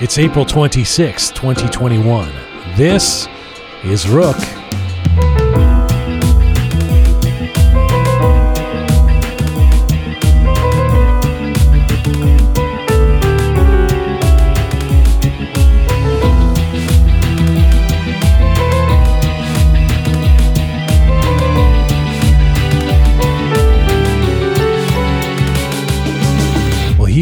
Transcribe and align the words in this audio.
It's 0.00 0.16
April 0.16 0.44
26, 0.44 1.30
2021. 1.30 2.32
This 2.76 3.26
is 3.82 4.08
Rook. 4.08 4.36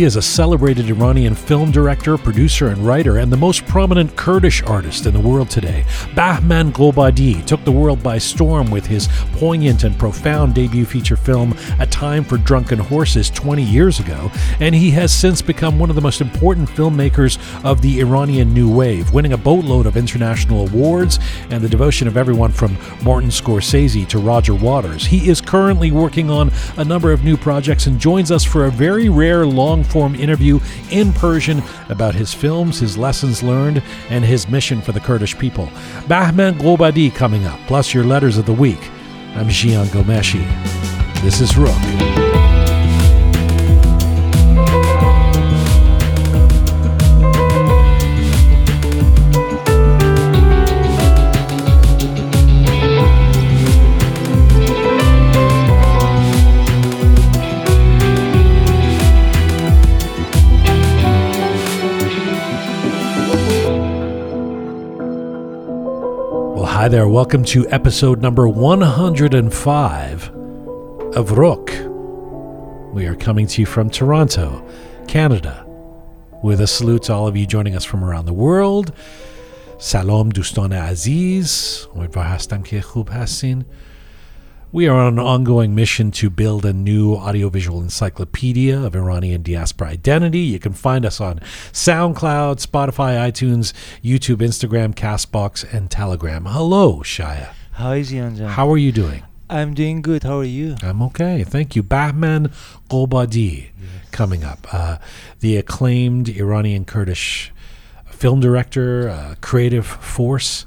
Is 0.06 0.14
a 0.14 0.22
celebrated 0.22 0.88
Iranian 0.88 1.34
film 1.34 1.72
director, 1.72 2.16
producer, 2.16 2.68
and 2.68 2.78
writer, 2.86 3.16
and 3.16 3.32
the 3.32 3.36
most 3.36 3.66
prominent 3.66 4.14
Kurdish 4.14 4.62
artist 4.62 5.04
in 5.04 5.12
the 5.12 5.18
world 5.18 5.50
today. 5.50 5.84
Bahman 6.14 6.70
Gulbadi 6.70 7.44
took 7.44 7.64
the 7.64 7.72
world 7.72 8.04
by 8.04 8.18
storm 8.18 8.70
with 8.70 8.86
his 8.86 9.08
poignant 9.32 9.82
and 9.82 9.98
profound 9.98 10.54
debut 10.54 10.84
feature 10.84 11.16
film, 11.16 11.56
A 11.80 11.86
Time 11.86 12.22
for 12.22 12.38
Drunken 12.38 12.78
Horses, 12.78 13.30
20 13.30 13.64
years 13.64 13.98
ago, 13.98 14.30
and 14.60 14.76
he 14.76 14.92
has 14.92 15.12
since 15.12 15.42
become 15.42 15.76
one 15.76 15.90
of 15.90 15.96
the 15.96 16.02
most 16.02 16.20
important 16.20 16.68
filmmakers 16.68 17.36
of 17.64 17.82
the 17.82 17.98
Iranian 17.98 18.54
New 18.54 18.72
Wave, 18.72 19.12
winning 19.12 19.32
a 19.32 19.36
boatload 19.36 19.86
of 19.86 19.96
international 19.96 20.68
awards 20.68 21.18
and 21.50 21.64
the 21.64 21.68
devotion 21.68 22.06
of 22.06 22.16
everyone 22.16 22.52
from 22.52 22.78
Martin 23.02 23.30
Scorsese 23.30 24.06
to 24.06 24.20
Roger 24.20 24.54
Waters. 24.54 25.04
He 25.04 25.28
is 25.28 25.40
currently 25.40 25.90
working 25.90 26.30
on 26.30 26.52
a 26.76 26.84
number 26.84 27.10
of 27.10 27.24
new 27.24 27.36
projects 27.36 27.88
and 27.88 27.98
joins 27.98 28.30
us 28.30 28.44
for 28.44 28.66
a 28.66 28.70
very 28.70 29.08
rare 29.08 29.44
long 29.44 29.82
form 29.96 30.14
interview 30.14 30.60
in 30.90 31.10
Persian 31.10 31.62
about 31.88 32.14
his 32.14 32.34
films, 32.34 32.80
his 32.80 32.98
lessons 32.98 33.42
learned, 33.42 33.82
and 34.10 34.26
his 34.26 34.46
mission 34.46 34.82
for 34.82 34.92
the 34.92 35.00
Kurdish 35.00 35.38
people. 35.38 35.70
Bahman 36.06 36.58
Gulbadi 36.58 37.14
coming 37.14 37.46
up, 37.46 37.58
plus 37.66 37.94
your 37.94 38.04
letters 38.04 38.36
of 38.36 38.44
the 38.44 38.52
week. 38.52 38.90
I'm 39.36 39.48
Jian 39.48 39.86
Ghomeshi. 39.86 40.44
This 41.22 41.40
is 41.40 41.56
Rook. 41.56 42.25
Hi 66.85 66.87
there, 66.87 67.07
welcome 67.07 67.43
to 67.45 67.67
episode 67.69 68.21
number 68.21 68.47
105 68.47 70.29
of 71.15 71.31
Rook. 71.31 71.71
We 72.93 73.07
are 73.07 73.15
coming 73.15 73.47
to 73.47 73.61
you 73.61 73.65
from 73.65 73.89
Toronto, 73.89 74.63
Canada, 75.07 75.65
with 76.43 76.61
a 76.61 76.67
salute 76.67 77.03
to 77.03 77.13
all 77.13 77.27
of 77.27 77.35
you 77.35 77.45
joining 77.47 77.75
us 77.75 77.83
from 77.83 78.03
around 78.03 78.25
the 78.25 78.33
world. 78.33 78.93
Salam 79.79 80.29
دوستان 80.29 80.73
عزیز 80.73 81.79
امیدوار 81.95 82.25
هستم 82.25 82.61
که 82.61 82.81
خوب 82.81 83.09
هستین 83.11 83.65
we 84.72 84.88
are 84.88 84.96
on 84.96 85.14
an 85.14 85.18
ongoing 85.18 85.74
mission 85.74 86.10
to 86.10 86.28
build 86.28 86.66
a 86.66 86.72
new 86.72 87.14
audiovisual 87.14 87.80
encyclopedia 87.80 88.78
of 88.78 88.96
Iranian 88.96 89.42
diaspora 89.42 89.88
identity. 89.88 90.40
You 90.40 90.58
can 90.58 90.72
find 90.72 91.06
us 91.06 91.20
on 91.20 91.38
SoundCloud, 91.72 92.64
Spotify, 92.64 93.16
iTunes, 93.30 93.72
YouTube, 94.02 94.38
Instagram, 94.38 94.94
Castbox, 94.94 95.64
and 95.72 95.90
Telegram. 95.90 96.46
Hello, 96.46 96.98
Shaya. 96.98 97.52
Hi, 97.72 98.00
Zianjan. 98.00 98.48
How 98.48 98.70
are 98.70 98.78
you 98.78 98.92
doing? 98.92 99.22
I'm 99.48 99.74
doing 99.74 100.02
good. 100.02 100.24
How 100.24 100.38
are 100.38 100.44
you? 100.44 100.76
I'm 100.82 101.00
okay. 101.02 101.44
Thank 101.44 101.76
you. 101.76 101.82
Batman 101.84 102.50
Gulbadi 102.90 103.70
yes. 103.80 104.10
coming 104.10 104.42
up. 104.42 104.66
Uh, 104.72 104.98
the 105.38 105.56
acclaimed 105.56 106.28
Iranian 106.28 106.84
Kurdish 106.84 107.52
film 108.06 108.40
director, 108.40 109.08
uh, 109.08 109.34
creative 109.40 109.86
force. 109.86 110.66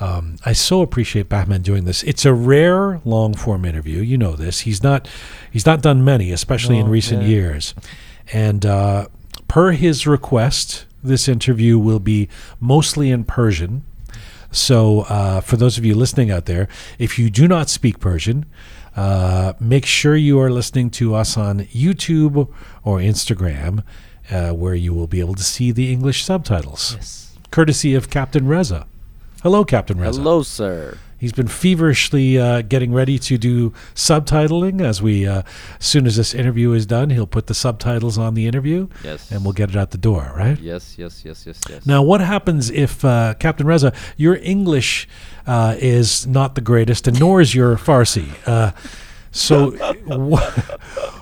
Um, 0.00 0.36
I 0.44 0.52
so 0.52 0.82
appreciate 0.82 1.28
Bahman 1.28 1.62
doing 1.62 1.84
this. 1.84 2.02
It's 2.02 2.24
a 2.24 2.34
rare 2.34 3.00
long 3.04 3.34
form 3.34 3.64
interview. 3.64 4.00
You 4.00 4.18
know 4.18 4.32
this. 4.32 4.60
He's 4.60 4.82
not 4.82 5.08
he's 5.50 5.66
not 5.66 5.82
done 5.82 6.04
many, 6.04 6.32
especially 6.32 6.78
no, 6.78 6.86
in 6.86 6.90
recent 6.90 7.22
yeah. 7.22 7.28
years. 7.28 7.74
And 8.32 8.66
uh, 8.66 9.06
per 9.46 9.72
his 9.72 10.06
request, 10.06 10.86
this 11.02 11.28
interview 11.28 11.78
will 11.78 12.00
be 12.00 12.28
mostly 12.60 13.10
in 13.10 13.24
Persian. 13.24 13.84
So, 14.50 15.00
uh, 15.02 15.40
for 15.40 15.56
those 15.56 15.78
of 15.78 15.84
you 15.84 15.96
listening 15.96 16.30
out 16.30 16.46
there, 16.46 16.68
if 16.98 17.18
you 17.18 17.28
do 17.28 17.48
not 17.48 17.68
speak 17.68 17.98
Persian, 17.98 18.46
uh, 18.96 19.54
make 19.58 19.84
sure 19.84 20.14
you 20.14 20.38
are 20.38 20.50
listening 20.50 20.90
to 20.90 21.14
us 21.14 21.36
on 21.36 21.60
YouTube 21.66 22.48
or 22.84 22.98
Instagram, 22.98 23.82
uh, 24.30 24.52
where 24.52 24.74
you 24.74 24.94
will 24.94 25.08
be 25.08 25.18
able 25.18 25.34
to 25.34 25.42
see 25.42 25.72
the 25.72 25.92
English 25.92 26.24
subtitles, 26.24 26.94
yes. 26.94 27.36
courtesy 27.50 27.94
of 27.94 28.10
Captain 28.10 28.46
Reza. 28.46 28.86
Hello, 29.44 29.62
Captain 29.62 30.00
Reza. 30.00 30.22
Hello, 30.22 30.42
sir. 30.42 30.96
He's 31.18 31.32
been 31.32 31.48
feverishly 31.48 32.38
uh, 32.38 32.62
getting 32.62 32.94
ready 32.94 33.18
to 33.18 33.36
do 33.36 33.74
subtitling. 33.94 34.80
As 34.82 35.02
we, 35.02 35.26
uh, 35.26 35.42
as 35.78 35.84
soon 35.84 36.06
as 36.06 36.16
this 36.16 36.32
interview 36.32 36.72
is 36.72 36.86
done, 36.86 37.10
he'll 37.10 37.26
put 37.26 37.46
the 37.46 37.52
subtitles 37.52 38.16
on 38.16 38.32
the 38.32 38.46
interview. 38.46 38.88
Yes. 39.04 39.30
And 39.30 39.44
we'll 39.44 39.52
get 39.52 39.68
it 39.68 39.76
out 39.76 39.90
the 39.90 39.98
door, 39.98 40.32
right? 40.34 40.58
Yes, 40.58 40.96
yes, 40.96 41.26
yes, 41.26 41.44
yes, 41.46 41.60
yes. 41.68 41.84
Now, 41.84 42.02
what 42.02 42.22
happens 42.22 42.70
if 42.70 43.04
uh, 43.04 43.34
Captain 43.38 43.66
Reza, 43.66 43.92
your 44.16 44.36
English 44.36 45.06
uh, 45.46 45.76
is 45.78 46.26
not 46.26 46.54
the 46.54 46.62
greatest, 46.62 47.06
and 47.06 47.20
nor 47.20 47.42
is 47.42 47.54
your 47.54 47.76
Farsi? 47.76 48.30
So, 49.34 49.72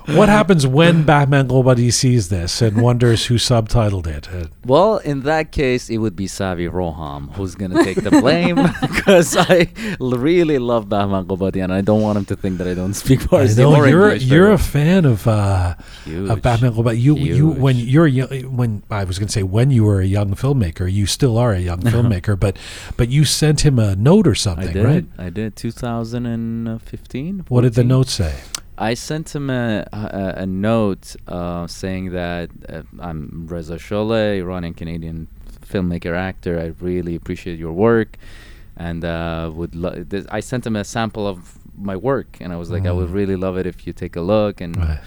what 0.07 0.29
happens 0.29 0.67
when 0.67 1.05
Bahman 1.05 1.49
Gulbadi 1.49 1.91
sees 1.91 2.29
this 2.29 2.61
and 2.61 2.83
wonders 2.83 3.27
who 3.27 3.37
subtitled 3.37 4.07
it? 4.07 4.29
Uh, 4.29 4.49
well, 4.67 4.99
in 4.99 5.23
that 5.23 5.51
case, 5.51 5.89
it 5.89 5.97
would 5.97 6.15
be 6.15 6.27
Savi 6.27 6.71
Roham 6.71 7.33
who's 7.33 7.55
going 7.55 7.71
to 7.71 7.83
take 7.83 8.03
the 8.03 8.11
blame 8.11 8.57
because 8.83 9.35
I 9.39 9.73
really 9.99 10.59
love 10.59 10.91
Bahman 10.91 11.25
Gulbadi 11.25 11.65
and 11.65 11.73
I 11.73 11.81
don't 11.81 12.03
want 12.03 12.19
him 12.19 12.27
to 12.27 12.37
think 12.37 12.59
that 12.59 12.69
I 12.69 12.75
don't 12.75 12.93
speak 12.93 13.21
Farsi. 13.21 13.57
Know 13.57 13.83
you're 13.87 14.15
you're 14.15 14.53
a 14.53 14.59
fan 14.59 15.07
of 15.07 15.27
uh, 15.27 15.75
of 16.07 16.43
Bahman 16.43 16.75
Gulbadi. 16.75 17.01
You 17.01 17.15
Huge. 17.15 17.37
you 17.39 17.49
when 17.49 17.77
you're 17.77 18.07
young, 18.07 18.29
when 18.55 18.83
I 18.91 19.05
was 19.05 19.19
going 19.19 19.29
to 19.29 19.33
say 19.33 19.43
when 19.43 19.71
you 19.71 19.85
were 19.85 20.03
a 20.03 20.07
young 20.07 20.35
filmmaker, 20.35 20.93
you 20.93 21.07
still 21.07 21.39
are 21.39 21.53
a 21.53 21.61
young 21.61 21.81
filmmaker, 21.93 22.39
but 22.39 22.59
but 22.99 23.09
you 23.09 23.25
sent 23.25 23.65
him 23.65 23.79
a 23.79 23.97
note 23.97 24.27
or 24.27 24.35
something, 24.35 24.69
I 24.69 24.73
did, 24.73 24.85
right? 24.85 25.07
I 25.17 25.31
did. 25.31 25.57
2015. 25.57 27.47
What 27.49 27.63
did 27.63 27.73
the 27.73 27.85
note 27.85 28.02
say? 28.09 28.41
I 28.79 28.95
sent 28.95 29.35
him 29.35 29.51
a, 29.51 29.87
a, 29.93 30.35
a 30.39 30.47
note 30.47 31.15
uh, 31.29 31.67
saying 31.67 32.11
that 32.13 32.51
uh, 32.69 32.83
I'm 32.99 33.47
Reza 33.47 33.77
Sholeh, 33.77 34.39
Iranian 34.39 34.75
Canadian 34.75 35.29
filmmaker 35.61 36.17
actor. 36.17 36.59
I 36.59 36.73
really 36.85 37.15
appreciate 37.15 37.59
your 37.59 37.73
work, 37.73 38.17
and 38.77 39.05
uh, 39.05 39.51
would 39.55 39.75
lo- 39.75 40.05
th- 40.05 40.27
I 40.31 40.41
sent 40.41 40.67
him 40.67 40.77
a 40.77 40.85
sample 40.85 41.27
of 41.27 41.59
my 41.77 41.97
work, 41.97 42.39
and 42.41 42.53
I 42.53 42.57
was 42.57 42.71
like, 42.71 42.85
mm. 42.85 42.89
I 42.89 42.93
would 42.93 43.09
mm. 43.09 43.15
really 43.15 43.37
love 43.37 43.57
it 43.59 43.67
if 43.67 43.87
you 43.87 43.93
take 43.93 44.17
a 44.17 44.21
look, 44.21 44.61
and 44.61 44.77
right. 44.77 45.01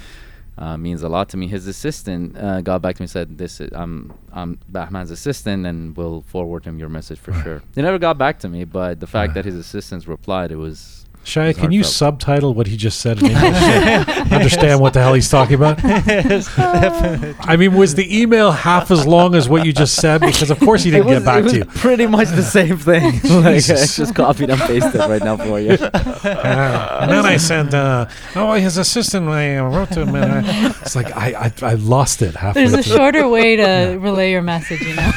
uh, 0.57 0.77
means 0.77 1.01
a 1.01 1.09
lot 1.09 1.29
to 1.29 1.37
me. 1.37 1.47
His 1.47 1.67
assistant 1.67 2.37
uh, 2.37 2.61
got 2.61 2.81
back 2.81 2.95
to 2.95 3.01
me 3.01 3.05
and 3.05 3.11
said, 3.11 3.37
"This 3.37 3.59
is, 3.59 3.71
I'm 3.73 4.13
I'm 4.31 4.59
Bahman's 4.71 5.11
assistant, 5.11 5.65
and 5.65 5.97
we'll 5.97 6.21
forward 6.21 6.65
him 6.65 6.77
your 6.77 6.89
message 6.89 7.19
for 7.19 7.31
right. 7.31 7.43
sure." 7.43 7.63
He 7.73 7.81
never 7.81 7.99
got 7.99 8.17
back 8.17 8.39
to 8.39 8.49
me, 8.49 8.63
but 8.63 8.99
the 8.99 9.07
fact 9.07 9.29
right. 9.29 9.33
that 9.35 9.45
his 9.45 9.55
assistants 9.55 10.07
replied, 10.07 10.51
it 10.51 10.57
was 10.57 11.04
Shia, 11.25 11.57
can 11.57 11.71
you 11.71 11.83
subtitle 11.83 12.53
what 12.53 12.67
he 12.67 12.77
just 12.77 12.99
said 12.99 13.19
in 13.19 13.31
English? 13.31 14.31
understand 14.31 14.79
what 14.79 14.93
the 14.93 15.01
hell 15.01 15.15
he's 15.15 15.29
talking 15.29 15.55
about? 15.55 15.79
I 15.83 17.55
mean, 17.57 17.73
was 17.73 17.95
the 17.95 18.21
email 18.21 18.51
half 18.51 18.91
as 18.91 19.07
long 19.07 19.33
as 19.33 19.49
what 19.49 19.65
you 19.65 19.73
just 19.73 19.95
said? 19.95 20.21
Because 20.21 20.51
of 20.51 20.59
course 20.59 20.83
he 20.83 20.91
didn't 20.91 21.07
was, 21.07 21.17
get 21.17 21.25
back 21.25 21.45
to 21.45 21.57
you. 21.57 21.65
Pretty 21.65 22.05
much 22.05 22.29
the 22.29 22.43
same 22.43 22.77
thing. 22.77 23.13
like, 23.23 23.55
I 23.55 23.59
just 23.59 24.13
copied 24.13 24.51
and 24.51 24.61
pasted 24.61 25.01
right 25.01 25.21
now 25.21 25.37
for 25.37 25.59
you. 25.59 25.71
Uh, 25.71 26.99
and 27.01 27.11
then 27.11 27.25
I 27.25 27.37
said, 27.37 27.73
uh, 27.73 28.07
"Oh, 28.35 28.53
his 28.53 28.77
assistant." 28.77 29.27
I 29.27 29.59
wrote 29.59 29.89
to 29.91 30.01
him, 30.05 30.13
and 30.15 30.45
I, 30.45 30.69
it's 30.81 30.95
like 30.95 31.07
I, 31.15 31.51
I, 31.61 31.71
I 31.71 31.73
lost 31.73 32.21
it 32.21 32.35
halfway. 32.35 32.61
There's 32.61 32.73
a 32.73 32.83
through. 32.83 32.97
shorter 32.97 33.27
way 33.27 33.55
to 33.55 33.61
yeah. 33.61 33.93
relay 33.93 34.31
your 34.31 34.41
message, 34.41 34.81
you 34.81 34.95
know. 34.95 35.11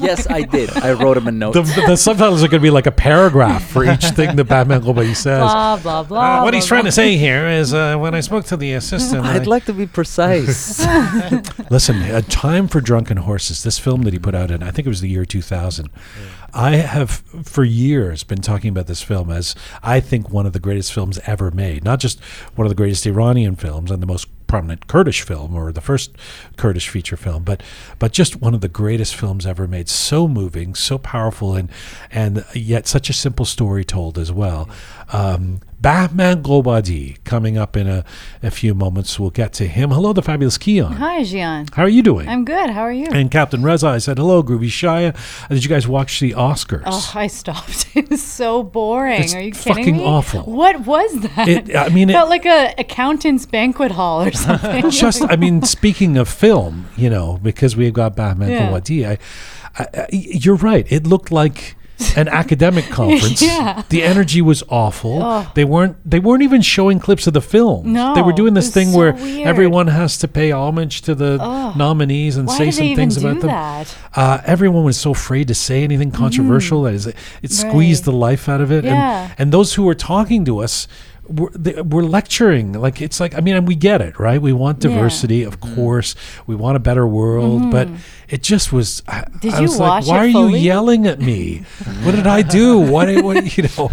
yes, 0.00 0.28
I 0.30 0.42
did. 0.42 0.70
I 0.76 0.92
wrote 0.92 1.16
him 1.16 1.26
a 1.26 1.32
note. 1.32 1.54
The, 1.54 1.62
the 1.62 1.96
subtitles 1.96 2.44
are 2.44 2.48
going 2.48 2.60
to 2.60 2.66
be 2.66 2.70
like 2.70 2.86
a 2.86 2.92
paragraph 2.92 3.68
for 3.68 3.84
each 3.84 4.04
thing 4.10 4.36
that 4.36 4.44
Bahman 4.44 4.82
Gulbadi 4.82 5.16
says 5.16 5.39
says. 5.39 5.39
Blah 5.40 5.76
blah 5.78 6.02
blah. 6.02 6.18
Uh, 6.18 6.42
what 6.42 6.50
blah, 6.50 6.58
he's 6.58 6.66
trying 6.66 6.84
to 6.84 6.92
say 6.92 7.16
here 7.16 7.46
is, 7.46 7.74
uh, 7.74 7.96
when 7.96 8.14
I 8.14 8.20
spoke 8.20 8.44
to 8.46 8.56
the 8.56 8.74
assistant, 8.74 9.24
I'd 9.24 9.42
I 9.42 9.44
like 9.44 9.64
to 9.66 9.72
be 9.72 9.86
precise. 9.86 10.80
Listen, 11.70 12.02
a 12.02 12.22
time 12.22 12.68
for 12.68 12.80
drunken 12.80 13.18
horses. 13.18 13.62
This 13.62 13.78
film 13.78 14.02
that 14.02 14.12
he 14.12 14.18
put 14.18 14.34
out 14.34 14.50
in, 14.50 14.62
I 14.62 14.70
think 14.70 14.86
it 14.86 14.90
was 14.90 15.00
the 15.00 15.08
year 15.08 15.24
2000. 15.24 15.86
Yeah. 15.86 16.22
I 16.52 16.76
have 16.76 17.10
for 17.44 17.64
years 17.64 18.24
been 18.24 18.40
talking 18.40 18.70
about 18.70 18.86
this 18.86 19.02
film 19.02 19.30
as 19.30 19.54
I 19.82 20.00
think 20.00 20.30
one 20.30 20.46
of 20.46 20.52
the 20.52 20.58
greatest 20.58 20.92
films 20.92 21.18
ever 21.26 21.50
made. 21.50 21.84
Not 21.84 22.00
just 22.00 22.20
one 22.56 22.66
of 22.66 22.70
the 22.70 22.74
greatest 22.74 23.06
Iranian 23.06 23.56
films 23.56 23.90
and 23.90 24.02
the 24.02 24.06
most 24.06 24.26
prominent 24.50 24.88
Kurdish 24.88 25.22
film 25.22 25.54
or 25.54 25.70
the 25.70 25.80
first 25.80 26.10
Kurdish 26.56 26.88
feature 26.88 27.16
film, 27.16 27.44
but 27.44 27.62
but 28.00 28.12
just 28.12 28.40
one 28.40 28.52
of 28.52 28.60
the 28.60 28.68
greatest 28.68 29.14
films 29.14 29.46
ever 29.46 29.68
made. 29.68 29.88
So 29.88 30.26
moving, 30.26 30.74
so 30.74 30.98
powerful, 30.98 31.54
and 31.54 31.70
and 32.10 32.44
yet 32.52 32.88
such 32.88 33.08
a 33.08 33.12
simple 33.12 33.44
story 33.44 33.84
told 33.84 34.18
as 34.18 34.32
well. 34.32 34.68
Um, 35.12 35.60
Batman 35.80 36.42
Globadi 36.42 37.16
coming 37.24 37.56
up 37.56 37.74
in 37.76 37.86
a, 37.86 38.04
a 38.42 38.50
few 38.50 38.74
moments. 38.74 39.18
We'll 39.18 39.30
get 39.30 39.54
to 39.54 39.66
him. 39.66 39.90
Hello, 39.90 40.12
the 40.12 40.20
fabulous 40.22 40.58
Keon. 40.58 40.92
Hi, 40.92 41.22
Gian. 41.24 41.66
How 41.72 41.84
are 41.84 41.88
you 41.88 42.02
doing? 42.02 42.28
I'm 42.28 42.44
good. 42.44 42.68
How 42.70 42.82
are 42.82 42.92
you? 42.92 43.06
and 43.10 43.30
Captain 43.30 43.62
Reza, 43.62 43.86
I 43.88 43.98
said 43.98 44.18
hello, 44.18 44.42
Groovy 44.42 44.66
Shia. 44.66 45.14
Uh, 45.44 45.54
did 45.54 45.64
you 45.64 45.70
guys 45.70 45.88
watch 45.88 46.20
the 46.20 46.32
Oscars? 46.32 46.82
Oh, 46.86 47.12
I 47.14 47.26
stopped. 47.28 47.86
It 48.00 48.08
was 48.10 48.22
so 48.22 48.62
boring. 48.62 49.22
It's 49.22 49.34
Are 49.34 49.40
you 49.42 49.52
kidding 49.52 49.74
fucking 49.74 49.96
me? 49.98 50.04
awful. 50.04 50.42
What 50.42 50.80
was 50.86 51.20
that? 51.20 51.48
It- 51.48 51.74
I 51.76 51.88
mean, 51.88 52.10
it- 52.10 52.12
felt 52.12 52.28
like 52.30 52.46
a 52.46 52.74
accountant's 52.78 53.46
banquet 53.46 53.92
hall 53.92 54.22
or 54.22 54.32
something. 54.46 54.90
just 54.90 55.22
I 55.22 55.36
mean, 55.36 55.62
speaking 55.62 56.16
of 56.18 56.28
film, 56.28 56.86
you 56.96 57.08
know, 57.10 57.38
because 57.42 57.76
we've 57.76 57.92
got 57.92 58.16
Batman 58.16 58.50
Yeah. 58.50 58.68
Globadi, 58.70 59.06
I, 59.08 59.18
I, 59.82 59.86
I, 60.02 60.06
you're 60.12 60.56
right. 60.56 60.86
It 60.92 61.06
looked 61.06 61.30
like 61.32 61.76
an 62.16 62.28
academic 62.28 62.84
conference. 62.90 63.42
Yeah. 63.42 63.82
The 63.88 64.02
energy 64.02 64.40
was 64.42 64.62
awful. 64.68 65.22
Oh. 65.22 65.50
They 65.54 65.64
weren't 65.64 65.96
they 66.08 66.18
weren't 66.20 66.42
even 66.42 66.62
showing 66.62 66.98
clips 67.00 67.26
of 67.26 67.32
the 67.34 67.40
film. 67.40 67.92
No, 67.92 68.14
They 68.14 68.22
were 68.22 68.32
doing 68.32 68.54
this 68.54 68.72
thing 68.72 68.88
so 68.88 68.98
where 68.98 69.12
weird. 69.12 69.46
everyone 69.46 69.86
has 69.88 70.16
to 70.18 70.28
pay 70.28 70.50
homage 70.52 71.02
to 71.02 71.14
the 71.14 71.36
nominees 71.76 72.36
and 72.36 72.46
Why 72.48 72.56
say 72.58 72.70
some 72.70 72.96
things 72.96 73.16
do 73.16 73.28
about 73.28 73.40
them. 73.40 73.48
that? 73.50 73.96
Uh, 74.14 74.40
everyone 74.44 74.84
was 74.84 74.98
so 74.98 75.10
afraid 75.12 75.48
to 75.48 75.54
say 75.54 75.82
anything 75.84 76.10
controversial 76.10 76.82
that 76.84 76.94
is 76.94 77.06
it, 77.06 77.16
it 77.42 77.50
squeezed 77.52 78.04
Mm-hmm. 78.04 78.10
Right. 78.10 78.12
the 78.12 78.12
life 78.12 78.48
out 78.48 78.60
of 78.60 78.70
it. 78.72 78.84
Yeah. 78.84 79.30
And 79.38 79.50
and 79.50 79.52
those 79.52 79.74
who 79.74 79.82
were 79.82 79.96
talking 79.96 80.44
to 80.44 80.58
us 80.60 80.86
were, 81.28 81.50
they, 81.54 81.80
were 81.82 82.04
lecturing. 82.04 82.72
Like 82.74 83.02
it's 83.02 83.18
like 83.20 83.34
I 83.34 83.40
mean, 83.40 83.56
and 83.56 83.66
we 83.66 83.74
get 83.74 84.00
it, 84.00 84.18
right? 84.18 84.40
We 84.40 84.52
want 84.52 84.82
Yeah. 84.82 84.90
Mm-hmm. 84.90 84.98
diversity, 84.98 85.42
of 85.42 85.60
course. 85.60 86.14
We 86.46 86.54
want 86.54 86.76
a 86.76 86.80
better 86.80 87.06
world, 87.06 87.70
but 87.72 87.88
it 88.30 88.42
just 88.42 88.72
was. 88.72 89.02
I, 89.08 89.24
Did 89.40 89.54
I 89.54 89.56
you 89.58 89.62
was 89.62 89.78
like, 89.78 89.88
watch 89.88 90.06
why 90.06 90.24
it 90.26 90.28
are 90.28 90.32
fully? 90.32 90.60
you 90.60 90.66
yelling 90.66 91.06
at 91.06 91.18
me? 91.20 91.64
what 92.02 92.14
did 92.14 92.26
I 92.26 92.42
do? 92.42 92.78
What, 92.78 93.08
what 93.24 93.56
you 93.56 93.64
know? 93.76 93.90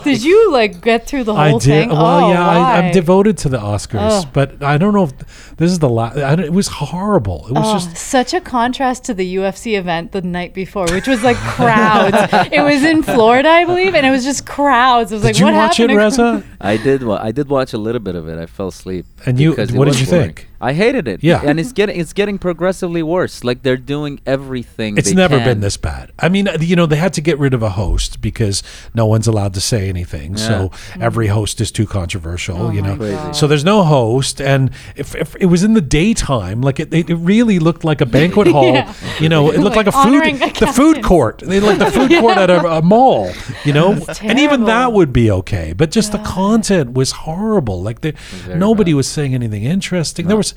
Did 0.04 0.22
you 0.22 0.52
like 0.52 0.80
get 0.80 1.06
through 1.06 1.24
the 1.24 1.34
whole 1.34 1.42
I 1.42 1.50
whole 1.50 1.58
did. 1.58 1.66
thing? 1.68 1.88
Well, 1.90 2.24
oh, 2.26 2.30
yeah, 2.32 2.46
I, 2.46 2.58
why? 2.58 2.78
I'm 2.78 2.92
devoted 2.92 3.36
to 3.38 3.48
the 3.48 3.58
Oscars, 3.58 4.22
Ugh. 4.22 4.28
but 4.32 4.62
I 4.62 4.78
don't 4.78 4.94
know 4.94 5.04
if 5.04 5.56
this 5.56 5.70
is 5.72 5.78
the 5.80 5.88
last. 5.88 6.16
It 6.16 6.52
was 6.52 6.68
horrible. 6.68 7.46
It 7.48 7.52
was 7.52 7.66
Oh, 7.66 7.72
just 7.74 7.96
such 7.96 8.32
a 8.34 8.40
contrast 8.40 9.04
to 9.04 9.14
the 9.14 9.36
UFC 9.36 9.76
event 9.78 10.12
the 10.12 10.22
night 10.22 10.54
before, 10.54 10.86
which 10.90 11.08
was 11.08 11.22
like 11.22 11.36
crowds. 11.36 12.16
it 12.52 12.62
was 12.62 12.82
in 12.84 13.02
Florida, 13.02 13.48
I 13.48 13.64
believe, 13.64 13.94
and 13.94 14.06
it 14.06 14.10
was 14.10 14.24
just 14.24 14.46
crowds. 14.46 15.10
It 15.10 15.16
was 15.16 15.22
Did 15.22 15.28
like, 15.28 15.38
you 15.40 15.44
what 15.46 15.54
watch 15.54 15.80
it, 15.80 15.90
happened? 15.90 15.98
Reza? 15.98 16.44
I 16.60 16.76
did. 16.76 17.02
Wa- 17.02 17.18
I 17.20 17.32
did 17.32 17.48
watch 17.48 17.72
a 17.72 17.78
little 17.78 18.00
bit 18.00 18.14
of 18.14 18.28
it. 18.28 18.38
I 18.38 18.46
fell 18.46 18.68
asleep. 18.68 19.06
And 19.26 19.38
you- 19.40 19.54
what 19.54 19.66
did 19.66 19.74
you 20.00 20.06
boring. 20.06 20.34
think? 20.34 20.48
I 20.64 20.72
hated 20.72 21.06
it. 21.08 21.22
Yeah. 21.22 21.42
and 21.44 21.60
it's 21.60 21.72
getting 21.72 22.00
it's 22.00 22.12
getting 22.14 22.38
progressively 22.38 23.02
worse. 23.02 23.44
Like 23.44 23.62
they're 23.62 23.76
doing 23.76 24.20
everything. 24.24 24.96
It's 24.96 25.10
they 25.10 25.14
never 25.14 25.36
can. 25.36 25.46
been 25.46 25.60
this 25.60 25.76
bad. 25.76 26.10
I 26.18 26.28
mean, 26.30 26.48
uh, 26.48 26.56
you 26.60 26.74
know, 26.74 26.86
they 26.86 26.96
had 26.96 27.12
to 27.14 27.20
get 27.20 27.38
rid 27.38 27.52
of 27.52 27.62
a 27.62 27.70
host 27.70 28.20
because 28.22 28.62
no 28.94 29.04
one's 29.06 29.26
allowed 29.26 29.52
to 29.54 29.60
say 29.60 29.88
anything. 29.88 30.36
So 30.36 30.70
every 30.98 31.26
host 31.26 31.60
is 31.60 31.70
too 31.70 31.86
controversial, 31.86 32.56
Oh 32.62 32.70
you 32.70 32.80
know. 32.82 32.96
God. 32.96 33.36
So 33.36 33.46
there's 33.46 33.64
no 33.64 33.82
host, 33.82 34.40
and 34.40 34.70
if, 34.96 35.14
if 35.14 35.36
it 35.36 35.46
was 35.46 35.62
in 35.62 35.74
the 35.74 35.80
daytime, 35.80 36.60
like 36.62 36.80
it, 36.80 36.92
it 36.94 37.14
really 37.14 37.58
looked 37.58 37.84
like 37.84 38.00
a 38.00 38.06
banquet 38.06 38.46
hall. 38.56 38.72
Yeah. 38.74 38.94
You 39.20 39.28
know, 39.28 39.50
it 39.50 39.60
looked 39.60 39.76
like, 39.76 39.86
Like 39.86 39.94
a 39.94 40.04
food, 40.04 40.42
a 40.42 40.60
the 40.60 40.72
food 40.72 41.02
court. 41.04 41.38
They 41.44 41.60
like 41.60 41.78
the 41.78 41.90
food 41.90 42.10
court 42.20 42.38
at 42.38 42.50
a, 42.50 42.78
a 42.78 42.82
mall. 42.82 43.30
You 43.64 43.72
know, 43.74 43.92
and 44.22 44.38
even 44.38 44.64
that 44.64 44.92
would 44.92 45.12
be 45.12 45.30
okay, 45.30 45.74
but 45.74 45.90
just 45.90 46.12
the 46.12 46.18
content 46.18 46.94
was 46.94 47.10
horrible. 47.12 47.82
Like 47.82 48.00
the, 48.00 48.14
nobody 48.54 48.92
bad. 48.92 48.96
was 48.96 49.08
saying 49.08 49.34
anything 49.34 49.64
interesting. 49.64 50.26
There 50.28 50.36
was 50.36 50.53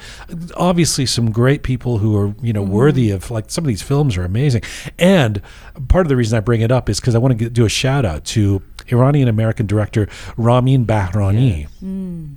obviously 0.55 1.05
some 1.05 1.31
great 1.31 1.63
people 1.63 1.97
who 1.99 2.15
are 2.17 2.35
you 2.41 2.53
know 2.53 2.63
Mm-hmm. 2.63 2.71
worthy 2.73 3.11
of 3.11 3.29
like 3.31 3.49
some 3.49 3.63
of 3.63 3.67
these 3.67 3.81
films 3.81 4.17
are 4.17 4.25
amazing. 4.25 4.61
And 4.99 5.41
part 5.87 6.05
of 6.05 6.09
the 6.09 6.15
reason 6.15 6.35
I 6.37 6.41
bring 6.41 6.61
it 6.61 6.71
up 6.71 6.89
is 6.89 6.99
because 6.99 7.15
I 7.15 7.19
want 7.19 7.31
to 7.31 7.35
get, 7.37 7.53
do 7.53 7.65
a 7.65 7.69
shout 7.69 8.03
out 8.03 8.25
to 8.25 8.61
Iranian 8.91 9.27
American 9.27 9.67
director 9.67 10.07
Ramin 10.37 10.85
Bahrani. 10.85 11.67
Mm. 11.83 12.35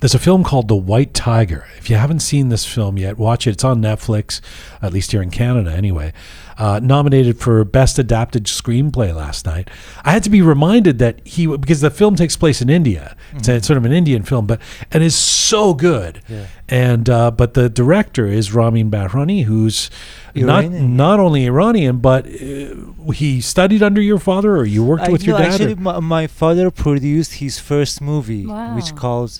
There's 0.00 0.14
a 0.14 0.18
film 0.20 0.44
called 0.44 0.68
The 0.68 0.76
White 0.76 1.12
Tiger. 1.12 1.66
If 1.76 1.90
you 1.90 1.96
haven't 1.96 2.20
seen 2.20 2.50
this 2.50 2.64
film 2.64 2.98
yet, 2.98 3.18
watch 3.18 3.48
it. 3.48 3.50
It's 3.50 3.64
on 3.64 3.82
Netflix, 3.82 4.40
at 4.80 4.92
least 4.92 5.10
here 5.10 5.20
in 5.22 5.30
Canada 5.30 5.72
anyway. 5.72 6.12
Uh, 6.56 6.80
nominated 6.82 7.38
for 7.38 7.64
Best 7.64 7.98
Adapted 8.00 8.44
Screenplay 8.44 9.14
last 9.14 9.46
night. 9.46 9.68
I 10.04 10.10
had 10.12 10.22
to 10.24 10.30
be 10.30 10.42
reminded 10.42 10.98
that 10.98 11.24
he, 11.26 11.46
because 11.46 11.80
the 11.80 11.90
film 11.90 12.16
takes 12.16 12.36
place 12.36 12.60
in 12.60 12.68
India. 12.68 13.16
It's, 13.34 13.48
a, 13.48 13.56
it's 13.56 13.66
sort 13.66 13.76
of 13.76 13.84
an 13.84 13.92
Indian 13.92 14.22
film, 14.24 14.46
but 14.46 14.60
and 14.90 15.02
is 15.02 15.14
so 15.14 15.72
good. 15.74 16.20
Yeah. 16.28 16.46
And 16.68 17.08
uh, 17.08 17.30
but 17.30 17.54
the 17.54 17.68
director 17.68 18.26
is 18.26 18.52
Ramin 18.52 18.90
Bahrani, 18.90 19.44
who's 19.44 19.88
not 20.34 20.64
Iranian, 20.64 20.96
not 20.96 21.20
only 21.20 21.46
Iranian, 21.46 21.98
but 21.98 22.26
uh, 22.26 23.10
he 23.12 23.40
studied 23.40 23.82
under 23.82 24.00
your 24.00 24.18
father, 24.18 24.56
or 24.56 24.64
you 24.64 24.84
worked 24.84 25.04
I 25.04 25.10
with 25.12 25.24
your 25.24 25.38
know, 25.38 25.44
dad. 25.44 25.52
actually, 25.52 25.74
my, 25.76 26.00
my 26.00 26.26
father 26.26 26.70
produced 26.72 27.34
his 27.34 27.58
first 27.60 28.00
movie, 28.00 28.42
which 28.46 28.90
Wow. 28.92 28.96
calls 28.96 29.32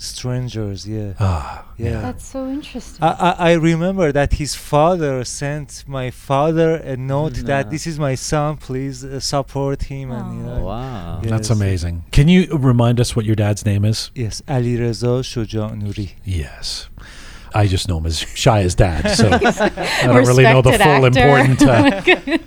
Strangers. 0.49 0.89
Yeah, 0.89 1.12
ah, 1.21 1.65
yeah. 1.77 2.00
That's 2.00 2.27
so 2.27 2.49
interesting. 2.49 3.03
I, 3.03 3.11
I, 3.12 3.50
I 3.50 3.53
remember 3.55 4.12
that 4.12 4.35
his 4.35 4.55
father 4.55 5.25
sent 5.25 5.85
my 5.87 6.11
father 6.11 6.77
a 6.77 6.97
note 6.97 7.35
that 7.45 7.71
this 7.71 7.87
is 7.87 7.99
my 7.99 8.15
son, 8.15 8.56
please 8.56 9.05
uh, 9.05 9.21
support 9.21 9.83
him. 9.85 10.11
And 10.11 10.39
you 10.39 10.45
know, 10.47 10.65
Wow. 10.65 11.21
Yeah. 11.23 11.31
That's 11.31 11.50
amazing. 11.50 12.05
Can 12.12 12.29
you 12.29 12.47
remind 12.53 13.00
us 13.00 13.15
what 13.15 13.25
your 13.25 13.37
dad's 13.37 13.65
name 13.65 13.85
is? 13.85 14.11
yes, 14.15 14.43
Ali 14.49 14.77
Reza 14.77 15.23
Shojanuri. 15.23 16.12
Yes. 16.25 16.89
I 17.55 17.67
just 17.67 17.89
know 17.89 17.97
him 17.99 18.06
as 18.06 18.23
Shia's 18.23 18.75
dad, 18.75 19.09
so 19.17 19.29
I 19.33 20.06
don't 20.06 20.27
really 20.27 20.44
know 20.44 20.61
the 20.61 20.73
full 20.73 21.06
actor. 21.06 21.06
important. 21.06 21.62
Uh, 21.62 22.39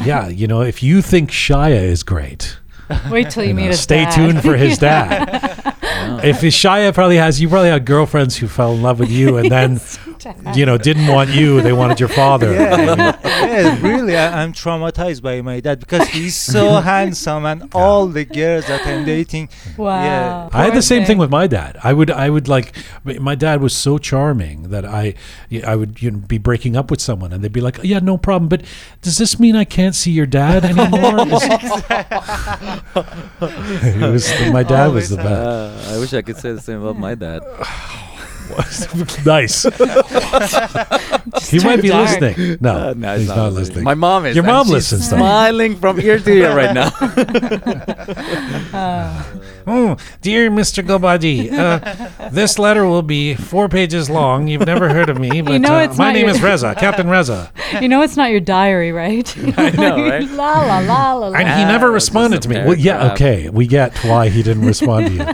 yeah, 0.04 0.28
you 0.28 0.46
know, 0.46 0.60
if 0.60 0.82
you 0.82 1.00
think 1.00 1.30
Shia 1.30 1.82
is 1.82 2.02
great, 2.02 2.58
Wait 3.10 3.30
till 3.30 3.42
you, 3.42 3.50
you 3.50 3.54
meet 3.54 3.62
know, 3.64 3.68
his 3.68 3.80
stay 3.80 4.04
dad. 4.04 4.14
tuned 4.14 4.42
for 4.42 4.56
his 4.56 4.78
dad. 4.78 5.28
if 6.24 6.40
Shia 6.40 6.92
probably 6.94 7.16
has, 7.16 7.40
you 7.40 7.48
probably 7.48 7.70
had 7.70 7.84
girlfriends 7.84 8.36
who 8.36 8.48
fell 8.48 8.74
in 8.74 8.82
love 8.82 8.98
with 8.98 9.10
you, 9.10 9.36
and 9.38 9.50
then 9.50 9.74
Dad. 9.76 9.98
You 10.54 10.66
know 10.66 10.78
didn't 10.78 11.06
want 11.06 11.30
you; 11.30 11.60
they 11.60 11.72
wanted 11.72 12.00
your 12.00 12.08
father. 12.08 12.52
Yeah, 12.62 13.18
yeah, 13.22 13.80
really, 13.82 14.16
I, 14.16 14.42
I'm 14.42 14.52
traumatized 14.52 15.22
by 15.22 15.40
my 15.42 15.60
dad 15.60 15.80
because 15.80 16.08
he's 16.08 16.36
so 16.36 16.80
handsome 16.80 17.44
and 17.44 17.68
all 17.74 18.06
the 18.06 18.24
girls 18.24 18.66
that 18.66 18.86
I'm 18.86 19.04
dating. 19.04 19.48
Wow. 19.76 20.02
Yeah. 20.02 20.48
I 20.52 20.64
had 20.64 20.74
the 20.74 20.82
same 20.82 21.00
thing 21.00 21.06
thing. 21.06 21.18
with 21.18 21.30
my 21.30 21.46
dad. 21.46 21.76
I 21.82 21.92
would, 21.92 22.10
I 22.10 22.30
would 22.30 22.48
like, 22.48 22.74
my 23.04 23.34
dad 23.34 23.60
was 23.60 23.74
so 23.76 23.98
charming 23.98 24.70
that 24.70 24.84
I, 24.84 25.14
I 25.66 25.76
would 25.76 26.02
you 26.02 26.10
know, 26.10 26.18
be 26.18 26.38
breaking 26.38 26.76
up 26.76 26.90
with 26.90 27.00
someone, 27.00 27.32
and 27.32 27.42
they'd 27.42 27.52
be 27.52 27.60
like, 27.60 27.80
"Yeah, 27.82 27.98
no 27.98 28.16
problem." 28.16 28.48
But 28.48 28.64
does 29.00 29.18
this 29.18 29.38
mean 29.40 29.56
I 29.56 29.64
can't 29.64 29.94
see 29.94 30.12
your 30.12 30.26
dad 30.26 30.64
anymore? 30.72 31.26
it 33.82 34.10
was 34.12 34.32
my 34.52 34.62
dad 34.62 34.92
was 34.92 35.10
the 35.10 35.16
best. 35.16 35.28
Uh, 35.28 35.94
I 35.94 35.98
wish 35.98 36.12
I 36.14 36.22
could 36.22 36.36
say 36.36 36.52
the 36.52 36.60
same 36.60 36.82
about 36.82 36.98
my 36.98 37.14
dad. 37.14 37.42
nice. 39.26 39.62
he 41.50 41.58
might 41.64 41.82
be 41.82 41.88
dark. 41.88 42.20
listening. 42.20 42.58
No, 42.60 42.76
Uh, 42.90 42.94
no, 42.96 43.18
he's 43.18 43.28
not, 43.28 43.52
listening. 43.52 43.84
My 43.84 43.94
mom 43.94 44.26
is. 44.26 44.34
Your 44.36 44.44
mom 44.44 44.66
she's 44.66 44.72
listens, 44.72 45.10
though. 45.10 45.16
Smiling 45.16 45.76
from 45.76 46.00
ear 46.00 46.18
to 46.18 46.30
ear 46.32 46.54
right 46.56 46.74
now. 46.74 46.90
Oh, 49.66 49.96
dear 50.20 50.50
Mr. 50.50 50.84
Gobadi, 50.86 51.52
uh, 51.52 52.28
this 52.30 52.58
letter 52.58 52.84
will 52.86 53.02
be 53.02 53.34
four 53.34 53.68
pages 53.68 54.08
long. 54.10 54.48
You've 54.48 54.66
never 54.66 54.88
heard 54.88 55.08
of 55.08 55.18
me, 55.18 55.40
but 55.42 55.60
know 55.60 55.74
uh, 55.78 55.94
my 55.96 56.12
name 56.12 56.26
your- 56.26 56.34
is 56.34 56.42
Reza, 56.42 56.74
Captain 56.74 57.08
Reza. 57.08 57.52
You 57.80 57.88
know 57.88 58.02
it's 58.02 58.18
not 58.18 58.30
your 58.30 58.40
diary, 58.40 58.92
right? 58.92 59.34
I 59.58 59.70
know, 59.70 59.96
right? 59.96 60.28
la 60.30 60.60
la 60.60 60.78
la 60.80 61.12
la 61.14 61.28
la. 61.28 61.38
And 61.38 61.48
he 61.48 61.64
Ah, 61.64 61.68
never 61.68 61.86
it's 61.88 62.04
responded 62.04 62.42
to 62.42 62.48
me. 62.50 62.56
Well, 62.56 62.74
yeah, 62.76 62.98
paragraph. 62.98 63.12
okay. 63.14 63.48
We 63.48 63.66
get 63.66 63.96
why 64.04 64.28
he 64.28 64.42
didn't 64.42 64.66
respond 64.66 65.06
to 65.06 65.12
you. 65.14 65.24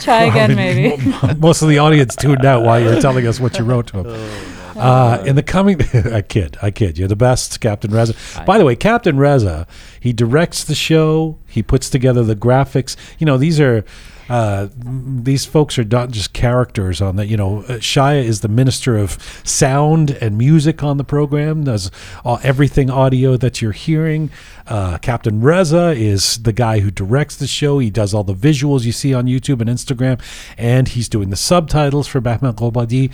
Try 0.00 0.22
again, 0.24 0.52
I 0.52 0.54
mean, 0.54 1.12
maybe. 1.12 1.34
Most 1.40 1.62
of 1.62 1.68
the 1.68 1.78
audience 1.78 2.14
tuned 2.14 2.44
out 2.44 2.62
while 2.62 2.78
you 2.78 2.86
were 2.86 3.00
telling 3.00 3.26
us 3.26 3.40
what 3.40 3.58
you 3.58 3.64
wrote 3.64 3.88
to 3.88 4.04
him. 4.04 4.49
Uh, 4.80 5.22
in 5.26 5.36
the 5.36 5.42
coming, 5.42 5.80
I 6.12 6.22
kid, 6.22 6.56
I 6.62 6.70
kid. 6.70 6.98
You're 6.98 7.08
the 7.08 7.16
best, 7.16 7.60
Captain 7.60 7.90
Reza. 7.90 8.14
I 8.36 8.44
By 8.44 8.58
the 8.58 8.64
way, 8.64 8.76
Captain 8.76 9.18
Reza, 9.18 9.66
he 9.98 10.12
directs 10.12 10.64
the 10.64 10.74
show. 10.74 11.38
He 11.46 11.62
puts 11.62 11.90
together 11.90 12.22
the 12.22 12.36
graphics. 12.36 12.96
You 13.18 13.26
know, 13.26 13.36
these 13.36 13.60
are. 13.60 13.84
Uh, 14.28 14.68
these 14.76 15.44
folks 15.44 15.76
are 15.76 15.82
not 15.82 16.12
just 16.12 16.32
characters 16.32 17.00
on 17.00 17.16
the, 17.16 17.26
you 17.26 17.36
know, 17.36 17.62
uh, 17.62 17.78
Shia 17.78 18.22
is 18.22 18.42
the 18.42 18.48
minister 18.48 18.96
of 18.96 19.18
sound 19.42 20.12
and 20.12 20.38
music 20.38 20.84
on 20.84 20.98
the 20.98 21.04
program, 21.04 21.64
does 21.64 21.90
all, 22.24 22.38
everything 22.44 22.90
audio 22.90 23.36
that 23.36 23.60
you're 23.60 23.72
hearing. 23.72 24.30
Uh, 24.68 24.98
Captain 24.98 25.40
Reza 25.40 25.94
is 25.96 26.40
the 26.44 26.52
guy 26.52 26.78
who 26.78 26.92
directs 26.92 27.34
the 27.34 27.48
show. 27.48 27.80
He 27.80 27.90
does 27.90 28.14
all 28.14 28.22
the 28.22 28.32
visuals 28.32 28.84
you 28.84 28.92
see 28.92 29.12
on 29.12 29.26
YouTube 29.26 29.60
and 29.60 29.68
Instagram, 29.68 30.22
and 30.56 30.86
he's 30.86 31.08
doing 31.08 31.30
the 31.30 31.36
subtitles 31.36 32.06
for 32.06 32.20
Batman 32.20 32.52
Globadi. 32.52 33.10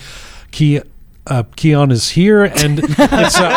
Ki, 0.50 0.82
uh, 1.26 1.42
Keon 1.56 1.90
is 1.90 2.10
here, 2.10 2.44
and 2.44 2.78
it's. 2.82 3.38
Uh, 3.38 3.50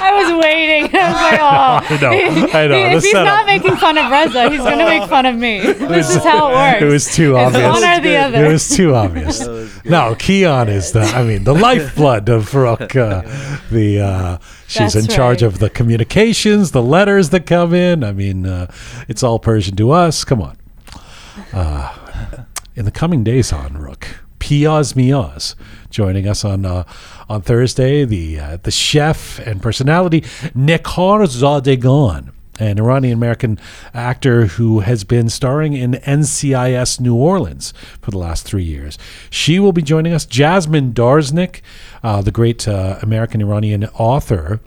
I 0.00 0.12
was 0.14 0.42
waiting. 0.44 0.90
I 0.96 1.10
was 1.10 1.20
like, 1.20 1.40
oh. 1.40 1.96
I 1.96 2.00
know, 2.00 2.48
I 2.58 2.66
know. 2.66 2.90
The 2.90 2.96
If 2.96 3.02
he's 3.02 3.12
setup. 3.12 3.24
not 3.26 3.46
making 3.46 3.76
fun 3.76 3.98
of 3.98 4.10
Reza, 4.10 4.50
he's 4.50 4.60
going 4.60 4.78
to 4.78 4.84
make 4.84 5.08
fun 5.08 5.26
of 5.26 5.36
me. 5.36 5.60
This 5.60 6.10
is 6.10 6.22
how 6.24 6.48
it 6.48 6.54
works. 6.54 6.82
It 6.82 6.84
was 6.86 7.14
too 7.14 7.36
It's 7.36 7.46
obvious. 7.54 7.72
one 7.72 7.84
or 7.84 8.00
the 8.00 8.16
other. 8.16 8.44
It 8.44 8.52
was 8.52 8.68
too 8.68 8.94
obvious. 8.94 9.84
No, 9.84 10.14
Keon 10.18 10.68
is 10.68 10.92
the, 10.92 11.00
I 11.02 11.24
mean, 11.24 11.44
the 11.44 11.54
lifeblood 11.54 12.28
of 12.28 12.48
Farouk. 12.50 12.96
Uh, 12.96 13.58
the 13.70 14.00
uh, 14.00 14.38
she's 14.66 14.94
That's 14.94 15.06
in 15.06 15.14
charge 15.14 15.42
right. 15.42 15.48
of 15.52 15.58
the 15.58 15.70
communications, 15.70 16.70
the 16.72 16.82
letters 16.82 17.30
that 17.30 17.46
come 17.46 17.74
in. 17.74 18.02
I 18.02 18.12
mean, 18.12 18.46
uh, 18.46 18.70
it's 19.08 19.22
all 19.22 19.38
Persian 19.38 19.76
to 19.76 19.90
us. 19.90 20.24
Come 20.24 20.40
on. 20.42 20.56
Uh, 21.52 21.94
in 22.74 22.84
the 22.84 22.90
coming 22.90 23.24
days 23.24 23.52
on 23.52 23.74
Rook, 23.76 24.06
Piaz 24.40 24.94
Miaz 24.94 25.54
joining 25.90 26.26
us 26.26 26.44
on 26.44 26.64
uh, 26.64 26.84
on 27.28 27.42
Thursday. 27.42 28.04
The 28.04 28.40
uh, 28.40 28.56
the 28.62 28.70
chef 28.70 29.38
and 29.40 29.62
personality 29.62 30.22
Nekhar 30.54 31.26
Zadegan, 31.26 32.32
an 32.58 32.78
Iranian 32.78 33.14
American 33.14 33.58
actor 33.94 34.46
who 34.46 34.80
has 34.80 35.04
been 35.04 35.28
starring 35.28 35.74
in 35.74 35.92
NCIS 35.92 37.00
New 37.00 37.14
Orleans 37.14 37.72
for 38.00 38.10
the 38.10 38.18
last 38.18 38.44
three 38.44 38.64
years. 38.64 38.98
She 39.30 39.58
will 39.58 39.72
be 39.72 39.82
joining 39.82 40.12
us. 40.12 40.26
Jasmine 40.26 40.92
Darznik, 40.92 41.60
uh, 42.02 42.22
the 42.22 42.32
great 42.32 42.66
uh, 42.66 42.98
American 43.02 43.40
Iranian 43.40 43.84
author 43.94 44.60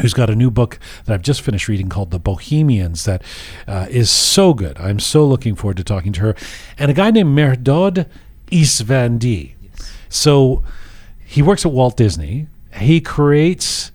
who's 0.00 0.14
got 0.14 0.30
a 0.30 0.34
new 0.34 0.50
book 0.50 0.78
that 1.04 1.12
I've 1.12 1.22
just 1.22 1.42
finished 1.42 1.68
reading 1.68 1.88
called 1.88 2.10
The 2.10 2.18
Bohemians 2.18 3.04
that 3.04 3.22
uh, 3.66 3.86
is 3.90 4.10
so 4.10 4.54
good. 4.54 4.78
I'm 4.78 4.98
so 4.98 5.26
looking 5.26 5.54
forward 5.54 5.76
to 5.76 5.84
talking 5.84 6.12
to 6.14 6.20
her. 6.20 6.36
And 6.78 6.90
a 6.90 6.94
guy 6.94 7.10
named 7.10 7.36
Merdod 7.36 8.06
Isvandi. 8.50 9.51
So 10.12 10.62
he 11.24 11.42
works 11.42 11.64
at 11.64 11.72
Walt 11.72 11.96
Disney. 11.96 12.48
He 12.74 13.00
creates 13.00 13.90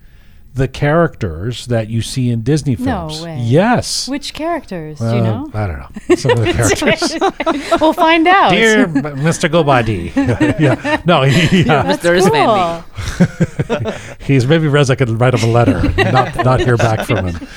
the 0.56 0.68
characters 0.68 1.68
that 1.68 1.88
you 1.88 2.02
see 2.02 2.32
in 2.32 2.42
Disney 2.42 2.74
films. 2.76 2.88
No 2.88 3.08
films. 3.10 3.22
way. 3.24 3.38
Yes. 3.44 4.08
Which 4.10 4.34
characters? 4.34 4.98
Do 4.98 5.06
Uh, 5.06 5.14
you 5.16 5.22
know? 5.22 5.52
I 5.54 5.68
don't 5.68 5.78
know. 5.80 6.16
Some 6.16 6.32
of 6.32 6.40
the 6.40 6.54
characters. 7.70 7.80
we'll 7.82 7.94
find 7.94 8.28
out. 8.28 8.50
Dear 8.50 8.88
Mr. 8.88 9.48
Gobadi. 9.50 10.12
yeah. 10.60 11.00
No, 11.06 11.22
he, 11.22 11.62
yeah. 11.62 11.84
That's 11.84 12.04
Mr. 12.04 12.20
cool. 12.20 12.32
Isvandi. 13.28 14.24
He's 14.24 14.48
maybe 14.48 14.68
Reza 14.68 14.96
could 14.96 15.10
write 15.10 15.36
him 15.36 15.48
a 15.48 15.54
letter 15.54 15.78
and 15.96 16.12
not, 16.14 16.36
not 16.44 16.60
hear 16.60 16.78
back 16.78 17.06
from 17.06 17.28
him. 17.28 17.48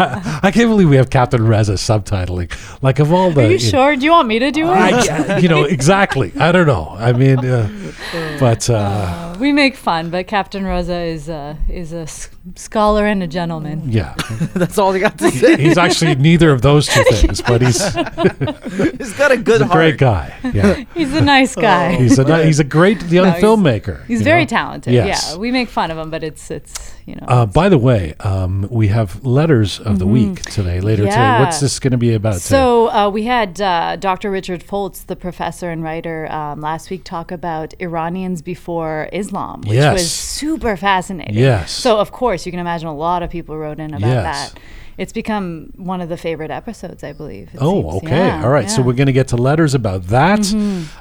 I 0.42 0.50
can't 0.50 0.68
believe 0.68 0.88
we 0.88 0.96
have 0.96 1.10
Captain 1.10 1.46
Reza 1.46 1.74
subtitling. 1.74 2.50
Like 2.82 2.98
of 2.98 3.12
all 3.12 3.30
the, 3.30 3.44
Are 3.44 3.50
you 3.50 3.58
sure? 3.58 3.96
Do 3.96 4.04
you 4.04 4.10
want 4.12 4.28
me 4.28 4.38
to 4.38 4.50
do 4.50 4.64
it? 4.66 4.70
I, 4.70 5.38
you 5.38 5.48
know 5.48 5.64
exactly. 5.64 6.32
I 6.38 6.52
don't 6.52 6.66
know. 6.66 6.94
I 6.98 7.12
mean, 7.12 7.38
uh, 7.44 7.68
but 8.40 8.70
uh, 8.70 9.29
we 9.40 9.52
make 9.52 9.74
fun, 9.76 10.10
but 10.10 10.26
Captain 10.26 10.64
Rosa 10.64 10.98
is 11.00 11.28
a 11.28 11.56
is 11.68 11.92
a 11.92 12.00
s- 12.02 12.28
scholar 12.56 13.06
and 13.06 13.22
a 13.22 13.26
gentleman. 13.26 13.90
yeah, 13.90 14.14
That's 14.54 14.78
all 14.78 14.94
you 14.94 15.00
got 15.00 15.18
to 15.18 15.30
say. 15.30 15.56
he's 15.56 15.78
actually 15.78 16.14
neither 16.14 16.50
of 16.52 16.62
those 16.62 16.86
two 16.86 17.02
things. 17.04 17.40
But 17.42 17.62
he's, 17.62 17.82
He's 18.98 19.12
got 19.16 19.32
a 19.32 19.36
good 19.36 19.60
he's 19.60 19.60
a 19.62 19.66
heart. 19.66 19.76
great 19.76 19.98
guy. 19.98 20.34
Yeah, 20.54 20.84
He's 20.94 21.12
a 21.14 21.20
nice 21.20 21.54
guy. 21.54 21.96
he's 21.96 22.18
a 22.18 22.24
ni- 22.24 22.44
he's 22.44 22.60
a 22.60 22.64
great 22.64 23.02
young 23.04 23.26
No, 23.26 23.30
he's- 23.32 23.42
filmmaker. 23.42 24.04
He's 24.06 24.20
you 24.20 24.24
very 24.24 24.42
know? 24.42 24.48
talented. 24.48 24.92
Yes. 24.92 25.30
Yeah, 25.32 25.38
we 25.38 25.50
make 25.50 25.68
fun 25.68 25.90
of 25.90 25.98
him, 25.98 26.10
but 26.10 26.22
it's 26.22 26.50
it's 26.50 26.94
you 27.06 27.16
know. 27.16 27.26
Uh, 27.26 27.46
by 27.46 27.68
the 27.68 27.78
way, 27.78 28.14
um, 28.20 28.68
we 28.70 28.88
have 28.88 29.24
letters 29.24 29.80
of 29.80 29.98
the 29.98 30.06
week 30.06 30.42
today. 30.42 30.80
Later 30.80 31.02
today, 31.04 31.10
Mm-hmm. 31.10 31.20
Yeah. 31.20 31.40
what's 31.40 31.60
this 31.60 31.78
going 31.80 31.90
to 31.92 31.98
be 31.98 32.14
about? 32.14 32.34
today? 32.34 32.42
So 32.56 32.88
uh, 32.90 33.08
we 33.10 33.24
had 33.24 33.60
uh, 33.60 33.96
Dr. 33.96 34.30
Richard 34.30 34.62
Foltz, 34.64 35.04
the 35.06 35.16
professor 35.16 35.70
and 35.70 35.82
writer, 35.82 36.30
um, 36.30 36.60
last 36.60 36.88
week 36.90 37.02
talk 37.04 37.32
about 37.32 37.74
Iranians 37.80 38.42
before 38.42 39.08
Islam, 39.30 39.60
which 39.62 39.72
Yes. 39.72 39.92
was 39.94 40.10
super 40.10 40.76
fascinating. 40.76 41.36
Yes. 41.36 41.70
So 41.70 41.98
of 41.98 42.10
course 42.10 42.44
you 42.46 42.52
can 42.52 42.60
imagine 42.60 42.88
a 42.88 42.94
lot 42.94 43.22
of 43.22 43.30
people 43.30 43.56
wrote 43.56 43.78
in 43.78 43.94
about 43.94 44.00
Yes. 44.08 44.50
that. 44.52 44.60
It's 44.98 45.12
become 45.14 45.72
one 45.76 46.02
of 46.02 46.10
the 46.10 46.16
favorite 46.18 46.50
episodes, 46.50 47.02
I 47.02 47.14
believe. 47.14 47.48
Oh, 47.58 47.80
seems. 47.92 48.02
okay. 48.04 48.16
Yeah, 48.26 48.42
All 48.44 48.50
right. 48.50 48.68
So 48.68 48.74
yeah. 48.74 48.78
Mm-hmm. 48.80 48.86
we're 48.88 48.92
going 48.94 49.06
to 49.06 49.12
get 49.14 49.28
to 49.28 49.36
letters 49.36 49.72
about 49.74 50.08
that. 50.08 50.40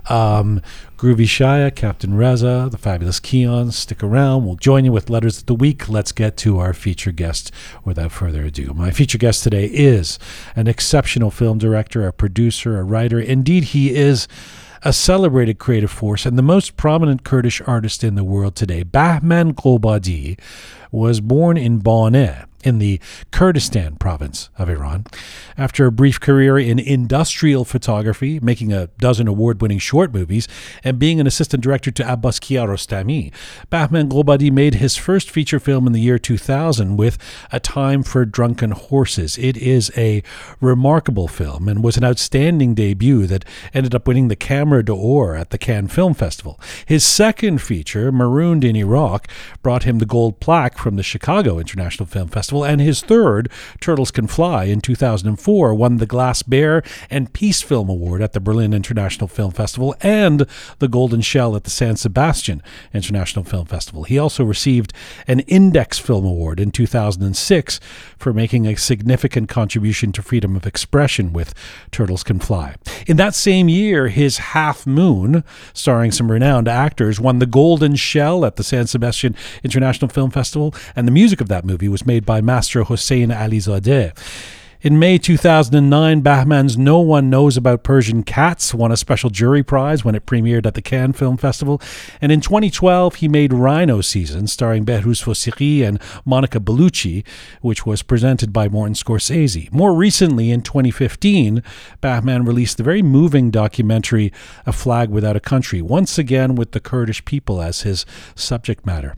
Um, 0.09 0.61
Groovy 0.97 1.25
Shaya, 1.25 1.73
Captain 1.75 2.13
Reza, 2.13 2.69
the 2.71 2.77
fabulous 2.77 3.19
Keon. 3.19 3.71
Stick 3.71 4.01
around. 4.01 4.45
We'll 4.45 4.55
join 4.55 4.85
you 4.85 4.93
with 4.93 5.09
letters 5.09 5.39
of 5.39 5.47
the 5.47 5.55
week. 5.55 5.89
Let's 5.89 6.13
get 6.13 6.37
to 6.37 6.59
our 6.59 6.73
feature 6.73 7.11
guest 7.11 7.51
without 7.83 8.13
further 8.13 8.43
ado. 8.45 8.73
My 8.73 8.91
feature 8.91 9.17
guest 9.17 9.43
today 9.43 9.65
is 9.65 10.17
an 10.55 10.67
exceptional 10.67 11.29
film 11.31 11.57
director, 11.57 12.07
a 12.07 12.13
producer, 12.13 12.79
a 12.79 12.83
writer. 12.83 13.19
Indeed, 13.19 13.65
he 13.75 13.93
is 13.93 14.29
a 14.83 14.93
celebrated 14.93 15.59
creative 15.59 15.91
force 15.91 16.25
and 16.25 16.37
the 16.37 16.43
most 16.43 16.77
prominent 16.77 17.23
Kurdish 17.23 17.61
artist 17.65 18.03
in 18.03 18.15
the 18.15 18.23
world 18.23 18.55
today. 18.55 18.83
Bahman 18.83 19.53
Gobadi 19.53 20.39
was 20.91 21.21
born 21.21 21.57
in 21.57 21.81
Boneh 21.81 22.48
in 22.63 22.79
the 22.79 22.99
Kurdistan 23.31 23.95
province 23.95 24.49
of 24.57 24.69
Iran. 24.69 25.05
After 25.57 25.85
a 25.85 25.91
brief 25.91 26.19
career 26.19 26.57
in 26.57 26.79
industrial 26.79 27.65
photography, 27.65 28.39
making 28.39 28.73
a 28.73 28.87
dozen 28.99 29.27
award 29.27 29.61
winning 29.61 29.79
short 29.79 30.13
movies, 30.13 30.47
and 30.83 30.99
being 30.99 31.19
an 31.19 31.27
assistant 31.27 31.63
director 31.63 31.91
to 31.91 32.13
Abbas 32.13 32.39
Kiarostami, 32.39 33.31
Bahman 33.69 34.09
Gobadi 34.09 34.51
made 34.51 34.75
his 34.75 34.95
first 34.95 35.29
feature 35.29 35.59
film 35.59 35.87
in 35.87 35.93
the 35.93 36.01
year 36.01 36.19
2000 36.19 36.97
with 36.97 37.17
A 37.51 37.59
Time 37.59 38.03
for 38.03 38.25
Drunken 38.25 38.71
Horses. 38.71 39.37
It 39.37 39.57
is 39.57 39.91
a 39.95 40.23
remarkable 40.59 41.27
film 41.27 41.67
and 41.67 41.83
was 41.83 41.97
an 41.97 42.03
outstanding 42.03 42.73
debut 42.75 43.27
that 43.27 43.45
ended 43.73 43.95
up 43.95 44.07
winning 44.07 44.27
the 44.27 44.35
Camera 44.35 44.83
d'Or 44.83 45.35
at 45.35 45.51
the 45.51 45.57
Cannes 45.57 45.89
Film 45.89 46.13
Festival. 46.13 46.59
His 46.85 47.05
second 47.05 47.61
feature, 47.61 48.11
Marooned 48.11 48.63
in 48.63 48.75
Iraq, 48.75 49.27
brought 49.61 49.83
him 49.83 49.99
the 49.99 50.05
gold 50.05 50.39
plaque 50.39 50.77
from 50.77 50.95
the 50.95 51.03
Chicago 51.03 51.59
International 51.59 52.05
Film 52.05 52.27
Festival, 52.27 52.48
and 52.51 52.81
his 52.81 53.01
third, 53.01 53.49
Turtles 53.79 54.11
Can 54.11 54.27
Fly, 54.27 54.65
in 54.65 54.81
2004, 54.81 55.73
won 55.75 55.97
the 55.97 56.05
Glass 56.05 56.43
Bear 56.43 56.83
and 57.09 57.31
Peace 57.33 57.61
Film 57.61 57.89
Award 57.89 58.21
at 58.21 58.33
the 58.33 58.39
Berlin 58.39 58.73
International 58.73 59.27
Film 59.27 59.51
Festival 59.51 59.95
and 60.01 60.45
the 60.79 60.87
Golden 60.87 61.21
Shell 61.21 61.55
at 61.55 61.63
the 61.63 61.69
San 61.69 61.95
Sebastian 61.95 62.61
International 62.93 63.45
Film 63.45 63.65
Festival. 63.65 64.03
He 64.03 64.17
also 64.17 64.43
received 64.43 64.93
an 65.27 65.41
Index 65.41 65.99
Film 65.99 66.25
Award 66.25 66.59
in 66.59 66.71
2006 66.71 67.79
for 68.19 68.33
making 68.33 68.67
a 68.67 68.75
significant 68.75 69.49
contribution 69.49 70.11
to 70.11 70.21
freedom 70.21 70.55
of 70.55 70.67
expression 70.67 71.33
with 71.33 71.53
Turtles 71.91 72.23
Can 72.23 72.39
Fly. 72.39 72.75
In 73.07 73.17
that 73.17 73.33
same 73.33 73.69
year, 73.69 74.09
his 74.09 74.37
Half 74.37 74.85
Moon, 74.85 75.43
starring 75.73 76.11
some 76.11 76.31
renowned 76.31 76.67
actors, 76.67 77.19
won 77.19 77.39
the 77.39 77.45
Golden 77.45 77.95
Shell 77.95 78.45
at 78.45 78.57
the 78.57 78.63
San 78.63 78.87
Sebastian 78.87 79.35
International 79.63 80.09
Film 80.09 80.31
Festival, 80.31 80.75
and 80.95 81.07
the 81.07 81.11
music 81.11 81.41
of 81.41 81.47
that 81.47 81.65
movie 81.65 81.87
was 81.87 82.05
made 82.05 82.25
by 82.25 82.41
Master 82.41 82.83
Hossein 82.83 83.29
Alizadeh. 83.29 84.13
In 84.81 84.97
May 84.97 85.17
2009, 85.17 86.21
Bahman's 86.21 86.77
No 86.77 87.01
One 87.01 87.29
Knows 87.29 87.57
About 87.57 87.83
Persian 87.83 88.23
Cats 88.23 88.73
won 88.73 88.93
a 88.93 88.95
special 88.95 89.29
jury 89.29 89.61
prize 89.61 90.05
when 90.05 90.15
it 90.15 90.25
premiered 90.25 90.65
at 90.65 90.73
the 90.73 90.81
Cannes 90.81 91.17
Film 91.17 91.35
Festival. 91.35 91.81
And 92.21 92.31
in 92.31 92.39
2012, 92.39 93.15
he 93.15 93.27
made 93.27 93.51
Rhino 93.51 93.99
Season, 93.99 94.47
starring 94.47 94.85
Behruz 94.85 95.21
Fosikhi 95.21 95.85
and 95.85 95.99
Monica 96.23 96.61
Bellucci, 96.61 97.25
which 97.59 97.85
was 97.85 98.01
presented 98.01 98.53
by 98.53 98.69
Martin 98.69 98.93
Scorsese. 98.93 99.69
More 99.73 99.93
recently, 99.93 100.49
in 100.49 100.61
2015, 100.61 101.61
Bahman 101.99 102.45
released 102.45 102.77
the 102.77 102.83
very 102.83 103.01
moving 103.01 103.51
documentary 103.51 104.31
A 104.65 104.71
Flag 104.71 105.09
Without 105.09 105.35
a 105.35 105.41
Country, 105.41 105.81
once 105.81 106.17
again 106.17 106.55
with 106.55 106.71
the 106.71 106.79
Kurdish 106.79 107.25
people 107.25 107.61
as 107.61 107.81
his 107.81 108.05
subject 108.33 108.85
matter. 108.85 109.17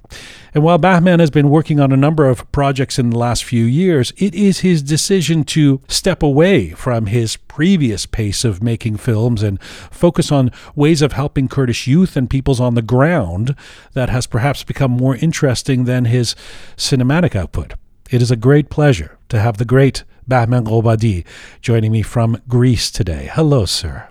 And 0.55 0.63
while 0.63 0.79
Bahman 0.79 1.19
has 1.19 1.29
been 1.29 1.51
working 1.51 1.79
on 1.79 1.91
a 1.91 1.97
number 1.97 2.27
of 2.27 2.51
projects 2.51 2.97
in 2.97 3.11
the 3.11 3.19
last 3.19 3.43
few 3.43 3.63
years, 3.63 4.11
it 4.17 4.33
is 4.33 4.61
his 4.61 4.81
decision 4.81 5.45
to 5.51 5.81
step 5.89 6.23
away 6.23 6.69
from 6.69 7.07
his 7.07 7.35
previous 7.35 8.05
pace 8.05 8.45
of 8.45 8.63
making 8.63 8.95
films 8.95 9.43
and 9.43 9.61
focus 9.61 10.31
on 10.31 10.49
ways 10.75 11.01
of 11.01 11.11
helping 11.11 11.49
Kurdish 11.49 11.87
youth 11.87 12.15
and 12.15 12.29
peoples 12.29 12.61
on 12.61 12.75
the 12.75 12.81
ground 12.81 13.53
that 13.91 14.09
has 14.09 14.27
perhaps 14.27 14.63
become 14.63 14.91
more 14.91 15.17
interesting 15.17 15.83
than 15.83 16.05
his 16.05 16.35
cinematic 16.77 17.35
output. 17.35 17.73
It 18.09 18.21
is 18.21 18.31
a 18.31 18.37
great 18.37 18.69
pleasure 18.69 19.17
to 19.27 19.41
have 19.41 19.57
the 19.57 19.65
great 19.65 20.05
Bahman 20.25 20.63
Gobadi 20.63 21.25
joining 21.61 21.91
me 21.91 22.01
from 22.01 22.41
Greece 22.47 22.89
today. 22.89 23.29
Hello, 23.33 23.65
sir. 23.65 24.07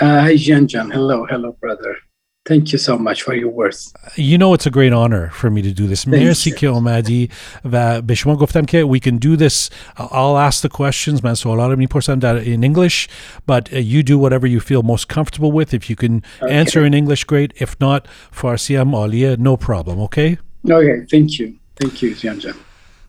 Uh, 0.00 0.20
hi, 0.20 0.36
Jan 0.36 0.66
Jan. 0.66 0.90
Hello, 0.90 1.26
hello, 1.26 1.56
brother. 1.60 1.96
Thank 2.45 2.71
you 2.73 2.79
so 2.79 2.97
much 2.97 3.21
for 3.21 3.35
your 3.35 3.49
words. 3.49 3.93
You 4.15 4.37
know 4.39 4.55
it's 4.55 4.65
a 4.65 4.71
great 4.71 4.93
honor 4.93 5.29
for 5.29 5.51
me 5.51 5.61
to 5.61 5.71
do 5.71 5.87
this. 5.87 6.07
مرسی 6.07 6.49
you. 6.49 6.55
که 6.55 6.67
اومدی 6.67 7.29
و 7.71 8.01
به 8.01 8.15
شما 8.15 8.35
گفتم 8.35 8.65
که 8.65 8.83
we 8.85 8.99
can 8.99 9.17
do 9.19 9.37
this. 9.37 9.69
I'll 9.97 10.37
ask 10.37 10.61
the 10.61 10.69
questions. 10.69 11.23
من 11.23 11.33
سوالا 11.33 11.67
رو 11.67 11.75
میپرسم 11.77 12.19
در 12.19 12.43
in 12.43 12.63
English, 12.63 13.07
but 13.47 13.71
uh, 13.71 13.77
you 13.77 14.03
do 14.03 14.17
whatever 14.17 14.47
you 14.47 14.59
feel 14.59 14.83
most 14.83 15.07
comfortable 15.07 15.51
with. 15.51 15.73
If 15.73 15.89
you 15.89 15.95
can 15.95 16.23
answer 16.49 16.85
in 16.85 16.93
English, 16.93 17.23
great. 17.25 17.53
If 17.61 17.75
not, 17.79 18.07
فارسی 18.31 18.75
هم 18.75 18.95
عالیه. 18.95 19.35
No 19.35 19.57
problem, 19.57 19.99
okay? 19.99 20.37
Okay, 20.67 21.05
thank 21.11 21.39
you. 21.39 21.53
Thank 21.79 22.01
you, 22.01 22.15
Jan 22.15 22.39
Jan. 22.39 22.55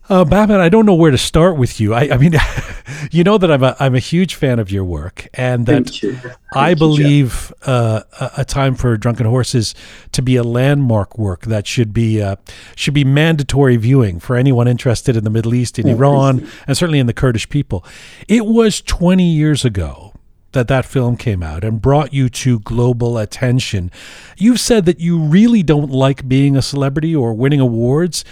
Uh, 0.09 0.23
Batman, 0.23 0.61
I 0.61 0.69
don't 0.69 0.85
know 0.85 0.93
where 0.93 1.11
to 1.11 1.17
start 1.17 1.57
with 1.57 1.81
you. 1.81 1.93
I, 1.93 2.09
I 2.11 2.17
mean, 2.17 2.33
you 3.11 3.23
know 3.23 3.37
that 3.37 3.51
I'm 3.51 3.63
a, 3.63 3.75
I'm 3.79 3.93
a 3.93 3.99
huge 3.99 4.35
fan 4.35 4.57
of 4.57 4.71
your 4.71 4.85
work, 4.85 5.27
and 5.33 5.65
that 5.65 6.01
you. 6.01 6.15
Thank 6.15 6.35
I 6.53 6.69
you, 6.69 6.75
believe 6.77 7.53
uh, 7.63 8.03
a, 8.19 8.31
a 8.37 8.45
time 8.45 8.75
for 8.75 8.95
Drunken 8.95 9.25
Horses 9.25 9.75
to 10.13 10.21
be 10.21 10.37
a 10.37 10.43
landmark 10.43 11.17
work 11.17 11.41
that 11.41 11.67
should 11.67 11.93
be 11.93 12.21
uh, 12.21 12.37
should 12.75 12.93
be 12.93 13.03
mandatory 13.03 13.75
viewing 13.75 14.19
for 14.19 14.37
anyone 14.37 14.67
interested 14.67 15.17
in 15.17 15.25
the 15.25 15.29
Middle 15.29 15.53
East, 15.53 15.77
in 15.77 15.87
Iran, 15.89 16.47
and 16.67 16.77
certainly 16.77 16.99
in 16.99 17.07
the 17.07 17.13
Kurdish 17.13 17.49
people. 17.49 17.83
It 18.29 18.45
was 18.45 18.81
20 18.81 19.29
years 19.29 19.65
ago 19.65 20.13
that 20.53 20.67
that 20.67 20.85
film 20.85 21.17
came 21.17 21.43
out 21.43 21.63
and 21.63 21.81
brought 21.81 22.13
you 22.13 22.29
to 22.29 22.59
global 22.61 23.17
attention. 23.17 23.91
You've 24.37 24.59
said 24.59 24.85
that 24.85 24.99
you 24.99 25.19
really 25.19 25.61
don't 25.61 25.91
like 25.91 26.27
being 26.27 26.55
a 26.55 26.61
celebrity 26.61 27.15
or 27.15 27.33
winning 27.33 27.59
awards. 27.59 28.23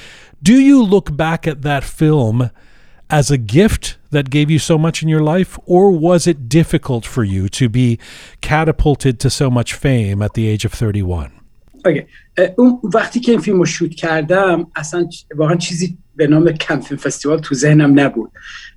Do 0.43 0.55
you 0.71 0.83
look 0.95 1.17
back 1.17 1.47
at 1.47 1.63
that 1.63 1.85
film 1.85 2.51
as 3.21 3.31
a 3.31 3.37
gift 3.59 3.85
that 4.11 4.27
gave 4.31 4.49
you 4.51 4.59
so 4.71 4.77
much 4.79 5.03
in 5.03 5.09
your 5.09 5.25
life, 5.37 5.59
or 5.67 5.85
was 6.09 6.27
it 6.27 6.39
difficult 6.49 7.05
for 7.15 7.25
you 7.25 7.49
to 7.61 7.69
be 7.69 7.99
catapulted 8.41 9.15
to 9.21 9.29
so 9.31 9.51
much 9.51 9.75
fame 9.75 10.23
at 10.23 10.33
the 10.35 10.45
age 10.49 10.65
of 10.65 10.75
31? 10.75 11.31
اوکی. 11.87 12.03
اه، 12.39 12.49
اون 12.59 12.79
وقتی 12.95 13.21
که 13.21 13.33
این 13.33 13.41
فیلم 13.41 13.59
رو 13.59 13.65
شوت 13.67 13.95
کردم 13.95 14.67
اصلا 14.77 15.09
چ- 15.13 15.25
واقعا 15.37 15.57
چیزی 15.57 15.99
به 16.17 16.27
نام 16.27 16.53
کم 16.53 16.81
فیلم 16.81 17.01
فستیوال 17.01 17.39
تو 17.39 17.55
ذهنم 17.55 18.01
نبود 18.01 18.31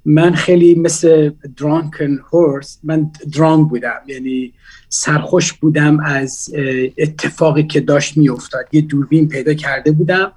من 0.06 0.36
خیلی 0.36 0.76
مثل 0.76 1.32
درانکن 1.58 2.20
هورس 2.34 2.80
من 2.84 3.12
درانگ 3.34 3.70
بودم 3.70 4.00
یعنی 4.08 4.54
سرخوش 4.90 5.54
بودم 5.54 6.00
از 6.00 6.50
اه، 6.56 6.64
اتفاقی 6.98 7.64
که 7.64 7.80
داشت 7.80 8.18
میافتاد 8.18 8.66
یه 8.72 8.82
دوربین 8.82 9.28
پیدا 9.28 9.54
کرده 9.54 9.92
بودم 9.92 10.32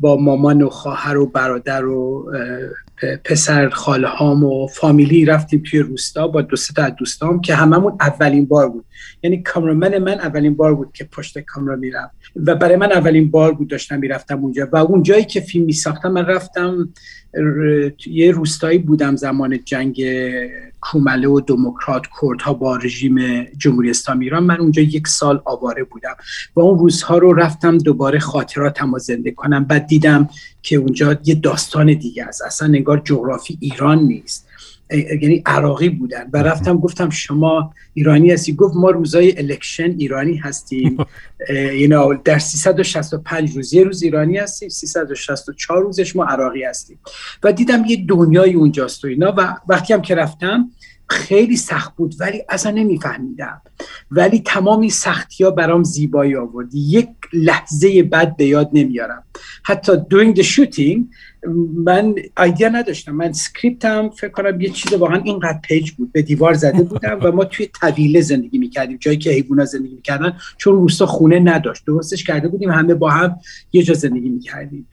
با 0.00 0.16
مامان 0.16 0.62
و 0.62 0.70
خواهر 0.70 1.16
و 1.16 1.26
برادر 1.26 1.86
و 1.86 2.32
پسر 3.24 3.68
خاله 3.68 4.08
هام 4.08 4.44
و 4.44 4.66
فامیلی 4.66 5.24
رفتیم 5.24 5.62
توی 5.70 5.80
روستا 5.80 6.28
با 6.28 6.42
دو 6.42 6.56
سه 6.56 6.74
تا 6.74 6.82
از 6.82 6.94
دوستام 6.96 7.40
که 7.40 7.54
هممون 7.54 7.96
اولین 8.00 8.44
بار 8.44 8.68
بود. 8.68 8.84
یعنی 9.22 9.42
کامرامن 9.42 9.98
من 9.98 10.20
اولین 10.20 10.54
بار 10.54 10.74
بود 10.74 10.92
که 10.92 11.04
پشت 11.04 11.38
کامرا 11.38 11.76
میرم 11.76 12.10
و 12.36 12.54
برای 12.54 12.76
من 12.76 12.92
اولین 12.92 13.30
بار 13.30 13.52
بود 13.52 13.68
داشتم 13.68 13.98
می‌رفتم 13.98 14.38
اونجا 14.38 14.68
و 14.72 14.76
اون 14.76 15.02
جایی 15.02 15.24
که 15.24 15.40
فیلم 15.40 15.64
میساختم 15.64 16.12
من 16.12 16.26
رفتم 16.26 16.88
یه 18.06 18.30
روستایی 18.30 18.78
بودم 18.78 19.16
زمان 19.16 19.58
جنگ 19.64 20.02
کومله 20.80 21.28
و 21.28 21.40
دموکرات 21.40 22.02
کردها 22.22 22.54
با 22.54 22.76
رژیم 22.76 23.44
جمهوری 23.44 23.90
اسلامی 23.90 24.24
ایران. 24.24 24.42
من 24.42 24.60
اونجا 24.60 24.82
یک 24.82 25.08
سال 25.08 25.42
آواره 25.44 25.84
بودم 25.84 26.16
و 26.56 26.60
اون 26.60 26.78
روزها 26.78 27.18
رو 27.18 27.32
رفتم 27.32 27.78
دوباره 27.78 28.18
خاطراتم 28.18 28.92
رو 28.92 28.98
زنده 28.98 29.30
کنم. 29.30 29.64
بعد 29.64 29.86
دیدم 29.86 30.28
که 30.62 30.76
اونجا 30.76 31.18
یه 31.24 31.34
داستان 31.34 31.94
دیگه 31.94 32.24
است. 32.24 32.42
اصلا 32.42 32.68
انگار 32.68 33.02
جغرافی 33.04 33.58
ایران 33.60 33.98
نیست. 33.98 34.48
یعنی 34.90 35.42
عراقی 35.46 35.88
بودن. 35.88 36.30
و 36.32 36.42
رفتم 36.42 36.78
گفتم 36.78 37.10
شما 37.10 37.74
ایرانی 37.94 38.30
هستی. 38.30 38.52
گفت 38.52 38.76
ما 38.76 38.90
روزای 38.90 39.38
الکشن 39.38 39.90
ایرانی 39.98 40.36
هستیم. 40.36 40.96
know, 41.88 42.18
در 42.24 42.38
365 42.38 43.56
روز 43.56 43.74
یه 43.74 43.84
روز 43.84 44.02
ایرانی 44.02 44.38
هستیم 44.38 44.68
364 44.68 45.82
روزش 45.82 46.16
ما 46.16 46.24
عراقی 46.24 46.64
هستیم. 46.64 46.98
و 47.42 47.52
دیدم 47.52 47.84
یه 47.84 48.04
دنیای 48.08 48.54
اونجاست 48.54 49.04
و 49.04 49.08
اینا. 49.08 49.34
و 49.36 49.56
وقتی 49.68 49.92
هم 49.92 50.02
که 50.02 50.14
رفتم 50.14 50.70
خیلی 51.08 51.56
سخت 51.56 51.96
بود 51.96 52.14
ولی 52.20 52.42
اصلا 52.48 52.72
نمیفهمیدم. 52.72 53.62
ولی 54.10 54.40
تمام 54.40 54.80
این 54.80 54.90
سختی 54.90 55.44
ها 55.44 55.50
برام 55.50 55.84
زیبایی 55.84 56.36
آورد 56.36 56.74
یک 56.74 57.08
لحظه 57.32 58.02
بعد 58.02 58.36
به 58.36 58.44
یاد 58.44 58.70
نمیارم. 58.72 59.24
حتی 59.62 59.92
during 59.92 60.36
the 60.36 60.42
shooting 60.42 60.98
من 61.84 62.14
idea 62.38 62.68
نداشتم. 62.68 63.12
من 63.12 63.32
script 63.32 63.99
م 63.99 64.10
فکر 64.10 64.28
کنم 64.28 64.60
یه 64.60 64.68
چیز 64.68 64.92
واقعا 64.92 65.20
اینقدر 65.24 65.58
page 65.62 65.90
بود. 65.90 66.12
به 66.12 66.22
دیوار 66.22 66.54
زده 66.54 66.82
بودم 66.82 67.18
و 67.22 67.32
ما 67.32 67.44
توی 67.44 67.66
طویله 67.80 68.20
زندگی 68.20 68.58
می‌کردیم. 68.58 68.96
جایی 69.00 69.18
که 69.18 69.30
حیوونا 69.30 69.64
زندگی 69.64 69.94
می‌کردن 69.94 70.36
چون 70.56 70.74
روستا 70.74 71.06
خونه 71.06 71.38
نداشت. 71.38 71.86
درستش 71.86 72.24
کرده 72.24 72.48
بودیم 72.48 72.70
همه 72.70 72.94
با 72.94 73.10
هم 73.10 73.36
یه 73.72 73.82
جا 73.82 73.94
زندگی 73.94 74.28
می‌کردیم. 74.28 74.88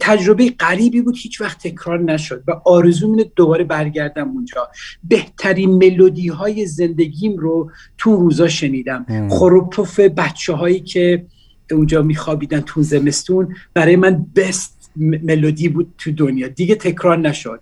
تجربه 0.00 0.50
غریبی 0.50 1.00
بود 1.00 1.16
هیچ 1.18 1.40
وقت 1.40 1.68
تکرار 1.68 2.02
نشد 2.02 2.42
و 2.48 2.52
آرزو 2.64 3.06
اینه 3.06 3.24
دوباره 3.36 3.64
برگردم 3.64 4.28
اونجا. 4.28 4.68
بهترین 5.08 5.70
ملودی 5.70 6.28
های 6.28 6.66
زندگیم 6.66 7.36
رو 7.36 7.70
تو 7.98 8.16
روزا 8.16 8.48
شنیدم. 8.48 9.28
خروپف 9.30 10.00
بچه 10.00 10.52
هایی 10.52 10.80
که 10.80 11.26
اونجا 11.74 12.02
میخوابیدن 12.02 12.60
تو 12.60 12.82
زمستون 12.82 13.56
برای 13.74 13.96
من 13.96 14.26
بست 14.36 14.75
ملودی 14.96 15.68
بود 15.68 15.94
تو 15.98 16.12
دنیا. 16.12 16.48
دیگه 16.48 16.74
تکرار 16.74 17.18
نشد. 17.18 17.60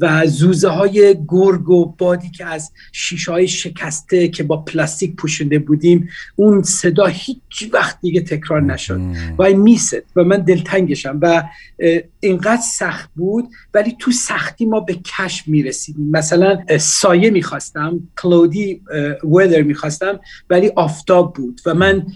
و 0.00 0.26
زوزه 0.26 0.68
های 0.68 1.16
گرگ 1.28 1.70
و 1.70 1.94
بادی 1.98 2.30
که 2.30 2.46
از 2.46 2.72
شیشه 2.92 3.32
های 3.32 3.48
شکسته 3.48 4.28
که 4.28 4.42
با 4.42 4.56
پلاستیک 4.56 5.16
پوشنده 5.16 5.58
بودیم 5.58 6.08
اون 6.36 6.62
صدا 6.62 7.06
هیچ 7.06 7.70
وقت 7.72 8.00
دیگه 8.00 8.20
تکرار 8.20 8.62
نشد. 8.62 9.00
و 9.38 9.42
این 9.42 9.60
میست 9.60 10.02
و 10.16 10.24
من 10.24 10.36
دلتنگشم. 10.36 11.18
و 11.22 11.42
اینقدر 12.20 12.62
سخت 12.62 13.10
بود 13.16 13.48
ولی 13.74 13.96
تو 13.98 14.10
سختی 14.10 14.66
ما 14.66 14.80
به 14.80 14.94
کشف 14.94 15.48
می‌رسیدیم. 15.48 16.10
مثلا 16.10 16.58
سایه 16.78 17.30
می‌خواستم 17.30 18.00
کلودی 18.22 18.82
ویدر 19.24 19.62
می‌خواستم 19.62 20.20
ولی 20.50 20.68
آفتاب 20.76 21.34
بود. 21.34 21.60
و 21.66 21.74
من 21.74 22.06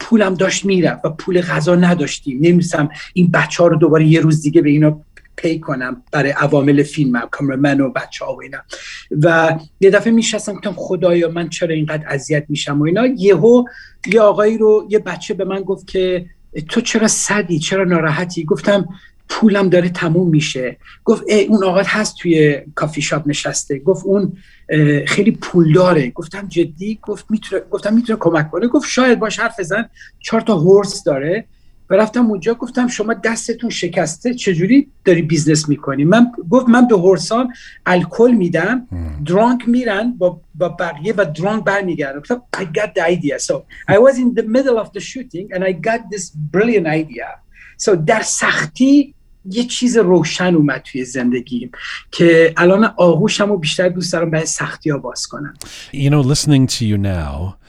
پولم 0.00 0.34
داشت 0.34 0.64
می‌رفت 0.64 1.04
و 1.04 1.10
پول 1.10 1.40
غذا 1.40 1.76
نداشتیم. 1.76 2.38
نمیستم 2.40 2.88
این 3.14 3.30
بچه 3.30 3.62
ها 3.62 3.68
رو 3.68 3.76
دوباره 3.76 4.01
یه 4.02 4.20
روز 4.20 4.42
دیگه 4.42 4.62
به 4.62 4.70
اینا 4.70 5.00
پی 5.36 5.58
کنم 5.58 6.02
برای 6.12 6.30
عوامل 6.30 6.82
فیلمم 6.82 7.28
کامرمن 7.30 7.80
و 7.80 7.90
بچه 7.90 8.24
ها 8.24 8.34
و 8.34 8.42
اینا. 8.42 8.58
و 9.22 9.58
یه 9.80 9.90
دفعه 9.90 10.12
میشستم 10.12 10.52
گفتم 10.52 10.74
خدایا 10.76 11.28
من 11.28 11.48
چرا 11.48 11.74
اینقدر 11.74 12.04
اذیت 12.08 12.44
میشم 12.48 12.80
و 12.80 12.84
اینا. 12.84 13.06
یهو 13.06 13.64
یه 14.06 14.20
آقایی 14.20 14.58
رو 14.58 14.86
یه 14.90 14.98
بچه 14.98 15.34
به 15.34 15.44
من 15.44 15.62
گفت 15.62 15.86
که 15.86 16.26
تو 16.68 16.80
چرا 16.80 17.08
sad 17.08 17.38
ی؟ 17.38 17.58
چرا 17.58 17.84
ناراحتی؟ 17.84 18.44
گفتم 18.44 18.88
پولم 19.28 19.68
داره 19.68 19.88
تموم 19.88 20.28
میشه. 20.28 20.76
گفت 21.04 21.22
ای 21.28 21.44
اون 21.44 21.64
آقا 21.64 21.82
هست 21.86 22.16
توی 22.18 22.62
کافی 22.74 23.02
شاپ 23.02 23.28
نشسته. 23.28 23.78
گفت 23.78 24.06
اون 24.06 24.32
خیلی 25.06 25.30
پول 25.30 25.72
داره 25.72 26.10
گفتم 26.10 26.48
جدی؟ 26.48 26.98
گفت 27.02 27.26
می‌تونه 27.30 27.62
گفتم 27.70 27.94
می‌تونه 27.94 28.18
کمک 28.18 28.50
کنه. 28.50 28.68
گفت 28.68 28.88
شاید 28.88 29.18
باش 29.18 29.40
حرف 29.40 29.60
بزن. 29.60 29.88
چهار 30.20 30.40
تا 30.40 30.58
horse 30.58 31.04
داره. 31.04 31.44
و 31.92 31.94
رفتم 31.94 32.26
اونجا 32.26 32.54
گفتم 32.54 32.88
شما 32.88 33.14
دستتون 33.14 33.70
شکسته 33.70 34.34
چجوری 34.34 34.88
داری 35.04 35.22
business 35.22 35.68
می‌کنی؟ 35.68 36.04
من 36.04 36.32
گفت 36.50 36.68
من 36.68 36.88
به 36.88 36.96
horse 36.96 37.43
ان 37.43 37.52
الکل 37.86 38.30
میدم 38.30 38.88
درانک 39.26 39.68
میرن 39.68 40.14
با, 40.18 40.40
با 40.54 40.68
بقیه 40.68 41.14
و 41.16 41.24
درانک 41.24 41.64
برمیگردن 41.64 42.18
گفتم 42.18 42.42
I 42.56 42.60
got 42.60 42.94
the 42.94 43.02
idea. 43.02 43.38
So 43.38 43.54
I 43.88 43.98
was 43.98 44.18
in 44.18 44.34
the 44.34 44.42
middle 44.42 44.78
of 44.78 44.92
the 44.92 45.00
shooting 45.00 45.52
and 45.54 45.64
I 45.64 45.72
got 45.72 46.00
this 46.10 46.30
brilliant 46.30 46.86
idea. 46.86 47.28
So 47.78 47.90
در 48.06 48.22
سختی 48.22 49.14
یه 49.50 49.64
چیز 49.64 49.96
روشن 49.96 50.54
اومد 50.54 50.82
توی 50.82 51.04
زندگیم 51.04 51.70
که 52.10 52.54
الان 52.56 52.84
آغوشم 52.84 53.48
رو 53.48 53.58
بیشتر 53.58 53.88
دوست 53.88 54.12
دارم 54.12 54.30
برای 54.30 54.46
سختی 54.46 54.90
ها 54.90 54.98
باز 54.98 55.26
کنم. 55.26 55.54
You 55.92 56.10
know, 56.10 56.22
listening 56.22 56.66
to 56.66 56.84
you 56.84 56.98
now, 56.98 57.61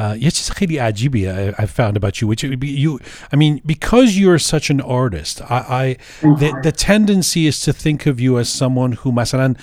uh, 0.00 0.16
یه 0.22 0.30
چیز 0.30 0.50
خیلی 0.50 0.78
عجیبی 0.78 1.26
I, 1.26 1.62
I 1.62 1.66
found 1.66 1.96
about 1.96 2.20
you, 2.20 2.28
which 2.28 2.44
would 2.44 2.60
be 2.60 2.68
you, 2.68 2.98
I 3.32 3.36
mean, 3.36 3.60
because 3.66 4.18
you're 4.18 4.38
such 4.38 4.70
an 4.70 4.80
artist, 4.80 5.42
I, 5.42 5.58
I 5.82 5.96
the, 6.22 6.60
the 6.62 6.72
tendency 6.72 7.46
is 7.46 7.60
to 7.60 7.72
think 7.72 8.06
of 8.06 8.20
you 8.20 8.38
as 8.38 8.48
someone 8.48 8.92
who, 8.92 9.12
مثلا, 9.12 9.56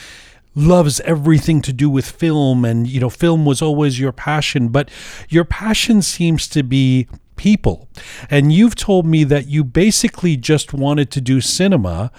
loves 0.56 1.00
everything 1.02 1.62
to 1.62 1.74
do 1.74 1.90
with 1.90 2.10
film 2.10 2.64
and 2.64 2.88
you 2.88 3.00
know 3.00 3.10
film 3.10 3.44
was 3.44 3.60
always 3.62 4.00
your 4.00 4.12
passion 4.12 4.68
but 4.68 4.88
your 5.28 5.44
passion 5.44 6.00
seems 6.02 6.48
to 6.48 6.62
be 6.62 7.08
people 7.36 7.90
and 8.30 8.54
you've 8.54 8.76
told 8.76 9.06
me 9.06 9.24
that 9.24 9.48
you 9.48 9.64
basically 9.64 10.38
just 10.38 10.72
wanted 10.72 11.10
to 11.10 11.20
do 11.20 11.42
cinema 11.42 12.12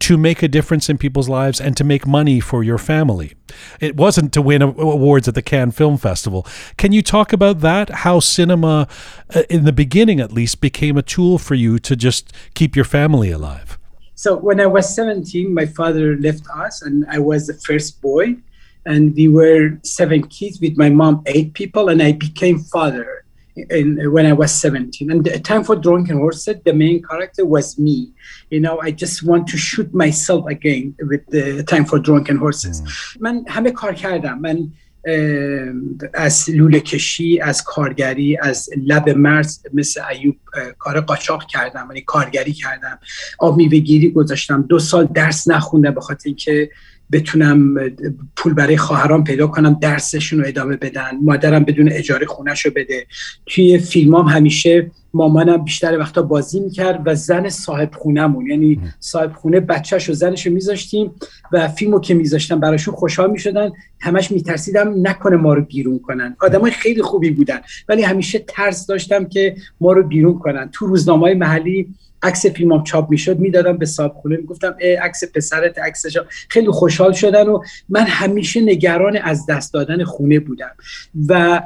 to 0.00 0.16
make 0.16 0.42
a 0.42 0.48
difference 0.48 0.88
in 0.88 0.98
people's 0.98 1.28
lives 1.28 1.60
and 1.60 1.76
to 1.76 1.84
make 1.84 2.06
money 2.06 2.40
for 2.40 2.64
your 2.64 2.78
family. 2.78 3.34
It 3.80 3.96
wasn't 3.96 4.32
to 4.32 4.42
win 4.42 4.62
awards 4.62 5.28
at 5.28 5.34
the 5.34 5.42
Cannes 5.42 5.72
Film 5.72 5.98
Festival. 5.98 6.46
Can 6.76 6.92
you 6.92 7.02
talk 7.02 7.32
about 7.32 7.60
that? 7.60 7.90
How 7.90 8.18
cinema, 8.20 8.88
uh, 9.34 9.42
in 9.50 9.64
the 9.64 9.72
beginning 9.72 10.18
at 10.18 10.32
least, 10.32 10.60
became 10.60 10.96
a 10.96 11.02
tool 11.02 11.38
for 11.38 11.54
you 11.54 11.78
to 11.80 11.94
just 11.94 12.32
keep 12.54 12.74
your 12.74 12.84
family 12.84 13.30
alive? 13.30 13.78
So 14.14 14.36
when 14.36 14.60
I 14.60 14.66
was 14.66 14.94
17, 14.94 15.52
my 15.52 15.66
father 15.66 16.16
left 16.16 16.42
us, 16.54 16.82
and 16.82 17.06
I 17.08 17.18
was 17.18 17.46
the 17.46 17.54
first 17.54 18.00
boy. 18.00 18.36
And 18.86 19.14
we 19.14 19.28
were 19.28 19.78
seven 19.82 20.26
kids 20.26 20.60
with 20.60 20.78
my 20.78 20.88
mom, 20.88 21.22
eight 21.26 21.52
people, 21.52 21.90
and 21.90 22.02
I 22.02 22.12
became 22.12 22.58
father 22.58 23.19
in, 23.70 24.12
when 24.12 24.26
I 24.26 24.32
was 24.32 24.52
17. 24.52 25.10
And 25.10 25.24
the 25.24 25.38
time 25.40 25.64
for 25.64 25.76
Drunken 25.76 26.16
Horse, 26.18 26.48
the 26.64 26.72
main 26.72 27.02
character 27.02 27.44
was 27.44 27.78
me. 27.78 28.12
You 28.50 28.60
know, 28.60 28.80
I 28.80 28.90
just 28.90 29.22
want 29.22 29.48
to 29.48 29.56
shoot 29.56 29.92
myself 29.94 30.46
again 30.46 30.94
with 31.00 31.26
the 31.26 31.62
time 31.62 31.84
for 31.84 31.98
Drunken 31.98 32.36
Horses. 32.36 32.82
من 33.20 33.44
همه 33.48 33.70
کار 33.70 33.94
کردم 33.94 34.38
من 34.38 34.72
از 36.14 36.50
لوله 36.50 36.80
کشی 36.80 37.40
از 37.40 37.64
کارگری 37.64 38.38
از 38.42 38.70
لب 38.86 39.08
مرز 39.08 39.60
مثل 39.74 40.00
ایوب 40.10 40.36
کار 40.78 41.00
قاچاق 41.00 41.44
کردم 41.44 41.86
یعنی 41.88 42.00
کارگری 42.00 42.52
کردم 42.52 42.98
آب 43.38 43.56
میوه 43.56 43.78
گیری 43.78 44.10
گذاشتم 44.10 44.62
دو 44.62 44.78
سال 44.78 45.06
درس 45.06 45.48
نخوندم 45.48 45.90
به 45.90 46.00
خاطر 46.00 46.22
اینکه 46.24 46.70
بتونم 47.12 47.74
پول 48.36 48.54
برای 48.54 48.76
خواهران 48.76 49.24
پیدا 49.24 49.46
کنم 49.46 49.78
درسشون 49.80 50.40
رو 50.40 50.48
ادامه 50.48 50.76
بدن. 50.76 51.10
مادرم 51.22 51.64
بدون 51.64 51.88
اجاره 51.92 52.26
خونش 52.26 52.64
رو 52.66 52.72
بده. 52.76 53.06
توی 53.46 53.78
فیلمام 53.78 54.26
همیشه 54.26 54.90
مامانم 55.14 55.64
بیشتر 55.64 55.98
وقتا 55.98 56.22
بازی 56.22 56.60
می‌کرد 56.60 57.02
و 57.04 57.14
زن 57.14 57.48
صاحب 57.48 57.90
خونهمون. 57.94 58.46
یعنی 58.46 58.80
صاحب 59.00 59.32
خونه 59.32 59.60
بچهش 59.60 60.10
و 60.10 60.12
زنش 60.12 60.46
رو 60.46 60.52
میذاشتیم 60.52 61.10
و 61.52 61.68
فیلمو 61.68 62.00
که 62.00 62.14
میذاشتم 62.14 62.60
براشون 62.60 62.94
خوشحال 62.94 63.30
می‌شدن. 63.30 63.70
همش 64.00 64.30
میترسیدم 64.30 64.94
نکنه 65.08 65.36
ما 65.36 65.54
رو 65.54 65.62
بیرون 65.62 65.98
کنن. 65.98 66.36
آدمای 66.40 66.70
خیلی 66.70 67.02
خوبی 67.02 67.30
بودن. 67.30 67.60
ولی 67.88 68.02
همیشه 68.02 68.38
ترس 68.38 68.86
داشتم 68.86 69.24
که 69.24 69.56
ما 69.80 69.92
رو 69.92 70.02
بیرون 70.02 70.38
کنن. 70.38 70.70
تو 70.72 70.86
روزنامه 70.86 71.34
محلی 71.34 71.94
عکس 72.22 72.46
فیلمام 72.46 72.84
چاپ 72.84 73.10
می‌شد 73.10 73.38
می‌دادم 73.38 73.78
به 73.78 73.86
صاحب 73.86 74.12
خونه 74.12 74.36
می‌گفتم 74.36 74.74
عکس 75.02 75.24
پسرت 75.34 75.78
عکسش 75.78 76.18
خیلی 76.48 76.68
خوشحال 76.68 77.12
شدن 77.12 77.46
و 77.46 77.62
من 77.88 78.04
همیشه 78.06 78.60
نگران 78.60 79.16
از 79.16 79.46
دست 79.46 79.74
دادن 79.74 80.04
خونه 80.04 80.40
بودم. 80.40 80.74
و 81.28 81.62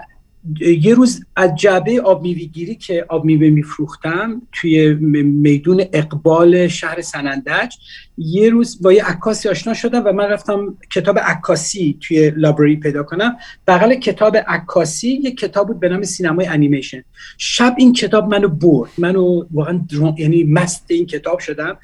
یه 0.61 0.95
روز 0.95 1.25
از 1.37 1.55
جعبه 1.55 2.01
آب 2.01 2.23
میوه 2.23 2.75
که 2.75 3.05
آب 3.09 3.25
میوه 3.25 3.51
میفروختم 3.51 4.43
توی 4.53 4.95
میدون 4.95 5.85
اقبال 5.93 6.69
شهر 6.69 7.01
سنندج 7.01 7.75
یه 8.18 8.50
روز 8.50 8.83
با 8.83 8.92
یه 8.92 9.05
عکاسی 9.05 9.48
آشنا 9.48 9.74
شدم 9.74 10.03
و 10.05 10.12
من 10.12 10.24
رفتم 10.24 10.79
کتاب 10.94 11.18
عکاسی 11.18 11.98
توی 12.00 12.31
لابراری 12.37 12.77
پیدا 12.77 13.03
کنم. 13.03 13.37
بغل 13.66 13.94
کتاب 13.94 14.37
عکاسی 14.37 15.09
یه 15.09 15.35
کتاب 15.35 15.66
بود 15.66 15.81
به 15.81 15.88
نام 15.88 16.03
سینمای 16.03 16.46
انیمیشن. 16.46 17.05
شب 17.38 17.74
این 17.79 17.92
کتاب 17.92 18.29
منو 18.29 18.48
برد. 18.48 18.90
منو 18.98 19.44
واقعا 19.53 19.81
یعنی 20.18 20.44
مست 20.44 20.85
این 20.88 21.07
کتاب 21.07 21.38
شدم 21.38 21.79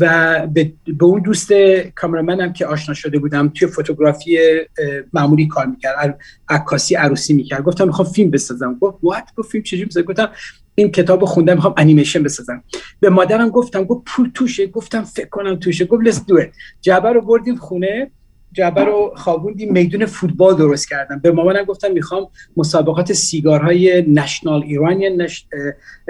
و 0.00 0.46
به, 0.46 0.72
به 0.98 1.04
اون 1.04 1.22
دوست 1.22 1.52
کامرامنم 1.94 2.52
که 2.52 2.66
آشنا 2.66 2.94
شده 2.94 3.18
بودم 3.18 3.48
توی 3.48 3.68
فوتوگرافی 3.68 4.38
معمولی 5.12 5.46
کار 5.46 5.66
می‌کرد. 5.66 6.18
عکاسی 6.48 6.94
عروسی 6.94 7.34
می‌کرد. 7.34 7.62
گفتم 7.62 7.86
می‌خوام 7.86 8.08
فیلم 8.08 8.30
بسازم. 8.30 8.78
گفت 8.80 8.98
وات 9.02 9.24
گفت 9.36 9.50
فیلم 9.50 9.64
چجوری 9.64 9.84
بسازم؟ 9.84 10.06
گفتم 10.06 10.30
این 10.78 10.90
کتاب 10.90 11.24
خوندم 11.24 11.54
می‌خوام 11.54 11.74
انیمیشن 11.76 12.22
بسازم. 12.22 12.64
به 13.00 13.10
مادرم 13.10 13.48
گفتم 13.48 13.84
گفت 13.84 14.02
پول 14.06 14.30
توشه. 14.34 14.66
گفتم 14.66 15.02
فکر 15.02 15.28
کنم 15.28 15.56
توشه. 15.56 15.84
گفت 15.84 16.02
do 16.04 16.42
it. 16.42 16.48
جعبه 16.80 17.12
رو 17.12 17.20
بردیم 17.20 17.56
خونه. 17.56 18.10
جعبه 18.52 18.84
رو 18.84 19.12
خوابوندیم. 19.16 19.72
میدون 19.72 20.06
فوتبال 20.06 20.56
درست 20.56 20.88
کردم. 20.88 21.18
به 21.18 21.30
مامانم 21.30 21.64
گفتم 21.64 21.92
می‌خوام 21.92 22.28
مسابقات 22.56 23.12
سیگارهای 23.12 24.04
نشنال 24.08 24.62
ایرانیان 24.62 25.28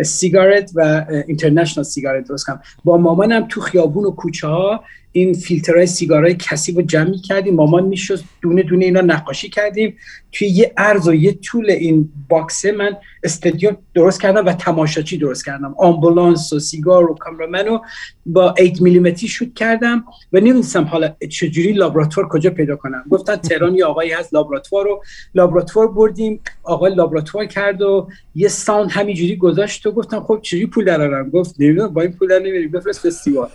سیگارت 0.03 0.71
و 0.75 1.07
اینترنشنال 1.27 1.85
سیگارت 1.85 2.29
درست 2.29 2.47
کنم. 2.47 2.61
با 2.85 2.97
مامانم 2.97 3.47
تو 3.49 3.61
خیابون 3.61 4.05
و 4.05 4.11
کوچه 4.11 4.47
ها 4.47 4.85
این 5.13 5.35
فیلترهای 5.35 5.87
سیگارهای 5.87 6.35
کسی 6.35 6.73
رو 6.73 6.83
جمع 6.83 7.15
کردیم 7.29 7.55
مامان 7.55 7.85
می‌شد 7.85 8.21
دونه 8.43 8.63
دونه 8.63 8.85
اینا 8.85 9.01
نقاشی 9.01 9.49
کردیم. 9.49 9.97
توی 10.33 10.49
یه 10.49 10.73
عرض 10.77 11.09
و 11.09 11.15
یه 11.15 11.33
طول 11.33 11.71
این 11.71 12.09
باکسه 12.29 12.73
من 12.73 12.97
استادیوم 13.27 13.77
درست 13.95 14.21
کردم 14.23 14.47
و 14.47 14.53
تماشاچی 14.53 15.19
درست 15.19 15.45
کردم. 15.45 15.75
آمبولانس 15.79 16.53
و 16.53 16.59
سیگار 16.59 17.11
و 17.11 17.15
کامرامن 17.15 17.67
رو 17.67 17.85
با 18.27 18.55
8 18.59 18.83
میلیمتری 18.83 19.29
شوت 19.29 19.55
کردم 19.55 20.05
و 20.33 20.37
نمی‌دونستم 20.39 20.85
حالا 20.85 21.09
چجوری 21.31 21.73
لابراتوار 21.73 22.29
کجا 22.29 22.51
پیدا 22.51 22.77
کنم. 22.77 23.05
گفتن 23.11 23.37
تهران 23.37 23.75
یه 23.75 23.85
آقایی 23.85 24.11
هست 24.13 24.35
لابراتوار 24.35 24.85
رو 24.85 25.03
لابراتوار 25.35 25.93
بردیم. 25.93 26.41
آقای 26.63 26.95
لابراتوار 26.95 27.47
کرد 27.47 27.83
و 27.83 28.09
یه 28.35 28.49
ساوند 28.49 28.91
همینجوری 28.91 29.37
گذاشت 29.37 29.87
و 29.87 29.93
گفتم 29.93 30.21
خب 30.21 30.39
چجوری 30.43 30.67
پول 30.67 30.85
درارم 30.85 31.31
گفت 31.31 31.55
نمی‌دونم 31.59 31.89
با 31.89 32.03
این 32.03 32.13
پول 32.13 32.29
در 32.29 32.39
نمیریم 32.39 32.71
بفرست 32.71 33.09
فستیوال. 33.09 33.49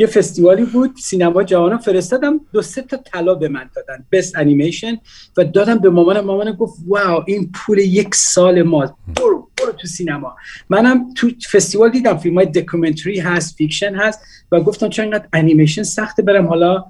یه 0.00 0.06
فستیوالی 0.06 0.64
بود 0.64 0.90
سینما 0.96 1.42
جهان 1.42 1.78
فرستادم 1.78 2.40
دو 2.52 2.62
سه 2.62 2.82
تا 2.82 2.96
طلا 2.96 3.34
به 3.34 3.48
من 3.48 3.70
دادن 3.76 4.04
بست 4.12 4.36
انیمیشن 4.36 4.98
و 5.36 5.44
دادم 5.44 5.78
به 5.78 5.90
مامانم 5.90 6.24
مامانم 6.24 6.52
گفت 6.52 6.78
wow 6.86 7.24
این 7.26 7.50
پول 7.54 7.78
یک 7.78 8.14
سال 8.14 8.62
ما 8.62 8.96
برو 9.18 9.50
برو 9.58 9.72
تو 9.72 9.86
سینما. 9.86 10.36
منم 10.68 11.14
تو 11.14 11.30
فستیوال 11.52 11.90
دیدم 11.90 12.16
فیلم 12.16 12.34
های 12.34 12.46
documentary 12.46 13.20
هست 13.20 13.56
fiction 13.56 13.94
هست 13.94 14.20
و 14.52 14.60
گفتم 14.60 14.88
چون 14.88 15.04
اینقدر 15.04 15.28
انیمیشن 15.32 15.82
سخته 15.82 16.22
برم 16.22 16.46
حالا 16.46 16.84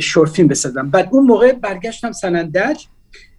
short 0.00 0.30
film 0.30 0.48
بسازم. 0.48 0.90
بعد 0.90 1.08
اون 1.12 1.26
موقع 1.26 1.52
برگشتم 1.52 2.12
سنندج 2.12 2.84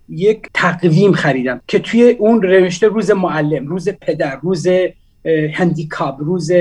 یک 0.10 0.48
تقویم 0.54 1.14
خریدم 1.14 1.62
که 1.68 1.80
توی 1.80 2.04
اون 2.20 2.44
نوشته 2.44 2.88
روز 2.88 3.12
معلم 3.12 3.68
روز 3.68 3.90
پدر 3.90 4.40
روز 4.42 4.68
handicap 5.54 6.15
روز 6.20 6.52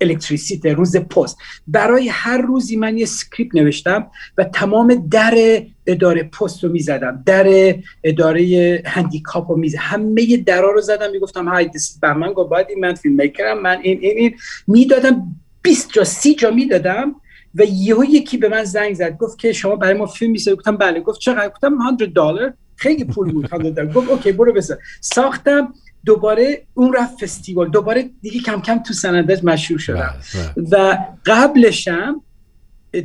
الکتریسیته 0.00 0.72
روز 0.72 0.96
پست. 0.96 1.38
برای 1.66 2.08
هر 2.08 2.38
روزی 2.38 2.76
من 2.76 2.98
یه 2.98 3.06
script 3.06 3.54
نوشتم 3.54 4.10
و 4.38 4.44
تمام 4.44 5.08
در 5.10 5.62
اداره 5.86 6.22
پست 6.22 6.64
رو 6.64 6.70
می‌زدم. 6.70 7.22
در 7.26 7.74
اداره 8.04 8.82
handicap 8.86 9.50
رو 9.50 9.56
می‌زدم 9.56 9.80
همه 9.82 10.36
درا 10.36 10.70
رو 10.70 10.80
زدم 10.80 11.10
می‌گفتم 11.10 11.48
های 11.48 11.68
دست 11.74 12.04
من 12.04 12.32
گفت 12.32 12.50
باید 12.50 12.66
من 12.80 12.94
فیلم 12.94 13.14
میکرم 13.14 13.62
من 13.62 13.78
این 13.82 13.98
این 14.00 14.18
این. 14.18 14.36
می‌دادم 14.66 15.36
20 15.62 15.92
جا 15.92 16.04
30 16.04 16.34
جا 16.34 16.50
می‌دادم 16.50 17.14
و 17.54 17.64
یهو 17.64 18.04
یکی 18.04 18.36
به 18.36 18.48
من 18.48 18.64
زنگ 18.64 18.94
زد. 18.94 19.16
گفت 19.16 19.38
که 19.38 19.52
شما 19.52 19.76
برای 19.76 19.94
ما 19.94 20.06
فیلم 20.06 20.32
می‌سازید 20.32 20.58
گفتم 20.58 20.76
بله. 20.76 21.00
گفت 21.00 21.20
چقدر؟ 21.20 21.48
گفتم 21.48 21.78
100 21.98 22.06
دلار. 22.06 22.54
خیلی 22.76 23.04
پول 23.04 23.32
بود 23.32 23.48
100 23.50 23.58
دلار. 23.58 23.92
گفت 23.92 24.10
OK 24.10 24.32
برو 24.32 24.52
بساز 24.52 24.78
ساختم. 25.00 25.74
دوباره 26.04 26.62
اون 26.74 26.92
رفت 26.92 27.24
فستیوال. 27.24 27.70
دوباره 27.70 28.10
دیگه 28.22 28.40
کم 28.40 28.60
کم 28.60 28.78
تو 28.78 28.94
سنندج 28.94 29.44
مشهور 29.44 29.80
شدم. 29.80 30.14
بله، 30.56 30.68
بله. 30.70 30.92
و 30.92 30.98
قبلشم 31.26 32.22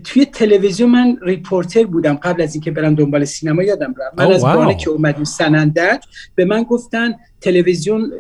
توی 0.03 0.25
تلویزیون 0.25 0.89
من 0.89 1.17
reporter 1.21 1.83
بودم 1.83 2.13
قبل 2.13 2.41
از 2.41 2.55
اینکه 2.55 2.71
برم 2.71 2.95
دنبال 2.95 3.25
سینما 3.25 3.63
یادم 3.63 3.93
رفت. 3.97 4.19
من 4.19 4.31
از 4.31 4.41
بانه 4.41 4.75
که 4.75 4.89
اومدیم 4.89 5.23
سنندج 5.23 5.97
به 6.35 6.45
من 6.45 6.63
گفتن 6.63 7.13
تلویزیون 7.41 8.11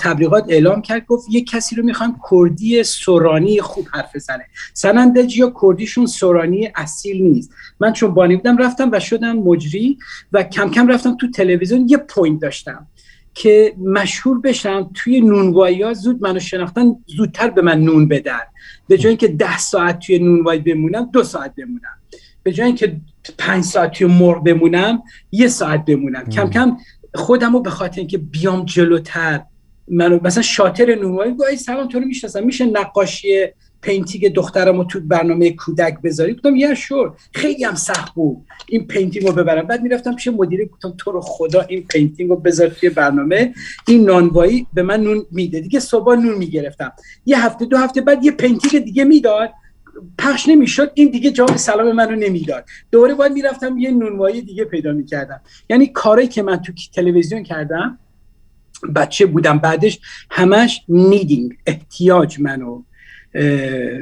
تبلیغات 0.00 0.44
اعلام 0.48 0.82
کرد 0.82 1.06
گفت 1.06 1.26
یه 1.30 1.44
کسی 1.44 1.76
رو 1.76 1.84
می‌خوان 1.84 2.16
کردی 2.30 2.82
سورانی 2.82 3.60
خوب 3.60 3.86
حرف 3.92 4.16
بزنه. 4.16 4.44
سنندج 4.72 5.36
یا 5.36 5.52
کردیشون 5.62 6.06
سورانی 6.06 6.72
اصیل 6.76 7.22
نیست. 7.22 7.50
من 7.80 7.92
چون 7.92 8.14
بانی 8.14 8.36
بودم 8.36 8.56
رفتم 8.56 8.90
و 8.92 9.00
شدم 9.00 9.36
مجری 9.36 9.98
و 10.32 10.42
کم 10.42 10.70
کم 10.70 10.88
رفتم 10.88 11.16
تو 11.16 11.30
تلویزیون 11.30 11.88
یه 11.88 11.96
point 11.96 12.42
داشتم. 12.42 12.86
که 13.34 13.74
مشهور 13.78 14.40
بشم 14.40 14.90
توی 14.94 15.20
نونوایی 15.20 15.82
ها 15.82 15.94
زود 15.94 16.22
منو 16.22 16.38
شناختن 16.38 16.96
زودتر 17.06 17.50
به 17.50 17.62
من 17.62 17.80
نون 17.80 18.08
بدن. 18.08 18.40
به 18.88 18.98
جای 18.98 19.08
اینکه 19.08 19.28
ده 19.28 19.58
ساعت 19.58 19.98
توی 19.98 20.18
نونوایی 20.18 20.60
بمونم 20.60 21.10
دو 21.12 21.22
ساعت 21.22 21.54
بمونم. 21.54 21.98
به 22.42 22.52
جای 22.52 22.66
اینکه 22.66 23.00
پنج 23.38 23.64
ساعت 23.64 23.92
توی 23.92 24.06
مرغ 24.06 24.44
بمونم 24.44 25.02
یه 25.32 25.48
ساعت 25.48 25.84
بمونم. 25.84 26.24
کم 26.24 26.50
کم 26.50 26.76
خودم 27.14 27.52
رو 27.52 27.60
به 27.60 27.70
خاطر 27.70 27.98
اینکه 27.98 28.18
بیام 28.18 28.64
جلوتر 28.64 29.42
منو 29.88 30.18
مثلا 30.22 30.42
شاطر 30.42 30.94
نونوایی 30.94 31.34
گاهی 31.34 31.56
سلام 31.56 31.88
تو 31.88 32.00
رو 32.00 32.06
می‌شناسم. 32.06 32.44
میشه 32.44 32.66
نقاشی 32.66 33.46
painting 33.82 34.32
دخترم 34.32 34.76
رو 34.76 34.84
تو 34.84 35.00
برنامه 35.00 35.50
کودک 35.50 36.00
بذاری 36.02 36.34
گفتم 36.34 36.56
یه 36.56 36.74
شور 36.74 37.12
خیلی 37.34 37.64
هم 37.64 37.74
سخت 37.74 38.14
بود 38.14 38.46
این 38.68 38.86
painting 38.86 39.26
رو 39.26 39.32
ببرم. 39.32 39.66
بعد 39.66 39.82
می‌رفتم 39.82 40.14
پیش 40.14 40.28
مدیره 40.28 40.64
گفتم 40.64 40.94
تو 40.98 41.12
رو 41.12 41.20
خدا 41.20 41.60
این 41.60 41.86
painting 41.86 42.30
رو 42.30 42.36
بذار 42.36 42.68
توی 42.68 42.90
برنامه. 42.90 43.54
این 43.88 44.04
نانوایی 44.04 44.66
به 44.74 44.82
من 44.82 45.00
نون 45.00 45.26
میده. 45.30 45.60
دیگه 45.60 45.80
صبح 45.80 46.16
نون 46.16 46.38
می‌گرفتم. 46.38 46.92
یه 47.26 47.44
هفته 47.44 47.64
دو 47.64 47.76
هفته 47.76 48.00
بعد 48.00 48.24
یه 48.24 48.30
painting 48.30 48.84
دیگه 48.84 49.04
می‌داد. 49.04 49.50
پخش 50.18 50.48
نمی‌شد. 50.48 50.90
این 50.94 51.10
دیگه 51.10 51.30
جواب 51.30 51.56
سلام 51.56 51.92
منو 51.92 52.16
نمی‌داد. 52.16 52.64
دوباره 52.90 53.14
باید 53.14 53.32
می‌رفتم 53.32 53.78
یه 53.78 53.90
نونوایی 53.90 54.42
دیگه 54.42 54.64
پیدا 54.64 54.92
می‌کردم. 54.92 55.40
یعنی 55.70 55.86
کاری 55.86 56.28
که 56.28 56.42
من 56.42 56.56
تو 56.56 56.72
تلویزیون 56.94 57.42
کردم 57.42 57.98
بچه 58.96 59.26
بودم. 59.26 59.58
بعدش 59.58 60.00
همش 60.30 60.80
needing 60.88 61.56
احتیاج 61.66 62.40
منو 62.40 62.82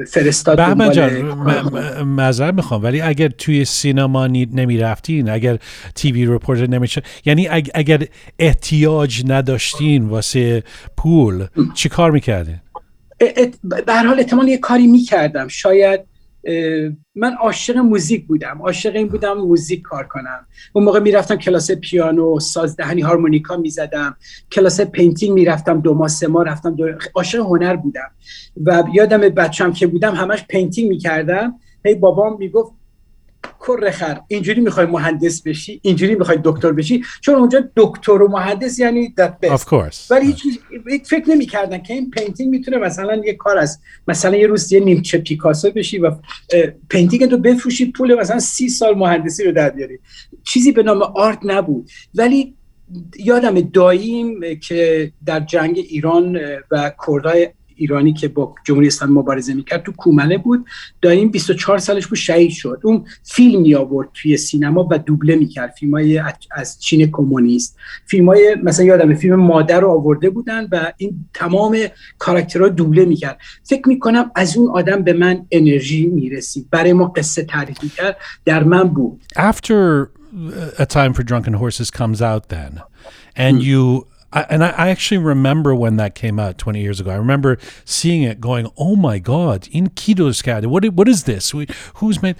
فرستاد 0.07 0.59
معذرت 2.01 2.53
می‌خوام 2.53 2.83
ولی 2.83 3.01
اگر 3.01 3.27
توی 3.27 3.65
سینما 3.65 4.27
نمی 4.27 4.77
رفتین 4.77 5.29
اگر 5.29 5.57
TV 5.95 6.25
reporter 6.25 6.67
نمیشه 6.67 7.01
یعنی 7.25 7.47
اگر 7.73 8.03
احتیاج 8.39 9.23
نداشتین 9.27 10.05
واسه 10.05 10.63
پول 10.97 11.45
چی 11.73 11.89
کار 11.89 12.11
می‌کردین؟ 12.11 12.59
به 13.63 13.93
هر 13.93 14.05
حال 14.07 14.19
احتمال 14.19 14.47
یه 14.47 14.57
کاری 14.57 14.87
می‌کردم 14.87 15.47
شاید 15.47 15.99
من 17.15 17.33
عاشق 17.33 17.77
موزیک 17.77 18.27
بودم. 18.27 18.61
عاشق 18.61 18.95
این 18.95 19.07
بودم 19.07 19.33
موزیک 19.33 19.81
کار 19.81 20.03
کنم. 20.03 20.47
اون 20.73 20.85
موقع 20.85 20.99
می‌رفتم 20.99 21.35
کلاس 21.35 21.71
پیانو 21.71 22.39
سازدهنی 22.39 23.01
هارمونیکا 23.01 23.57
می‌زدم. 23.57 24.17
کلاس 24.51 24.81
painting 24.81 25.33
می‌رفتم 25.33 25.81
دو 25.81 25.93
ماه 25.93 26.07
سه 26.07 26.27
ماه 26.27 26.45
رفتم. 26.45 26.75
عاشق 27.15 27.39
هنر 27.39 27.75
بودم. 27.75 28.11
و 28.65 28.83
یادم 28.93 29.21
بچم 29.21 29.73
که 29.73 29.87
بودم 29.87 30.15
همش 30.15 30.45
painting 30.49 30.89
می‌کردم. 30.89 31.59
هی 31.85 31.95
بابام 31.95 32.37
می‌گفت 32.37 32.73
کر 33.67 34.19
اینجوری 34.27 34.61
می‌خوای 34.61 34.85
مهندس 34.85 35.41
بشی 35.41 35.79
اینجوری 35.83 36.15
می‌خوای 36.15 36.37
دکتر 36.43 36.71
بشی 36.71 37.03
چون 37.21 37.35
اونجا 37.35 37.69
دکتر 37.75 38.21
و 38.21 38.27
مهندس 38.27 38.79
یعنی 38.79 39.13
Of 39.43 39.61
course. 39.61 40.11
ولی 40.11 40.35
هیچ 40.89 41.09
فکر 41.09 41.29
نمی‌کردن 41.29 41.77
که 41.77 41.93
این 41.93 42.11
painting 42.11 42.49
می‌تونه 42.49 42.77
مثلا 42.77 43.15
یه 43.15 43.33
کار 43.33 43.57
از 43.57 43.79
مثلا 44.07 44.37
یه 44.37 44.47
روز 44.47 44.71
یه 44.71 44.79
نیمچه 44.79 45.17
پیکاسو 45.17 45.71
بشی 45.71 45.97
و 45.99 46.11
painting 46.89 47.25
تو 47.25 47.37
بفروشی 47.37 47.91
پول 47.91 48.19
مثلا 48.19 48.39
سی 48.39 48.69
سال 48.69 48.95
مهندسی 48.95 49.43
رو 49.43 49.51
در 49.51 49.69
بیاری. 49.69 49.99
چیزی 50.43 50.71
به 50.71 50.83
نام 50.83 51.01
art 51.01 51.39
نبود. 51.43 51.89
ولی 52.15 52.53
یادم 53.19 53.61
داییم 53.61 54.59
که 54.67 55.11
در 55.25 55.39
جنگ 55.39 55.77
ایران 55.89 56.39
و 56.71 56.91
کردای 57.07 57.49
ایرانی 57.77 58.13
که 58.13 58.27
با 58.27 58.55
جمهوری 58.63 58.87
اسلامی 58.87 59.13
مبارزه 59.13 59.53
می‌کرد 59.53 59.83
تو 59.83 59.91
کومله 59.91 60.37
بود. 60.37 60.65
داییم 61.01 61.29
24 61.29 61.77
سالش 61.77 62.07
بود 62.07 62.17
شهید 62.17 62.51
شد. 62.51 62.79
اون 62.83 63.05
فیلم 63.23 63.61
می 63.61 63.75
آورد 63.75 64.09
توی 64.13 64.37
سینما 64.37 64.87
و 64.91 64.97
دوبله 64.97 65.35
می‌کرد. 65.35 65.73
فیلم 65.79 65.91
های 65.91 66.21
از 66.51 66.81
چین 66.81 67.09
کمونیست. 67.11 67.77
فیلم 68.05 68.29
های 68.29 68.55
مثلا 68.63 68.85
یادم 68.85 69.15
فیلم 69.15 69.35
مادر 69.35 69.79
رو 69.79 69.89
آورده 69.89 70.29
بودن 70.29 70.67
و 70.71 70.91
این 70.97 71.25
تمام 71.33 71.77
کاراکترها 72.17 72.69
دوبله 72.69 73.05
می‌کرد. 73.05 73.37
فکر 73.63 73.87
می‌کنم 73.87 74.31
از 74.35 74.57
اون 74.57 74.69
آدم 74.69 75.03
به 75.03 75.13
من 75.13 75.45
انرژی 75.51 76.05
می‌رسید. 76.05 76.67
برای 76.71 76.93
ما 76.93 77.05
قصه 77.05 77.43
تعریف 77.43 77.83
می‌کرد. 77.83 78.17
در 78.45 78.63
من 78.63 78.83
بود. 78.83 79.21
After 79.35 80.07
a 80.77 80.85
time 80.85 81.13
for 81.13 81.23
drunken 81.23 81.53
horses 81.53 81.89
comes 81.89 82.21
out 82.21 82.43
then 82.49 82.81
and 83.45 83.55
you 83.69 84.05
And 84.49 84.63
I, 84.63 84.69
I 84.69 84.89
actually 84.89 85.17
remember 85.17 85.73
when 85.73 85.95
that 85.97 86.15
came 86.15 86.39
out 86.39 86.57
20 86.57 86.79
years 86.79 86.99
ago. 86.99 87.11
I 87.11 87.15
remember 87.15 87.57
seeing 87.83 88.23
it 88.23 88.39
going, 88.39 88.71
"Oh 88.77 88.95
my 88.95 89.17
God, 89.17 89.67
in 89.71 89.89
Kido's 89.89 90.41
cat, 90.41 90.65
what 90.67 90.85
what 90.93 91.07
is 91.07 91.23
this? 91.23 91.53
We, 91.53 91.67
who's 91.95 92.21
made?" 92.21 92.35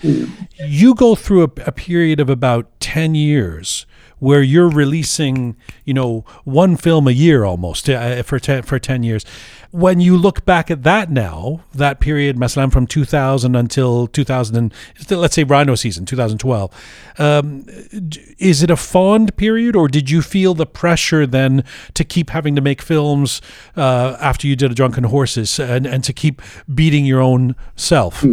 You 0.60 0.94
go 0.94 1.16
through 1.16 1.44
a, 1.44 1.52
a 1.66 1.72
period 1.72 2.20
of 2.20 2.30
about 2.30 2.80
10 2.80 3.16
years 3.16 3.87
where 4.23 4.41
you're 4.41 4.71
releasing, 4.71 5.57
you 5.85 5.93
know, 5.93 6.25
one 6.45 6.77
film 6.77 7.09
a 7.09 7.11
year 7.11 7.43
almost 7.43 7.91
uh, 7.91 8.23
for 8.23 8.39
10, 8.39 8.63
for 8.63 8.79
10 8.79 9.03
years. 9.03 9.25
When 9.73 9.99
you 9.99 10.17
look 10.17 10.45
back 10.45 10.71
at 10.71 10.85
that 10.85 11.11
now, 11.11 11.63
that 11.75 11.99
period, 11.99 12.37
Masalam 12.37 12.73
from 12.73 12.87
2000 12.87 13.57
until 13.57 14.07
2000, 14.07 14.57
and 14.57 14.73
let's 15.11 15.35
say 15.35 15.43
Rhino 15.43 15.75
season, 15.75 16.07
2012, 16.07 16.71
um, 17.19 17.63
d- 17.63 18.37
is 18.39 18.63
it 18.63 18.71
a 18.71 18.77
fond 18.77 19.35
period 19.37 19.75
or 19.75 19.89
did 19.89 20.09
you 20.09 20.23
feel 20.23 20.55
the 20.55 20.67
pressure 20.67 21.27
then 21.27 21.65
to 21.95 22.05
keep 22.05 22.31
having 22.31 22.55
to 22.55 22.61
make 22.61 22.81
films 22.81 23.41
uh, 23.77 24.17
after 24.21 24.47
you 24.47 24.55
did 24.55 24.71
a 24.71 24.75
Drunken 24.75 25.05
Horses 25.05 25.59
and, 25.59 25.85
and 25.85 26.05
to 26.05 26.13
keep 26.13 26.41
beating 26.73 27.05
your 27.05 27.21
own 27.21 27.57
self? 27.75 28.25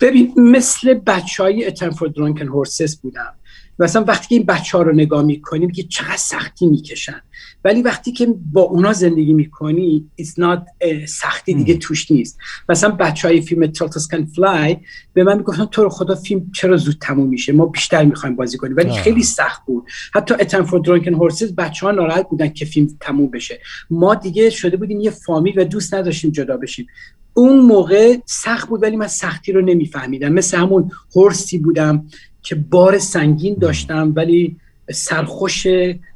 ببین 0.00 0.34
مثل 0.36 0.94
بچه 0.94 1.42
های 1.42 1.66
اتنفورد 1.66 2.14
درانکن 2.14 2.48
هورسس 2.48 2.96
بودم 2.96 3.34
مثلا 3.79 4.03
وقتی 4.03 4.27
که 4.27 4.35
این 4.35 4.45
بچه 4.45 4.77
ها 4.77 4.83
رو 4.83 4.93
نگاه 4.93 5.23
می‌کنیم 5.23 5.69
که 5.69 5.83
چقدر 5.83 6.17
سختی 6.17 6.67
می‌کشن. 6.67 7.21
ولی 7.63 7.81
وقتی 7.81 8.11
که 8.11 8.35
با 8.51 8.61
اونا 8.61 8.93
زندگی 8.93 9.33
می‌کنی 9.33 10.05
it's 10.21 10.41
not 10.41 10.85
سختی 11.05 11.53
دیگه 11.53 11.77
توش 11.77 12.11
نیست. 12.11 12.37
مثلا 12.69 12.89
بچه 12.89 13.27
های 13.27 13.41
فیلم 13.41 13.67
تلتس 13.67 14.07
کن 14.07 14.25
فلای 14.25 14.77
به 15.13 15.23
من 15.23 15.37
می‌گفتن 15.37 15.65
تو 15.65 15.83
رو 15.83 15.89
خدا 15.89 16.15
فیلم 16.15 16.51
چرا 16.51 16.77
زود 16.77 16.97
تموم 17.01 17.29
میشه؟ 17.29 17.53
ما 17.53 17.65
بیشتر 17.65 18.05
می‌خوایم 18.05 18.35
بازی 18.35 18.57
کنیم. 18.57 18.75
ولی 18.77 18.89
آه. 18.89 19.01
خیلی 19.01 19.23
سخت 19.23 19.65
بود. 19.65 19.83
حتی 20.13 20.33
اتنفورد 20.33 20.83
درانکن 20.83 21.13
هورسز 21.13 21.55
بچه 21.55 21.85
ها 21.85 21.91
ناراحت 21.91 22.29
بودن 22.29 22.49
که 22.49 22.65
فیلم 22.65 22.87
تموم 22.99 23.27
بشه. 23.27 23.59
ما 23.89 24.15
دیگه 24.15 24.49
شده 24.49 24.77
بودیم 24.77 24.99
یه 24.99 25.11
فامیل 25.11 25.59
و 25.59 25.63
دوست 25.63 25.93
نداشتیم 25.93 26.31
جدا 26.31 26.57
بشیم. 26.57 26.87
اون 27.33 27.59
موقع 27.59 28.17
سخت 28.25 28.69
بود 28.69 28.83
ولی 28.83 28.95
من 28.95 29.07
سختی 29.07 29.51
رو 29.51 29.61
نمیفهمیدم. 29.61 30.33
مثل 30.33 30.57
همون 30.57 30.91
هورسی 31.15 31.57
بودم. 31.57 32.05
که 32.43 32.55
بار 32.55 32.99
سنگین 32.99 33.57
داشتم 33.61 34.13
ولی 34.15 34.55
سرخوش 34.91 35.67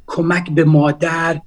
کمک 0.08 0.52
به 0.52 0.64
مادر 0.64 1.42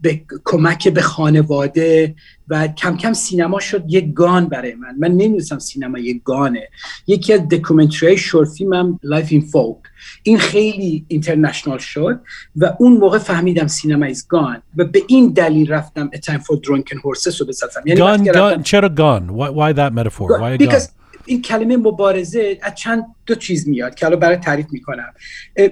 به 0.00 0.20
کمک 0.44 0.88
به 0.88 1.02
خانواده 1.02 2.14
و 2.48 2.68
کم 2.68 2.96
کم 2.96 3.12
سینما 3.12 3.60
شد 3.60 3.84
یک 3.88 4.12
گان 4.14 4.48
برای 4.48 4.74
من. 4.74 4.94
من 4.98 5.08
نمی‌دونستم 5.08 5.58
سینما 5.58 5.98
یک 5.98 6.22
گانه. 6.24 6.68
یکی 7.06 7.32
از 7.32 7.48
documentary 7.48 8.18
short 8.18 8.48
film 8.48 8.90
م 8.90 9.00
Life 9.02 9.26
in 9.30 9.40
Fog 9.40 9.76
این 10.22 10.38
خیلی 10.38 11.04
international 11.08 11.78
شد 11.78 12.20
و 12.56 12.76
اون 12.78 12.96
موقع 12.96 13.18
فهمیدم 13.18 13.66
cinema 13.66 14.06
is 14.06 14.26
gun 14.28 14.62
و 14.76 14.84
به 14.84 15.02
این 15.06 15.32
دلیل 15.32 15.72
رفتم 15.72 16.10
A 16.14 16.18
Time 16.18 16.40
for 16.40 16.56
Drunken 16.56 16.96
Horses 16.96 17.40
رو 17.40 17.46
بسازم. 17.46 17.82
یعنی 17.86 18.00
رفتم- 18.00 18.62
gun, 18.62 18.66
چرا 18.66 18.88
gun. 18.88 19.30
Why, 19.36 19.50
why 19.50 19.76
that 19.76 19.92
metaphor? 19.92 20.28
Why 20.40 20.66
a 20.66 21.03
این 21.26 21.42
کلمه 21.42 21.76
مبارزه 21.76 22.58
از 22.62 22.74
چند 22.74 23.04
دو 23.26 23.34
چیز 23.34 23.68
میاد 23.68 23.94
که 23.94 24.06
الان 24.06 24.20
برای 24.20 24.36
تعریف 24.36 24.66
می‌کنم. 24.70 25.12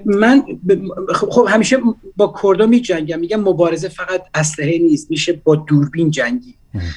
من 0.05 0.43
ب- 0.69 1.13
خب 1.13 1.47
همیشه 1.49 1.77
با 2.17 2.35
کردا 2.43 2.67
می 2.67 2.81
جنگم 2.81 3.19
میگم 3.21 3.41
مبارزه 3.41 3.89
فقط 3.89 4.23
اسلحه 4.35 4.79
نیست 4.79 5.11
میشه 5.11 5.41
با 5.45 5.57
دوربین 5.57 6.11
جنگی. 6.11 6.55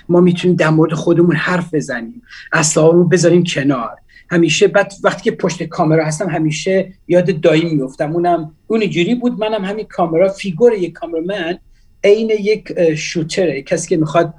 ما 0.09 0.21
می‌تونیم 0.21 0.57
در 0.57 0.69
مورد 0.69 0.93
خودمون 0.93 1.35
حرف 1.35 1.73
بزنیم 1.73 2.21
اسلحه 2.53 2.91
رو 2.91 3.03
بذاریم 3.03 3.43
کنار. 3.43 3.97
همیشه 4.29 4.67
بعد 4.67 4.93
وقتی 5.03 5.23
که 5.23 5.31
پشت 5.31 5.63
کامرا 5.63 6.05
هستم 6.05 6.29
همیشه 6.29 6.93
یاد 7.07 7.39
دایی 7.39 7.75
میفتم 7.75 8.11
اونم 8.11 8.51
اون 8.67 8.81
اینجوری 8.81 9.15
بود. 9.15 9.39
منم 9.39 9.65
همین 9.65 9.85
camera 9.85 10.29
figure 10.29 10.73
یک 10.73 10.93
cameraman. 10.93 11.57
عین 12.05 12.29
یک 12.29 12.93
shooter 12.95 13.53
ه 13.53 13.61
کسی 13.61 13.87
که 13.87 13.97
می‌خواد 13.97 14.33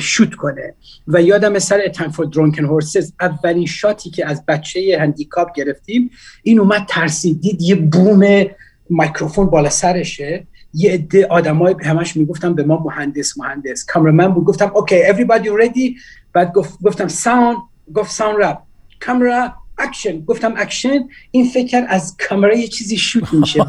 shoot 0.00 0.34
کنه. 0.34 0.74
و 1.06 1.22
یادم 1.22 1.58
Time 1.58 2.10
for 2.10 2.26
Drunken 2.26 2.64
Horses 2.64 3.12
اولین 3.20 3.66
shot 3.66 4.01
ی 4.01 4.10
که 4.10 4.26
از 4.26 4.46
بچه 4.46 4.96
handicap 5.00 5.54
گرفتیم 5.54 6.10
این 6.42 6.60
اومد 6.60 6.86
ترسید 6.88 7.40
دید 7.40 7.62
یه 7.62 7.74
boom 7.74 8.44
میکروفون 8.90 9.46
بالا 9.46 9.70
سرشه. 9.70 10.46
یه 10.74 10.92
عده 10.92 11.26
آدمای 11.26 11.74
همش 11.82 12.16
می‌گفتم 12.16 12.54
به 12.54 12.62
ما 12.62 12.82
مهندس 12.84 13.38
مهندس. 13.38 13.84
cameraman 13.84 14.28
بود 14.28 14.44
گفتم 14.44 14.72
OK 14.74 15.02
everybody 15.02 15.46
ready 15.62 16.00
بعد 16.32 16.52
گفت 16.52 16.82
گفتم 16.82 17.08
sound 17.08 17.56
گفت 17.94 18.10
sound 18.10 18.42
رپ 18.42 18.58
camera 19.00 19.54
action 19.78 20.20
گفتم 20.20 20.54
اکشن 20.56 20.98
این 21.30 21.48
فکر 21.48 21.86
از 21.88 22.16
کامرا 22.28 22.56
یه 22.56 22.68
چیزی 22.68 22.96
shoot 22.96 23.32
میشه. 23.32 23.62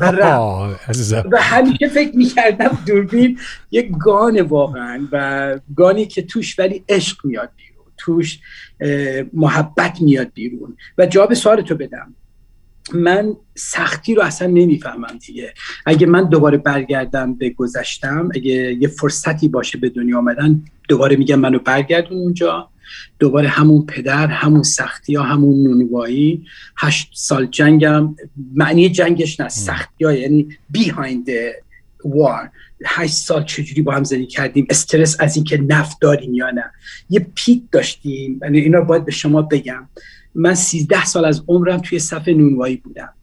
و 1.32 1.41
همیشه 1.54 1.88
فکر 1.88 2.15
می‌کردم 2.15 2.78
دوربین 2.88 3.39
یک 3.72 3.91
gun 4.00 4.42
واقعا 4.41 5.08
و 5.12 5.60
gun 5.76 5.98
ی 5.98 6.06
که 6.06 6.22
توش 6.22 6.60
ولی 6.60 6.84
عشق 6.89 7.17
میاد 7.24 7.50
بیرون. 7.58 7.86
توش 7.98 8.39
محبت 9.34 10.02
میاد 10.02 10.32
بیرون. 10.34 10.78
و 10.98 11.06
جواب 11.06 11.34
سوال 11.34 11.62
تو 11.62 11.76
بدم. 11.76 12.15
من 12.93 13.36
سختی 13.56 14.15
رو 14.15 14.22
اصلا 14.22 14.48
نمی‌فهمم 14.48 15.19
دیگه. 15.26 15.54
اگه 15.86 16.08
من 16.08 16.30
دوباره 16.30 16.58
برگردم 16.58 17.34
به 17.36 17.50
گذشتم 17.50 18.30
اگه 18.36 18.78
یه 18.82 18.88
فرصتی 18.88 19.48
باشه 19.48 19.78
به 19.78 19.89
دنیا 19.89 20.17
آمدن 20.17 20.63
دوباره 20.89 21.15
میگم 21.15 21.39
منو 21.39 21.60
برگردون 21.60 22.17
اونجا. 22.17 22.69
دوباره 23.19 23.47
همون 23.47 23.86
پدر 23.86 24.28
همون 24.28 24.63
سختی 24.63 25.15
ها 25.15 25.23
همون 25.23 25.63
نونوایی. 25.63 26.45
هشت 26.78 27.10
سال 27.13 27.45
جنگم 27.45 28.15
معنی 28.54 28.89
جنگش 28.89 29.39
نه 29.39 29.49
سختی 29.49 30.06
ها 30.06 30.13
یعنی 30.13 30.49
behind 30.78 31.30
the 31.30 31.54
war. 32.08 32.49
هشت 32.86 33.13
سال 33.13 33.43
چجوری 33.43 33.82
با 33.82 33.91
هم 33.91 34.04
زندگی 34.04 34.28
کردیم؟ 34.28 34.67
استرس 34.69 35.17
از 35.19 35.36
اینکه 35.36 35.58
نفت 35.58 35.97
داریم 36.02 36.34
یا 36.34 36.52
نه. 36.52 36.71
یه 37.10 37.28
پیک 37.36 37.63
داشتیم. 37.71 38.39
یعنی 38.43 38.60
اینا 38.60 38.82
باید 38.82 39.06
به 39.06 39.12
شما 39.12 39.41
بگم. 39.41 39.89
من 40.36 40.56
سیزده 40.56 41.06
سال 41.06 41.25
از 41.25 41.43
عمرم 41.47 41.78
توی 41.78 41.99
صف 41.99 42.28
نونوایی 42.28 42.75
بودم. 42.75 43.13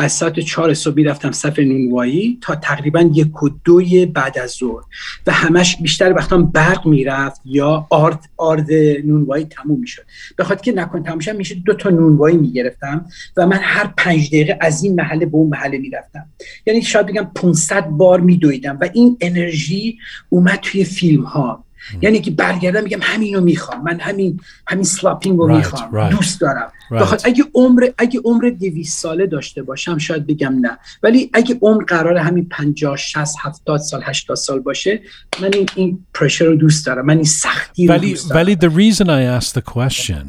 از 0.00 0.12
ساعت 0.12 0.40
چهار 0.40 0.74
صبح 0.74 1.02
رفتم 1.04 1.32
صف 1.32 1.58
نونوایی 1.58 2.38
تا 2.40 2.54
تقریبا 2.54 3.10
یک 3.14 3.42
و 3.42 3.48
دوی 3.64 4.06
بعد 4.06 4.38
از 4.38 4.50
ظهر 4.50 4.84
و 5.26 5.32
همش 5.32 5.76
بیشتر 5.76 6.12
وقتام 6.12 6.50
برق 6.50 6.86
می‌رفت 6.86 7.40
یا 7.44 7.86
آرد 7.90 8.20
آرد 8.36 8.72
نونوایی 9.04 9.44
تموم 9.44 9.80
می‌شد. 9.80 10.02
به 10.36 10.44
خاطر 10.44 10.62
که 10.62 10.72
نکن 10.72 11.02
تموم 11.02 11.18
شد 11.18 11.36
میشه 11.36 11.54
دو 11.54 11.74
تا 11.74 11.90
نونوایی 11.90 12.36
می‌گرفتم 12.36 13.06
و 13.36 13.46
من 13.46 13.58
هر 13.62 13.94
پنج 13.96 14.28
دقیقه 14.28 14.58
از 14.60 14.84
این 14.84 14.94
محله 14.94 15.26
به 15.26 15.36
اون 15.36 15.48
محله 15.48 15.78
می‌رفتم. 15.78 16.26
یعنی 16.66 16.82
شاید 16.82 17.06
بگم 17.06 17.30
500 17.34 17.84
بار 17.88 18.20
میدویدم 18.20 18.78
و 18.80 18.88
این 18.92 19.16
انرژی 19.20 19.98
اومد 20.28 20.58
توی 20.62 20.84
فیلم 20.84 21.22
ها 21.22 21.64
یعنی 22.02 22.20
که 22.20 22.30
برگردم 22.30 22.82
میگم 22.82 22.98
همینو 23.02 23.40
می‌خوام. 23.40 23.82
من 23.84 24.00
همین 24.00 24.40
همین 24.66 24.84
سلاپینگ 24.84 25.38
رو 25.38 25.48
Right, 25.48 25.56
می‌خوام. 25.56 25.90
right. 26.10 26.14
دوست 26.16 26.40
دارم. 26.40 26.72
Right. 26.92 27.20
اگه 27.24 27.44
عمر 27.54 27.86
اگه 27.98 28.20
عمر 28.24 28.50
200 28.50 28.98
ساله 29.02 29.26
داشته 29.26 29.62
باشم 29.62 29.98
شاید 29.98 30.26
بگم 30.26 30.58
نه. 30.60 30.78
ولی 31.02 31.30
اگه 31.32 31.58
عمر 31.62 31.84
قرار 31.84 32.16
همین 32.16 32.46
50 32.50 32.96
60 32.96 33.34
70 33.42 33.80
سال 33.80 34.02
80 34.04 34.36
سال 34.36 34.60
باشه 34.60 35.00
من 35.42 35.50
این 35.54 35.68
این 35.74 36.06
پرشر 36.14 36.44
رو 36.44 36.56
دوست 36.56 36.86
دارم. 36.86 37.06
من 37.06 37.14
این 37.16 37.24
سختی 37.24 37.86
رو 37.86 37.94
Valley, 37.98 38.00
دوست 38.00 38.30
دارم. 38.30 38.44
Valley, 38.46 38.56
the 38.58 38.68
reason 38.68 39.06
I 39.06 39.40
asked 39.44 39.54
the 39.54 39.72
question, 39.74 40.26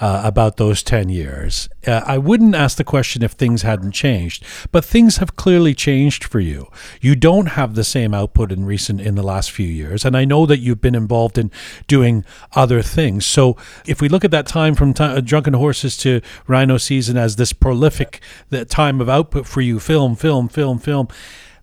uh, 0.00 0.22
about 0.24 0.56
those 0.56 0.82
10 0.82 1.08
years. 1.10 1.68
Uh, 1.86 2.02
I 2.06 2.18
wouldn't 2.18 2.54
ask 2.54 2.76
the 2.76 2.84
question 2.84 3.22
if 3.22 3.32
things 3.32 3.62
hadn't 3.62 3.92
changed, 3.92 4.44
but 4.72 4.84
things 4.84 5.18
have 5.18 5.36
clearly 5.36 5.74
changed 5.74 6.24
for 6.24 6.40
you. 6.40 6.70
You 7.00 7.14
don't 7.14 7.50
have 7.50 7.74
the 7.74 7.84
same 7.84 8.14
output 8.14 8.50
in 8.50 8.64
recent 8.64 9.00
in 9.00 9.14
the 9.14 9.22
last 9.22 9.50
few 9.50 9.66
years, 9.66 10.04
and 10.04 10.16
I 10.16 10.24
know 10.24 10.46
that 10.46 10.58
you've 10.58 10.80
been 10.80 10.94
involved 10.94 11.36
in 11.36 11.50
doing 11.86 12.24
other 12.54 12.82
things. 12.82 13.26
So 13.26 13.56
if 13.86 14.00
we 14.00 14.08
look 14.08 14.24
at 14.24 14.30
that 14.30 14.46
time 14.46 14.74
from 14.74 14.94
t- 14.94 15.20
Drunken 15.20 15.54
Horses 15.54 15.96
to 15.98 16.20
Rhino 16.46 16.78
Season 16.78 17.16
as 17.16 17.36
this 17.36 17.52
prolific 17.52 18.20
the 18.48 18.64
time 18.64 19.00
of 19.00 19.08
output 19.08 19.46
for 19.46 19.60
you, 19.60 19.78
film, 19.78 20.16
film, 20.16 20.48
film, 20.48 20.78
film, 20.78 21.08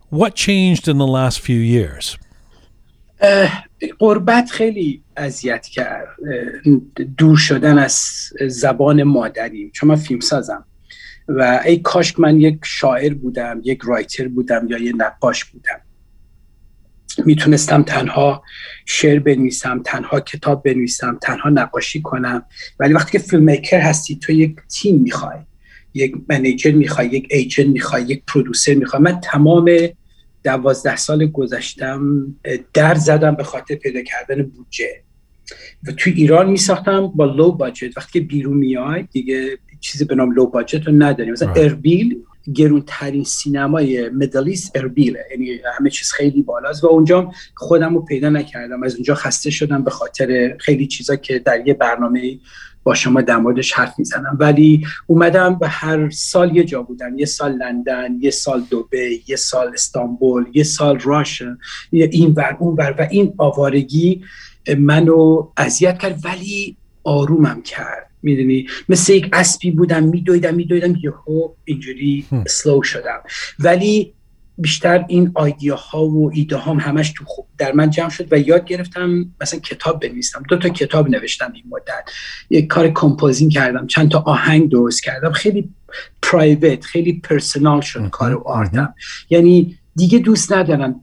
what 0.10 0.36
changed 0.36 0.88
in 0.88 0.98
the 0.98 1.08
last 1.08 1.40
few 1.40 1.60
years? 1.60 2.18
قربت 4.00 4.52
خیلی 4.52 5.00
اذیت 5.17 5.67
کرد 5.67 6.09
دور 7.19 7.37
شدن 7.37 7.79
از 7.79 8.01
زبان 8.49 9.03
مادری 9.03 9.71
چون 9.75 9.89
من 9.89 9.97
فیلم 9.97 10.21
سازم. 10.21 10.65
و 11.29 11.61
ای 11.65 11.77
کاش 11.77 12.19
من 12.19 12.41
یک 12.41 12.59
شاعر 12.65 13.15
بودم 13.15 13.61
یک 13.65 13.81
رایتر 13.85 14.29
بودم 14.29 14.67
یا 14.71 14.79
یه 14.79 14.93
نقاش 14.97 15.45
بودم. 15.45 15.81
می‌تونستم 17.25 17.83
تنها 17.83 18.43
شعر 18.87 19.19
بنویسم 19.19 19.83
تنها 19.85 20.21
کتاب 20.21 20.63
بنویسم 20.63 21.19
تنها 21.23 21.51
نقاشی 21.51 22.03
کنم. 22.03 22.45
ولی 22.79 22.93
وقتی 22.93 23.13
که 23.13 23.19
فیلم 23.19 23.43
میکر 23.43 23.81
هستی 23.81 24.17
تو 24.17 24.33
یک 24.33 24.57
تیم 24.69 25.03
می‌خوای. 25.03 25.39
یک 25.95 26.15
منیجر 26.29 26.73
می‌خوای 26.73 27.07
یک 27.07 27.29
ایجنت 27.31 27.67
می‌خوای 27.67 28.03
یک 28.03 28.23
پرودوسر 28.27 28.75
می‌خوای. 28.75 29.03
من 29.03 29.21
تمام 29.21 29.71
دوازده 30.45 30.97
سال 30.97 31.27
گذشتم 31.27 32.35
در 32.75 32.95
زدم 32.95 33.35
به 33.35 33.45
خاطر 33.45 33.75
پیدا 33.75 34.03
کردن 34.03 34.43
بودجه. 34.43 35.03
و 35.87 35.93
توی 35.93 36.13
ایران 36.13 36.51
می 36.51 36.57
ساختم 36.57 37.07
با 37.07 37.25
لو 37.25 37.53
باجت 37.53 37.97
وقتی 37.97 38.13
که 38.13 38.27
بیرون 38.27 38.57
میای 38.57 39.09
دیگه 39.13 39.59
چیزی 39.81 40.05
به 40.05 40.15
نام 40.15 40.31
لو 40.31 40.47
باجت 40.47 40.87
رو 40.87 40.93
نداریم 40.93 41.33
مثلا 41.33 41.53
اربیل 41.53 42.23
گرون 42.55 42.85
ترین 42.87 43.25
سینمای 43.25 44.09
مدلیس 44.09 44.71
اربیله 44.75 45.25
یعنی 45.31 45.61
همه 45.79 45.91
چیز 45.91 46.13
خیلی 46.13 46.43
بالاست. 46.43 46.85
و 46.85 46.87
اونجا 46.87 47.33
خودم 47.55 47.95
رو 47.95 48.03
پیدا 48.03 48.29
نکردم. 48.29 48.83
از 48.83 48.95
اونجا 48.95 49.15
خسته 49.15 49.51
شدم 49.51 49.85
به 49.85 49.91
خاطر 49.91 50.57
خیلی 50.61 50.87
چیزا 50.87 51.17
که 51.17 51.39
در 51.39 51.67
یه 51.67 51.75
برنامه 51.75 52.39
با 52.85 52.95
شما 52.95 53.21
در 53.21 53.37
موردش 53.37 53.73
حرف 53.73 53.95
می‌زنم. 53.99 54.37
ولی 54.41 54.87
اومدم 55.07 55.55
به 55.55 55.69
هر 55.69 56.11
سال 56.11 56.57
یه 56.57 56.65
جا 56.65 56.83
بودم. 56.83 57.19
یه 57.19 57.27
سال 57.27 57.53
لندن 57.53 58.19
یه 58.21 58.31
سال 58.31 58.63
دوبی 58.71 59.23
یه 59.27 59.37
سال 59.37 59.71
استانبول 59.75 60.47
یه 60.53 60.65
سال 60.65 60.99
راشن 60.99 61.59
این 61.91 62.33
ور 62.37 62.57
اون 62.61 62.75
ور. 62.79 62.95
و 62.99 63.09
این 63.11 63.35
آوارگی 63.39 64.25
منو 64.79 65.49
اذیت 65.57 65.99
کرد 65.99 66.21
ولی 66.25 66.77
آرومم 67.05 67.63
کرد. 67.63 68.11
می‌دونی؟ 68.23 68.67
مثل 68.89 69.13
یک 69.13 69.29
اسبی 69.33 69.71
بودم 69.71 70.03
میدویدم 70.03 70.55
میدویدم 70.55 70.97
یهو 71.03 71.49
اینجوری 71.65 72.27
سلو 72.47 72.83
شدم. 72.83 73.21
ولی 73.59 74.15
بیشتر 74.59 75.05
این 75.09 75.31
idea 75.35 75.77
ها 75.77 76.07
و 76.07 76.31
ایده 76.35 76.59
هم 76.59 76.77
همش 76.77 77.13
تو 77.17 77.25
خوب 77.25 77.47
در 77.59 77.73
من 77.73 77.91
جمع 77.91 78.11
شد 78.11 78.33
و 78.33 78.39
یاد 78.39 78.65
گرفتم 78.65 79.27
مثلا 79.41 79.61
کتاب 79.61 80.01
بنویسم. 80.01 80.43
دو 80.49 80.59
تا 80.59 80.69
کتاب 80.69 81.09
نوشتم 81.09 81.53
این 81.53 81.65
مدت. 81.69 82.11
یک 82.51 82.67
کار 82.67 82.89
composing 82.89 83.53
کردم. 83.53 83.87
چند 83.87 84.11
تا 84.11 84.19
آهنگ 84.27 84.71
درست 84.71 85.03
کردم. 85.03 85.33
خیلی 85.33 85.71
private 86.23 86.85
خیلی 86.85 87.13
personal 87.13 87.81
شد 87.81 88.11
کار 88.11 88.43
art 88.45 88.82
م 88.82 88.95
یعنی 89.31 89.79
دیگه 89.97 90.19
دوست 90.19 90.53
ندارم 90.53 91.01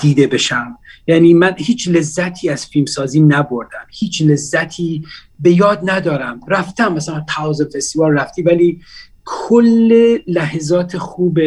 دیده 0.00 0.26
بشم. 0.26 0.78
یعنی 1.06 1.34
من 1.34 1.54
هیچ 1.58 1.88
لذتی 1.88 2.48
از 2.48 2.66
فیلم 2.66 2.86
سازی 2.86 3.20
نبردم. 3.20 3.86
هیچ 3.90 4.22
لذتی 4.22 5.04
به 5.40 5.52
یاد 5.52 5.80
ندارم. 5.90 6.40
رفتم 6.48 6.92
مثلا 6.92 7.24
thousand 7.28 7.76
فستیوال 7.76 8.12
رفتی 8.12 8.42
ولی 8.42 8.80
کل 9.28 10.18
لحظات 10.26 10.98
خوب 10.98 11.38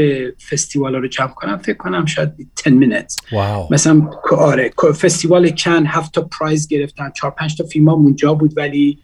فستیوال 0.50 0.96
رو 0.96 1.08
جمع 1.08 1.28
کنم. 1.28 1.58
فکر 1.58 1.78
کنم 1.78 2.06
شاید 2.06 2.30
10 2.66 2.72
minutes. 2.72 3.16
واو. 3.32 3.68
مثلا 3.74 4.10
آره 4.32 4.72
فستیوال 5.02 5.50
کن 5.50 5.86
هفت 5.86 6.14
تا 6.14 6.22
پرایز 6.22 6.68
گرفتم 6.68 7.12
چهار 7.16 7.34
پنج 7.38 7.58
تا 7.58 7.64
فیلم 7.64 7.90
اونجا 7.90 8.34
بود 8.34 8.54
ولی 8.58 9.00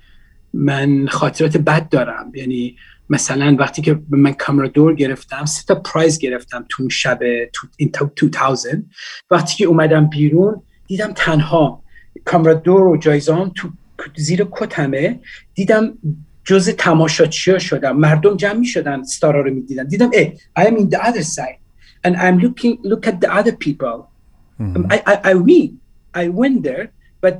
من 0.53 1.07
خاطرات 1.07 1.57
بد 1.57 1.89
دارم. 1.89 2.31
یعنی 2.35 2.75
مثلا 3.09 3.55
وقتی 3.59 3.81
که 3.81 3.99
من 4.09 4.33
کامرا 4.33 4.67
دور 4.67 4.95
گرفتم 4.95 5.45
سه 5.45 5.63
تا 5.67 5.75
پرایز 5.75 6.19
گرفتم 6.19 6.65
تو 6.69 6.89
شب 6.89 7.19
این 7.77 7.91
2000 8.15 8.73
وقتی 9.31 9.55
که 9.55 9.65
اومدم 9.65 10.05
بیرون 10.05 10.61
دیدم 10.87 11.11
تنها 11.15 11.83
کامرا 12.25 12.53
دور 12.53 12.81
و 12.81 12.97
جایزام 12.97 13.51
تو 13.55 13.69
زیر 14.15 14.47
کتمه. 14.51 15.19
دیدم 15.53 15.97
جز 16.45 16.69
تماشاچی 16.69 17.59
شدم. 17.59 17.97
مردم 17.97 18.37
جمع 18.37 18.53
می 18.53 18.65
شدن 18.65 19.03
ستارا 19.03 19.41
رو 19.41 19.53
می 19.53 19.61
دیدن 19.61 19.87
دیدم 19.87 20.09
ای 20.13 20.31
I 20.59 20.63
am 20.63 20.77
in 20.77 20.89
the 20.95 20.99
other 21.07 21.23
side 21.23 21.59
and 22.05 22.15
I'm 22.15 22.37
looking 22.45 22.73
look 22.83 23.07
at 23.07 23.15
the 23.23 23.29
other 23.39 23.55
people. 23.65 23.97
mm-hmm. 24.59 24.85
I, 24.93 24.97
I, 25.11 25.15
I 25.31 25.33
win. 25.47 25.69
I 26.21 26.27
win 26.39 26.61
there. 26.61 26.85
But 27.23 27.35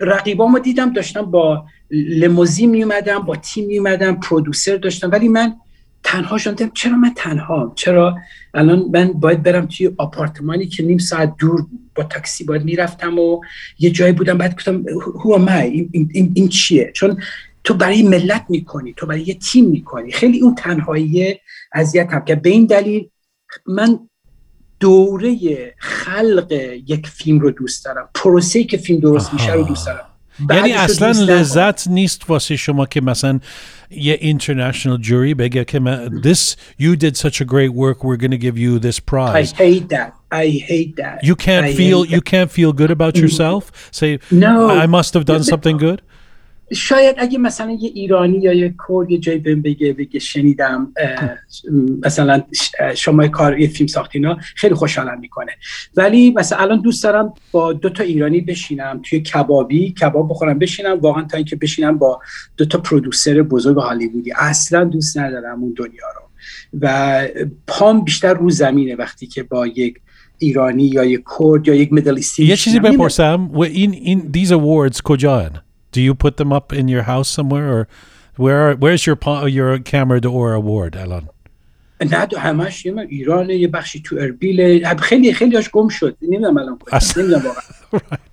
رقیبامو 0.00 0.58
دیدم 0.58 0.92
داشتم 0.92 1.22
با 1.22 1.66
لموزی 1.90 2.66
می 2.66 2.82
اومدم 2.82 3.18
با 3.18 3.36
تیم 3.36 3.66
می 3.66 3.78
اومدم 3.78 4.14
پرودوسر 4.14 4.76
داشتم. 4.76 5.10
ولی 5.10 5.28
من 5.28 5.56
تنها 6.02 6.38
شدم 6.38 6.70
چرا 6.74 6.96
من 6.96 7.12
تنها 7.16 7.72
چرا 7.76 8.18
الان 8.54 8.90
من 8.92 9.12
باید 9.12 9.42
برم 9.42 9.66
توی 9.66 9.90
آپارتمانی 9.98 10.66
که 10.66 10.82
نیم 10.82 10.98
ساعت 10.98 11.36
دور 11.38 11.66
با 11.94 12.02
تاکسی 12.02 12.44
باید 12.44 12.64
می‌رفتم 12.64 13.18
و 13.18 13.40
یه 13.78 13.90
جایی 13.90 14.12
بودم. 14.12 14.38
بعد 14.38 14.54
گفتم 14.54 14.84
هو 15.24 15.38
am 15.38 15.88
این, 15.92 16.10
این, 16.12 16.32
این 16.34 16.48
چیه؟ 16.48 16.92
چون 16.94 17.20
تو 17.64 17.74
برای 17.74 18.02
ملت 18.02 18.44
می‌کنی 18.48 18.94
تو 18.96 19.06
برای 19.06 19.22
یه 19.22 19.34
تیم 19.34 19.64
می‌کنی 19.64 20.12
خیلی 20.12 20.40
اون 20.40 20.54
تنهایی 20.54 21.40
اذیت 21.72 22.12
هم 22.12 22.24
که 22.24 22.34
به 22.34 22.50
این 22.50 22.66
دلیل 22.66 23.10
من 23.66 23.98
دوره 24.80 25.36
خلق 25.78 26.52
یک 26.86 27.06
فیلم 27.06 27.38
رو 27.38 27.50
دوست 27.50 27.84
دارم 27.84 28.08
پروسه 28.14 28.64
که 28.64 28.76
فیلم 28.76 29.00
درست 29.00 29.32
میشه 29.32 29.52
رو 29.52 29.62
دوست 29.62 29.86
دارم 29.86 30.04
یعنی 30.50 30.72
اصلا 30.72 31.10
لذت 31.10 31.88
نیست 31.88 32.22
واسه 32.28 32.56
شما 32.56 32.86
که 32.86 33.00
مثلا 33.00 33.40
یه 33.90 34.16
international 34.16 35.02
jury 35.02 35.34
بگه 35.34 35.64
که 35.64 35.80
this 36.22 36.56
you 36.80 36.96
did 36.96 37.16
such 37.16 37.40
a 37.40 37.44
great 37.44 37.72
work 37.74 38.04
we're 38.04 38.16
going 38.16 38.30
to 38.30 38.38
give 38.38 38.58
you 38.58 38.78
this 38.78 39.00
prize 39.00 39.52
I 39.52 39.56
hate 39.56 39.88
that 39.88 40.12
I 40.30 40.46
hate 40.70 40.96
that 40.96 41.24
you 41.24 41.34
can't 41.34 41.66
I 41.66 41.74
feel 41.74 42.04
you 42.14 42.20
can't 42.20 42.50
feel 42.50 42.72
good 42.72 42.90
about 42.90 43.16
yourself 43.16 43.62
say 43.90 44.18
no 44.30 44.54
I 44.84 44.86
must 44.86 45.14
have 45.14 45.24
done 45.24 45.42
something 45.42 45.76
good 45.76 46.00
شاید 46.72 47.16
اگه 47.18 47.38
مثلا 47.38 47.70
یه 47.70 47.90
ایرانی 47.94 48.38
یا 48.38 48.52
یه 48.52 48.74
کرد 48.88 49.10
یه 49.10 49.18
جایی 49.18 49.38
بهم 49.38 49.62
بگه 49.62 49.92
بگه 49.92 50.20
شنیدم 50.20 50.92
مثلا 52.04 52.42
شما 52.94 53.28
کار 53.28 53.58
یه 53.58 53.68
فیلم 53.68 53.86
ساختینا 53.86 54.38
خیلی 54.56 54.74
خوشحالم 54.74 55.20
می‌کنه. 55.20 55.52
ولی 55.96 56.30
مثلا 56.30 56.58
الان 56.58 56.80
دوست 56.80 57.04
دارم 57.04 57.32
با 57.52 57.72
دو 57.72 57.90
تا 57.90 58.04
ایرانی 58.04 58.40
بشینم. 58.40 59.00
توی 59.04 59.20
کبابی 59.20 59.92
کباب 59.92 60.30
بخورم 60.30 60.58
بشینم. 60.58 60.98
واقعا 61.00 61.22
تا 61.22 61.36
اینکه 61.36 61.56
بشینم 61.56 61.98
با 61.98 62.20
دو 62.56 62.64
تا 62.64 62.78
پرودوسر 62.78 63.42
بزرگ 63.42 63.76
هالیوودی. 63.76 64.32
اصلا 64.36 64.84
دوست 64.84 65.18
ندارم 65.18 65.62
اون 65.62 65.74
دنیا 65.76 66.06
رو. 66.16 66.22
و 66.80 67.26
پام 67.66 68.04
بیشتر 68.04 68.34
رو 68.34 68.50
زمینه 68.50 68.96
وقتی 68.96 69.26
که 69.26 69.42
با 69.42 69.66
یک 69.66 69.94
ایرانی 70.38 70.84
یا 70.84 71.04
یک 71.04 71.24
کرد 71.38 71.68
یا 71.68 71.74
یک 71.74 71.92
مدلیستی 71.92 72.44
یه 72.44 72.56
چیزی 72.56 72.80
بپرسم. 72.80 73.50
این 73.54 73.92
این 73.92 74.32
these 74.32 74.48
awards 74.48 75.02
کجان؟ 75.04 75.50
Do 75.91 76.01
you 76.01 76.15
put 76.15 76.37
them 76.37 76.51
up 76.51 76.73
in 76.73 76.87
your 76.87 77.03
house 77.03 77.29
somewhere, 77.29 77.71
or 77.71 77.87
where? 78.35 78.69
Are, 78.69 78.75
where's 78.75 79.05
your 79.05 79.17
your 79.47 79.79
camera 79.79 80.19
d'or 80.19 80.53
award, 80.53 80.95
Alan? 80.95 81.29
نه 82.01 82.27
همش 82.37 82.85
یه 82.85 82.93
ایران 83.09 83.49
یه 83.49 83.67
بخشی 83.67 84.01
تو 84.01 84.15
اربیل 84.19 84.87
خیلی 84.95 85.33
خیلی 85.33 85.55
هاش 85.55 85.69
گم 85.69 85.87
شد 85.87 86.17
نمیدونم 86.21 86.57
الان 86.57 86.79
نمیدونم 87.17 87.41
واقعا 87.45 87.61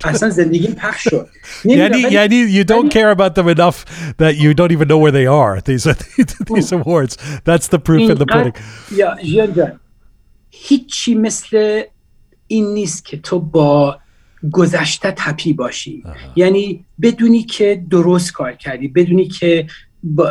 اصلا 0.05 0.31
زندگیم 0.31 0.73
پخش 0.73 1.05
شد 1.05 1.29
یعنی 1.65 1.99
یعنی 1.99 2.63
you 2.63 2.67
don't 2.67 2.91
care 2.91 3.11
about 3.11 3.35
them 3.35 3.49
enough 3.49 3.85
that 4.19 4.37
you 4.37 4.55
don't 4.55 4.73
even 4.73 4.89
know 4.89 4.99
where 4.99 5.13
they 5.13 5.27
are 5.27 5.61
these 5.61 5.85
these 6.55 6.73
awards 6.73 7.17
that's 7.45 7.69
the 7.69 7.79
proof 7.79 8.11
in 8.11 8.19
the 8.19 8.27
pudding 8.27 8.55
یا 8.93 9.17
جان 9.37 9.53
جان 9.53 9.81
هیچی 10.51 11.15
مثل 11.15 11.83
این 12.47 12.75
نیست 12.75 13.05
که 13.05 13.17
تو 13.17 13.41
با 13.41 13.99
گذشته 14.52 15.12
تپی 15.12 15.54
باشی. 15.54 16.04
یعنی 16.36 16.86
بدونی 17.02 17.44
که 17.44 17.84
درست 17.90 18.34
کار 18.34 18.54
کردی 18.54 18.88
بدونی 18.88 19.28
که 19.28 19.68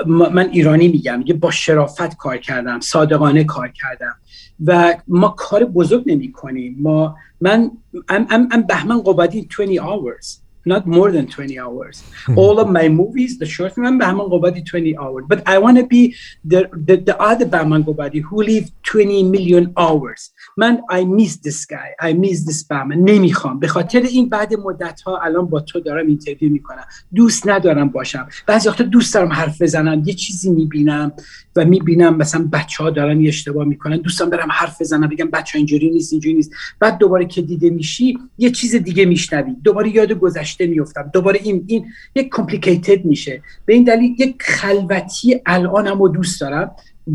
من 0.07 0.48
ایرانی 0.50 0.88
میگم 0.88 1.18
میگه 1.18 1.35
با 1.35 1.50
شرافت 1.50 2.16
کار 2.16 2.37
کردم 2.37 2.81
صادقانه 2.81 3.44
کار 3.44 3.68
کردم. 3.68 4.16
و 4.64 4.94
ما 5.09 5.29
کار 5.29 5.64
بزرگ 5.64 6.03
نمی 6.07 6.33
کنیم 6.33 6.77
ما 6.81 7.16
من 7.40 7.70
ام, 8.09 8.27
ام, 8.31 8.48
ام 8.53 8.62
بهمن 8.62 9.00
قبادی 9.00 9.48
20 9.59 9.81
hours 9.81 10.44
not 10.66 10.87
more 10.87 11.11
than 11.12 11.27
20 11.27 11.59
hours. 11.59 12.03
All 12.37 12.59
of 12.59 12.68
my 12.70 12.88
movies 12.88 13.38
the 13.38 13.46
short 13.46 13.74
film 13.74 13.98
بهمن 13.98 14.24
قبادی 14.24 14.62
20 14.62 14.96
hours. 14.96 15.24
But 15.29 15.42
I 15.46 15.59
want 15.59 15.77
to 15.79 15.87
be 15.87 16.14
the, 16.44 16.68
the, 16.72 16.96
the 16.96 17.16
other 17.20 17.44
بهمن 17.44 17.83
قبادی 17.83 18.22
who 18.22 18.42
live 18.42 18.70
20 18.83 19.22
million 19.24 19.72
hours. 19.77 20.31
من 20.56 20.80
I 20.90 21.04
miss 21.20 21.32
this 21.32 21.66
guy 21.66 22.10
I 22.10 22.12
miss 22.12 22.38
this 22.48 22.70
من 22.70 22.96
نمی‌خوام. 22.96 23.58
به 23.58 23.68
خاطر 23.68 24.00
این 24.00 24.28
بعد 24.28 24.54
مدت 24.54 25.00
ها 25.00 25.18
الان 25.18 25.46
با 25.46 25.60
تو 25.60 25.80
دارم 25.80 26.07
اینترویو 26.07 26.52
می‌کنم. 26.52 26.84
دوست 27.14 27.48
ندارم 27.48 27.88
باشم. 27.88 28.28
بعضی 28.46 28.68
وقتا 28.68 28.84
دوست 28.84 29.14
دارم 29.14 29.32
حرف 29.32 29.62
بزنم. 29.62 30.02
یه 30.07 30.14
چیزی 30.14 30.50
می‌بینم 30.50 31.12
و 31.57 31.64
می‌بینم 31.64 32.16
مثلا 32.16 32.48
بچه 32.52 32.84
ها 32.84 32.90
دارن 32.90 33.20
یه 33.20 33.28
اشتباه 33.28 33.64
می‌کنن. 33.64 33.96
دوستم 33.96 34.30
دارم 34.30 34.48
حرف 34.52 34.80
بزنم 34.80 35.09
بگم 35.09 35.30
بچه 35.30 35.59
اینجوری 35.59 35.90
نیست 35.90 36.12
اینجوری 36.12 36.34
نیست. 36.34 36.50
بعد 36.80 36.98
دوباره 36.98 37.24
که 37.24 37.42
دیده 37.42 37.70
میشی 37.70 38.18
یه 38.38 38.50
چیز 38.50 38.74
دیگه 38.74 39.05
میشنوی. 39.05 39.57
دوباره 39.64 39.96
یاد 39.96 40.12
گذشته 40.12 40.66
میفتم 40.66 41.11
دوباره 41.12 41.40
این 41.42 41.64
این 41.66 41.86
یک 42.14 42.28
کمپلیکیتد 42.32 43.05
میشه. 43.05 43.42
به 43.66 43.74
این 43.74 43.84
دلیل 43.84 44.14
یک 44.18 44.42
خلوتی 44.42 45.40
الانم 45.46 45.98
رو 46.02 46.09
دوست 46.09 46.40
دارم. 46.40 46.70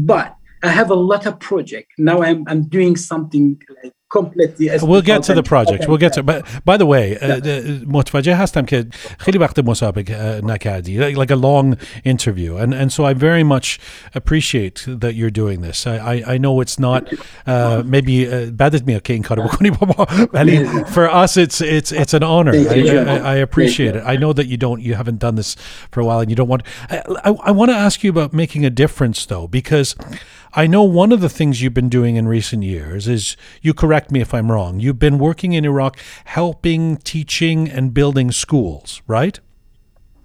But 0.08 0.39
I 0.63 0.69
have 0.69 0.91
a 0.91 1.01
lot 1.11 1.27
of 1.27 1.39
project 1.39 1.89
now 1.99 2.23
I'm 2.23 2.45
I'm 2.51 2.63
doing 2.79 2.97
something 2.97 3.47
like 3.83 3.95
completely 4.15 4.67
We'll 4.83 5.09
get 5.13 5.23
to 5.25 5.35
the 5.35 5.43
project. 5.55 5.89
We'll 5.89 6.03
get 6.07 6.13
to. 6.17 6.23
But 6.23 6.41
by 6.65 6.77
the 6.77 6.87
way, 6.87 7.05
uh, 7.19 7.37
uh, 7.37 7.61
متوجه 7.87 8.35
هستم 8.35 8.65
که 8.65 8.87
خیلی 9.19 9.39
وقت 9.39 9.59
مسابقه 9.59 10.41
uh, 10.41 10.45
نکردی, 10.45 10.99
like, 10.99 11.17
like 11.17 11.31
a 11.31 11.37
long 11.37 11.77
interview, 12.05 12.57
and 12.57 12.75
and 12.75 12.93
so 12.93 13.05
I 13.05 13.13
very 13.15 13.45
much 13.45 13.81
appreciate 14.15 14.87
that 14.87 15.15
you're 15.15 15.37
doing 15.43 15.61
this. 15.63 15.87
I 15.87 15.97
I, 16.13 16.35
I 16.35 16.39
know 16.39 16.61
it's 16.65 16.79
not 16.79 17.03
uh, 17.47 17.83
maybe 17.85 18.27
uh, 18.27 18.51
بعدت 18.51 18.87
میاد 18.87 19.03
که 19.03 19.13
این 19.13 19.23
کارو 19.23 19.43
بکنی 19.43 19.71
بابا 19.71 20.07
ولی 20.33 20.65
for 20.85 21.09
us 21.09 21.37
it's 21.37 21.61
it's 21.61 21.93
it's 21.93 22.15
an 22.15 22.23
honor. 22.23 22.55
I, 22.55 22.65
Thank 22.65 22.87
you. 22.87 22.99
I, 22.99 23.35
I 23.35 23.37
appreciate 23.49 23.95
it. 23.97 24.03
I 24.07 24.17
know 24.17 24.33
that 24.33 24.47
you 24.47 24.57
don't 24.57 24.81
you 24.81 24.95
haven't 24.95 25.19
done 25.19 25.37
this 25.37 25.57
for 25.93 26.01
a 26.01 26.05
while 26.05 26.21
and 26.23 26.31
you 26.31 26.37
don't 26.37 26.51
want. 26.55 26.63
I 26.91 26.97
I, 27.29 27.31
I 27.49 27.53
want 27.59 27.69
to 27.75 27.79
ask 27.87 27.97
you 28.05 28.11
about 28.17 28.31
making 28.33 28.63
a 28.65 28.73
difference 28.83 29.19
though 29.33 29.47
because. 29.59 29.97
I 30.54 30.66
know 30.68 30.84
one 30.84 31.12
of 31.12 31.22
the 31.22 31.30
things 31.30 31.62
you've 31.62 31.74
been 31.74 31.90
doing 31.90 32.16
in 32.16 32.28
recent 32.28 32.64
years 32.64 33.08
is 33.08 33.38
you 33.62 33.74
correct 33.74 34.12
me 34.12 34.20
if 34.22 34.34
I'm 34.34 34.52
wrong. 34.52 34.80
You've 34.80 35.00
been 35.00 35.20
working 35.20 35.54
in 35.54 35.64
Iraq 35.66 35.98
helping, 36.26 36.98
teaching, 36.98 37.70
and 37.70 37.94
building 37.94 38.32
schools, 38.32 39.02
right? 39.08 39.40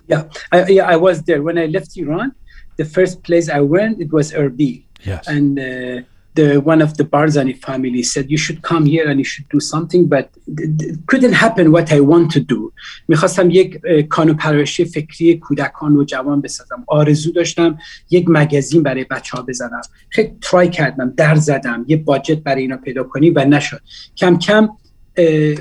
Yeah, 0.06 0.28
I, 0.52 0.66
yeah, 0.66 0.86
I 0.88 0.96
was 0.96 1.22
there 1.22 1.42
when 1.42 1.58
I 1.58 1.66
left 1.66 1.96
Iran. 1.96 2.34
The 2.76 2.84
first 2.84 3.22
place 3.22 3.48
I 3.48 3.60
went 3.60 4.00
it 4.00 4.12
was 4.12 4.32
Erbil, 4.32 4.82
Yes. 5.04 5.28
and 5.28 5.58
uh, 5.58 6.02
the 6.36 6.48
one 6.72 6.80
of 6.86 6.90
the 6.98 7.04
Barzani 7.04 7.54
family 7.66 8.02
said 8.02 8.24
you 8.34 8.40
should 8.44 8.60
come 8.70 8.84
here 8.94 9.06
and 9.10 9.18
you 9.22 9.28
should 9.32 9.48
do 9.56 9.60
something, 9.72 10.02
but 10.14 10.26
it 10.46 10.98
couldn't 11.10 11.36
happen 11.44 11.64
what 11.76 11.88
I 11.92 12.00
want 12.00 12.26
to 12.36 12.40
do. 12.40 12.72
می‌خواستم 13.08 13.50
یک 13.50 13.80
اه، 13.84 14.02
کانون 14.02 14.36
پرورشی 14.36 14.84
فکری 14.84 15.38
کودکان 15.38 15.96
و 15.96 16.04
جوان 16.04 16.40
بسازم. 16.40 16.84
آرزو 16.86 17.32
داشتم 17.32 17.78
یک 18.10 18.24
مگزین 18.28 18.82
برای 18.82 19.04
بچه 19.04 19.36
ها 19.36 19.42
بزنم. 19.42 19.80
خیلی 20.08 20.32
ترای 20.42 20.68
کردم 20.68 21.12
در 21.16 21.34
زدم 21.34 21.84
یه 21.88 21.96
باجت 21.96 22.38
برای 22.38 22.62
اینا 22.62 22.76
پیدا 22.76 23.02
کنی 23.02 23.30
و 23.30 23.44
نشد. 23.44 23.80
کم 24.16 24.38
کم 24.38 24.68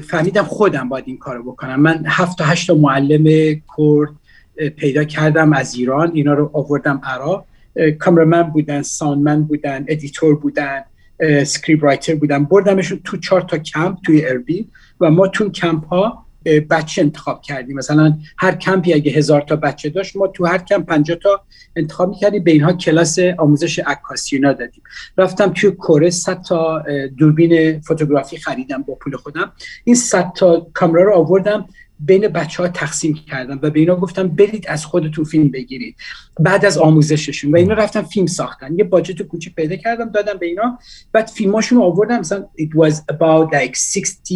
فهمیدم 0.08 0.44
خودم 0.44 0.90
باید 0.90 1.04
این 1.08 1.18
کارو 1.18 1.44
بکنم. 1.44 1.82
من 1.82 2.04
هفت 2.06 2.38
تا 2.38 2.46
هشت 2.46 2.70
معلم 2.70 3.24
کرد 3.78 4.10
پیدا 4.76 5.04
کردم 5.04 5.54
از 5.54 5.76
ایران. 5.76 6.12
اینا 6.14 6.34
رو 6.34 6.50
آوردم 6.54 7.02
عراق. 7.04 7.46
cameraman 8.00 8.44
بودن 8.44 8.82
soundman 8.82 9.44
بودن 9.44 9.86
editor 9.88 10.36
بودن 10.36 10.84
script 11.44 11.84
writer 11.84 12.16
بودن. 12.16 12.44
بردمشون 12.44 13.00
تو 13.04 13.18
چهار 13.18 13.42
تا 13.42 13.58
کمپ 13.58 13.98
توی 14.06 14.26
اربیل 14.26 14.68
و 15.00 15.12
ما 15.12 15.28
تو 15.28 15.50
کمپ 15.50 15.86
ها 15.86 16.26
بچه 16.70 17.02
انتخاب 17.02 17.42
کردیم. 17.42 17.78
مثلا 17.78 18.18
هر 18.38 18.56
کمپی 18.56 18.94
اگه 18.94 19.12
هزار 19.12 19.42
تا 19.42 19.56
بچه 19.56 19.90
داشت 19.90 20.16
ما 20.16 20.28
تو 20.28 20.46
هر 20.46 20.58
کمپ 20.58 20.86
50 20.86 21.18
تا 21.18 21.42
انتخاب 21.76 22.10
می‌کردیم. 22.10 22.44
به 22.44 22.52
اینها 22.52 22.74
کلاس 22.74 23.20
آموزش 23.38 23.80
عکاسی 23.80 24.36
اینا 24.36 24.54
دادیم. 24.54 24.84
رفتم 25.18 25.54
توی 25.54 25.72
کره 25.72 26.10
100 26.10 26.42
تا 26.42 26.84
دوربین 27.18 27.80
photography 27.80 28.38
خریدم 28.38 28.82
با 28.82 28.96
پول 28.96 29.16
خودم. 29.16 29.52
این 29.84 29.96
100 29.96 30.34
تا 30.36 30.68
camera 30.74 31.04
رو 31.06 31.14
آوردم 31.14 31.66
بین 32.00 32.28
بچه 32.28 32.64
ها 32.64 32.70
تقسیم 32.70 33.14
کردم 33.14 33.60
و 33.62 33.70
به 33.70 33.80
اینا 33.80 33.96
گفتم 33.96 34.28
برید 34.28 34.66
از 34.68 34.86
خودتون 34.86 35.26
فیلم 35.26 35.50
بگیرید. 35.52 35.96
بعد 36.41 36.65
از 36.65 36.79
آموزششون 36.79 37.53
و 37.53 37.57
اینا 37.57 37.75
رفتن 37.75 38.03
فیلم 38.03 38.27
ساختن 38.27 38.79
یه 38.79 38.85
باجت 38.85 39.23
کوچیک 39.23 39.55
پیدا 39.55 39.77
کردم 39.77 40.11
دادم 40.11 40.39
به 40.39 40.47
اینا 40.47 40.79
بعد 41.13 41.27
فیلماشون 41.27 41.79
رو 41.79 41.85
آوردم 41.85 42.19
مثلا 42.19 42.47
it 42.61 42.71
was 42.75 42.95
about 42.95 43.53
like 43.53 43.75
60 43.75 44.33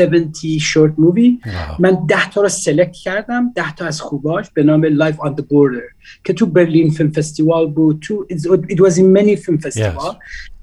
70 0.00 0.34
short 0.58 0.92
movie 0.98 1.34
Wow. 1.44 1.80
من 1.80 2.06
ده 2.08 2.30
تا 2.30 2.42
رو 2.42 2.48
سلکت 2.48 2.92
کردم 2.92 3.52
ده 3.54 3.74
تا 3.74 3.84
از 3.84 4.00
خوباش 4.00 4.50
به 4.54 4.62
نام 4.62 4.84
Life 4.98 5.16
on 5.16 5.30
the 5.30 5.42
Border 5.42 5.94
که 6.24 6.32
تو 6.32 6.46
برلین 6.46 6.90
فیلم 6.90 7.10
فستیوال 7.10 7.66
بود 7.66 8.00
تو 8.00 8.26
it 8.70 8.80
was 8.80 8.98
in 8.98 9.12
many 9.12 9.36
film 9.36 9.58
festival 9.58 10.16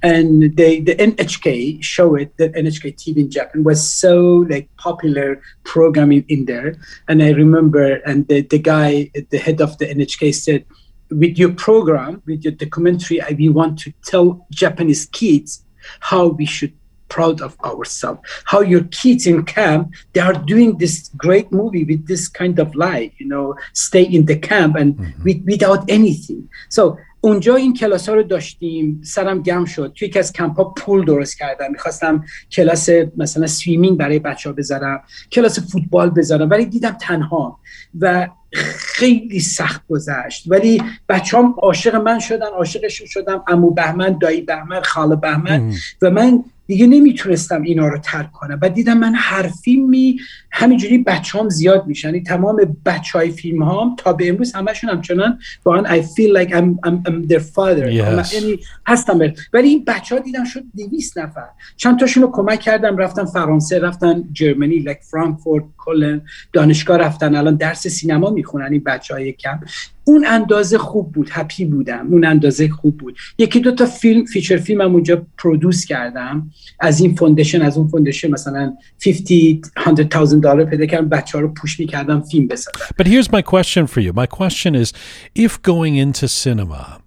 and 0.03 0.57
they 0.57 0.79
the 0.79 0.95
NHK 0.95 1.47
show 1.83 2.15
it 2.15 2.29
the 2.37 2.49
NHK 2.49 2.85
TV 3.01 3.17
in 3.17 3.29
Japan 3.29 3.63
was 3.63 3.79
so 4.03 4.13
like 4.53 4.67
popular 4.77 5.29
programming 5.73 6.23
in 6.27 6.45
there 6.45 6.69
and 7.07 7.17
I 7.21 7.29
remember 7.43 7.85
and 8.09 8.27
the, 8.27 8.41
the 8.53 8.61
guy 8.73 9.11
the 9.33 9.39
head 9.45 9.61
of 9.61 9.71
the 9.79 9.87
NHK 9.97 10.21
said 10.45 10.61
with 11.09 11.37
your 11.37 11.53
program 11.53 12.21
with 12.25 12.43
your 12.43 12.53
documentary 12.53 13.21
I 13.21 13.35
we 13.37 13.49
want 13.49 13.79
to 13.79 13.91
tell 14.03 14.47
Japanese 14.51 15.05
kids 15.07 15.63
how 15.99 16.27
we 16.27 16.45
should 16.45 16.73
proud 17.09 17.41
of 17.41 17.59
ourselves 17.69 18.21
how 18.45 18.61
your 18.61 18.83
kids 18.85 19.27
in 19.27 19.43
camp 19.43 19.93
they 20.13 20.21
are 20.21 20.37
doing 20.53 20.77
this 20.77 21.09
great 21.17 21.51
movie 21.51 21.83
with 21.83 22.07
this 22.07 22.29
kind 22.29 22.57
of 22.57 22.73
life 22.73 23.11
you 23.17 23.27
know 23.27 23.53
stay 23.73 24.03
in 24.03 24.25
the 24.25 24.37
camp 24.37 24.77
and 24.77 24.89
with, 25.25 25.39
without 25.45 25.81
anything 25.89 26.47
so 26.69 26.97
اونجا 27.23 27.55
این 27.55 27.73
کلاس 27.73 28.09
ها 28.09 28.15
رو 28.15 28.23
داشتیم 28.23 29.01
سرم 29.03 29.41
گم 29.41 29.65
شد 29.65 29.93
توی 29.95 30.07
یکی 30.07 30.19
از 30.19 30.33
کمپ 30.33 30.57
ها 30.57 30.63
پول 30.63 31.05
درست 31.05 31.37
کردم 31.37 31.71
میخواستم 31.71 32.23
کلاس 32.51 32.89
مثلا 33.17 33.47
سویمینگ 33.47 33.97
برای 33.97 34.19
بچه 34.19 34.49
ها 34.49 34.55
بذارم 34.55 35.03
کلاس 35.31 35.59
فوتبال 35.59 36.09
بذارم 36.09 36.49
ولی 36.49 36.65
دیدم 36.65 36.91
تنها 36.91 37.59
و 37.99 38.27
خیلی 38.78 39.40
سخت 39.40 39.82
گذشت. 39.88 40.44
ولی 40.46 40.82
بچه 41.08 41.38
هم 41.38 41.54
عاشق 41.62 41.94
من 41.94 42.18
شدن 42.18 42.46
عاشقشون 42.46 43.06
شدم. 43.06 43.44
عمو 43.48 43.70
بهمن 43.70 44.18
دایی 44.18 44.40
بهمن 44.40 44.82
خاله 44.82 45.16
بهمن. 45.16 45.72
و 46.02 46.10
من 46.10 46.44
دیگه 46.66 46.86
نمی‌تونستم 46.86 47.62
اینا 47.62 47.88
رو 47.88 47.98
ترک 47.98 48.32
کنم. 48.32 48.58
و 48.62 48.68
دیدم 48.68 48.98
من 48.98 49.12
هر 49.14 49.48
فیلمی 49.48 50.20
همینجوری 50.50 50.98
بچه 50.98 51.38
هم 51.38 51.48
زیاد 51.48 51.86
میشن. 51.86 52.08
یعنی 52.08 52.22
تمام 52.22 52.76
بچه 52.86 53.18
های 53.18 53.30
فیلم 53.30 53.62
هم 53.62 53.96
تا 53.96 54.12
به 54.12 54.28
امروز 54.28 54.52
همشون 54.52 54.90
همچنان 54.90 55.38
واقعا 55.64 56.00
I 56.00 56.02
feel 56.02 56.36
like 56.38 56.50
I'm, 56.50 56.88
I'm, 56.88 57.08
I'm 57.08 57.28
their 57.28 57.40
father. 57.40 57.86
Yes. 57.86 58.34
یعنی 58.34 58.58
هستم 58.86 59.18
بر. 59.18 59.32
ولی 59.52 59.68
این 59.68 59.84
بچه 59.86 60.14
ها 60.14 60.20
دیدم 60.20 60.44
شد 60.44 60.62
200 60.76 61.18
نفر. 61.18 61.48
چند 61.76 62.00
تاشون 62.00 62.22
رو 62.22 62.30
کمک 62.32 62.60
کردم 62.60 62.96
رفتن 62.96 63.24
فرانسه 63.24 63.78
رفتن 63.78 64.24
Germany 64.32 64.78
like 64.78 65.00
فرانکفورت 65.10 65.64
کلن 65.76 66.22
دانشگاه 66.52 66.98
رفتن. 66.98 67.34
الان 67.34 67.56
درس 67.56 67.86
سینما 67.86 68.30
می‌خونن 68.30 68.72
این 68.72 68.82
بچه 68.86 69.14
های 69.14 69.32
کمپ. 69.32 69.60
اون 70.05 70.25
اندازه 70.25 70.77
خوب 70.77 71.11
بود 71.11 71.29
هپی 71.31 71.65
بودم 71.65 72.07
اون 72.11 72.25
اندازه 72.25 72.69
خوب 72.69 72.97
بود 72.97 73.17
یکی 73.37 73.59
دو 73.59 73.71
تا 73.71 73.85
فیلم 73.85 74.25
فیچر 74.25 74.57
فیلم 74.57 74.81
هم 74.81 74.93
اونجا 74.93 75.25
پرودوس 75.37 75.85
کردم 75.85 76.51
از 76.79 77.01
این 77.01 77.15
فوندیشن 77.15 77.61
از 77.61 77.77
اون 77.77 77.87
فوندیشن 77.87 78.31
مثلا 78.31 78.73
50 79.05 79.95
100,000 79.95 80.39
دلار 80.39 80.65
پیدا 80.65 80.85
کردم 80.85 81.09
بچه 81.09 81.37
ها 81.37 81.41
رو 81.41 81.53
پوش 81.53 81.79
میکردم 81.79 82.21
فیلم 82.21 82.47
بسازم 82.47 82.79
But 83.01 83.07
here's 83.07 83.31
my 83.31 83.41
question 83.41 83.87
for 83.87 83.99
you. 83.99 84.13
My 84.13 84.27
question 84.27 84.75
is 84.75 84.93
if 85.35 85.61
going 85.61 85.95
into 85.95 86.27
cinema, 86.27 87.01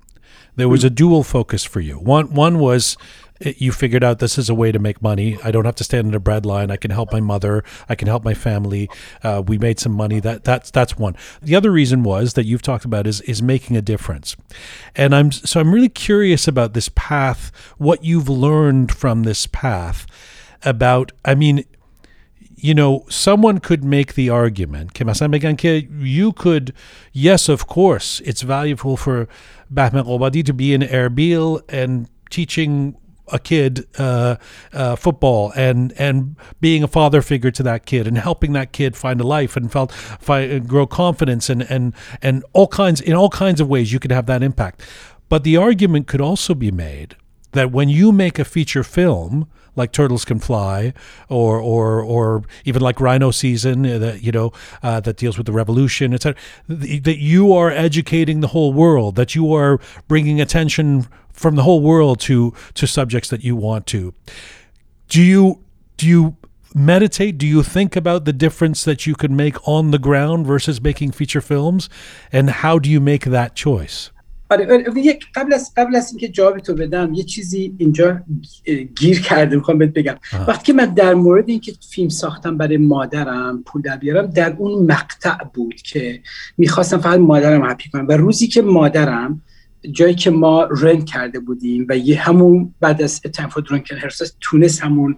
there 0.57 0.69
was 0.69 0.85
a 0.85 0.91
dual 0.91 1.23
focus 1.23 1.65
for 1.65 1.81
you. 1.81 1.97
One 1.99 2.27
one 2.45 2.59
was 2.59 2.97
it, 3.40 3.62
you 3.62 3.72
figured 3.72 4.04
out 4.04 4.20
this 4.20 4.38
is 4.38 4.50
a 4.50 4.54
way 4.54 4.72
to 4.72 4.80
make 4.80 5.02
money. 5.02 5.38
I 5.44 5.52
don't 5.52 5.66
have 5.66 5.76
to 5.76 5.84
stand 5.84 6.08
in 6.08 6.14
a 6.14 6.20
bread 6.20 6.46
line. 6.46 6.72
I 6.72 6.78
can 6.78 6.92
help 6.92 7.12
my 7.12 7.20
mother. 7.20 7.64
I 7.88 7.96
can 7.96 8.08
help 8.08 8.24
my 8.24 8.34
family. 8.34 8.90
Uh, 9.24 9.42
we 9.46 9.58
made 9.58 9.80
some 9.80 9.94
money. 9.94 10.20
That 10.20 10.44
that's 10.44 10.72
that's 10.72 10.98
one. 10.98 11.16
The 11.42 11.56
other 11.56 11.72
reason 11.72 12.04
was 12.04 12.34
that 12.34 12.46
you've 12.46 12.62
talked 12.62 12.86
about 12.86 13.08
is 13.08 13.22
is 13.22 13.42
making 13.42 13.78
a 13.78 13.82
difference, 13.82 14.36
and 14.96 15.16
I'm 15.16 15.32
so 15.32 15.60
I'm 15.60 15.74
really 15.74 15.90
curious 15.90 16.48
about 16.48 16.74
this 16.74 16.90
path. 16.90 17.52
What 17.78 18.04
you've 18.04 18.30
learned 18.30 18.92
from 18.92 19.24
this 19.24 19.48
path 19.48 20.06
about? 20.64 21.12
I 21.24 21.36
mean, 21.36 21.64
you 22.62 22.74
know, 22.74 23.06
someone 23.10 23.60
could 23.60 23.84
make 23.86 24.16
the 24.16 24.30
argument, 24.30 24.94
you 25.98 26.34
could, 26.34 26.74
yes, 27.14 27.48
of 27.48 27.68
course, 27.68 28.20
it's 28.26 28.42
valuable 28.42 28.98
for 28.98 29.30
Bahman 29.70 30.04
Robadi 30.04 30.44
to 30.46 30.54
be 30.54 30.74
in 30.74 30.82
Erbil 30.82 31.62
and 31.70 32.10
teaching 32.30 32.98
a 33.32 33.40
kid 33.40 33.88
uh, 33.98 34.36
uh, 34.74 34.96
football 34.96 35.52
and 35.56 35.94
and 35.98 36.36
being 36.62 36.84
a 36.84 36.88
father 36.88 37.22
figure 37.22 37.52
to 37.52 37.64
that 37.64 37.86
kid 37.86 38.08
and 38.08 38.18
helping 38.18 38.54
that 38.54 38.72
kid 38.72 38.96
find 38.96 39.22
a 39.22 39.28
life 39.28 39.56
and 39.56 39.72
felt 39.72 39.92
find, 39.92 40.68
grow 40.68 40.88
confidence 40.88 41.50
and 41.50 41.64
and 41.64 41.94
and 42.22 42.44
all 42.54 42.68
kinds 42.68 43.02
in 43.02 43.14
all 43.14 43.30
kinds 43.30 43.62
of 43.62 43.68
ways 43.68 43.94
you 43.94 44.00
could 44.00 44.12
have 44.12 44.26
that 44.26 44.44
impact. 44.44 44.82
But 45.30 45.44
the 45.44 45.58
argument 45.58 46.08
could 46.08 46.22
also 46.22 46.56
be 46.56 46.72
made 46.72 47.16
that 47.52 47.72
when 47.72 47.90
you 47.90 48.12
make 48.12 48.40
a 48.40 48.46
feature 48.46 48.84
film 48.84 49.48
like 49.80 49.92
Turtles 49.92 50.26
Can 50.26 50.40
Fly, 50.40 50.94
or 51.30 51.60
or 51.60 52.02
or 52.02 52.44
even 52.66 52.84
like 52.84 53.00
Rhino 53.02 53.32
Season, 53.32 53.86
uh, 53.86 53.98
that 53.98 54.24
you 54.24 54.32
know 54.32 54.52
uh, 54.84 55.00
that 55.00 55.18
deals 55.18 55.38
with 55.38 55.48
the 55.48 55.54
revolution, 55.54 56.14
etc. 56.14 56.40
That 56.68 57.18
you 57.18 57.52
are 57.54 57.72
educating 57.72 58.42
the 58.42 58.50
whole 58.50 58.74
world, 58.74 59.16
that 59.16 59.34
you 59.34 59.52
are 59.56 59.80
bringing 60.08 60.40
attention 60.40 61.08
from 61.34 61.56
the 61.56 61.64
whole 61.64 61.82
world 61.82 62.20
to 62.22 62.54
to 62.76 62.86
subjects 62.86 63.30
that 63.30 63.44
you 63.44 63.56
want 63.56 63.88
to. 63.88 64.14
Do 65.08 65.24
you 65.24 65.64
do 65.98 66.08
you 66.08 66.38
meditate? 66.76 67.38
Do 67.38 67.48
you 67.48 67.64
think 67.64 67.96
about 67.96 68.26
the 68.26 68.34
difference 68.34 68.84
that 68.84 69.08
you 69.08 69.16
could 69.16 69.32
make 69.32 69.56
on 69.68 69.92
the 69.92 70.00
ground 70.00 70.46
versus 70.46 70.82
making 70.82 71.14
feature 71.14 71.42
films, 71.42 71.90
and 72.32 72.50
how 72.50 72.78
do 72.78 72.90
you 72.90 73.00
make 73.00 73.26
that 73.26 73.56
choice? 73.56 74.12
آره 74.50 74.74
آره، 74.74 75.00
یک 75.02 75.26
قبل 75.36 75.54
از 75.54 75.74
قبل 75.78 75.96
از 75.96 76.10
اینکه 76.12 76.28
جواب 76.28 76.60
تو 76.60 76.74
بدم 76.74 77.14
یه 77.14 77.24
چیزی 77.24 77.76
اینجا 77.78 78.20
گیر 78.96 79.22
کرده 79.22 79.56
می‌خوام 79.56 79.78
بهت 79.78 79.94
بگم 79.94 80.16
آه. 80.34 80.50
وقتی 80.50 80.64
که 80.66 80.74
من 80.74 80.86
در 80.86 81.14
مورد 81.14 81.50
اینکه 81.50 81.74
فیلم 81.90 82.10
ساختم 82.10 82.58
برای 82.58 82.78
مادرم 82.78 83.64
پول 83.66 83.82
در 83.82 83.98
بیارم 83.98 84.26
در 84.26 84.56
اون 84.58 84.92
مقطع 84.92 85.44
بود 85.54 85.76
که 85.76 86.22
می‌خواستم 86.58 86.98
فقط 86.98 87.20
مادرم 87.20 87.70
هپی 87.70 87.90
کنم 87.90 88.08
و 88.08 88.12
روزی 88.12 88.48
که 88.48 88.62
مادرم 88.62 89.42
جایی 89.92 90.16
که 90.16 90.30
ما 90.30 90.64
رنت 90.64 91.06
کرده 91.06 91.40
بودیم 91.40 91.86
و 91.90 91.98
یه 91.98 92.20
همون 92.20 92.74
بعد 92.80 93.02
از 93.02 93.22
تنفو 93.22 93.62
درونکن 93.62 93.96
هرساس 93.96 94.34
تونست 94.42 94.82
همون 94.82 95.16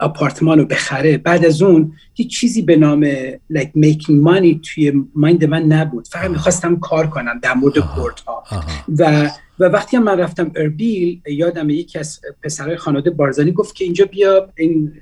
آپارتمان 0.00 0.58
رو 0.58 0.64
بخره. 0.64 1.18
بعد 1.18 1.44
از 1.44 1.62
اون 1.62 1.92
هیچ 2.14 2.40
چیزی 2.40 2.62
به 2.62 2.76
نام 2.76 3.10
like 3.30 3.72
making 3.76 4.26
money 4.26 4.60
توی 4.62 4.92
مایند 5.14 5.44
من 5.44 5.62
نبود. 5.62 6.08
فقط 6.08 6.30
می‌خواستم 6.30 6.76
کار 6.76 7.06
کنم 7.06 7.38
در 7.42 7.54
مورد. 7.54 7.78
کوردها 7.78 8.44
آها. 8.50 8.64
و 8.98 9.30
و 9.58 9.64
وقتی 9.64 9.96
هم 9.96 10.02
من 10.02 10.18
رفتم 10.18 10.50
اربیل 10.56 11.20
یادم 11.26 11.70
یکی 11.70 11.98
از 11.98 12.20
پسرای 12.42 12.76
خانواده 12.76 13.10
بارزانی 13.10 13.52
گفت 13.52 13.74
که 13.74 13.84
اینجا 13.84 14.04
بیا 14.04 14.48
این 14.56 14.92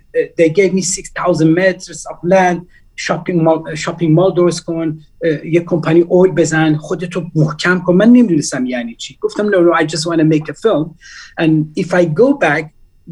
they 0.40 0.52
gave 0.52 0.72
me 0.72 0.82
6000 0.82 1.54
meters 1.54 1.98
of 1.98 2.30
land 2.30 2.66
shopping 2.96 3.40
mall 3.40 3.74
shopping 3.74 4.14
mall 4.14 4.34
درست 4.34 4.60
کن 4.60 4.98
یه 5.44 5.60
کمپانی 5.60 6.00
oil 6.00 6.32
بزن 6.32 6.76
خودتو 6.76 7.22
محکم 7.34 7.80
کن. 7.80 7.94
من 7.94 8.08
نمی‌دونستم 8.08 8.66
یعنی 8.66 8.94
چی. 8.94 9.18
گفتم 9.20 9.50
no 9.50 9.54
no 9.54 9.82
I 9.82 9.86
just 9.86 10.06
want 10.06 10.18
to 10.20 10.24
make 10.24 10.48
a 10.48 10.54
film 10.54 10.94
and 11.40 11.80
if 11.82 11.94
I 11.94 12.04
go 12.04 12.32
back 12.46 12.64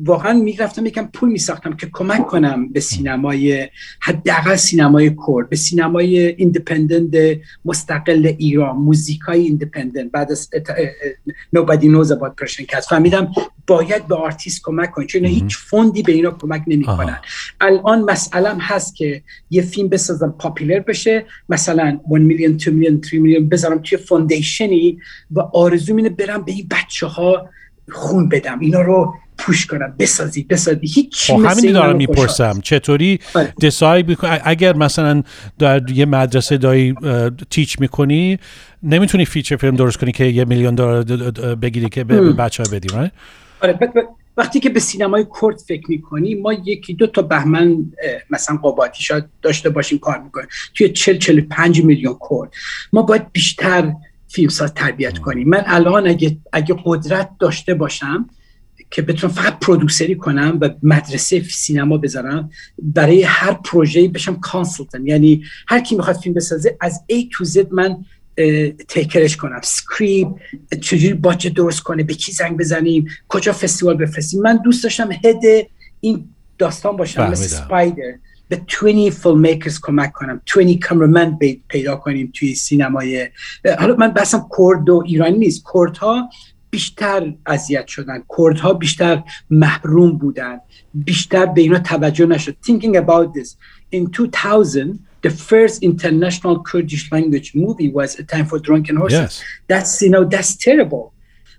واقعا 0.05 0.32
می‌رفتم 0.32 0.86
یکم 0.86 1.09
پول 1.12 1.28
میساختم 1.28 1.76
که 1.76 1.88
کمک 1.92 2.26
کنم 2.26 2.68
به 2.68 2.80
سینمای 2.80 3.68
حداقل 4.01 4.57
سینمای 4.57 5.11
کرد 5.11 5.49
به 5.49 5.57
سینمای 5.57 6.18
independent 6.18 7.39
مستقل 7.64 8.34
ایران 8.38 8.76
موزیکای 8.76 9.40
independent 9.41 10.11
بعد 10.12 10.32
از 10.32 10.51
nobody 11.57 11.84
knows 11.84 12.09
about 12.09 12.44
Persian 12.44 12.66
cats. 12.66 12.88
فهمیدم 12.88 13.32
باید 13.66 14.07
به 14.07 14.14
آرتیست 14.14 14.62
کمک 14.62 14.90
کنیم 14.90 15.09
چون 15.09 15.24
هیچ 15.24 15.57
fund 15.57 15.93
ی 15.93 16.03
به 16.03 16.12
اینا 16.12 16.30
کمک 16.30 16.62
نمی‌کنن. 16.66 17.18
الان 17.61 18.03
مسئله 18.03 18.55
هست 18.61 18.96
که 18.96 19.22
یه 19.51 19.62
فیلم 19.62 19.88
بسازم 19.88 20.34
popular 20.39 20.79
بشه 20.78 21.26
مثلا 21.49 22.01
1 22.11 22.22
میلیون 22.22 22.53
2 22.53 22.70
میلیون 22.70 23.03
3 23.11 23.18
میلیون 23.18 23.49
بذارم 23.49 23.78
توی 23.78 23.99
foundation 23.99 24.89
ی 24.89 24.99
و 25.30 25.40
آرزو 25.40 25.96
اینه 25.96 26.09
برم 26.09 26.42
به 26.42 26.53
این 26.53 26.68
بچه 26.70 27.07
ها 27.07 27.49
خون 27.90 28.28
بدم. 28.28 28.61
اینا 28.61 28.80
رو 28.80 29.14
push 29.39 29.66
کنم 29.66 29.95
بسازی 29.99 30.43
بسازی. 30.43 30.86
هیچ 30.86 31.30
خب 31.30 31.45
همین 31.47 31.72
دارم 31.72 31.97
می‌پرسم. 31.97 32.61
چطوری 32.61 33.18
آره. 33.34 33.55
decide 33.61 34.09
می‌کنی؟ 34.09 34.39
اگر 34.45 34.76
مثلا 34.76 35.22
در 35.59 35.91
یه 35.91 36.05
مدرسه 36.05 36.57
داری 36.57 36.95
teach 37.51 37.81
می‌کنی 37.80 38.39
نمی‌تونی 38.82 39.24
feature 39.24 39.57
film 39.57 39.76
درست 39.76 39.99
کنی 39.99 40.12
که 40.12 40.24
یه 40.24 40.45
میلیون 40.45 40.74
دلار 40.74 41.05
بگیری 41.55 41.89
که 41.89 42.05
به. 42.05 42.20
بچه 42.20 42.62
ها 42.62 42.68
بدی? 42.72 42.89
آره 43.61 43.78
وقتی 44.36 44.61
که 44.61 44.68
به 44.68 44.80
سینمای 44.80 45.26
کرد 45.41 45.59
فکر 45.59 45.84
می‌کنی 45.89 46.34
ما 46.34 46.53
یکی 46.53 46.95
دو 46.95 47.07
تا 47.07 47.22
بهمن 47.22 47.93
مثلا 48.30 48.57
قبادی 48.57 49.03
شاید 49.03 49.24
داشته 49.43 49.70
باشیم 49.70 49.99
کار 49.99 50.18
می‌کنیم. 50.18 50.49
توی 50.74 50.89
40 50.89 51.18
45 51.18 51.84
میلیون 51.84 52.16
کرد 52.30 52.53
ما 52.93 53.03
باید 53.03 53.32
بیشتر 53.32 53.93
فیلمساز 54.28 54.74
تربیت 54.74 55.18
کنیم. 55.18 55.49
من 55.49 55.62
الان 55.66 56.09
اگه 56.09 56.36
اگه 56.53 56.76
قدرت 56.84 57.30
داشته 57.39 57.74
باشم 57.74 58.28
که 58.91 59.03
بتونم 59.03 59.32
فقط 59.32 59.59
producer 59.59 60.08
ی 60.08 60.14
کنم 60.14 60.59
و 60.61 60.70
مدرسه 60.82 61.43
سینما 61.43 61.99
بذارم 61.99 62.51
برای 62.82 63.22
هر 63.22 63.53
پروژه‌ای 63.53 64.09
بشم 64.09 64.41
consultant 64.41 65.07
یعنی 65.07 65.45
هر 65.68 65.80
کی 65.80 65.97
می‌خواد 65.97 66.16
فیلم 66.16 66.34
بسازه 66.34 66.76
از 66.80 67.01
A 67.12 67.14
to 67.16 67.49
Z 67.49 67.66
من 67.70 67.97
اه، 68.39 68.68
take 68.70 68.97
care 68.97 69.23
ش 69.23 69.37
کنم. 69.36 69.61
script 69.64 70.29
چجوری 70.80 71.14
بودجه 71.14 71.51
درست 71.51 71.80
کنه 71.80 72.03
به 72.03 72.14
کی 72.14 72.32
زنگ 72.32 72.59
بزنیم 72.59 73.09
کجا 73.28 73.53
فستیوال 73.53 73.97
بفرستیم. 73.97 74.43
من 74.43 74.57
دوست 74.64 74.84
داشتم 74.84 75.12
head 75.12 75.66
این 76.01 76.28
داستان 76.59 76.97
باشم 76.97 77.30
مثل. 77.30 77.47
spider 77.47 78.14
به 78.49 78.57
20 78.57 79.22
filmmakers 79.22 79.81
کمک 79.80 80.12
کنم. 80.12 80.41
20 80.57 80.78
cameraman 80.81 81.39
پیدا 81.68 81.97
کنیم 81.97 82.32
توی 82.34 82.55
سینمای. 82.55 83.28
حالا 83.78 83.97
من 83.97 84.09
بحثم 84.09 84.49
کرد 84.59 84.91
و 84.91 85.03
ایرانی 85.07 85.39
نیست. 85.39 85.64
کردها 85.74 86.28
بیشتر 86.71 87.35
اذیت 87.47 87.87
شدن 87.87 88.23
کردها 88.39 88.73
بیشتر 88.73 89.23
محروم 89.51 90.19
بودن 90.19 90.61
بیشتر 90.95 91.47
به 91.47 91.61
اینا 91.61 91.79
توجه 91.79 92.27
نشد 92.27 92.57
thinking 92.62 92.97
about 92.97 93.39
this 93.39 93.57
in 93.93 94.11
2000 94.11 94.99
the 95.27 95.31
first 95.31 95.83
international 95.83 96.62
Kurdish 96.62 97.11
language 97.12 97.55
movie 97.55 97.91
was 97.93 98.19
A 98.19 98.23
Time 98.23 98.47
for 98.47 98.59
Drunken 98.59 98.97
Horses 98.97 99.21
Yes. 99.21 99.43
that's 99.71 100.03
you 100.03 100.11
know 100.11 100.25
that's 100.25 100.57
terrible 100.57 101.12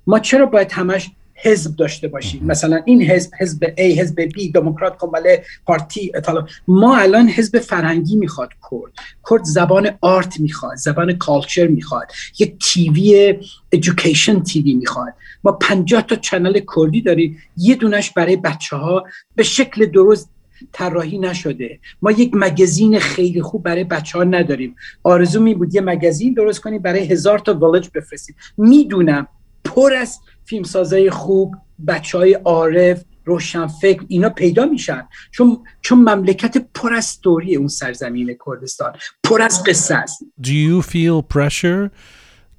ما 0.07 0.19
چرا 0.19 0.45
باید 0.45 0.71
همش 0.71 1.11
حزب 1.41 1.75
داشته 1.75 2.07
باشیم 2.07 2.45
مثلا 2.45 2.81
این 2.85 3.01
حزب 3.01 3.31
حزب 3.39 3.65
A 3.65 3.81
حزب 3.81 4.29
B 4.29 4.51
دموکرات 4.53 4.97
کمبله 4.99 5.43
پارتی 5.65 6.11
اطلاع. 6.15 6.47
ما 6.67 6.97
الان 6.97 7.29
حزب 7.29 7.59
فرهنگی 7.59 8.15
می‌خواد 8.15 8.49
کرد. 8.71 8.93
کرد 9.29 9.43
زبان 9.43 9.89
آرت 10.01 10.39
می‌خواد 10.39 10.75
زبان 10.75 11.13
کالچر 11.13 11.67
می‌خواد. 11.67 12.11
یک 12.39 12.55
تیوی 12.65 13.39
ایژوکیشن 13.69 14.43
تیوی 14.43 14.73
می‌خواد. 14.73 15.13
ما 15.43 15.51
50 15.51 16.01
تا 16.01 16.15
چنل 16.15 16.59
کردی 16.75 17.01
داریم. 17.01 17.37
یه 17.57 17.75
دونش 17.75 18.11
برای 18.11 18.35
بچه 18.35 18.75
ها 18.75 19.03
به 19.35 19.43
شکل 19.43 19.85
درست 19.85 20.29
طراحی 20.71 21.17
نشده. 21.17 21.79
ما 22.01 22.11
یک 22.11 22.31
مگزین 22.33 22.99
خیلی 22.99 23.41
خوب 23.41 23.63
برای 23.63 23.83
بچه 23.83 24.17
ها 24.17 24.23
نداریم. 24.23 24.75
آرزو 25.03 25.41
می 25.41 25.55
بود 25.55 25.75
یه 25.75 25.81
مگزین 25.81 26.33
درست 26.33 26.61
کنیم 26.61 26.81
برای 26.81 27.05
هزار 27.05 27.39
تا 27.39 27.53
ولج 27.53 27.89
بفرستیم. 27.95 28.35
می‌دونم 28.57 29.27
پر 29.63 29.93
از 29.93 30.19
فیلمسازای 30.49 31.09
خوب 31.09 31.55
بچه 31.87 32.17
های 32.17 32.33
عارف 32.33 33.03
روشنفکر 33.25 34.03
اینا 34.07 34.29
پیدا 34.29 34.65
میشن. 34.65 35.07
چون 35.31 35.57
چون 35.81 35.97
مملکت 35.99 36.57
پر 36.73 36.93
از 36.93 37.05
ستوری 37.05 37.55
اون 37.55 37.67
سرزمین 37.67 38.37
کردستان. 38.45 38.93
پر 39.23 39.41
از 39.41 39.63
قصه 39.63 39.95
است. 39.95 40.23
Do 40.41 40.49
you 40.49 40.81
feel 40.81 41.21
pressure 41.37 41.91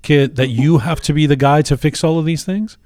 that 0.09 0.49
you 0.49 0.79
have 0.79 1.01
to 1.01 1.13
be 1.13 1.27
the 1.27 1.37
guy 1.37 1.63
to 1.63 1.77
fix 1.77 2.05
all 2.05 2.19
of 2.19 2.25
these 2.25 2.45
things? 2.45 2.79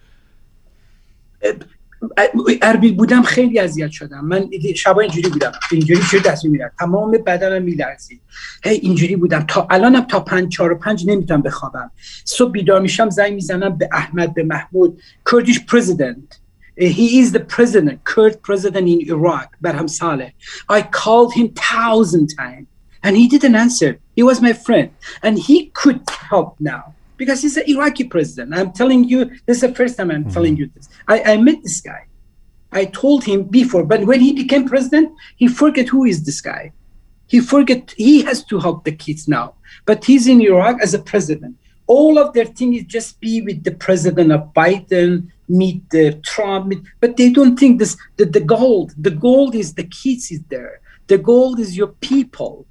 اربیل 2.62 2.96
بودم 2.96 3.22
خیلی 3.22 3.58
اذیت 3.58 3.90
شدم. 3.90 4.24
من 4.24 4.50
شبا 4.76 5.00
اینجوری 5.00 5.28
بودم. 5.28 5.52
اینجوری 5.72 6.00
چه 6.10 6.18
دست 6.18 6.44
میرم 6.44 6.70
تمام 6.78 7.10
بدنم 7.26 7.62
میلرزید. 7.62 8.20
هی 8.64 8.74
اینجوری 8.74 9.16
بودم. 9.16 9.44
تا 9.48 9.66
الانم 9.70 10.00
تا 10.00 10.20
پنج 10.20 10.52
چهار 10.52 10.72
و 10.72 10.78
پنج 10.78 11.06
نمی‌تونم 11.06 11.42
بخوابم. 11.42 11.90
صبح 12.24 12.50
بیدار 12.50 12.80
میشم 12.80 13.10
زنگ 13.10 13.34
می‌زنم 13.34 13.78
به 13.78 13.88
احمد 13.92 14.34
به 14.34 14.42
محمود. 14.44 15.00
Kurdish 15.30 15.60
president. 15.66 16.38
He 16.76 17.20
is 17.20 17.30
the 17.32 17.44
president, 17.56 18.02
Kurd 18.04 18.42
president 18.42 18.88
in 18.88 19.00
Iraq, 19.14 19.48
Barham 19.62 19.88
Saleh. 19.98 20.32
I 20.68 20.82
called 20.82 21.32
him 21.38 21.48
thousand 21.72 22.26
times 22.40 22.66
and 23.04 23.16
he 23.16 23.28
didn't 23.28 23.54
answer. 23.54 23.90
He 24.16 24.22
was 24.24 24.40
my 24.40 24.54
friend. 24.66 24.90
And 25.22 25.38
he 25.38 25.56
could 25.80 26.00
help 26.30 26.50
now. 26.58 26.93
because 27.17 27.41
he's 27.41 27.55
the 27.55 27.69
Iraqi 27.69 28.05
president. 28.05 28.55
I'm 28.55 28.71
telling 28.71 29.03
you, 29.03 29.25
this 29.45 29.57
is 29.57 29.61
the 29.61 29.75
first 29.75 29.97
time 29.97 30.09
I'm 30.09 30.29
telling 30.31 30.55
you 30.55 30.69
this. 30.73 30.89
I, 31.07 31.33
I 31.33 31.37
met 31.37 31.61
this 31.63 31.81
guy. 31.81 32.07
I 32.71 32.85
told 32.85 33.23
him 33.23 33.43
before, 33.43 33.83
but 33.83 34.05
when 34.05 34.21
he 34.21 34.33
became 34.33 34.67
president, 34.67 35.11
he 35.35 35.47
forget 35.47 35.89
who 35.89 36.05
is 36.05 36.23
this 36.23 36.39
guy. 36.39 36.71
He 37.27 37.39
forget 37.39 37.93
he 37.97 38.23
has 38.23 38.43
to 38.45 38.59
help 38.59 38.85
the 38.85 38.91
kids 38.91 39.27
now. 39.27 39.55
But 39.85 40.05
he's 40.05 40.27
in 40.27 40.41
Iraq 40.41 40.81
as 40.81 40.93
a 40.93 40.99
president. 40.99 41.57
All 41.87 42.19
of 42.19 42.33
their 42.33 42.45
thing 42.45 42.75
is 42.75 42.83
just 42.83 43.19
be 43.19 43.41
with 43.41 43.63
the 43.63 43.71
president 43.71 44.31
of 44.31 44.53
Biden, 44.53 45.29
meet 45.47 45.89
the 45.89 46.13
Trump, 46.23 46.67
meet, 46.67 46.81
but 46.99 47.17
they 47.17 47.31
don't 47.31 47.57
think 47.57 47.79
this 47.79 47.97
the, 48.17 48.25
the 48.25 48.39
gold. 48.39 48.93
The 48.97 49.11
gold 49.11 49.55
is 49.55 49.73
the 49.73 49.83
kids 49.83 50.31
is 50.31 50.41
there. 50.49 50.81
The 51.07 51.17
gold 51.17 51.59
is 51.59 51.75
your 51.75 51.87
people, 51.87 52.67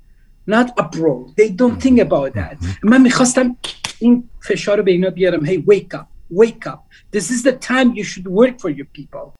not 0.47 0.73
abroad. 0.79 1.35
They 1.37 1.51
don't 1.51 1.83
think 1.83 1.99
about 1.99 2.35
that. 2.35 2.59
من 2.85 3.01
میخواستم 3.03 3.55
این 4.04 4.30
فشار 4.42 4.78
رو 4.78 4.84
به 4.84 4.92
اینا 4.92 5.10
بیارم. 5.10 5.46
Hey, 5.46 5.60
wake 5.72 5.98
up, 5.98 6.08
wake 6.42 6.68
up. 6.72 6.80
This 7.16 7.26
is 7.32 7.44
the 7.44 7.56
time 7.70 7.88
you 7.96 8.04
should 8.04 8.28
work 8.28 8.56
for 8.60 8.70
your 8.70 8.88
people. 8.98 9.34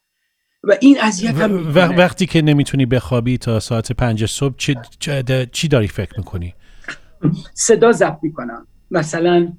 و 0.64 0.78
این 0.82 0.98
اذیت 1.02 1.36
هم 1.36 1.68
و-. 1.76 1.80
وقتی 1.98 2.26
که 2.26 2.42
نمی‌تونی 2.42 2.86
بخوابی 2.86 3.38
تا 3.38 3.60
ساعت 3.60 3.92
پنج 3.92 4.26
صبح 4.26 4.56
چی, 4.58 4.76
چی- 5.52 5.68
داری 5.68 5.88
فکر 5.88 6.14
می‌کنی؟ 6.18 6.54
صدا 7.54 7.92
ضبط 7.92 8.18
می‌کنم 8.22 8.68
مثلا 8.92 9.54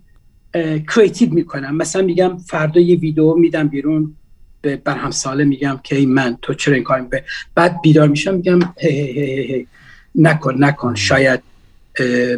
creative 0.94 1.34
می‌کنم 1.34 1.76
مثلا 1.76 2.02
میگم 2.02 2.36
فردا 2.38 2.80
یه 2.80 2.96
ویدیو 2.96 3.34
میدم 3.34 3.68
بیرون 3.68 4.16
به 4.62 4.76
برهم 4.76 4.96
صالح 4.96 5.44
میگم 5.44 5.80
که 5.84 5.96
ای 5.96 6.06
من 6.06 6.38
تو 6.42 6.54
چرا 6.54 6.74
این 6.74 6.84
کار 6.84 7.00
می‌کنی 7.00 7.20
بعد 7.54 7.80
بیدار 7.82 8.08
میشم 8.08 8.34
میگم 8.34 8.58
هی 8.78 8.90
هی 8.90 9.12
هی 9.12 9.42
هی 9.42 9.66
نکن 10.14 10.64
نکن 10.64 10.94
شاید 10.94 11.40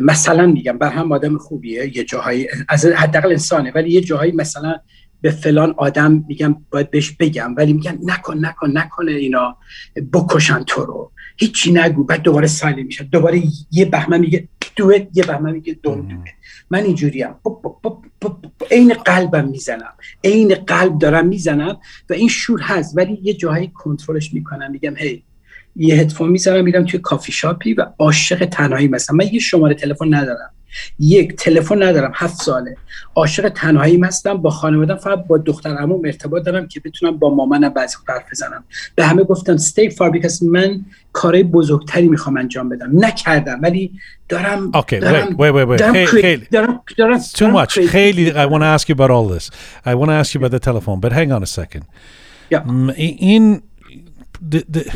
مثلا 0.01 0.47
میگم 0.47 0.79
برهم 0.79 1.13
آدم 1.13 1.39
خوبیه 1.39 1.97
یه 1.97 2.05
جاهایی 2.05 2.49
از 2.69 2.87
حداقل 2.87 3.31
انسانه 3.31 3.73
ولی 3.75 3.91
یه 3.91 4.01
جاهایی 4.01 4.33
مثلا 4.33 4.75
به 5.21 5.31
فلان 5.31 5.75
آدم 5.77 6.25
میگم 6.29 6.57
باید 6.71 6.91
بهش 6.91 7.11
بگم 7.11 7.55
ولی 7.57 7.73
میگن 7.73 7.99
نکن 8.03 8.47
نکن 8.47 8.71
نکنه 8.79 9.13
اینا 9.13 9.57
بکشن 10.13 10.65
تو 10.65 10.85
رو. 10.85 11.13
هیچی 11.37 11.73
نگو 11.73 12.05
بعد 12.05 12.23
دوباره 12.23 12.47
silent 12.47 12.83
میشه. 12.83 13.05
دوباره 13.05 13.43
یه 13.71 13.85
بهمن 13.85 14.21
میگه 14.21 14.49
دوت 14.77 15.09
یه 15.15 15.25
بهمن 15.25 15.53
میگه 15.53 15.79
دون 15.83 16.01
دوت 16.01 16.19
من 16.71 16.85
اینجوریم. 16.85 17.35
عین 18.71 18.95
قلبم 18.95 19.49
می‌زنم. 19.49 19.93
عین 20.25 20.55
قلب 20.55 20.99
دارم 20.99 21.27
می‌زنم 21.27 21.79
و 22.11 22.13
این 22.13 22.29
شور 22.29 22.61
هست 22.61 22.97
ولی 22.97 23.19
یه 23.23 23.35
جاهایی 23.35 23.69
کنترلش 23.75 24.35
می‌کنم. 24.35 24.71
میگم 24.71 24.97
هی 24.97 25.23
یه 25.77 25.95
هدفون 25.95 26.29
می‌ذارم 26.31 26.65
میرم 26.65 26.85
توی 26.85 27.01
کافی 27.01 27.33
شاپی 27.33 27.75
و 27.75 27.87
عاشق 27.99 28.45
تنهایی 28.45 28.89
مثلا 28.89 29.17
من 29.17 29.25
یه 29.33 29.41
شماره 29.41 29.75
تلفن 29.75 30.15
ندارم 30.15 30.51
یک 30.99 31.37
تلفن 31.37 31.83
ندارم 31.83 32.13
هفت 32.15 32.43
ساله 32.43 32.77
عاشق 33.15 33.49
تنهایی 33.49 34.01
هستم 34.01 34.35
با 34.35 34.51
خانوادم 34.51 34.97
فقط 34.97 35.27
با 35.27 35.39
دختر 35.39 35.71
عموم 35.77 36.03
ارتباط 36.05 36.43
دارم 36.45 36.69
که 36.69 36.81
بتونم 36.81 37.17
با 37.17 37.35
مامانم 37.35 37.69
بعضی 37.69 37.97
وقت 38.09 38.11
حرف 38.11 38.31
بزنم 38.33 38.65
به 38.95 39.07
همه 39.07 39.25
گفتم 39.25 39.57
stay 39.59 39.91
far 39.93 40.11
because 40.21 40.43
من 40.43 40.85
کارهای 41.13 41.43
بزرگتری 41.43 42.09
می‌خوام 42.09 42.37
انجام 42.37 42.69
بدم 42.69 42.91
نکردم 43.05 43.59
ولی 43.63 43.93
دارم 44.29 44.71
Okay, 44.73 44.95
دارم 44.95 45.27
wait, 45.27 45.37
wait, 45.37 45.55
wait, 45.55 45.69
wait. 45.69 45.79
دارم 45.79 45.93
خیلی- 45.93 46.07
create- 46.07 46.21
خیلی. 46.21 46.47
دارم 46.53 46.81
دارم 46.99 47.19
It's 47.21 47.23
too 47.33 47.39
دارم 47.41 47.65
much. 47.65 47.79
خیلی, 47.79 48.31
I 48.33 48.35
want 48.35 48.61
to 48.63 48.83
ask 48.83 48.89
you 48.89 48.95
about 48.99 49.11
all 49.11 49.39
this. 49.39 49.51
I 49.87 49.95
want 49.95 50.09
to 50.09 50.17
ask 50.25 50.35
you 50.35 50.41
about 50.45 50.53
the 50.61 50.65
telephone, 50.71 51.01
but 51.01 51.13
hang 51.13 51.33
on 51.33 51.43
a 51.43 51.47
second. 51.61 51.83
Yeah. 52.55 52.69
این 52.97 53.63
د- 54.55 54.57
د- 54.79 54.87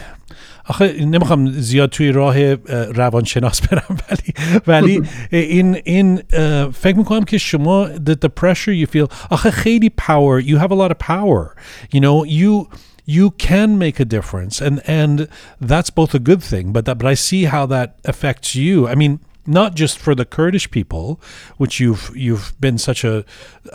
آخه 0.65 1.05
نمیخوام 1.05 1.51
زیاد 1.51 1.89
توی 1.89 2.11
راه 2.11 2.37
اه، 2.37 2.53
روانشناس 2.85 3.61
برم 3.61 3.97
ولی 4.09 4.33
ولی 4.67 5.01
این 5.31 5.77
این 5.83 6.21
اه، 6.33 6.71
فکر 6.71 6.97
میکنم 6.97 7.23
که 7.23 7.37
شما 7.37 7.87
the, 7.87 8.15
the 8.25 8.29
pressure 8.29 8.85
you 8.85 8.95
feel 8.95 9.13
آخه 9.29 9.51
خیلی 9.51 9.91
power 10.01 10.41
you 10.41 10.57
have 10.57 10.71
a 10.71 10.75
lot 10.75 10.91
of 10.91 10.97
power 10.97 11.55
you 11.93 11.99
know 11.99 12.25
you 12.25 12.67
you 13.07 13.29
can 13.47 13.77
make 13.77 13.99
a 13.99 14.05
difference 14.05 14.61
and 14.61 14.81
and 14.87 15.27
that's 15.61 15.89
both 15.89 16.15
a 16.15 16.19
good 16.19 16.41
thing 16.41 16.71
but 16.73 16.85
that, 16.85 16.97
but 16.97 17.07
I 17.07 17.13
see 17.13 17.43
how 17.45 17.65
that 17.67 17.99
affects 18.05 18.55
you 18.55 18.87
I 18.87 18.95
mean 18.95 19.19
not 19.46 19.74
just 19.74 19.98
for 19.98 20.14
the 20.14 20.24
Kurdish 20.24 20.70
people, 20.70 21.20
which 21.56 21.80
you've 21.80 22.10
you've 22.14 22.54
been 22.60 22.78
such 22.78 23.04
a 23.04 23.24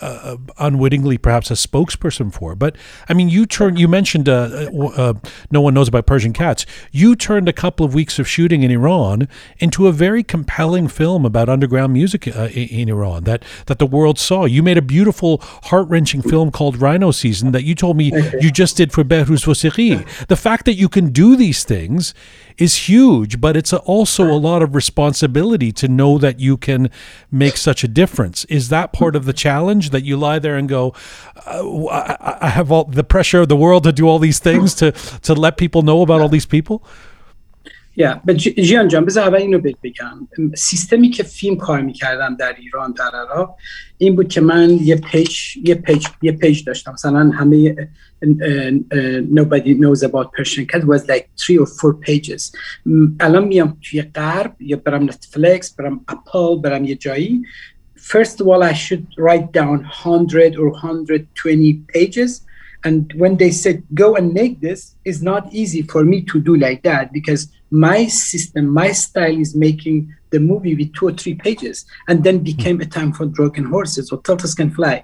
uh, 0.01 0.37
unwittingly 0.59 1.17
perhaps 1.17 1.49
a 1.51 1.55
spokesperson 1.55 2.33
for, 2.33 2.55
but 2.55 2.75
I 3.09 3.13
mean 3.13 3.29
you 3.29 3.45
turned 3.45 3.79
you 3.79 3.87
mentioned 3.87 4.29
uh, 4.29 4.69
uh, 4.73 4.85
uh, 4.95 5.13
no 5.51 5.61
one 5.61 5.73
knows 5.73 5.87
about 5.87 6.05
Persian 6.05 6.33
cats. 6.33 6.65
You 6.91 7.15
turned 7.15 7.49
a 7.49 7.53
couple 7.53 7.85
of 7.85 7.93
weeks 7.93 8.19
of 8.19 8.27
shooting 8.27 8.63
in 8.63 8.71
Iran 8.71 9.27
into 9.59 9.87
a 9.87 9.91
very 9.91 10.23
compelling 10.23 10.87
film 10.87 11.25
about 11.25 11.49
underground 11.49 11.93
music 11.93 12.27
uh, 12.27 12.49
in, 12.51 12.67
in 12.69 12.89
Iran 12.89 13.23
that 13.23 13.43
that 13.65 13.79
the 13.79 13.87
world 13.87 14.19
saw. 14.19 14.45
You 14.45 14.63
made 14.63 14.77
a 14.77 14.81
beautiful, 14.81 15.39
heart 15.63 15.87
wrenching 15.89 16.21
film 16.21 16.51
called 16.51 16.77
Rhino 16.81 17.11
Season 17.11 17.51
that 17.51 17.63
you 17.63 17.75
told 17.75 17.97
me 17.97 18.11
you 18.39 18.51
just 18.51 18.77
did 18.77 18.91
for 18.91 19.03
Behruz 19.03 19.45
Vosiri. 19.45 20.05
The 20.27 20.35
fact 20.35 20.65
that 20.65 20.75
you 20.75 20.89
can 20.89 21.11
do 21.11 21.35
these 21.35 21.63
things 21.63 22.13
is 22.57 22.89
huge, 22.89 23.41
but 23.41 23.57
it's 23.57 23.73
also 23.73 24.23
a 24.25 24.37
lot 24.37 24.61
of 24.61 24.75
responsibility 24.75 25.71
to 25.73 25.87
know 25.87 26.17
that 26.17 26.39
you 26.39 26.57
can 26.57 26.89
make 27.31 27.57
such 27.57 27.83
a 27.83 27.87
difference. 27.87 28.45
Is 28.45 28.69
that 28.69 28.93
part 28.93 29.15
of 29.15 29.25
the 29.25 29.33
challenge 29.33 29.89
that 29.89 30.03
you 30.03 30.17
lie 30.17 30.39
there 30.39 30.55
and 30.55 30.69
go, 30.69 30.93
uh, 31.45 31.85
I, 31.87 32.37
I 32.41 32.49
have 32.49 32.71
all 32.71 32.85
the 32.85 33.03
pressure 33.03 33.41
of 33.41 33.49
the 33.49 33.57
world 33.57 33.83
to 33.83 33.91
do 33.91 34.07
all 34.07 34.19
these 34.19 34.39
things 34.39 34.73
to 34.75 34.91
to 35.23 35.33
let 35.33 35.57
people 35.57 35.81
know 35.81 36.01
about 36.01 36.21
all 36.21 36.29
these 36.29 36.45
people? 36.45 36.83
یا 37.97 38.21
به 38.25 38.33
جیان 38.33 38.87
جان 38.87 39.05
بذار 39.05 39.27
اول 39.27 39.37
اینو 39.37 39.59
بگم. 39.59 40.27
سیستمی 40.55 41.09
که 41.09 41.23
فیلم 41.23 41.55
کار 41.55 41.81
می‌کردم 41.81 42.35
در 42.35 42.55
ایران 42.59 42.91
در 42.91 43.11
عراق 43.19 43.55
این 43.97 44.15
بود 44.15 44.27
که 44.27 44.41
من 44.41 44.69
یه 44.81 44.95
پیج 44.95 45.37
یه 45.63 45.75
پیج 45.75 46.07
یه 46.21 46.31
پیج 46.31 46.63
داشتم. 46.63 46.91
مثلا 46.93 47.29
همه 47.29 47.75
nobody 49.39 49.73
knows 49.81 50.03
about 50.03 50.27
Persian 50.37 50.65
cat 50.65 50.83
was 50.83 51.07
like 51.07 51.25
three 51.41 51.57
or 51.57 51.65
four 51.65 51.93
pages. 52.07 52.55
الان 53.19 53.47
میام 53.47 53.77
توی 53.81 54.01
غرب 54.01 54.55
یا 54.59 54.77
برم 54.77 55.03
نتفلیکس 55.03 55.75
برم 55.75 56.01
اپل 56.07 56.61
برم 56.61 56.85
یه 56.85 56.95
جایی. 56.95 57.41
First 57.97 58.35
of 58.41 58.45
all 58.47 58.63
I 58.63 58.73
should 58.73 59.05
write 59.17 59.51
down 59.51 59.79
100 59.83 60.55
or 60.55 60.69
120 60.69 61.85
pages. 61.93 62.45
and 62.84 63.12
when 63.22 63.36
they 63.36 63.50
said 63.50 63.82
go 63.94 64.08
and 64.16 64.32
make 64.32 64.54
this 64.60 64.80
it's 65.04 65.22
not 65.30 65.42
easy 65.52 65.82
for 65.82 66.02
me 66.04 66.18
to 66.22 66.40
do 66.40 66.56
like 66.56 66.80
that 66.82 67.12
because 67.12 67.42
my 67.70 68.06
system 68.06 68.64
my 68.82 68.90
style 68.92 69.36
is 69.44 69.54
making 69.54 69.98
the 70.30 70.38
movie 70.50 70.74
with 70.74 70.90
two 70.94 71.06
or 71.08 71.12
three 71.12 71.34
pages 71.34 71.84
and 72.08 72.16
then 72.24 72.38
became 72.38 72.80
a 72.80 72.86
time 72.86 73.12
for 73.12 73.26
broken 73.26 73.64
horses 73.64 74.06
or 74.12 74.18
turtles 74.22 74.54
can 74.54 74.70
fly 74.78 74.96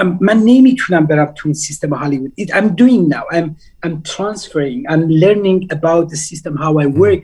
Um, 0.00 0.18
من 0.20 0.36
نمیتونم 0.44 1.06
برم 1.06 1.32
تو 1.36 1.42
این 1.48 1.54
سیستم 1.54 1.94
هالیوود 1.94 2.32
It- 2.40 2.52
I'm 2.58 2.68
doing 2.82 3.08
now 3.08 3.24
I'm 3.36 3.48
I'm 3.86 3.96
transferring 4.14 4.80
I'm 4.92 5.04
learning 5.24 5.58
about 5.76 6.04
the 6.12 6.16
system 6.30 6.52
how 6.56 6.72
I 6.78 6.86
work 7.04 7.20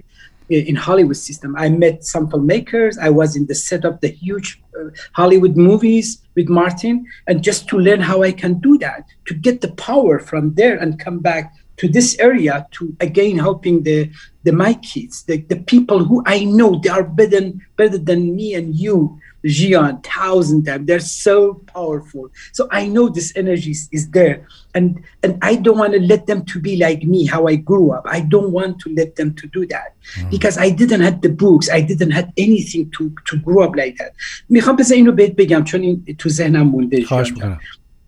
in 0.50 0.76
Hollywood 0.76 1.18
system. 1.18 1.56
I 1.56 1.70
met 1.70 2.04
some 2.04 2.30
filmmakers. 2.30 2.98
I 2.98 3.10
was 3.10 3.36
in 3.36 3.46
the 3.46 3.56
set 3.56 3.86
of 3.86 4.00
the 4.02 4.10
huge 4.10 4.62
uh, 4.80 4.90
Hollywood 5.14 5.56
movies 5.56 6.22
with 6.36 6.50
Martin, 6.50 7.06
and 7.28 7.44
just 7.44 7.68
to 7.70 7.78
learn 7.78 8.02
how 8.02 8.24
I 8.24 8.32
can 8.32 8.60
do 8.60 8.78
that, 8.80 9.06
to 9.28 9.34
get 9.34 9.62
the 9.62 9.72
power 9.74 10.20
from 10.20 10.54
there 10.56 10.78
and 10.78 11.00
come 11.00 11.20
back 11.20 11.54
to 11.78 11.88
this 11.88 12.18
area 12.20 12.68
to 12.72 12.96
again 13.00 13.38
helping 13.38 13.84
the 13.84 14.12
the 14.44 14.52
my 14.52 14.74
kids, 14.76 15.24
the, 15.24 15.38
the 15.44 15.58
people 15.58 16.04
who 16.04 16.24
I 16.26 16.44
know 16.44 16.80
they 16.80 16.90
are 16.90 17.04
better 17.04 17.52
better 17.76 17.98
than 17.98 18.36
me 18.36 18.54
and 18.54 18.76
you, 18.76 19.20
Gian, 19.45 20.01
thousand 20.01 20.65
times. 20.65 20.87
They're 20.87 21.01
so 21.01 21.37
powerful. 21.75 22.31
So 22.53 22.67
I 22.71 22.87
know 22.87 23.09
this 23.09 23.33
energy 23.37 23.73
is, 23.73 23.89
is 23.93 24.11
there, 24.11 24.47
and 24.75 24.87
and 25.23 25.33
I 25.43 25.57
don't 25.57 25.79
want 25.79 25.93
to 25.93 26.01
let 26.01 26.27
them 26.27 26.45
to 26.47 26.57
be 26.61 26.77
like 26.77 27.03
me, 27.03 27.27
how 27.27 27.47
I 27.47 27.57
grew 27.57 27.93
up. 27.93 28.05
I 28.07 28.21
don't 28.21 28.51
want 28.53 28.81
to 28.81 28.95
let 28.95 29.17
them 29.17 29.35
to 29.35 29.47
do 29.47 29.67
that 29.67 29.89
because 30.31 30.57
I 30.57 30.71
didn't 30.71 31.03
have 31.03 31.21
the 31.21 31.29
books. 31.29 31.69
I 31.69 31.81
didn't 31.91 32.13
have 32.13 32.29
anything 32.47 32.91
to 32.97 33.13
to 33.29 33.37
grow 33.47 33.65
up 33.65 33.77
like 33.77 33.97
that. 34.01 34.13
میخوام 34.49 34.77
بذار 34.77 34.97
اینو 34.97 35.13
بهت 35.13 35.37
بگم 35.37 35.65
چون 35.65 35.81
این 35.81 36.05
تو 36.19 36.29
ذهنم 36.29 36.67
مونده 36.69 37.05
خواهش 37.05 37.29
جان 37.29 37.39
جان. 37.39 37.49
میکنم 37.49 37.61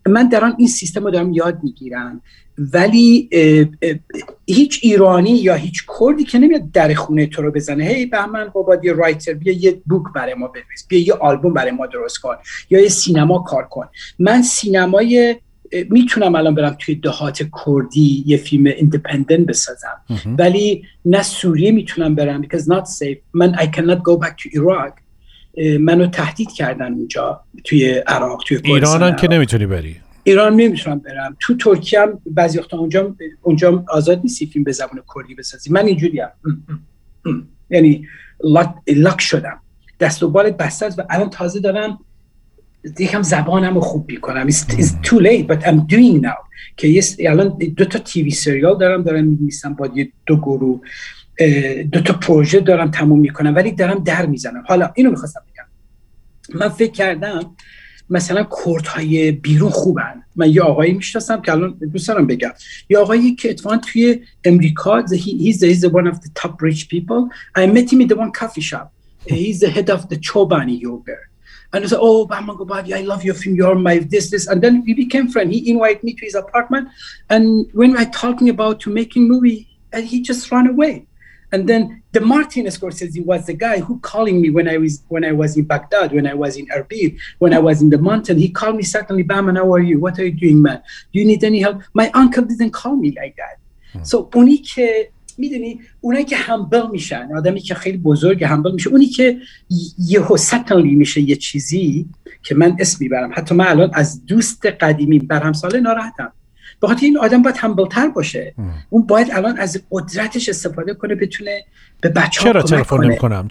من 0.07 0.29
دارم 0.29 0.55
این 0.57 0.67
سیستم 0.67 1.03
رو 1.03 1.11
دارم 1.11 1.33
یاد 1.33 1.63
میگیرم 1.63 2.21
ولی 2.58 3.28
هیچ 4.46 4.80
ایرانی 4.82 5.30
یا 5.30 5.54
هیچ 5.54 5.84
کردی 6.00 6.24
که 6.24 6.38
نمیاد 6.38 6.72
در 6.72 6.94
خونه 6.94 7.26
تو 7.26 7.42
رو 7.42 7.50
بزنه. 7.50 7.84
هی 7.84 8.06
بهمن 8.06 8.48
بابا 8.48 8.76
یه 8.82 8.92
رایتر 8.92 9.32
بیا 9.34 9.52
یه 9.52 9.80
بوک 9.86 10.02
برای 10.14 10.34
ما 10.34 10.46
بنویس 10.46 10.86
بیا 10.88 11.00
یه 11.00 11.14
آلبوم 11.14 11.52
برای 11.52 11.70
ما 11.70 11.86
درست 11.86 12.18
کن 12.18 12.34
یا 12.70 12.80
یه 12.80 12.88
سینما 12.88 13.38
کار 13.38 13.64
کن. 13.64 13.86
من 14.18 14.42
سینمای 14.42 15.36
می‌تونم 15.90 16.34
الان 16.34 16.54
برم 16.54 16.76
توی 16.78 16.94
دهات 16.94 17.42
کردی 17.64 18.24
یه 18.26 18.36
فیلم 18.36 18.66
ایندیپندنت 18.66 19.46
بسازم. 19.46 20.00
ولی 20.38 20.84
نه 21.04 21.22
سوریه 21.22 21.70
می‌تونم 21.70 22.14
برم 22.14 22.42
because 22.42 22.62
not 22.62 22.84
safe. 22.86 23.18
من 23.34 23.54
I 23.54 23.66
cannot 23.66 23.98
go 23.98 24.24
back 24.24 24.36
to 24.42 24.58
Iraq. 24.58 24.92
منو 25.80 26.06
تهدید 26.06 26.52
کردن 26.52 26.92
اونجا 26.92 27.40
توی 27.64 27.90
عراق 27.90 28.42
توی 28.46 28.58
ایران 28.64 29.02
هم 29.02 29.16
که. 29.16 29.28
نمی‌تونی 29.28 29.66
بری. 29.66 29.96
ایران 30.24 30.56
نمی‌تونم 30.56 30.98
برم. 30.98 31.36
تو 31.40 31.56
ترکیه 31.56 32.00
هم 32.00 32.22
بعضی 32.26 32.58
وقتا 32.58 32.78
اونجا 32.78 33.16
اونجا 33.42 33.84
آزاد 33.88 34.20
نیستی 34.24 34.46
فیلم 34.46 34.64
به 34.64 34.72
زبان 34.72 35.02
کردی 35.14 35.34
بسازی. 35.34 35.70
من 35.70 35.86
اینجوری 35.86 36.22
یعنی 37.70 38.06
لاک, 38.88 39.20
شدم. 39.20 39.58
دست 40.00 40.22
و 40.22 40.30
بالت 40.30 40.56
بسته 40.56 40.86
و 40.86 41.02
الان 41.10 41.30
تازه 41.30 41.60
دارم 41.60 41.98
یکم 42.98 43.22
زبانم 43.22 43.74
رو 43.74 43.80
خوب 43.80 44.10
می‌کنم. 44.10 44.50
It's, 44.50 44.64
too 45.02 45.18
late 45.18 45.46
but 45.52 45.62
I'm 45.64 45.86
doing 45.94 46.22
now. 46.22 46.42
که 46.76 46.88
یه 46.88 47.02
الان 47.20 47.48
دو 47.76 47.84
تا 47.84 47.98
تیوی 47.98 48.30
سریال 48.30 48.78
دارم 48.78 49.02
دارم 49.02 49.24
می‌نویسم 49.24 49.74
با 49.74 49.90
یه 49.94 50.12
دو 50.26 50.36
گروه 50.36 50.80
دو 51.92 52.00
تا 52.00 52.12
پروژه 52.12 52.60
دارم 52.60 52.90
تموم 52.90 53.20
می‌کنم 53.20 53.54
ولی 53.54 53.72
دارم 53.72 54.04
در 54.04 54.26
می‌زنم. 54.26 54.64
حالا 54.66 54.92
اینو 54.94 55.10
می‌خواستم 55.10 55.40
بگم. 55.52 55.64
من 56.60 56.68
فکر 56.68 56.92
کردم 56.92 57.56
مثلا 58.12 58.46
کردهای 58.64 59.32
بیرون 59.32 59.70
خوبن 59.70 60.22
من 60.36 60.50
یه 60.50 60.62
آقایی 60.62 60.92
می‌شناسم 60.92 61.42
که 61.42 61.52
الان 61.52 61.78
دوست 61.92 62.08
دارم 62.08 62.26
بگم 62.26 62.52
یه 62.88 62.98
آقایی 62.98 63.34
که 63.34 63.50
اتفاقا 63.50 63.76
توی 63.76 64.20
امریکا 64.44 65.02
he's, 65.02 65.58
the, 65.58 65.66
he's 65.66 65.80
the 65.80 65.90
one 65.90 66.06
of 66.06 66.20
the 66.20 66.30
top 66.42 66.62
rich 66.62 66.88
people 66.88 67.28
I 67.56 67.66
met 67.66 67.92
him 67.92 68.00
in 68.00 68.08
the 68.08 68.16
one 68.16 68.32
coffee 68.32 68.60
shop 68.60 68.92
he's 69.26 69.60
the 69.60 69.70
head 69.76 69.90
of 69.90 70.08
the 70.08 70.16
Chobani 70.16 70.80
yogurt 70.80 71.26
and 71.74 71.84
I 71.84 71.88
said, 71.88 72.00
oh, 72.02 72.26
Bahman 72.26 72.56
Gobadi, 72.58 72.92
I 72.92 73.00
love 73.00 73.24
your 73.24 73.34
film. 73.34 73.54
You're 73.56 73.74
my 73.74 73.96
this, 74.00 74.28
this. 74.30 74.46
And 74.46 74.60
then 74.60 74.84
we 74.84 74.92
became 74.92 75.26
friends. 75.28 75.54
He 75.54 75.70
invited 75.70 76.04
me 76.04 76.12
to 76.12 76.24
his 76.26 76.34
apartment. 76.34 76.90
And 77.30 77.66
when 77.72 77.94
were 77.94 78.04
talking 78.04 78.50
about 78.50 78.80
to 78.80 78.90
making 78.90 79.26
movie, 79.26 79.60
and 79.92 80.04
he 80.04 80.20
just 80.20 80.50
ran 80.50 80.66
away. 80.66 81.06
And 81.52 81.68
then 81.68 82.02
the 82.12 82.20
Martin 82.20 82.64
Scorsese 82.66 83.24
was 83.24 83.46
the 83.46 83.52
guy 83.52 83.78
who 83.78 83.98
calling 84.00 84.40
me 84.40 84.48
when 84.48 84.68
I 84.74 84.78
was 84.78 85.02
when 85.08 85.24
I 85.30 85.32
was 85.32 85.50
in 85.58 85.64
Baghdad, 85.64 86.12
when 86.12 86.26
I 86.26 86.34
was 86.42 86.56
in 86.56 86.66
Erbil, 86.68 87.08
when 87.42 87.52
I 87.52 87.58
was 87.58 87.82
in 87.82 87.90
the 87.90 87.98
mountain. 87.98 88.38
He 88.38 88.48
called 88.48 88.76
me 88.76 88.84
suddenly, 88.94 89.22
Bam, 89.22 89.54
how 89.54 89.72
are 89.74 89.84
you? 89.90 90.00
What 90.00 90.18
are 90.18 90.24
you 90.24 90.36
doing, 90.44 90.62
man? 90.62 90.82
Do 91.12 91.18
you 91.20 91.26
need 91.26 91.44
any 91.44 91.60
help? 91.60 91.82
My 92.00 92.10
uncle 92.14 92.44
didn't 92.44 92.72
call 92.80 92.96
me 92.96 93.10
like 93.20 93.36
that. 93.36 93.56
So 94.06 94.30
اونی 94.34 94.56
که 94.56 95.08
می‌دونی 95.38 95.80
اونایی 96.00 96.24
که 96.24 96.36
همبل 96.36 96.90
میشن 96.90 97.28
آدمی 97.36 97.60
که 97.60 97.74
خیلی 97.74 97.98
بزرگ 97.98 98.44
همبل 98.44 98.72
میشه 98.72 98.90
اونی 98.90 99.06
که 99.06 99.38
یهو 99.98 100.36
سطنلی 100.36 100.94
میشه 100.94 101.20
یه 101.20 101.36
چیزی 101.36 102.06
که 102.42 102.54
من 102.54 102.76
اسم 102.78 102.98
می‌برم 103.00 103.30
حتی 103.34 103.54
من 103.54 103.66
الان 103.66 103.90
از 103.94 104.26
دوست 104.26 104.66
قدیمی 104.66 105.18
برهم 105.18 105.52
ساله 105.52 105.80
ناراحتم 105.80 106.32
بخاطر 106.82 107.06
این 107.06 107.18
آدم 107.18 107.42
باید 107.42 107.56
همبلتر 107.56 108.08
باشه 108.08 108.54
اون 108.90 109.06
باید 109.06 109.30
الان 109.32 109.58
از 109.58 109.82
قدرتش 109.90 110.48
استفاده 110.48 110.94
کنه 110.94 111.14
بتونه 111.14 111.64
به 112.00 112.08
بچه 112.08 112.40
ها 112.40 112.52
چرا 112.52 112.62
تلفن 112.62 113.04
نمی‌کنم 113.04 113.48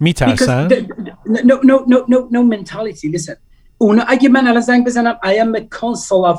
میترسن 0.00 0.68
no 0.68 1.54
no 1.62 1.76
no 1.86 1.98
no 2.08 2.18
no 2.34 2.54
mentality 2.56 3.16
listen 3.18 3.36
اونا 3.78 4.02
اگه 4.08 4.28
من 4.28 4.46
الان 4.46 4.60
زنگ 4.60 4.86
بزنم 4.86 5.14
I 5.24 5.28
am 5.28 5.60
a 5.60 5.62
consul 5.78 6.24
of 6.34 6.38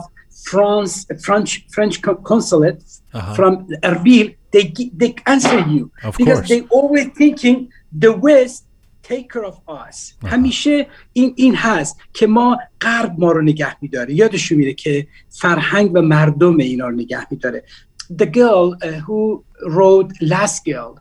France 0.50 1.06
French 1.26 1.52
French 1.76 2.02
consulate 2.32 2.82
Uh-huh. 3.16 3.34
from 3.38 3.54
Erbil 3.92 4.28
they 4.54 4.66
they 5.02 5.12
answer 5.34 5.60
you 5.74 5.84
Of 6.04 6.18
because 6.18 6.40
course. 6.40 6.50
they 6.52 6.62
always 6.78 7.08
thinking 7.22 7.58
the 8.04 8.12
West 8.28 8.65
take 9.05 9.29
care 9.33 9.45
of 9.45 9.59
us 9.69 10.15
همیشه 10.25 10.87
این 11.13 11.33
این 11.37 11.55
هست 11.55 11.97
که 12.13 12.27
ما 12.27 12.59
غرب 12.81 13.15
ما 13.19 13.33
رو 13.33 13.43
نگه 13.43 13.77
میداره 13.83 14.15
یادشون 14.15 14.59
میره 14.59 14.75
که 14.75 15.07
فرهنگ 15.29 15.91
و 15.95 16.03
مردم 16.03 16.57
اینا 16.59 16.89
رو 16.89 16.97
نگه 16.97 17.27
میداره 17.31 17.65
the 18.13 18.27
girl 18.27 18.77
uh, 18.83 18.99
who 19.07 19.45
wrote 19.77 20.11
Last 20.21 20.65
Girl 20.65 20.93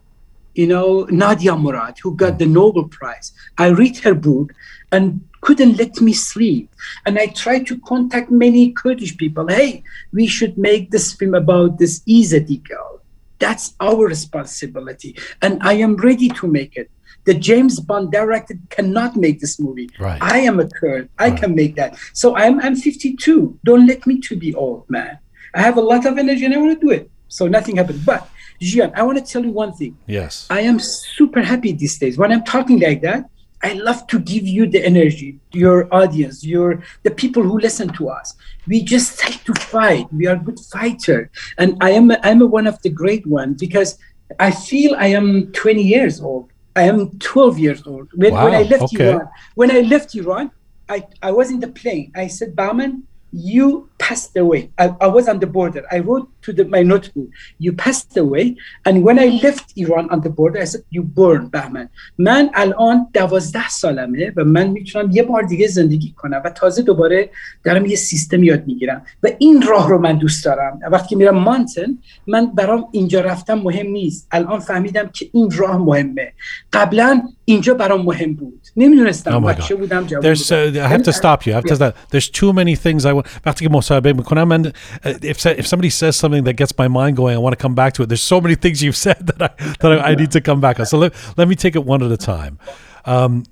you 0.54 0.66
know 0.72 1.06
Nadia 1.10 1.56
Murad 1.56 1.98
who 2.02 2.14
got 2.14 2.38
the 2.38 2.46
Nobel 2.46 2.86
Prize 2.96 3.32
I 3.58 3.68
read 3.68 3.96
her 3.98 4.14
book 4.14 4.52
and 4.92 5.04
couldn't 5.40 5.76
let 5.82 6.00
me 6.00 6.12
sleep 6.12 6.66
and 7.06 7.18
I 7.18 7.26
tried 7.26 7.66
to 7.70 7.78
contact 7.90 8.30
many 8.30 8.72
Kurdish 8.80 9.16
people 9.16 9.46
hey 9.48 9.82
we 10.12 10.26
should 10.26 10.54
make 10.58 10.90
this 10.90 11.12
film 11.18 11.34
about 11.34 11.78
this 11.78 11.94
Izadi 12.18 12.58
girl 12.70 12.92
that's 13.38 13.66
our 13.80 14.02
responsibility 14.06 15.16
and 15.42 15.52
I 15.62 15.74
am 15.86 15.96
ready 15.96 16.28
to 16.40 16.46
make 16.46 16.76
it 16.76 16.90
the 17.25 17.33
James 17.33 17.79
Bond 17.79 18.11
director 18.11 18.55
cannot 18.69 19.15
make 19.15 19.39
this 19.39 19.59
movie. 19.59 19.89
Right. 19.99 20.21
I 20.21 20.39
am 20.39 20.59
a 20.59 20.67
Kurd 20.67 21.09
I 21.17 21.31
can 21.31 21.55
make 21.55 21.75
that. 21.75 21.97
So 22.13 22.35
I'm 22.35 22.59
I'm 22.61 22.75
52 22.75 23.59
don't 23.63 23.85
let 23.87 24.07
me 24.07 24.19
to 24.21 24.35
be 24.35 24.53
old 24.55 24.89
man. 24.89 25.17
I 25.53 25.61
have 25.61 25.77
a 25.77 25.81
lot 25.81 26.05
of 26.05 26.17
energy 26.17 26.45
and 26.45 26.53
I 26.53 26.57
want 26.57 26.79
to 26.79 26.85
do 26.85 26.91
it. 26.91 27.09
So 27.27 27.47
nothing 27.47 27.77
happened. 27.77 28.05
But 28.05 28.29
Jian 28.61 28.93
I 28.95 29.03
want 29.03 29.17
to 29.17 29.23
tell 29.23 29.43
you 29.43 29.51
one 29.51 29.73
thing. 29.73 29.97
Yes. 30.07 30.47
I 30.49 30.61
am 30.61 30.79
super 30.79 31.41
happy 31.41 31.71
these 31.73 31.97
days. 31.97 32.17
When 32.17 32.31
I'm 32.31 32.43
talking 32.43 32.79
like 32.79 33.01
that, 33.01 33.29
I 33.63 33.73
love 33.73 34.05
to 34.07 34.19
give 34.19 34.45
you 34.45 34.67
the 34.67 34.85
energy, 34.85 35.39
your 35.51 35.91
audience, 35.93 36.43
your 36.43 36.83
the 37.01 37.11
people 37.11 37.41
who 37.41 37.57
listen 37.57 37.89
to 37.93 38.09
us. 38.09 38.35
We 38.67 38.83
just 38.83 39.23
like 39.23 39.43
to 39.45 39.53
fight. 39.55 40.05
We 40.13 40.27
are 40.27 40.35
good 40.35 40.59
fighter, 40.59 41.31
and 41.57 41.75
I 41.81 41.91
am 41.91 42.11
I'm 42.21 42.41
a 42.43 42.45
one 42.45 42.67
of 42.67 42.79
the 42.83 42.89
great 42.89 43.25
ones 43.25 43.59
because 43.59 43.97
I 44.39 44.51
feel 44.51 44.95
I 44.95 45.07
am 45.07 45.51
20 45.53 45.81
years 45.81 46.21
old. 46.21 46.51
I 46.75 46.83
am 46.83 47.17
12 47.19 47.59
years 47.59 47.87
old. 47.87 48.09
When, 48.13 48.33
when 48.33 48.53
I 48.53 48.63
left 48.63 48.83
okay. 48.83 49.11
Iran, 49.11 49.29
when 49.55 49.71
I 49.71 49.81
left 49.81 50.13
Iran, 50.15 50.51
I, 50.89 51.07
I 51.21 51.31
was 51.31 51.49
in 51.49 51.59
the 51.59 51.69
plane. 51.69 52.11
I 52.15 52.27
said, 52.27 52.55
Bauman, 52.55 53.07
you 53.35 53.89
passed 53.97 54.35
away. 54.37 54.61
I, 54.77 54.85
I 55.01 55.07
was 55.07 55.27
on 55.27 55.39
the 55.39 55.47
border. 55.47 55.83
I 55.91 55.99
wrote 55.99 56.27
to 56.43 56.53
the, 56.53 56.63
my 56.65 56.83
notebook, 56.83 57.29
you 57.59 57.73
passed 57.73 58.15
away. 58.17 58.55
And 58.85 59.03
when 59.03 59.17
I 59.19 59.27
left 59.43 59.73
Iran 59.75 60.09
on 60.13 60.21
the 60.21 60.29
border, 60.29 60.59
I 60.61 60.65
said, 60.65 60.83
you 60.89 61.03
burn, 61.03 61.47
Bahman. 61.47 61.89
من 62.17 62.49
الان 62.53 63.07
دوازده 63.13 63.69
سالمه 63.69 64.33
و 64.35 64.43
من 64.43 64.67
می‌تونم 64.67 65.11
یه 65.11 65.23
بار 65.23 65.43
دیگه 65.43 65.67
زندگی 65.67 66.13
کنم 66.17 66.41
و 66.45 66.49
تازه 66.49 66.81
دوباره 66.81 67.29
دارم 67.63 67.85
یه 67.85 67.95
سیستم 67.95 68.43
یاد 68.43 68.67
می‌گیرم 68.67 69.05
و 69.23 69.29
این 69.39 69.61
راه 69.61 69.89
رو 69.89 69.99
من 69.99 70.17
دوست 70.17 70.45
دارم 70.45 70.79
وقتی 70.91 71.15
میرم 71.15 71.37
مانتن 71.37 71.97
من 72.27 72.45
برام 72.45 72.87
اینجا 72.91 73.21
رفتم 73.21 73.53
مهم 73.53 73.87
نیست 73.87 74.27
الان 74.31 74.59
فهمیدم 74.59 75.09
که 75.13 75.29
این 75.33 75.51
راه 75.51 75.77
مهمه 75.77 76.33
قبلا 76.73 77.21
اینجا 77.45 77.73
برام 77.73 78.01
مهم 78.01 78.33
بود 78.33 78.61
Oh 78.65 78.71
نمی‌دونستم 78.77 79.41
my 79.41 79.45
بچه 79.47 79.75
God. 79.75 79.77
بودم 79.77 80.05
جوان 80.05 80.35
There's, 80.35 80.51
uh, 80.51 80.85
I 80.85 80.87
have 80.87 81.03
to 81.03 81.13
stop 81.13 81.45
you. 81.45 81.53
I 81.53 81.55
have 81.55 81.65
to 81.65 81.75
stop. 81.75 81.95
There's 82.11 82.29
too 82.29 82.53
many 82.53 82.75
things 82.75 83.05
I 83.05 83.13
want. 83.13 83.24
وقتی 83.46 83.64
که 83.66 83.70
مصاحبه 83.72 84.12
میکنم 84.12 84.62
and 84.62 84.66
uh, 84.66 85.08
if 85.22 85.46
if 85.46 85.66
somebody 85.66 85.90
says 85.90 86.16
something 86.16 86.44
that 86.44 86.54
gets 86.56 86.72
my 86.78 86.88
mind 86.88 87.16
going, 87.16 87.34
I 87.34 87.38
want 87.38 87.58
to 87.58 87.62
come 87.66 87.74
back 87.74 87.92
to 87.94 88.02
it. 88.02 88.08
There's 88.08 88.22
so 88.22 88.40
many 88.40 88.54
things 88.54 88.82
you've 88.82 88.96
said 88.96 89.20
that 89.26 89.40
I 89.42 89.50
that 89.80 89.90
I, 89.92 90.10
I 90.10 90.14
need 90.14 90.30
to 90.32 90.40
come 90.40 90.60
back 90.60 90.78
on. 90.80 90.86
So 90.86 90.98
let 90.98 91.12
let 91.36 91.46
me 91.48 91.54
take 91.54 91.74
it 91.76 91.84
one 91.84 92.02
at 92.06 92.12
a 92.12 92.16
time. 92.16 92.58
Um, 93.04 93.44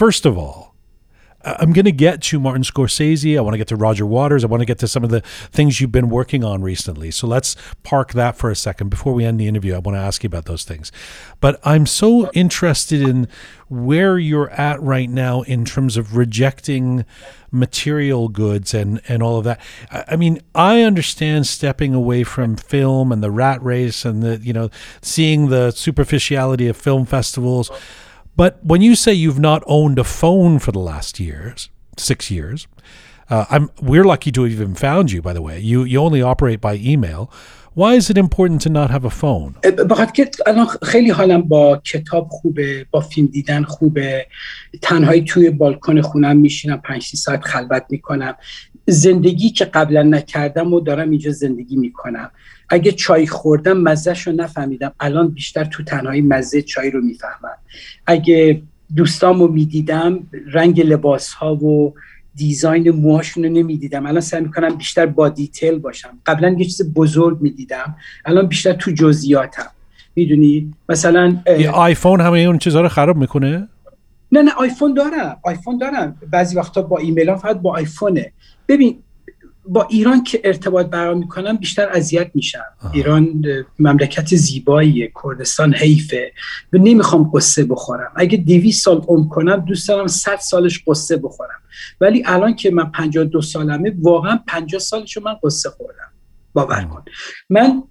first 0.00 0.26
of 0.26 0.36
all, 0.38 0.58
I- 0.64 0.67
I'm 1.59 1.73
going 1.73 1.85
to 1.85 1.91
get 1.91 2.21
to 2.23 2.39
Martin 2.39 2.63
Scorsese. 2.63 3.37
I 3.37 3.41
want 3.41 3.53
to 3.53 3.57
get 3.57 3.67
to 3.69 3.75
Roger 3.75 4.05
Waters. 4.05 4.43
I 4.43 4.47
want 4.47 4.61
to 4.61 4.65
get 4.65 4.79
to 4.79 4.87
some 4.87 5.03
of 5.03 5.09
the 5.09 5.21
things 5.21 5.81
you've 5.81 5.91
been 5.91 6.09
working 6.09 6.43
on 6.43 6.61
recently. 6.61 7.11
So 7.11 7.27
let's 7.27 7.55
park 7.83 8.13
that 8.13 8.35
for 8.35 8.49
a 8.49 8.55
second 8.55 8.89
before 8.89 9.13
we 9.13 9.25
end 9.25 9.39
the 9.39 9.47
interview. 9.47 9.75
I 9.75 9.79
want 9.79 9.95
to 9.95 10.01
ask 10.01 10.23
you 10.23 10.27
about 10.27 10.45
those 10.45 10.63
things. 10.63 10.91
But 11.39 11.59
I'm 11.63 11.85
so 11.85 12.29
interested 12.31 13.01
in 13.01 13.27
where 13.69 14.17
you're 14.17 14.49
at 14.51 14.81
right 14.81 15.09
now 15.09 15.43
in 15.43 15.63
terms 15.63 15.95
of 15.95 16.17
rejecting 16.17 17.05
material 17.51 18.27
goods 18.27 18.73
and 18.73 19.01
and 19.07 19.23
all 19.23 19.37
of 19.37 19.43
that. 19.45 19.59
I, 19.91 20.03
I 20.09 20.15
mean, 20.15 20.41
I 20.53 20.81
understand 20.81 21.47
stepping 21.47 21.93
away 21.93 22.23
from 22.23 22.55
film 22.55 23.11
and 23.11 23.23
the 23.23 23.31
rat 23.31 23.61
race 23.63 24.05
and 24.05 24.21
the 24.21 24.37
you 24.37 24.53
know 24.53 24.69
seeing 25.01 25.49
the 25.49 25.71
superficiality 25.71 26.67
of 26.67 26.77
film 26.77 27.05
festivals. 27.05 27.71
But 28.38 28.58
when 28.62 28.82
you 28.82 28.94
say 28.94 29.12
you've 29.12 29.38
not 29.38 29.62
owned 29.66 29.98
a 29.98 30.04
phone 30.04 30.58
for 30.58 30.72
the 30.72 30.80
last 30.80 31.20
years, 31.20 31.70
six 31.96 32.30
years, 32.30 32.66
uh, 33.30 33.44
I'm 33.48 33.70
we're 33.80 34.04
lucky 34.04 34.30
to 34.32 34.42
have 34.42 34.52
even 34.52 34.74
found 34.74 35.12
you. 35.12 35.22
By 35.22 35.32
the 35.32 35.42
way, 35.42 35.58
you 35.60 35.84
you 35.84 36.00
only 36.00 36.22
operate 36.22 36.60
by 36.60 36.74
email. 36.74 37.30
Why 37.74 37.94
is 37.94 38.08
it 38.08 38.16
important 38.16 38.60
to 38.62 38.68
not 38.68 38.90
have 38.90 39.04
a 39.04 39.10
phone? 39.10 39.54
بخاطر 39.90 40.12
که 40.12 40.30
الان 40.46 40.66
خیلی 40.82 41.10
حالم 41.10 41.42
با 41.42 41.76
کتاب 41.84 42.28
خوبه 42.30 42.86
با 42.90 43.00
فیلم 43.00 43.26
دیدن 43.26 43.62
خوبه 43.62 44.26
تنهایی 44.82 45.22
توی 45.22 45.50
بالکن 45.50 46.00
خونم 46.00 46.36
میشینم 46.36 46.76
پنج 46.76 47.02
سی 47.02 47.16
ساعت 47.16 47.44
خلوت 47.44 47.84
میکنم 47.90 48.34
زندگی 48.86 49.50
که 49.50 49.64
قبلا 49.64 50.02
نکردم 50.02 50.72
و 50.72 50.80
دارم 50.80 51.10
اینجا 51.10 51.30
زندگی 51.30 51.76
میکنم 51.76 52.30
اگه 52.69 52.91
چای 52.91 53.27
خوردم 53.27 53.77
مزهش 53.77 54.27
رو 54.27 54.33
نفهمیدم. 54.33 54.91
الان 54.99 55.27
بیشتر 55.27 55.65
تو 55.65 55.83
تنهایی 55.83 56.21
مزه 56.21 56.61
چای 56.61 56.91
رو 56.91 57.01
می‌فهمم. 57.01 57.57
اگه 58.07 58.61
دوستامو 58.95 59.47
می‌دیدم 59.47 60.19
رنگ 60.53 60.81
لباس 60.81 61.33
ها 61.33 61.55
و 61.55 61.93
دیزاین 62.35 62.89
موهاشون 62.89 63.43
رو 63.45 63.49
نمی‌دیدم. 63.49 64.05
الان 64.05 64.21
سعی 64.21 64.41
می‌کنم 64.41 64.75
بیشتر 64.75 65.05
با 65.05 65.29
دیتیل 65.29 65.79
باشم. 65.79 66.19
قبلا 66.25 66.49
یه 66.49 66.65
چیز 66.65 66.93
بزرگ 66.93 67.41
می‌دیدم. 67.41 67.95
الان 68.25 68.47
بیشتر 68.47 68.73
تو 68.73 68.91
جزئیاتم. 68.91 69.67
می‌دونی؟ 70.15 70.73
مثلا 70.89 71.37
آیفون 71.73 72.21
همه 72.21 72.39
اون 72.39 72.57
چیزها 72.57 72.81
رو 72.81 72.89
خراب 72.89 73.17
می‌کنه؟ 73.17 73.67
نه 74.31 74.41
نه 74.41 74.51
آیفون 74.51 74.93
دارم. 74.93 75.37
آیفون 75.43 75.77
دارم. 75.77 76.15
بعضی 76.31 76.55
وقتا 76.55 76.81
با 76.81 76.97
ایمیل 76.97 77.29
ها 77.29 77.35
فقط 77.35 77.57
با 77.57 77.73
آیفونه. 77.73 78.31
ببین 78.67 78.97
با 79.71 79.87
ایران 79.89 80.23
که 80.23 80.41
ارتباط 80.43 80.85
برقرار 80.85 81.15
می‌کنم 81.15 81.57
بیشتر 81.57 81.89
اذیت 81.89 82.31
میشم. 82.33 82.65
ایران 82.93 83.43
مملکت 83.79 84.35
زیباییه 84.35 85.11
کردستان 85.23 85.73
حیفه. 85.73 86.31
و 86.73 86.77
نمی‌خوام 86.77 87.31
قصه 87.33 87.63
بخورم. 87.63 88.11
اگه 88.15 88.37
200 88.37 88.83
سال 88.83 89.05
عمر 89.07 89.27
کنم 89.27 89.55
دوست 89.55 89.87
دارم 89.87 90.07
100 90.07 90.35
سالش 90.35 90.83
قصه 90.87 91.17
بخورم. 91.17 91.59
ولی 92.01 92.23
الان 92.25 92.55
که 92.55 92.71
من 92.71 92.91
52 92.91 93.41
سالمه 93.41 93.95
واقعا 94.01 94.39
50 94.47 94.81
سالشو 94.81 95.21
من 95.21 95.35
قصه 95.43 95.69
خوردم. 95.69 96.11
باور 96.53 96.83
کن. 96.83 97.05
من 97.49 97.83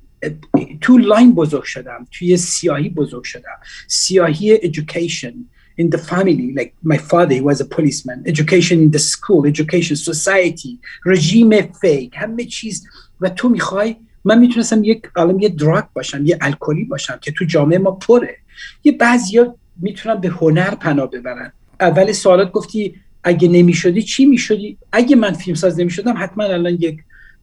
تو 0.80 0.98
lying 0.98 1.34
بزرگ 1.34 1.62
شدم. 1.64 2.06
توی 2.12 2.36
سیاهی 2.36 2.88
بزرگ 2.88 3.24
شدم. 3.24 3.58
سیاهی 3.86 4.58
education. 4.58 5.34
In 5.80 5.86
the 5.94 6.02
family 6.10 6.48
like 6.58 6.72
my 6.92 6.98
father 7.10 7.34
he 7.40 7.44
was 7.50 7.58
a 7.60 7.68
policeman. 7.76 8.18
Education 8.32 8.76
in 8.84 8.90
the 8.96 9.02
school 9.12 9.42
education 9.46 9.96
society 9.96 10.78
رژیم 11.06 11.62
fake 11.62 12.12
همه 12.16 12.44
چیز 12.44 12.86
و 13.20 13.28
تو 13.28 13.48
می‌خوای؟ 13.48 13.96
من 14.24 14.38
می‌تونستم 14.38 14.84
یک 14.84 15.02
الان 15.16 15.40
یه 15.40 15.48
drug 15.48 15.84
باشم 15.94 16.26
یه 16.26 16.38
الکلی 16.40 16.84
باشم 16.84 17.18
که 17.20 17.32
تو 17.32 17.44
جامعه 17.44 17.78
ما 17.78 17.90
پره. 17.90 18.36
یه 18.84 18.92
بعضیا 18.92 19.54
می‌تونن 19.80 20.14
به 20.14 20.28
هنر 20.28 20.74
پناه 20.74 21.10
ببرن. 21.10 21.52
اول 21.80 22.12
سوالات 22.12 22.52
گفتی 22.52 22.94
اگه 23.24 23.48
نمی‌شدی 23.48 24.02
چی 24.02 24.26
می‌شدی؟ 24.26 24.78
اگه 24.92 25.16
من 25.16 25.32
فیلمساز 25.32 25.80
نمی‌شدم 25.80 26.14
حتما 26.18 26.44
الان 26.44 26.74
یک 26.74 26.98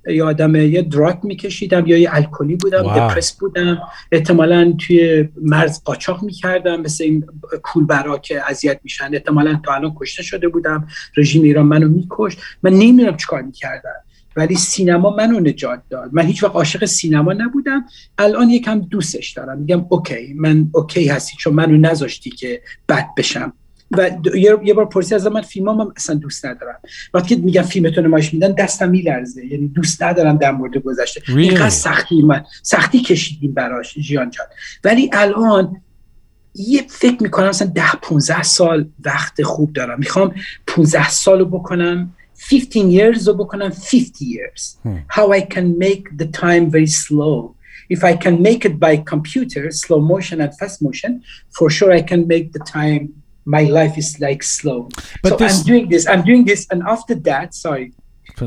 یه 0.08 0.24
آدم 0.24 0.56
یه 0.56 0.82
drug 0.82 1.24
میکشیدم 1.24 1.88
یا 1.88 1.98
یه 1.98 2.10
الکلی 2.12 2.56
بودم 2.56 2.84
wow. 2.84 3.10
دپرس 3.10 3.34
بودم. 3.34 3.82
احتمالا 4.12 4.74
توی 4.88 5.30
مرز 5.42 5.84
قاچاق 5.84 6.24
می‌کردم 6.24 6.82
مثل 6.82 7.04
این 7.04 7.26
کولبرا 7.64 8.18
که 8.18 8.50
اذیت 8.50 8.80
میشن. 8.84 9.10
احتمالا 9.14 9.60
تا 9.66 9.74
الان 9.74 9.96
کشته 10.00 10.24
شده 10.24 10.48
بودم. 10.48 10.88
رژیم 11.18 11.44
ایران 11.44 11.66
منو 11.66 11.88
میکشت. 11.88 12.38
من 12.64 12.74
نمی‌دونم 12.74 13.18
چیکار 13.18 13.42
می‌کردم. 13.42 13.96
ولی 14.36 14.56
سینما 14.56 15.16
منو 15.16 15.40
نجات 15.40 15.82
داد. 15.90 16.10
من 16.14 16.26
هیچ 16.26 16.44
وقت 16.44 16.56
عاشق 16.56 16.86
سینما 16.86 17.34
نبودم. 17.34 17.86
الان 18.18 18.50
یکم 18.50 18.80
دوستش 18.80 19.32
دارم. 19.32 19.60
میگم 19.60 19.86
OK 19.90 20.34
من 20.34 20.68
OK 20.74 21.08
هستی 21.08 21.38
چون 21.40 21.54
منو 21.54 21.78
نذاشتی 21.78 22.30
که 22.30 22.62
بد 22.90 23.06
بشم. 23.18 23.54
و 23.92 24.12
یه 24.64 24.74
بار 24.74 24.86
پرسی 24.86 25.16
از 25.16 25.28
من 25.28 25.42
فیلم 25.42 25.70
هم 25.70 25.94
اصلا 25.98 26.16
دوست 26.16 26.46
ندارم. 26.46 26.80
وقتی 27.14 27.36
که 27.36 27.42
میگم 27.42 27.62
فیلمتو 27.62 28.02
نمایش 28.02 28.34
میدن 28.34 28.52
دستم 28.52 28.90
میلرزه. 28.90 29.46
یعنی 29.46 29.68
دوست 29.68 30.04
ندارم 30.04 30.38
در 30.38 30.52
مورد 30.52 30.78
گذشته. 30.78 31.22
Really? 31.22 31.30
اینقدر 31.30 31.70
سختی 31.70 32.22
من 32.22 32.44
سختی 32.62 33.00
کشیدیم 33.00 33.54
براش 33.54 33.94
جیان 33.94 34.30
جان. 34.30 34.46
ولی 34.84 35.10
الان 35.14 35.82
یه 36.56 36.86
فکر 36.90 37.24
می‌کنم 37.24 37.50
مثلا 37.50 37.68
ده 37.68 37.92
15 38.02 38.44
سال 38.44 38.90
وقت 39.06 39.44
خوب 39.44 39.74
دارم. 39.74 40.00
می‌خوام 40.00 40.34
15 40.68 41.10
سال 41.10 41.40
رو 41.40 41.46
بکنم 41.46 42.14
15 42.38 43.14
years 43.14 43.28
رو 43.28 43.34
بکنم 43.34 43.70
50 43.70 44.26
years. 44.26 44.78
Hmm. 44.84 44.98
how 45.10 45.32
I 45.32 45.42
can 45.42 45.78
make 45.78 46.18
the 46.18 46.28
time 46.28 46.70
very 46.70 46.88
slow. 46.88 47.56
If 47.90 48.04
I 48.04 48.16
can 48.16 48.42
make 48.42 48.66
it 48.66 48.80
by 48.80 48.98
computer 48.98 49.72
slow 49.72 50.00
motion 50.00 50.42
and 50.42 50.52
fast 50.60 50.82
motion 50.82 51.12
for 51.58 51.70
sure 51.70 51.92
I 51.92 52.02
can 52.02 52.22
make 52.28 52.52
the 52.58 52.64
time 52.78 53.04
my 53.45 53.65
life 53.65 53.97
is 53.97 54.21
like 54.21 54.43
slow 54.43 54.89
but 55.23 55.31
so 55.31 55.37
this... 55.37 55.59
I'm 55.59 55.65
doing 55.65 55.89
this 55.89 56.07
I'm 56.07 56.25
doing 56.25 56.45
this 56.45 56.67
and 56.71 56.83
after 56.83 57.15
that 57.15 57.55
sorry 57.55 57.93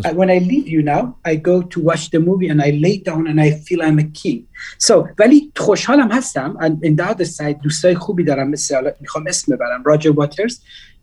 I, 0.05 0.11
when 0.13 0.29
I 0.29 0.39
leave 0.39 0.67
you 0.67 0.81
now, 0.81 1.17
I 1.25 1.35
go 1.35 1.61
to 1.61 1.79
watch 1.79 2.09
the 2.09 2.19
movie 2.19 2.47
and 2.47 2.61
I 2.61 2.71
lay 2.71 2.97
down 2.97 3.27
and 3.27 3.39
I 3.39 3.51
feel 3.51 3.81
I'm 3.83 3.99
a 3.99 4.03
king. 4.05 4.47
So 4.77 5.07
ولی 5.19 5.51
خوشحالم 5.57 6.11
هستم 6.11 6.57
and 6.59 6.83
in 6.83 6.95
the 6.95 7.03
other 7.03 7.25
side 7.25 7.61
دوستای 7.63 7.95
خوبی 7.95 8.23
دارم 8.23 8.49
مثل 8.49 8.91
میخوام 9.01 9.27
اسم 9.27 9.55
ببرم 9.55 9.83
Roger 9.83 10.11
Waters 10.11 10.53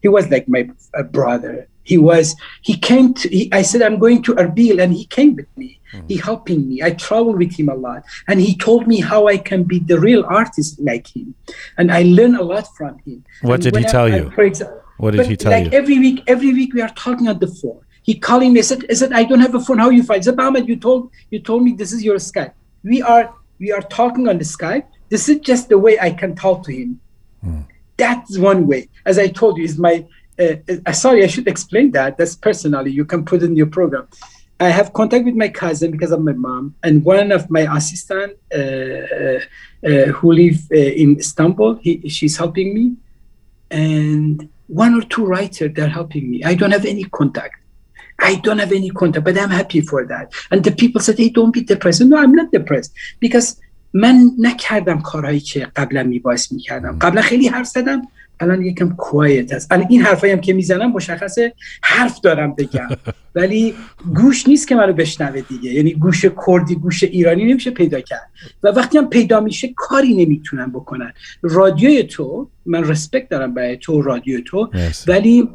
he 0.02 0.08
was 0.08 0.24
like 0.30 0.48
my 0.48 0.62
brother 1.02 1.68
he 1.85 1.97
was 1.97 2.35
he 2.61 2.75
came 2.75 3.13
to 3.13 3.29
he, 3.29 3.49
I 3.53 3.61
said 3.61 3.81
I'm 3.81 3.97
going 3.97 4.21
to 4.23 4.35
Erbil 4.35 4.83
and 4.83 4.91
he 4.93 5.05
came 5.05 5.35
with 5.35 5.47
me 5.55 5.79
mm-hmm. 5.93 6.07
he 6.07 6.17
helping 6.17 6.67
me 6.67 6.83
I 6.83 6.91
traveled 6.91 7.37
with 7.37 7.57
him 7.57 7.69
a 7.69 7.75
lot 7.75 8.03
and 8.27 8.41
he 8.41 8.57
told 8.57 8.87
me 8.87 8.99
how 8.99 9.27
I 9.27 9.37
can 9.37 9.63
be 9.63 9.79
the 9.79 9.99
real 9.99 10.25
artist 10.27 10.79
like 10.79 11.07
him 11.15 11.33
and 11.77 11.91
I 11.91 12.01
learned 12.03 12.37
a 12.37 12.43
lot 12.43 12.67
from 12.75 12.99
him 13.05 13.23
what 13.41 13.55
and 13.55 13.63
did 13.63 13.77
he 13.77 13.83
tell 13.83 14.05
I, 14.05 14.17
you 14.17 14.31
for 14.31 14.43
example, 14.43 14.81
what 14.97 15.11
did 15.11 15.27
he 15.27 15.37
tell 15.37 15.51
like 15.53 15.71
you 15.71 15.77
every 15.79 15.99
week 15.99 16.23
every 16.27 16.53
week 16.53 16.73
we 16.73 16.81
are 16.81 16.93
talking 17.05 17.29
on 17.29 17.39
the 17.39 17.47
phone 17.47 17.81
he 18.05 18.13
calling 18.13 18.53
me. 18.53 18.59
I 18.59 18.61
said, 18.61 18.85
I 18.87 18.93
said, 18.93 19.13
I 19.13 19.23
don't 19.23 19.39
have 19.39 19.55
a 19.55 19.59
phone. 19.59 19.79
How 19.79 19.89
you 19.89 20.03
find? 20.03 20.23
Said, 20.23 20.39
Ahmed, 20.39 20.67
you 20.67 20.75
told 20.75 21.09
you 21.31 21.39
told 21.39 21.63
me 21.63 21.73
this 21.73 21.91
is 21.91 22.03
your 22.03 22.17
Skype. 22.17 22.53
We 22.83 23.01
are 23.01 23.33
we 23.57 23.71
are 23.71 23.81
talking 23.81 24.27
on 24.27 24.37
the 24.37 24.43
Skype. 24.43 24.85
This 25.09 25.27
is 25.27 25.39
just 25.39 25.69
the 25.69 25.79
way 25.79 25.99
I 25.99 26.11
can 26.11 26.35
talk 26.35 26.63
to 26.65 26.71
him. 26.71 26.99
Hmm. 27.41 27.61
That's 27.97 28.37
one 28.37 28.67
way. 28.67 28.89
As 29.07 29.17
I 29.17 29.27
told 29.29 29.57
you, 29.57 29.63
is 29.63 29.79
my 29.79 30.05
uh, 30.38 30.56
uh, 30.86 30.92
sorry, 30.92 31.24
I 31.24 31.26
should 31.26 31.48
explain 31.48 31.90
that. 31.92 32.16
That's 32.18 32.34
personally. 32.34 32.90
You 32.90 33.04
can 33.04 33.24
put 33.24 33.42
in 33.42 33.56
your 33.56 33.66
program. 33.66 34.08
I 34.58 34.68
have 34.68 34.92
contact 34.92 35.24
with 35.24 35.34
my 35.34 35.48
cousin 35.48 35.90
because 35.90 36.12
of 36.12 36.22
my 36.22 36.32
mom, 36.32 36.74
and 36.82 37.04
one 37.04 37.32
of 37.32 37.50
my 37.50 37.64
assistant 37.76 38.32
uh, 38.54 38.58
uh, 38.58 39.40
uh 39.88 40.12
who 40.16 40.32
live 40.32 40.58
uh, 40.72 40.76
in 40.76 41.18
Istanbul. 41.18 41.76
He, 41.76 42.08
she's 42.08 42.36
helping 42.36 42.74
me, 42.74 42.96
and 43.70 44.48
one 44.66 44.94
or 44.94 45.02
two 45.02 45.24
writers 45.24 45.72
they're 45.74 45.88
helping 45.88 46.30
me. 46.30 46.44
I 46.44 46.54
don't 46.54 46.72
have 46.72 46.84
any 46.84 47.04
contact. 47.04 47.56
I 48.18 48.34
don't 48.36 48.58
have 48.58 48.72
any 48.72 48.90
contact, 48.90 49.24
but 49.24 49.38
I'm 49.38 49.50
happy 49.50 49.80
for 49.80 50.04
that. 50.06 50.32
And 50.50 50.62
the 50.62 50.72
people 50.72 51.00
said, 51.00 51.16
hey, 51.16 51.30
don't 51.30 51.52
be 51.52 51.62
depressed. 51.62 52.02
No, 52.02 52.18
I'm 52.18 52.34
not 52.34 52.52
depressed 52.52 52.92
because 53.18 53.56
من 53.94 54.30
نکردم 54.38 55.00
کارهایی 55.00 55.40
که 55.40 55.66
قبلا 55.76 56.02
میباعث 56.02 56.52
میکردم 56.52 56.98
قبلا 57.00 57.22
خیلی 57.22 57.48
حرف 57.48 57.66
زدم 57.66 58.02
الان 58.39 58.61
یکم 58.61 58.95
کوایت 58.95 59.53
هست 59.53 59.71
الان 59.71 59.87
این 59.89 60.01
حرفایی 60.01 60.33
هم 60.33 60.41
که 60.41 60.53
می‌زنم 60.53 60.91
مشخصه 60.91 61.53
حرف 61.81 62.21
دارم 62.21 62.55
بگم. 62.55 62.87
ولی 63.35 63.75
گوش 64.15 64.47
نیست 64.47 64.67
که 64.67 64.75
منو 64.75 64.93
بشنوه 64.93 65.41
دیگه. 65.41 65.73
یعنی 65.73 65.93
گوش 65.93 66.25
کردی 66.47 66.75
گوش 66.75 67.03
ایرانی 67.03 67.45
نمیشه 67.45 67.71
پیدا 67.71 68.01
کرد. 68.01 68.29
و 68.63 68.67
وقتی 68.67 68.97
هم 68.97 69.09
پیدا 69.09 69.39
میشه 69.39 69.73
کاری 69.75 70.25
نمی‌تونن 70.25 70.71
بکنن. 70.71 71.13
رادیوی 71.41 72.03
تو 72.03 72.49
من 72.65 72.83
respect 72.83 73.29
دارم 73.29 73.53
برای 73.53 73.77
تو 73.77 74.01
رادیو 74.01 74.41
تو 74.41 74.69
ولی 75.07 75.49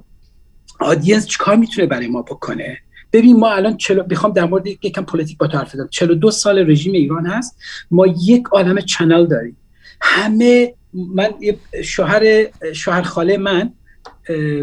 audience 0.81 1.27
چیکار 1.27 1.57
می‌تونه 1.57 1.87
برای 1.87 2.09
ما 2.09 2.23
بکنه؟ 2.23 2.79
ببین 3.13 3.37
ما 3.37 3.51
الان 3.51 3.77
چلو 3.77 4.03
بخوام 4.03 4.33
در 4.33 4.45
مورد 4.45 4.67
یکم 4.67 5.05
politic 5.05 5.39
با 5.39 5.47
تو 5.47 5.59
حرف 5.59 5.75
بزنم. 5.75 5.89
42 5.89 6.31
سال 6.31 6.71
رژیم 6.71 6.93
ایران 6.93 7.27
هست. 7.27 7.59
ما 7.91 8.07
یک 8.07 8.45
عالم 8.53 8.81
channel 8.81 9.27
داریم. 9.27 9.57
همه 10.01 10.75
من 10.95 11.29
شوهر 11.85 12.47
شوهر 12.73 13.03
خاله 13.03 13.37
من 13.39 13.73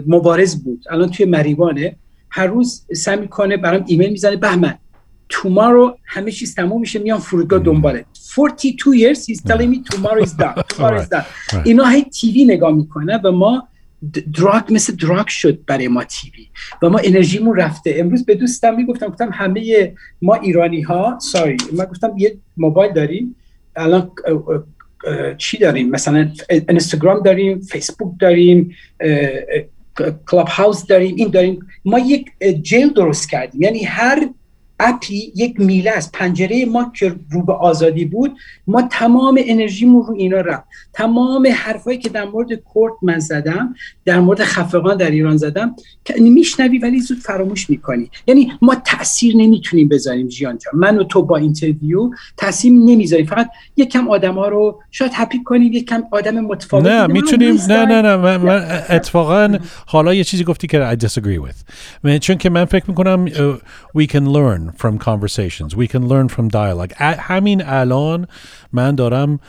مبارز 0.08 0.64
بود. 0.64 0.84
الان 0.90 1.10
توی 1.10 1.26
مریوانه. 1.26 1.96
هر 2.30 2.48
روز 2.48 2.86
سعی 2.96 3.18
می‌کنه 3.18 3.58
برام 3.58 3.84
ایمیل 3.88 4.10
می‌زنه 4.10 4.36
بهمن 4.36 4.78
tomorrow 5.34 6.00
همه 6.06 6.32
چیز 6.32 6.56
تموم 6.56 6.82
میشه 6.82 7.00
میان 7.00 7.20
فرودگاه 7.20 7.60
دنباله. 7.60 8.06
42 8.36 8.94
years 8.94 9.18
he's 9.18 9.42
telling 9.42 9.70
me 9.72 9.96
tomorrow 9.96 10.24
is 10.24 10.34
done. 10.34 10.64
Tomorrow 10.74 11.02
is 11.02 11.10
done. 11.10 11.26
اینا 11.66 11.86
هی 11.86 12.04
تیوی 12.04 12.46
نگاه 12.46 12.72
می‌کنه 12.72 13.20
و 13.24 13.32
ما 13.32 13.68
دراگ 14.34 14.64
مثل 14.70 14.96
دراگ 14.96 15.28
شد 15.28 15.66
برای 15.66 15.88
ما 15.88 16.04
تیوی. 16.04 16.48
و 16.82 16.90
ما 16.90 17.00
انرژیمون 17.04 17.58
رفته. 17.58 17.96
امروز 17.98 18.26
به 18.26 18.36
دوستم 18.36 18.76
می‌گفتم 18.76 19.08
گفتم 19.08 19.30
همه 19.34 19.94
ما 20.22 20.36
ایرانی 20.36 20.82
ها 20.82 21.20
ساری 21.22 21.58
من 21.74 21.86
گفتم 21.86 22.14
یه 22.18 22.38
موبایل 22.58 22.94
داریم. 22.94 23.36
الان 23.76 24.12
چی 25.38 25.58
داریم؟ 25.58 25.90
مثلا 25.90 26.32
اینستاگرام 26.50 27.24
داریم 27.24 27.60
فیسبوک 27.60 28.12
داریم 28.20 28.76
کلاب 30.32 30.48
هاوس 30.48 30.86
داریم 30.86 31.16
این 31.16 31.30
داریم. 31.30 31.68
ما 31.86 32.00
یک 32.00 32.32
jail 32.62 32.94
درست 32.94 33.30
کردیم. 33.30 33.62
یعنی 33.62 33.84
هر 33.84 34.30
اپی 34.80 35.32
یک 35.36 35.60
میله 35.60 35.92
از 35.92 36.12
پنجره 36.12 36.66
ما 36.66 36.92
که 36.96 37.16
رو 37.32 37.44
به 37.44 37.54
آزادی 37.54 38.06
بود 38.06 38.38
ما 38.68 38.82
تمام 38.82 39.40
انرژیمون 39.46 40.06
رو 40.06 40.14
اینا 40.14 40.42
رفت. 40.42 40.64
تمام 40.94 41.48
حرفایی 41.56 41.98
که 41.98 42.10
در 42.10 42.26
مورد 42.26 42.50
کرد 42.50 42.94
من 43.02 43.20
زدم 43.20 43.76
در 44.06 44.20
مورد 44.20 44.44
خفقان 44.44 44.98
در 44.98 45.12
ایران 45.12 45.38
زدم 45.38 45.76
میشنوی 46.20 46.78
ولی 46.78 47.00
زود 47.00 47.18
فراموش 47.18 47.70
می‌کنی. 47.70 48.10
یعنی 48.28 48.54
ما 48.62 48.76
تاثیر 48.86 49.36
نمی‌تونیم 49.38 49.88
بذاریم 49.88 50.28
جیان 50.28 50.58
جان. 50.58 50.74
من 50.76 50.98
و 50.98 51.04
تو 51.04 51.24
با 51.24 51.38
interview 51.38 52.10
تاثیر 52.38 52.72
نمی‌ذاریم. 52.72 53.26
فقط 53.26 53.50
یک 53.78 53.90
کم 53.90 54.08
آدم 54.08 54.34
ها 54.34 54.48
رو 54.48 54.82
شاید 54.92 55.12
happy 55.16 55.44
کنیم 55.44 55.74
یک 55.74 55.88
کم 55.88 56.04
آدم 56.12 56.40
متفاوت 56.40 56.86
نه 56.86 57.08
می‌تونیم 57.08 57.58
نه 57.70 57.86
نه 57.86 58.02
نه. 58.02 58.16
من, 58.16 58.38
من 58.38 58.86
اتفاقا 58.90 59.58
حالا 59.86 60.14
یه 60.14 60.24
چیزی 60.24 60.44
گفتی 60.44 60.68
که 60.68 60.96
I 60.96 61.04
disagree 61.06 61.40
with. 61.48 62.20
چون 62.20 62.38
که 62.38 62.50
من 62.50 62.66
فکر 62.66 62.84
می‌کنم 62.88 63.26
we 63.98 64.04
can 64.08 64.26
learn. 64.34 64.67
from 64.72 65.00
conversations. 65.00 65.76
We 65.76 65.88
can 65.88 66.08
learn 66.08 66.30
from 66.30 66.48
dialogue. 66.50 66.94
How 66.94 67.40
mean 67.40 67.62
alone. 67.62 68.28
من 68.74 68.96
دارم 68.96 69.40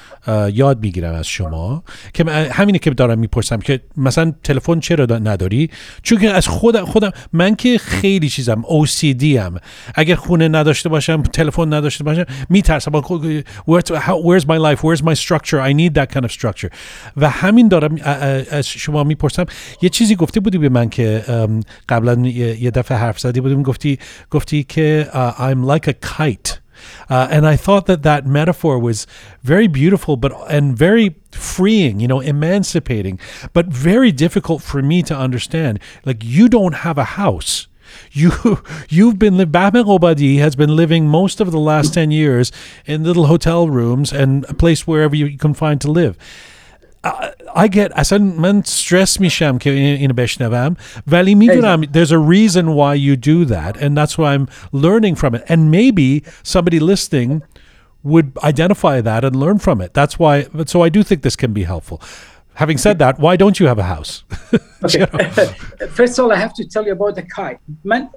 یاد 0.53 0.81
می‌گیرم 0.81 1.15
از 1.15 1.27
شما 1.27 1.83
که 2.15 2.25
همینه 2.53 2.79
که 2.79 2.91
دارم 2.91 3.19
می‌پرسم 3.19 3.59
که 3.59 3.81
مثلا 3.97 4.33
تلفن 4.45 4.81
چرا 4.81 5.05
نداری؟ 5.05 5.71
چون 6.03 6.27
از 6.27 6.49
خودم 6.49 6.85
خودم 6.85 7.11
من 7.33 7.55
که 7.55 7.79
خیلی 7.79 8.29
چیزم 8.29 8.63
OCD 8.63 9.25
ام. 9.25 9.59
اگر 9.95 10.15
خونه 10.15 10.49
نداشته 10.49 10.89
باشم 10.89 11.23
تلفن 11.23 11.75
نداشته 11.75 12.05
باشم 12.05 12.25
میترسم. 12.49 13.01
where's 13.01 14.45
my 14.45 14.59
life? 14.59 14.81
Where's 14.81 15.03
my 15.03 15.15
structure? 15.15 15.61
I 15.61 15.73
need 15.73 15.95
that 15.95 16.13
kind 16.15 16.25
of 16.25 16.33
structure. 16.33 16.69
و 17.17 17.31
همین 17.31 17.69
دارم 17.69 17.97
از 18.51 18.69
شما 18.69 19.05
می‌پرسم. 19.05 19.47
یه 19.83 19.89
چیزی 19.89 20.17
گفته 20.17 20.41
بودی 20.41 20.59
به 20.59 20.69
من 20.69 20.89
که 20.89 21.25
قبلا 21.89 22.29
یه 22.29 22.71
دفعه 22.71 22.99
حرف 22.99 23.19
زدی 23.21 23.41
بودیم 23.41 23.63
گفتی 23.63 23.99
گفتی 24.31 24.65
که 24.65 25.09
I'm 25.39 25.71
like 25.71 25.89
a 25.91 25.95
kite. 26.07 26.68
Uh, 27.09 27.29
and 27.31 27.47
I 27.47 27.57
thought 27.57 27.87
that 27.87 28.03
that 28.03 28.27
metaphor 28.27 28.79
was 28.79 29.07
very 29.43 29.67
beautiful, 29.67 30.17
but 30.17 30.33
and 30.51 30.77
very 30.77 31.17
freeing, 31.33 32.01
you 32.01 32.09
know, 32.09 32.21
emancipating, 32.21 33.19
but 33.53 33.67
very 33.67 34.13
difficult 34.13 34.63
for 34.63 34.83
me 34.83 35.03
to 35.03 35.17
understand. 35.17 35.81
Like 36.05 36.25
you 36.25 36.49
don't 36.49 36.75
have 36.77 36.99
a 36.99 37.05
house. 37.05 37.67
You 38.13 38.63
you've 38.89 39.19
been 39.19 39.37
Bahman 39.51 39.85
Obadi 39.85 40.39
has 40.39 40.55
been 40.57 40.77
living 40.77 41.09
most 41.09 41.41
of 41.41 41.51
the 41.51 41.59
last 41.59 41.95
ten 41.95 42.11
years 42.11 42.53
in 42.87 43.03
little 43.03 43.27
hotel 43.27 43.69
rooms 43.69 44.13
and 44.13 44.45
a 44.49 44.55
place 44.55 44.87
wherever 44.87 45.17
you 45.17 45.39
can 45.39 45.55
find 45.55 45.81
to 45.81 45.91
live 45.91 46.17
I 47.56 47.68
get 47.68 47.92
اصلا 47.96 48.18
من 48.18 48.64
stress 48.66 49.20
میشم 49.20 49.58
که 49.58 49.70
اینو 49.70 50.14
بشنوم 50.14 50.76
ولی 51.08 51.36
میدونم 51.36 51.84
there's 51.84 52.12
a 52.12 52.18
reason 52.18 52.66
why 52.76 52.96
you 52.96 53.16
do 53.16 53.46
that 53.46 53.78
and 53.78 53.98
that's 53.98 54.18
why 54.18 54.34
I'm 54.34 54.48
learning 54.72 55.16
from 55.16 55.36
it 55.36 55.44
and 55.50 55.70
maybe 55.70 56.24
somebody 56.44 56.80
listening 56.80 57.42
would 58.04 58.38
identify 58.44 59.02
that 59.02 59.26
and 59.26 59.36
learn 59.36 59.60
from 59.60 59.82
it 59.82 59.94
that's 59.94 60.18
why 60.18 60.48
so 60.66 60.82
I 60.82 60.90
do 60.90 61.04
think 61.04 61.20
this 61.24 61.36
can 61.36 61.52
be 61.60 61.64
helpful 61.74 62.02
having 62.56 62.78
said 62.86 63.00
that 63.00 63.20
why 63.20 63.36
don't 63.36 63.58
you 63.60 63.68
have 63.72 63.80
a 63.86 63.88
house 63.96 64.24
okay. 64.86 65.06
first 66.00 66.14
of 66.18 66.22
all 66.24 66.32
I 66.38 66.40
have 66.46 66.54
to 66.60 66.64
tell 66.74 66.86
you 66.88 66.94
about 67.00 67.14
the 67.20 67.26
kite 67.38 67.60
من 67.84 68.08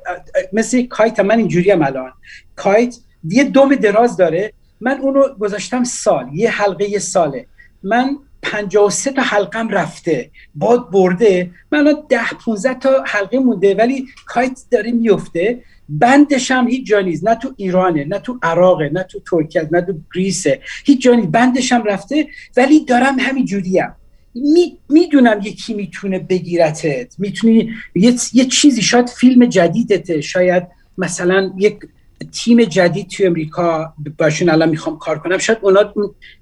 مثل 0.52 0.86
کایت 0.86 1.20
من 1.20 1.38
اینجوریم 1.38 1.82
الان 1.82 2.12
کایت 2.56 2.96
یه 3.24 3.44
دوم 3.44 3.74
دراز 3.74 4.16
داره 4.16 4.52
من 4.80 5.00
اونو 5.00 5.22
گذاشتم 5.40 5.84
سال 5.84 6.28
یه 6.32 6.50
حلقه 6.50 6.90
یه 6.90 6.98
ساله 6.98 7.46
من 7.82 8.18
53 8.41 9.11
تا 9.11 9.21
حلقم 9.21 9.69
رفته 9.69 10.31
باد 10.55 10.91
برده. 10.91 11.51
من 11.71 11.79
الان 11.79 12.03
10 12.09 12.19
15 12.45 12.73
تا 12.73 13.03
حلقه 13.07 13.39
مونده 13.39 13.75
ولی 13.75 14.05
کایت 14.25 14.59
داره 14.71 14.91
میفته. 14.91 15.63
بندش 15.89 16.51
هم 16.51 16.67
هیچ 16.67 16.87
جا 16.87 16.99
نیست. 16.99 17.27
نه 17.27 17.35
تو 17.35 17.53
ایرانه 17.57 18.03
نه 18.05 18.19
تو 18.19 18.39
عراقه 18.43 18.89
نه 18.93 19.03
تو 19.03 19.19
ترکیه 19.19 19.69
نه 19.71 19.81
تو 19.81 19.93
گریسه. 20.15 20.61
هیچ 20.85 21.01
جا 21.01 21.13
نیست. 21.13 21.27
بندش 21.27 21.71
هم 21.71 21.83
رفته 21.83 22.27
ولی 22.57 22.85
دارم 22.85 23.19
همین 23.19 23.45
جوریم. 23.45 23.95
می 24.35 24.77
می‌دونم 24.89 25.39
یکی 25.43 25.73
می‌تونه 25.73 26.19
بگیرتت. 26.19 27.15
می‌تونی 27.17 27.69
یه, 27.95 28.15
یه 28.33 28.45
چیزی 28.45 28.81
شاید 28.81 29.09
فیلم 29.09 29.45
جدیدته. 29.45 30.21
شاید 30.21 30.67
مثلا 30.97 31.51
یک 31.57 31.79
تیم 32.31 32.63
جدید 32.63 33.09
توی 33.09 33.25
امریکا 33.25 33.93
باشون 34.17 34.49
الان 34.49 34.69
می‌خوام 34.69 34.97
کار 34.97 35.19
کنم 35.19 35.37
شاید 35.37 35.59
اونا 35.61 35.93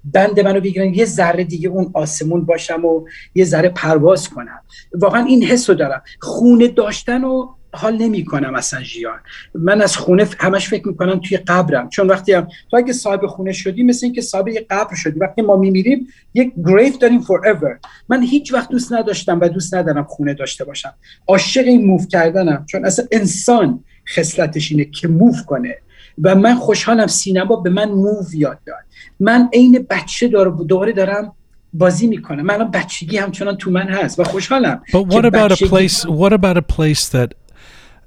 بند 0.04 0.40
منو 0.40 0.60
بگیرن 0.60 0.94
یه 0.94 1.04
ذره 1.04 1.44
دیگه 1.44 1.68
اون 1.68 1.90
آسمون 1.94 2.44
باشم 2.44 2.84
و 2.84 3.04
یه 3.34 3.44
ذره 3.44 3.68
پرواز 3.68 4.28
کنم. 4.28 4.60
واقعا 4.94 5.24
این 5.24 5.44
حس 5.44 5.70
رو 5.70 5.76
دارم. 5.76 6.02
خونه 6.20 6.68
داشتن 6.68 7.24
و 7.24 7.48
حال 7.72 7.96
نمی 7.96 8.24
کنم 8.24 8.54
اصلا 8.54 8.82
جیان 8.82 9.18
من 9.54 9.82
از 9.82 9.96
خونه 9.96 10.28
همش 10.38 10.68
فکر 10.68 10.88
می‌کنم 10.88 11.20
توی 11.20 11.36
قبرم. 11.36 11.88
چون 11.88 12.06
وقتی 12.06 12.32
هم 12.32 12.48
تو 12.70 12.76
اگه 12.76 12.92
صاحب 12.92 13.26
خونه 13.26 13.52
شدی 13.52 13.82
مثل 13.82 14.06
اینکه 14.06 14.20
صاحب 14.20 14.48
یه 14.48 14.66
قبر 14.70 14.94
شدی 14.94 15.18
وقتی 15.18 15.42
ما 15.42 15.56
میمیریم 15.56 16.06
یک 16.34 16.52
گریف 16.66 16.98
داریم 16.98 17.22
forever. 17.22 17.88
من 18.08 18.22
هیچ 18.22 18.54
وقت 18.54 18.68
دوست 18.68 18.92
نداشتم 18.92 19.40
و 19.40 19.48
دوست 19.48 19.74
ندارم 19.74 20.04
خونه 20.04 20.34
داشته 20.34 20.64
باشم. 20.64 20.94
عاشق 21.26 21.64
این 21.66 21.86
موو 21.86 22.06
کردنم. 22.06 22.66
چون 22.68 22.84
اصلا 22.84 23.04
انسان 23.12 23.84
خصلتش 24.08 24.72
اینه 24.72 24.84
که 24.84 25.08
موو 25.08 25.34
کنه. 25.46 25.76
و 26.22 26.34
من 26.34 26.54
خوشحالم 26.54 27.06
سینما 27.06 27.56
به 27.56 27.70
من 27.70 27.88
موو 27.88 28.24
یاد 28.34 28.58
داد. 28.66 28.84
من 29.20 29.48
عین 29.52 29.86
بچه 29.90 30.28
دوباره 30.28 30.92
دارم 30.92 31.32
بازی 31.72 32.06
می‌کنم. 32.06 32.42
من 32.42 32.70
بچگی 32.70 33.16
همچنان 33.16 33.56
تو 33.56 33.70
من 33.70 33.88
هست 33.88 34.18
و 34.18 34.24
خوشحالم 34.24 34.82
But 34.86 35.12
what 35.14 35.24
about 35.24 35.52
a 35.52 35.56
place 35.56 36.04
what 36.04 36.32
about 36.32 36.56
a 36.56 36.76
place 36.76 37.08
that 37.08 37.34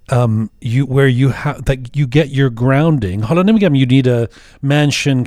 um, 0.10 0.50
you 0.60 0.86
where 0.86 1.08
you 1.08 1.30
have 1.30 1.66
that 1.66 1.96
you 1.96 2.06
get 2.06 2.30
your 2.30 2.50
grounding. 2.50 3.22
Holonimigam, 3.22 3.78
you 3.78 3.86
need 3.86 4.08
a 4.08 4.30
mansion, 4.62 5.26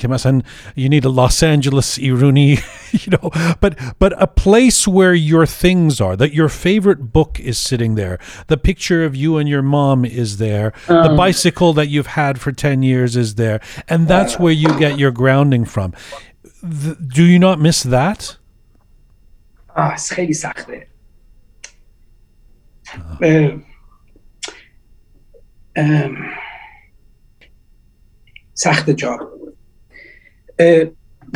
you 0.74 0.88
need 0.88 1.04
a 1.04 1.08
Los 1.08 1.42
Angeles 1.42 1.98
Iruni, 1.98 2.60
you 3.06 3.16
know, 3.16 3.56
but 3.60 3.78
but 3.98 4.20
a 4.20 4.26
place 4.26 4.86
where 4.86 5.14
your 5.14 5.46
things 5.46 6.00
are, 6.00 6.16
that 6.16 6.34
your 6.34 6.48
favorite 6.48 7.12
book 7.12 7.40
is 7.40 7.58
sitting 7.58 7.94
there, 7.94 8.18
the 8.48 8.56
picture 8.56 9.04
of 9.04 9.16
you 9.16 9.38
and 9.38 9.48
your 9.48 9.62
mom 9.62 10.04
is 10.04 10.36
there, 10.36 10.72
um, 10.88 11.10
the 11.10 11.16
bicycle 11.16 11.72
that 11.72 11.88
you've 11.88 12.08
had 12.08 12.38
for 12.40 12.52
ten 12.52 12.82
years 12.82 13.16
is 13.16 13.36
there, 13.36 13.60
and 13.88 14.08
that's 14.08 14.38
where 14.38 14.52
you 14.52 14.78
get 14.78 14.98
your 14.98 15.10
grounding 15.10 15.64
from. 15.64 15.94
Do 16.62 17.24
you 17.24 17.38
not 17.38 17.60
miss 17.60 17.82
that? 17.82 18.36
Ah, 19.74 19.94
oh. 23.20 23.24
uh, 23.24 23.58
سخت 28.54 28.90
جا 28.90 29.18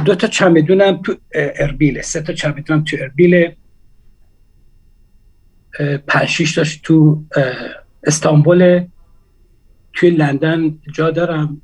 دو 0.07 0.15
تا 0.15 0.27
چمدونم 0.27 1.03
تو 1.03 1.13
اه، 1.35 1.51
اربیله 1.57 2.03
سه 2.03 2.21
تا 2.21 2.33
چمدونم 2.33 2.85
تو 2.85 2.97
اربیله. 3.01 3.57
اه، 5.81 5.97
پنج 5.97 6.55
تاش 6.55 6.77
تو 6.77 7.25
استانبول. 8.07 8.87
توی 9.93 10.11
لندن 10.11 10.79
جا 10.95 11.11
دارم 11.11 11.63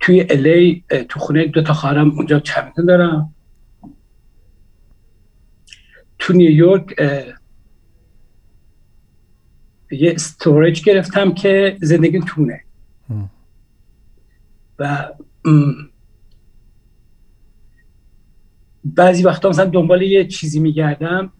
توی 0.00 0.26
الی 0.30 0.84
تو 1.08 1.20
خونه 1.20 1.46
دو 1.46 1.62
تا 1.62 1.72
خواهرم 1.72 2.10
اونجا 2.10 2.40
چمدون 2.40 2.86
دارم. 2.86 3.34
تو 6.18 6.32
نیویورک 6.32 6.94
یه 9.90 10.12
storage 10.14 10.82
گرفتم 10.82 11.34
که 11.34 11.76
زندگیم 11.82 12.20
توشه. 12.20 12.60
و 14.78 15.08
بعضی 18.84 19.22
وقتا 19.22 19.48
مثلا 19.48 19.64
دنبال 19.64 20.02
یه 20.02 20.24
چیزی 20.24 20.60
میگردم 20.60 21.32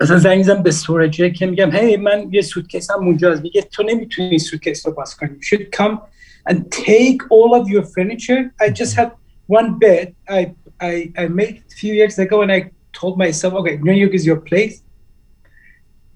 مثلا 0.00 0.18
زنگ 0.18 0.38
می‌زنم 0.38 0.62
به 0.62 0.68
storage 0.68 1.32
که 1.36 1.46
میگم 1.46 1.70
hey 1.72 1.96
من 1.96 2.28
یه 2.30 2.42
suitcase 2.42 2.90
م 2.90 2.98
اونجاست 2.98 3.42
میگه 3.42 3.62
تو 3.62 3.82
نمی‌تونی 3.82 4.28
این 4.28 4.38
suitcase 4.38 4.86
رو 4.86 4.92
باز 4.92 5.16
کنی. 5.16 5.28
You 5.28 5.44
should 5.44 5.66
come 5.80 5.98
and 6.50 6.56
take 6.70 7.18
all 7.30 7.60
of 7.60 7.68
your 7.68 7.82
furniture. 7.82 8.42
I 8.60 8.68
just 8.80 8.94
had 8.96 9.10
one 9.46 9.78
bed. 9.78 10.06
I 10.38 10.40
I 10.90 11.12
I 11.22 11.24
made 11.40 11.54
a 11.70 11.74
few 11.80 11.92
years 12.00 12.18
ago 12.18 12.36
and 12.42 12.52
I 12.58 12.60
told 13.00 13.14
myself 13.24 13.52
okay 13.60 13.76
New 13.88 13.96
York 14.02 14.14
is 14.18 14.24
your 14.30 14.40
place. 14.50 14.76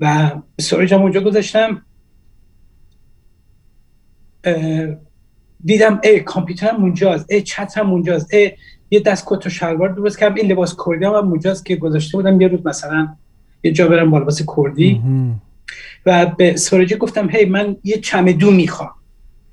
و 0.02 0.30
storage 0.58 0.94
هم 0.94 1.02
اونجا 1.02 1.20
گذاشتم. 1.20 1.82
دیدم 5.64 6.00
ای 6.04 6.20
کامپیوترم 6.20 6.82
اونجاست 6.82 7.26
ای 7.30 7.42
چترم 7.42 7.90
اونجاست 7.90 8.34
ای 8.34 8.52
یه 8.90 9.00
دست 9.00 9.24
کت 9.26 9.46
و 9.46 9.50
شلوار 9.50 9.88
درست 9.88 10.18
کردم 10.18 10.34
این 10.34 10.52
لباس 10.52 10.76
کردی 10.86 11.04
هم 11.04 11.14
اونجاست 11.14 11.66
که 11.66 11.76
گذاشته 11.76 12.18
بودم 12.18 12.40
یه 12.40 12.48
روز 12.48 12.66
مثلا 12.66 13.16
یه 13.62 13.72
جا 13.72 13.88
برم 13.88 14.10
با 14.10 14.18
لباس 14.18 14.42
کردی. 14.56 15.02
و 16.06 16.26
به 16.26 16.52
storage 16.52 16.94
گفتم 16.94 17.30
hey 17.30 17.44
من 17.44 17.76
یه 17.84 17.98
چمدون 17.98 18.54
می‌خوام. 18.54 18.90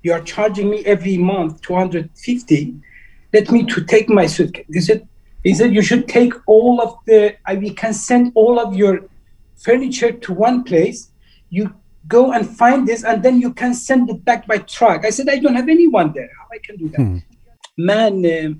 You 0.08 0.12
are 0.12 0.24
charging 0.24 0.68
me 0.74 0.80
every 0.86 1.18
month 1.18 1.54
250 1.62 2.82
let 3.36 3.52
me 3.52 3.66
to 3.66 3.82
take 3.93 4.08
my 4.10 4.26
suitcase. 4.28 4.66
He 4.74 4.82
said 4.82 5.02
he 5.43 5.54
said 5.54 5.74
you 5.74 5.82
should 5.82 6.08
take 6.08 6.34
all 6.47 6.82
of 6.86 6.91
the 7.06 7.20
we 7.64 7.70
can 7.82 7.93
send 7.93 8.32
all 8.36 8.56
of 8.60 8.70
your 8.76 8.95
furniture 9.66 10.12
to 10.26 10.30
one 10.47 10.64
place 10.70 10.99
you 11.57 11.64
go 12.07 12.22
and 12.36 12.43
find 12.62 12.88
this 12.89 13.01
and 13.10 13.18
then 13.26 13.36
you 13.43 13.51
can 13.62 13.74
send 13.88 14.03
it 14.14 14.20
back 14.30 14.41
by 14.51 14.57
truck. 14.76 14.99
I 15.05 15.12
said 15.16 15.28
i 15.36 15.38
don't 15.43 15.57
have 15.62 15.70
anyone 15.78 16.07
there. 16.18 16.32
How 16.39 16.47
i 16.57 16.60
can 16.66 16.76
do 16.78 16.88
that? 16.93 17.24
من 17.78 18.26
اه، 18.26 18.55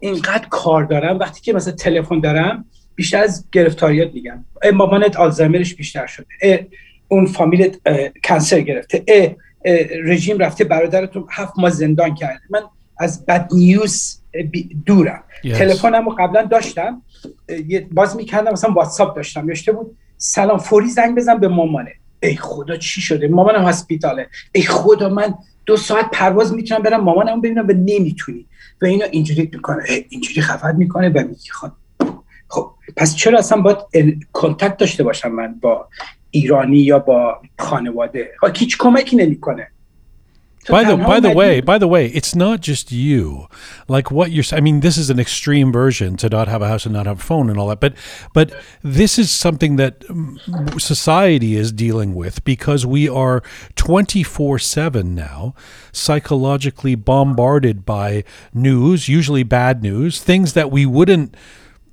اینقدر 0.00 0.48
کار 0.50 0.84
دارم. 0.84 1.18
وقتی 1.18 1.40
که 1.40 1.52
مثلا 1.52 1.72
تلفن 1.72 2.20
دارم 2.20 2.64
بیشتر 2.94 3.22
از 3.22 3.44
گرفتاریات 3.52 4.14
میگم. 4.14 4.44
مامانت 4.74 5.16
آلزایمرش 5.16 5.74
بیشتر 5.74 6.06
شده. 6.06 6.68
اون 7.08 7.26
فامیلت 7.26 7.80
کنسر 8.24 8.60
گرفته. 8.60 9.04
اه، 9.08 9.34
اه، 9.64 9.76
رژیم 10.04 10.38
رفته. 10.38 10.64
برادرتون 10.64 11.26
هفت 11.30 11.52
ماه 11.58 11.70
زندان 11.70 12.14
کرده. 12.14 12.40
من 12.50 12.60
از 12.98 13.26
بد 13.26 13.48
نیوز 13.52 14.21
دورم. 14.86 15.22
Yes. 15.44 15.58
تلفنم 15.58 16.04
رو 16.04 16.16
قبلا 16.18 16.42
داشتم. 16.42 17.02
باز 17.92 18.16
می‌کردم 18.16 18.52
مثلا 18.52 18.72
واتساپ 18.72 19.16
داشتم. 19.16 19.46
نوشته 19.46 19.72
بود 19.72 19.96
سلام 20.16 20.58
فوری 20.58 20.88
زنگ 20.88 21.16
بزن 21.16 21.38
به 21.38 21.48
مامانه. 21.48 21.92
ای 22.22 22.36
خدا 22.36 22.76
چی 22.76 23.00
شده؟ 23.00 23.28
مامانم 23.28 23.64
هسپیتاله. 23.64 24.26
ای 24.52 24.62
خدا 24.62 25.08
من 25.08 25.34
دو 25.66 25.76
ساعت 25.76 26.10
پرواز 26.12 26.54
می‌تونم 26.54 26.82
برم 26.82 27.00
مامانم 27.00 27.40
ببینم 27.40 27.68
و 27.68 27.72
نمی‌تونی. 27.72 28.46
و 28.82 28.86
اینا 28.86 29.04
اینجوری 29.04 29.50
می‌کنه. 29.52 29.82
ای، 29.88 30.06
اینجوری 30.08 30.40
خفت 30.40 30.74
می‌کنه 30.74 31.08
و 31.08 31.18
میگه 31.18 31.50
خب 31.52 31.70
خب 32.48 32.70
پس 32.96 33.16
چرا 33.16 33.38
اصلا 33.38 33.60
باید 33.60 33.78
کنتکت 34.32 34.76
داشته 34.76 35.04
باشم 35.04 35.32
من 35.32 35.54
با 35.60 35.88
ایرانی 36.30 36.78
یا 36.78 36.98
با 36.98 37.40
خانواده؟ 37.58 38.30
خب 38.40 38.56
هیچ 38.56 38.78
کمکی 38.78 39.16
نمی‌کنه. 39.16 39.68
By 40.68 40.84
the 40.84 40.96
by 40.96 41.18
the 41.18 41.32
way, 41.32 41.56
you. 41.56 41.62
by 41.62 41.78
the 41.78 41.88
way, 41.88 42.06
it's 42.08 42.34
not 42.34 42.60
just 42.60 42.92
you. 42.92 43.48
Like 43.88 44.10
what 44.10 44.30
you're 44.30 44.44
I 44.52 44.60
mean, 44.60 44.80
this 44.80 44.96
is 44.96 45.10
an 45.10 45.18
extreme 45.18 45.72
version 45.72 46.16
to 46.18 46.28
not 46.28 46.46
have 46.46 46.62
a 46.62 46.68
house 46.68 46.86
and 46.86 46.92
not 46.92 47.06
have 47.06 47.18
a 47.18 47.22
phone 47.22 47.50
and 47.50 47.58
all 47.58 47.68
that, 47.68 47.80
but 47.80 47.94
but 48.32 48.52
this 48.82 49.18
is 49.18 49.30
something 49.30 49.76
that 49.76 50.00
mm, 50.00 50.80
society 50.80 51.56
is 51.56 51.72
dealing 51.72 52.14
with 52.14 52.44
because 52.44 52.86
we 52.86 53.08
are 53.08 53.42
24/7 53.74 55.04
now 55.14 55.54
psychologically 55.90 56.94
bombarded 56.94 57.84
by 57.84 58.22
news, 58.54 59.08
usually 59.08 59.42
bad 59.42 59.82
news, 59.82 60.22
things 60.22 60.52
that 60.52 60.70
we 60.70 60.86
wouldn't 60.86 61.36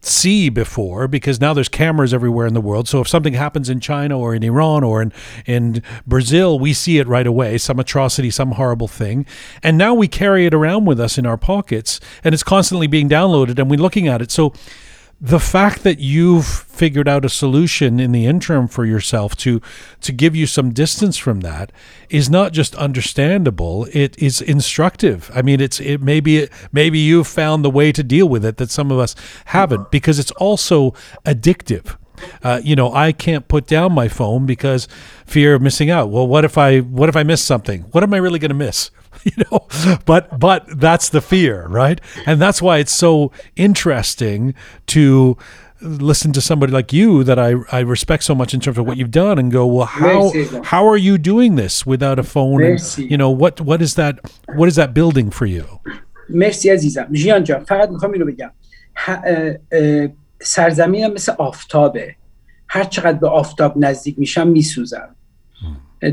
see 0.02 0.50
before 0.50 1.08
because 1.08 1.42
now 1.42 1.54
there's 1.54 1.70
cameras 1.70 2.14
everywhere 2.14 2.48
in 2.48 2.54
the 2.54 2.62
world. 2.62 2.88
So 2.88 3.02
if 3.02 3.08
something 3.08 3.34
happens 3.34 3.70
in 3.70 3.80
China 3.80 4.18
or 4.18 4.34
in 4.34 4.44
Iran 4.44 4.84
or 4.84 5.02
in, 5.02 5.14
in 5.46 5.84
Brazil, 6.08 6.58
we 6.60 6.74
see 6.74 6.98
it 7.00 7.08
right 7.08 7.28
away 7.28 7.58
some 7.58 7.80
atrocity, 7.80 8.30
some 8.30 8.54
horrible 8.54 8.88
thing. 8.88 9.26
And 9.62 9.78
now 9.78 9.94
we 9.94 10.08
carry 10.08 10.46
it 10.46 10.54
around 10.54 10.86
with 10.86 11.00
us 11.00 11.18
in 11.18 11.26
our 11.26 11.38
pockets 11.38 12.00
and 12.24 12.34
it's 12.34 12.44
constantly 12.44 12.88
being 12.88 13.10
downloaded 13.10 13.60
and 13.60 13.70
we're 13.70 13.80
looking 13.80 14.08
at 14.08 14.22
it. 14.22 14.32
So 14.32 14.54
the 15.22 15.40
fact 15.40 15.84
that 15.84 16.00
you've 16.00 16.46
figured 16.46 17.08
out 17.08 17.26
a 17.26 17.30
solution 17.30 18.00
in 18.00 18.14
the 18.14 18.26
interim 18.26 18.68
for 18.70 18.86
yourself 18.86 19.36
to 19.36 19.62
to 20.00 20.14
give 20.14 20.34
you 20.34 20.48
some 20.48 20.72
distance 20.72 21.18
from 21.18 21.42
that 21.42 21.74
is 22.10 22.30
not 22.30 22.54
just 22.54 22.74
understandable 22.76 23.86
it 23.92 24.18
is 24.18 24.42
instructive. 24.42 25.30
I 25.34 25.42
mean 25.42 25.60
it's 25.60 25.80
it 25.82 26.02
maybe 26.02 26.48
maybe 26.72 27.00
you've 27.00 27.28
found 27.28 27.66
the 27.66 27.70
way 27.70 27.92
to 27.92 28.04
deal 28.04 28.30
with 28.30 28.46
it 28.46 28.58
that 28.58 28.72
some 28.72 28.92
of 28.92 29.00
us 29.00 29.14
haven't 29.46 29.92
because 29.92 30.20
it's 30.20 30.32
also 30.32 30.92
addictive. 31.26 31.98
Uh, 32.44 32.60
you 32.62 32.76
know 32.76 32.94
i 32.94 33.14
can't 33.14 33.48
put 33.48 33.66
down 33.66 33.94
my 33.94 34.10
phone 34.10 34.46
because 34.46 34.88
fear 35.26 35.54
of 35.56 35.62
missing 35.62 35.90
out. 35.90 36.10
Well 36.10 36.28
what 36.28 36.46
if 36.46 36.58
i 36.58 36.80
what 36.80 37.10
if 37.10 37.18
i 37.18 37.24
miss 37.24 37.42
something? 37.42 37.82
What 37.92 38.04
am 38.04 38.14
i 38.14 38.18
really 38.18 38.40
going 38.40 38.50
to 38.50 38.56
miss 38.56 38.90
you 39.25 39.33
know 39.51 39.67
but 40.05 40.39
but 40.39 40.61
that's 40.81 41.09
the 41.09 41.21
fear 41.21 41.67
right 41.69 42.01
and 42.27 42.41
that's 42.43 42.61
why 42.61 42.79
it's 42.79 42.93
so 42.93 43.31
interesting 43.57 44.55
to 44.87 45.37
listen 46.11 46.33
to 46.33 46.41
somebody 46.41 46.73
like 46.73 46.93
you 46.93 47.23
that 47.25 47.39
I, 47.39 47.51
I 47.71 47.81
respect 47.81 48.23
so 48.25 48.35
much 48.35 48.55
in 48.55 48.61
terms 48.61 48.79
of 48.79 48.87
what 48.87 48.97
you've 48.97 49.11
done 49.11 49.39
and 49.39 49.53
go, 49.53 49.67
well, 49.67 49.85
how 49.87 50.31
Merci. 50.33 50.61
how 50.73 50.87
are 50.89 50.97
you 50.97 51.19
doing 51.19 51.57
this 51.57 51.85
without 51.85 52.19
a 52.19 52.23
phone? 52.23 52.61
And, 52.63 52.71
Merci. 52.81 53.05
you 53.13 53.19
know, 53.19 53.31
what 53.43 53.61
what 53.61 53.81
is 53.83 53.95
that 54.01 54.15
what 54.59 54.67
is 54.69 54.77
that 54.77 54.95
building 54.95 55.29
for 55.31 55.47
you? 55.47 55.65
مرسی 56.31 56.71
عزیزم 56.71 57.07
ژیان 57.15 57.45
جان 57.45 57.65
فقط 57.65 57.89
میخوام 57.91 58.13
اینو 58.13 58.27
بگم 58.27 58.51
ه- 58.97 59.11
اه، 59.27 59.55
اه، 59.73 60.09
سرزمینم 60.43 61.13
مثل 61.13 61.33
آفتابه 61.39 62.15
هر 62.69 62.85
چقدر 62.85 63.19
به 63.19 63.29
آفتاب 63.29 63.75
نزدیک 63.77 64.19
میشم 64.19 64.49
میسوزم 64.49 65.17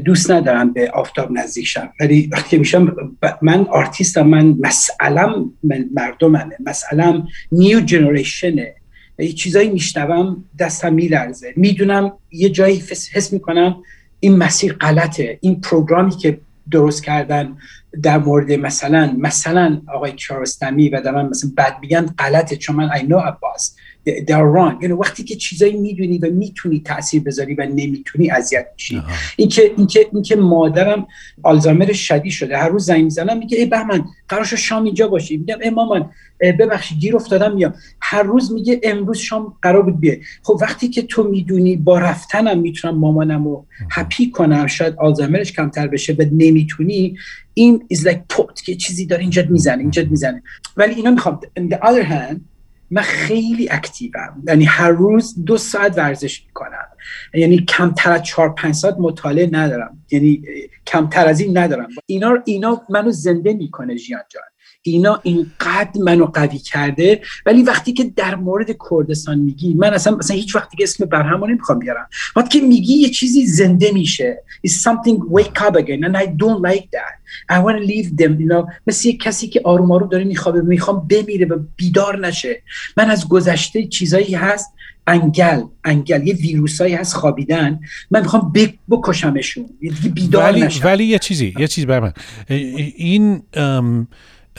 دوست 0.05 0.31
ندارم 0.31 0.73
به 0.73 0.91
آفتاب 0.91 1.33
نزدیک 1.33 1.67
شم. 1.67 1.89
ولی 2.01 2.29
وقتی 2.33 2.59
میشم 2.59 2.97
من 3.43 3.67
آرتیستم 3.67 4.27
من 4.27 4.57
مسئلم 4.61 5.53
من 5.63 5.91
مردممه. 5.95 6.57
مسئلم 6.67 7.29
نیو 7.53 7.81
جنریشنه 7.81 8.75
یه 9.19 9.33
چیزایی 9.33 9.71
میشنوم 9.71 10.45
دستم 10.59 10.95
میلرزه. 10.95 11.53
می‌دونم 11.57 12.13
یه 12.33 12.49
جایی 12.49 12.83
حس 13.13 13.33
می‌کنم 13.33 13.77
این 14.21 14.37
مسیر 14.37 14.73
غلطه. 14.73 15.39
این 15.41 15.61
پروگرامی 15.61 16.11
که 16.11 16.41
درست 16.71 17.05
کردن 17.05 17.57
در 18.03 18.19
مورد 18.19 18.53
مثلا 18.53 19.17
مثلا 19.19 19.83
آقای 19.95 20.13
کیارستمی 20.13 20.89
و 20.89 21.01
دارن 21.01 21.27
مثلا 21.27 21.51
بد 21.57 21.77
میگن 21.81 22.07
غلطه. 22.07 22.57
چون 22.57 22.77
من 22.77 22.89
I 22.89 23.01
know 23.01 23.21
Abbas. 23.21 23.73
They- 24.07 24.25
they 24.27 24.35
are 24.35 24.49
wrong. 24.57 24.83
یعنی 24.83 24.95
وقتی 24.95 25.25
که 25.25 25.37
چیزایی 25.37 25.73
می‌دونی 25.73 26.19
و 26.19 26.31
می‌تونی 26.31 26.81
تاثیر 26.81 27.23
بذاری 27.23 27.55
و 27.55 27.67
نمی‌تونی 27.67 28.31
اذیت 28.31 28.67
میشی. 28.75 29.03
اینکه 29.37 29.73
اینکه 29.77 30.07
اینکه 30.13 30.37
مادرم 30.37 31.07
آلزایمر 31.43 31.93
شدید 31.93 32.33
شده. 32.33 32.57
هر 32.57 32.69
روز 32.69 32.85
زنگ 32.87 33.05
می‌زنم 33.05 33.39
میگه 33.39 33.59
ای 33.59 33.67
بهمن 33.67 34.05
قرار 34.29 34.45
شد 34.45 34.57
شام 34.57 34.85
اینجا 34.85 35.09
باشی. 35.09 35.37
میگم 35.37 35.57
ای 35.63 35.71
مامان 35.71 36.11
ببخشید 36.41 36.99
گیر 36.99 37.17
افتادم 37.17 37.55
میام. 37.55 37.75
هر 38.01 38.23
روز 38.23 38.53
میگه 38.53 38.81
امروز 38.83 39.19
شام 39.19 39.57
قرار 39.63 39.83
بود 39.83 40.01
بیه 40.01 40.21
خب 40.43 40.59
وقتی 40.61 40.89
که 40.89 41.03
تو 41.03 41.23
می‌دونی 41.23 41.77
با 41.77 41.99
رفتنم 41.99 42.59
می‌تونم 42.61 42.99
مامانم 42.99 43.45
رو 43.45 43.67
هپی 43.91 44.31
کنم 44.31 44.67
شاید 44.67 44.95
آلزایمرش 44.99 45.53
کمتر 45.53 45.87
بشه 45.87 46.13
و 46.13 46.25
نمی‌تونی 46.33 47.17
این 47.55 47.87
is 47.95 47.97
like 47.97 48.21
پوت 48.29 48.63
که 48.65 48.75
چیزی 48.75 49.07
داره 49.07 49.23
اینجا 49.23 49.43
می‌زنه 49.49 49.81
اینجا 49.81 50.03
می‌زنه. 50.11 50.43
ولی 50.77 50.95
اینا 50.95 51.11
می‌خوام 51.11 51.41
on 51.59 51.63
the 51.63 51.77
other 51.77 52.05
hand 52.05 52.56
من 52.91 53.03
خیلی 53.03 53.69
اکتیوم. 53.71 54.43
یعنی 54.49 54.65
هر 54.65 54.91
روز 54.91 55.45
دو 55.45 55.59
ساعت 55.59 55.99
ورزش 55.99 56.47
می‌کنم. 56.47 56.87
یعنی 57.35 57.59
کمتر 57.59 58.13
از 58.13 58.23
چهار 58.23 58.55
پنج 58.55 58.75
ساعت 58.75 58.97
مطالعه 58.99 59.49
ندارم. 59.53 60.03
یعنی 60.11 60.43
کمتر 60.87 61.27
از 61.29 61.41
این 61.41 61.59
ندارم. 61.59 61.89
اینا 62.07 62.43
اینا 62.45 62.83
منو 62.89 63.11
زنده 63.11 63.53
می‌کنه 63.53 63.97
ژیان 63.97 64.23
جان. 64.29 64.43
اینا 64.91 65.21
اینقدر 65.23 66.01
منو 66.01 66.27
قوی 66.27 66.59
کرده 66.59 67.21
ولی 67.47 67.63
وقتی 67.63 67.93
که 67.93 68.05
در 68.17 68.35
مورد 68.35 68.77
کردستان 68.91 69.39
میگی 69.39 69.75
من 69.75 69.95
اصلا 69.95 70.17
مثلا 70.17 70.37
هیچ 70.37 70.57
وقتی 70.57 70.77
که 70.77 70.85
اسم 70.85 71.05
برهم 71.05 71.41
رو 71.41 71.47
نمی‌خوام 71.47 71.79
بیارم. 71.79 72.09
وقتی 72.37 72.61
که 72.61 72.67
میگی 72.67 72.95
یه 72.95 73.09
چیزی 73.09 73.47
زنده 73.47 73.91
میشه 73.93 74.43
is 74.67 74.71
something 74.71 75.41
wake 75.41 75.61
up 75.61 75.75
again 75.75 76.05
and 76.05 76.17
I 76.17 76.27
don't 76.27 76.61
like 76.71 76.89
that. 76.93 77.15
I 77.51 77.59
want 77.65 77.77
to 77.79 77.87
leave 77.93 78.09
them 78.21 78.41
you 78.41 78.49
know. 78.53 78.73
مثل 78.87 79.09
یه 79.09 79.17
کسی 79.17 79.49
که 79.49 79.61
آروم 79.65 79.93
آروم 79.93 80.09
داره 80.09 80.25
میخوابه 80.25 80.61
می‌خوام 80.61 81.09
بمیره 81.11 81.47
و 81.47 81.59
بیدار 81.77 82.27
نشه. 82.27 82.63
من 82.97 83.11
از 83.11 83.29
گذشته 83.29 83.87
چیزایی 83.87 84.35
هست 84.35 84.73
انگل 85.07 85.63
انگل 85.85 86.27
یه 86.27 86.35
ویروسایی 86.35 86.95
هست 86.95 87.15
خوابیدن. 87.15 87.81
من 88.11 88.21
می‌خوام 88.21 88.53
بک- 88.57 88.79
بکشمشون. 88.91 89.67
بیدار 90.15 90.45
ولی 90.45 90.61
نشن 90.61 90.85
ولی 90.85 91.05
یه 91.05 91.19
چیزی 91.19 91.55
یه 91.59 91.67
چیز 91.67 91.87
من. 91.87 92.13
این 92.49 93.43
ام، 93.55 94.09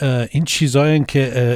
uh, 0.00 0.28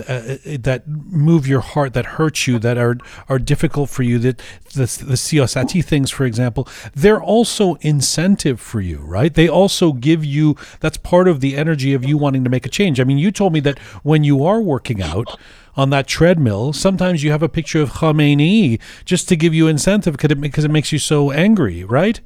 uh, 0.09 0.13
uh, 0.13 0.37
that 0.61 0.83
move 0.87 1.47
your 1.47 1.61
heart, 1.61 1.95
that 1.95 2.07
hurt 2.07 2.47
you, 2.47 2.59
that 2.59 2.79
are 2.79 2.97
are 3.29 3.39
difficult 3.39 3.91
for 3.91 4.03
you, 4.03 4.19
that 4.19 4.39
the 4.75 4.81
the 4.81 5.17
siosati 5.17 5.85
things, 5.85 6.11
for 6.11 6.25
example, 6.25 6.69
they're 6.95 7.23
also 7.23 7.75
incentive 7.81 8.61
for 8.61 8.81
you, 8.81 8.99
right? 8.99 9.35
They 9.35 9.49
also 9.49 9.93
give 9.93 10.25
you 10.25 10.57
that's 10.81 10.97
part 10.97 11.29
of 11.29 11.41
the 11.41 11.57
energy 11.57 11.95
of 11.95 12.05
you 12.05 12.17
wanting 12.19 12.45
to 12.45 12.51
make 12.51 12.67
a 12.67 12.71
change. 12.71 13.01
I 13.01 13.05
mean, 13.05 13.19
you 13.19 13.31
told 13.31 13.53
me 13.53 13.61
that 13.61 13.79
when 14.03 14.25
you 14.25 14.45
are 14.45 14.61
working 14.61 15.03
out 15.03 15.39
on 15.77 15.91
that 15.91 16.07
treadmill, 16.07 16.73
sometimes 16.73 17.23
you 17.23 17.31
have 17.31 17.43
a 17.43 17.49
picture 17.49 17.81
of 17.81 17.93
Khomeini 17.93 18.81
just 19.05 19.29
to 19.29 19.37
give 19.37 19.55
you 19.55 19.69
incentive 19.69 20.13
because 20.13 20.31
it, 20.31 20.41
because 20.41 20.65
it 20.65 20.71
makes 20.71 20.93
you 20.93 20.99
so 20.99 21.31
angry, 21.31 21.85
right? 21.85 22.21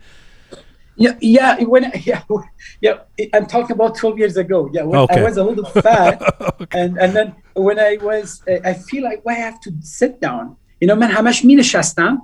Yeah, 0.97 1.15
yeah. 1.21 1.63
When 1.65 1.85
yeah, 2.05 2.23
yeah, 2.81 2.95
I'm 3.35 3.47
talking 3.47 3.73
about 3.73 3.95
12 3.97 4.19
years 4.19 4.37
ago. 4.37 4.71
Yeah, 4.73 4.85
when 4.85 5.01
Okay. 5.01 5.21
I 5.21 5.25
was 5.25 5.37
a 5.37 5.45
little 5.45 5.65
fat, 5.65 6.21
and 6.73 6.99
and 6.99 7.15
then 7.17 7.35
when 7.55 7.79
I 7.79 7.99
was, 8.03 8.43
uh, 8.49 8.71
I 8.71 8.75
feel 8.75 9.03
like 9.05 9.21
why 9.25 9.35
I 9.35 9.43
have 9.49 9.61
to 9.61 9.71
sit 9.81 10.21
down. 10.21 10.57
You 10.81 10.89
know, 10.89 10.97
من 10.97 11.11
همش 11.11 11.45
می 11.45 11.55
نشستم 11.55 12.23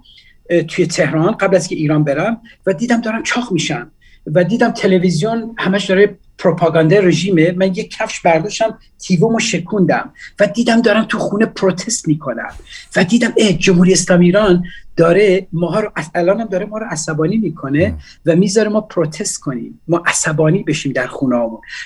توی 0.68 0.86
تهران 0.86 1.32
قبل 1.32 1.56
از 1.56 1.68
که 1.68 1.74
ایران 1.74 2.04
برم 2.04 2.40
و 2.66 2.72
دیدم 2.72 3.00
دارم 3.00 3.22
چاق 3.22 3.52
میشم 3.52 3.90
و 4.26 4.44
دیدم 4.44 4.70
تلویزیون 4.70 5.54
همش 5.58 5.84
داره 5.84 6.18
پروپاگاندا 6.38 6.98
رژیمه 6.98 7.52
من 7.52 7.74
یه 7.74 7.84
کفش 7.84 8.20
برداشتم 8.20 8.78
تیومو 8.98 9.38
شکوندم 9.38 10.12
و 10.40 10.46
دیدم 10.46 10.80
دارن 10.82 11.04
تو 11.04 11.18
خونه 11.18 11.46
پروتست 11.46 12.08
می‌کنن 12.08 12.50
و 12.96 13.04
دیدم 13.04 13.32
اه 13.36 13.52
جمهوری 13.52 13.92
اسلامی 13.92 14.26
ایران 14.26 14.64
داره 14.96 15.46
ماها 15.52 15.80
رو 15.80 15.92
الان 16.14 16.40
هم 16.40 16.46
داره 16.46 16.66
ما 16.66 16.78
رو 16.78 16.86
عصبانی 16.90 17.36
می‌کنه 17.36 17.94
و 18.26 18.36
می‌ذاره 18.36 18.68
ما 18.68 18.80
پروتست 18.80 19.40
کنیم. 19.40 19.80
ما 19.88 20.02
عصبانی 20.06 20.62
بشیم 20.62 20.92
در 20.92 21.06
خونه 21.06 21.36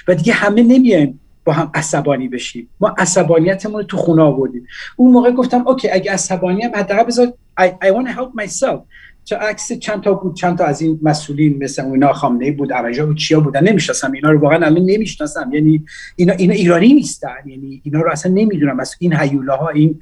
و 0.08 0.14
دیگه 0.14 0.32
همه 0.32 0.62
نمیایم 0.62 1.20
با 1.44 1.52
هم 1.52 1.70
عصبانی 1.74 2.28
بشیم. 2.28 2.68
ما 2.80 2.94
عصبانیتمون 2.98 3.80
رو 3.80 3.82
تو 3.82 3.96
خونه 3.96 4.22
آوردیم. 4.22 4.66
اون 4.96 5.12
موقع 5.12 5.30
گفتم 5.30 5.68
اوکی 5.68 5.90
اگه 5.90 6.12
عصبانی 6.12 6.62
هم 6.62 6.70
حداقل 6.74 7.04
بذار 7.04 7.32
I, 7.60 7.64
I 7.64 7.88
want 7.90 8.06
to 8.08 8.12
help 8.18 8.32
myself. 8.42 8.80
چه 9.26 9.36
عکس 9.36 9.72
چند 9.72 10.02
تا 10.02 10.14
بود 10.14 10.36
چند 10.36 10.58
تا 10.58 10.64
از 10.64 10.82
این 10.82 10.98
مسئولین 11.02 11.64
مثل 11.64 11.84
اینا 11.84 12.12
خامنه‌ای 12.12 12.50
بود 12.50 12.72
عرجا 12.72 13.06
بود 13.06 13.16
چیا 13.16 13.40
بودن 13.40 13.68
نمی‌شناسم. 13.68 14.12
اینا 14.12 14.30
رو 14.30 14.40
واقعا 14.40 14.66
الان 14.66 14.84
نمی‌شناسم. 14.84 15.50
یعنی 15.52 15.84
اینا 16.16 16.32
اینا 16.32 16.54
ایرانی 16.54 16.94
نیستن. 16.94 17.36
یعنی 17.46 17.80
اینا 17.84 18.00
رو 18.00 18.10
اصلا 18.10 18.32
نمی‌دونم. 18.32 18.80
از 18.80 18.96
این 18.98 19.16
هیولاها 19.16 19.68
این 19.68 20.00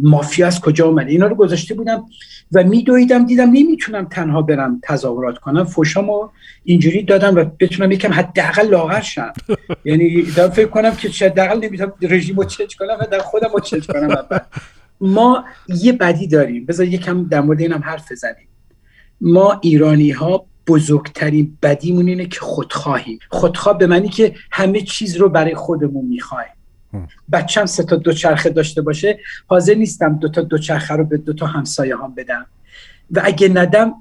مافیا 0.00 0.46
از 0.46 0.60
کجا 0.60 0.86
اومده؟ 0.86 1.10
اینا 1.10 1.26
رو 1.26 1.34
گذاشته 1.34 1.74
بودم 1.74 2.04
و 2.52 2.64
میدویدم 2.64 3.26
دیدم 3.26 3.50
نمی‌تونم 3.50 4.04
تنها 4.04 4.42
برم 4.42 4.80
تظاهرات 4.82 5.38
کنم. 5.38 5.64
فوشامو 5.64 6.28
اینجوری 6.64 7.02
دادم 7.02 7.34
و 7.34 7.44
بتونم 7.60 7.92
یکم 7.92 8.12
حداقل 8.12 8.68
لاغر 8.68 9.00
شم. 9.00 9.32
یعنی 9.84 10.22
دارم 10.22 10.50
فکر 10.50 10.68
کنم 10.68 10.96
که 10.96 11.26
حداقل 11.26 11.64
نمی‌تونم 11.64 11.92
رژیمو 12.02 12.44
چنج 12.44 12.76
کنم 12.76 12.96
و 13.00 13.06
در 13.12 13.18
خودم 13.18 13.48
رو 13.52 13.60
کنم. 13.80 14.26
ما 15.00 15.44
یه 15.68 15.92
بدی 15.92 16.26
داریم. 16.26 16.66
بذار 16.66 16.86
یکم 16.86 17.24
در 17.24 17.40
مورد 17.40 17.60
اینم 17.60 17.80
حرف 17.84 18.12
بزنیم. 18.12 18.48
ما 19.20 19.58
ایرانی 19.62 20.10
ها 20.10 20.46
بزرگترین 20.66 21.58
بدیمون 21.62 22.08
اینه 22.08 22.26
که 22.26 22.40
خودخواهیم. 22.40 23.18
خودخواه 23.30 23.78
به 23.78 23.86
معنی 23.86 24.08
که 24.08 24.34
همه 24.50 24.80
چیز 24.80 25.16
رو 25.16 25.28
برای 25.28 25.54
خودمون 25.54 26.04
می‌خوایم. 26.04 26.48
بچم 27.32 27.66
سه 27.66 27.82
تا 27.82 27.96
دوچرخه 27.96 28.50
داشته 28.50 28.82
باشه 28.82 29.18
حاضر 29.46 29.74
نیستم 29.74 30.18
دو 30.18 30.28
تا 30.28 30.40
دوچرخه 30.42 30.94
رو 30.94 31.04
به 31.04 31.16
دو 31.16 31.32
تا 31.32 31.46
همسایه 31.46 31.96
هم 31.96 32.14
بدم. 32.14 32.46
و 33.10 33.20
اگه 33.24 33.48
ندم 33.48 33.94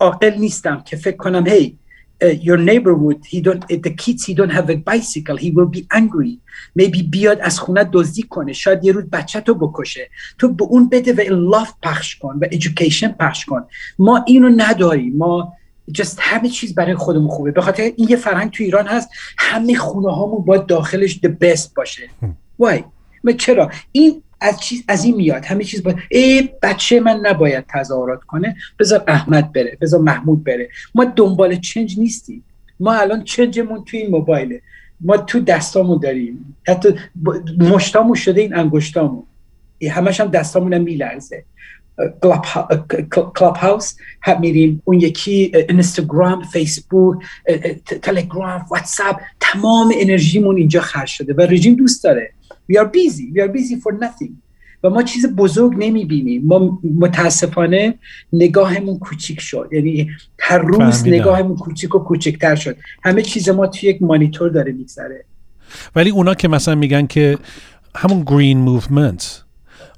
عاقل 0.00 0.34
نیستم 0.38 0.82
که 0.86 0.96
فکر 0.96 1.16
کنم 1.16 1.46
هی 1.46 1.78
your 2.22 2.58
neighborhood 2.70 3.20
he 3.32 3.40
don't 3.40 3.62
the 3.68 3.94
kids 4.02 4.24
he 4.28 4.34
don't 4.34 4.54
have 4.58 4.68
a 4.70 4.76
bicycle 4.90 5.36
he 5.36 5.50
will 5.50 5.70
be 5.76 5.86
angry. 6.00 6.38
Maybe 6.78 7.02
بیاد 7.10 7.38
از 7.40 7.58
خونه 7.58 7.88
دزدی 7.92 8.22
کنه. 8.22 8.52
شاید 8.52 8.84
یه 8.84 8.92
روز 8.92 9.04
بچه 9.04 9.40
تو 9.40 9.54
بکشه. 9.54 10.10
تو 10.38 10.52
به 10.52 10.64
اون 10.64 10.88
بده 10.88 11.12
و 11.12 11.52
love 11.52 11.68
پخش 11.82 12.16
کن 12.16 12.38
و 12.40 12.46
education 12.46 13.16
پخش 13.20 13.44
کن. 13.44 13.64
ما 13.98 14.24
اینو 14.26 14.50
نداریم. 14.56 15.16
ما 15.16 15.52
just 15.98 16.16
همه 16.18 16.48
چیز 16.48 16.74
برای 16.74 16.94
خودمون 16.94 17.28
خوبه. 17.28 17.50
به 17.50 17.60
خاطر 17.60 17.82
این 17.82 18.08
یه 18.08 18.16
فرهنگ 18.16 18.50
تو 18.50 18.64
ایران 18.64 18.86
هست 18.86 19.08
همه 19.38 19.74
خونه 19.74 20.14
هامون 20.14 20.44
باید 20.44 20.66
داخلش 20.66 21.20
the 21.26 21.28
best 21.28 21.74
باشه. 21.76 22.10
why? 22.62 22.82
ما 23.24 23.32
چرا؟ 23.32 23.70
این 23.92 24.22
از 24.42 24.60
چیز 24.60 24.84
از 24.88 25.04
این 25.04 25.16
میاد. 25.16 25.44
همه 25.44 25.64
چیز 25.64 25.82
باید 25.82 25.96
ای 26.10 26.48
بچه 26.62 27.00
من 27.00 27.20
نباید 27.22 27.64
تظاهرات 27.74 28.22
کنه. 28.22 28.56
بذار 28.78 29.04
احمد 29.08 29.52
بره 29.52 29.78
بذار 29.80 30.00
محمود 30.00 30.44
بره. 30.44 30.68
ما 30.94 31.04
دنبال 31.04 31.56
change 31.56 31.98
نیستیم. 31.98 32.44
ما 32.80 32.92
الان 32.92 33.24
change 33.24 33.64
مون 33.64 33.84
توی 33.84 34.00
این 34.00 34.10
موبایله. 34.10 34.62
ما 35.00 35.16
تو 35.16 35.40
دستامون 35.40 35.98
داریم. 36.02 36.56
حتی 36.68 36.94
مشتامون 37.58 38.14
شده 38.14 38.40
این 38.40 38.54
انگشتامون. 38.54 39.22
همش 39.90 40.20
هم 40.20 40.26
دستامون 40.26 40.72
هم 40.74 40.82
میلرزه. 40.82 41.44
کلاب, 42.22 42.44
ها- 42.44 42.86
کلاب 43.38 43.56
هاوس 43.56 43.96
هم 44.22 44.40
میریم. 44.40 44.82
اون 44.84 45.00
یکی 45.00 45.52
اینستاگرام 45.68 46.42
فیسبوک 46.42 47.18
تلگرام 48.02 48.66
واتساپ 48.70 49.20
تمام 49.40 49.92
انرژیمون 50.00 50.56
اینجا 50.56 50.80
خرج 50.80 51.08
شده 51.08 51.34
و 51.34 51.40
رژیم 51.40 51.74
دوست 51.74 52.04
داره. 52.04 52.32
We 52.72 52.76
are 52.78 52.90
busy. 52.98 53.26
We 53.34 53.40
are 53.44 53.52
busy 53.58 53.76
for 53.84 53.92
nothing. 53.92 54.32
و 54.84 54.90
ما 54.90 55.02
چیز 55.02 55.26
بزرگ 55.26 55.72
نمی‌بینیم. 55.78 56.42
ما 56.44 56.80
متاسفانه 56.98 57.94
نگاهمون 58.32 58.98
کوچیک 58.98 59.40
شد. 59.40 59.68
یعنی 59.72 60.10
هر 60.38 60.58
روز 60.58 60.78
فهمیدم. 60.78 61.20
نگاهمون 61.20 61.56
کوچیک 61.56 61.94
و 61.94 61.98
کوچکتر 61.98 62.54
شد. 62.54 62.76
همه 63.04 63.22
چیز 63.22 63.48
ما 63.48 63.66
توی 63.66 63.88
یک 63.88 64.02
مانیتور 64.02 64.48
داره 64.48 64.72
میگذره. 64.72 65.24
ولی 65.96 66.10
اونا 66.10 66.34
که 66.34 66.48
مثلا 66.48 66.74
میگن 66.74 67.06
که 67.06 67.38
همون 67.96 68.24
green 68.24 68.68
movement 68.68 69.24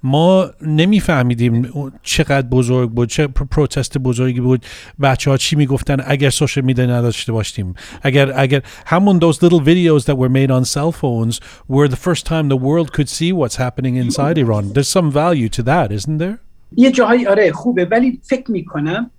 ما 0.05 0.51
نمیفهمیدیم 0.63 1.73
چقدر 2.03 2.47
بزرگ 2.49 2.91
بود 2.91 3.09
چه 3.09 3.27
پروتست 3.27 3.99
بزرگی 3.99 4.41
بود. 4.41 4.67
بچه 5.03 5.31
ها 5.31 5.37
چی 5.37 5.57
می‌گفتن؟ 5.57 5.97
اگر 6.07 6.31
سوشال 6.31 6.65
میدیا 6.65 6.87
نداشته 6.87 7.33
باشیم 7.33 7.75
اگر 8.03 8.33
اگر 8.41 8.63
همون 8.87 9.21
those 9.21 9.37
little 9.37 9.61
videos 9.65 10.05
that 10.05 10.17
were 10.17 10.29
made 10.29 10.51
on 10.51 10.65
cell 10.65 10.93
phones 10.93 11.41
were 11.71 11.89
the 11.89 11.97
first 11.97 12.27
time 12.27 12.49
the 12.49 12.61
world 12.69 12.93
could 12.93 13.09
see 13.09 13.33
what's 13.33 13.57
happening 13.57 13.97
inside 13.97 14.39
Iran. 14.39 14.73
There's 14.75 14.93
some 14.99 15.11
value 15.11 15.49
to 15.49 15.63
that 15.63 15.93
isn't 15.93 16.19
there? 16.19 16.39
یه 16.77 16.91
جاهایی 16.91 17.27
آره 17.27 17.53
خوبه. 17.53 17.85
ولی 17.85 18.21
فکر 18.23 18.51
می‌کنم 18.51 19.11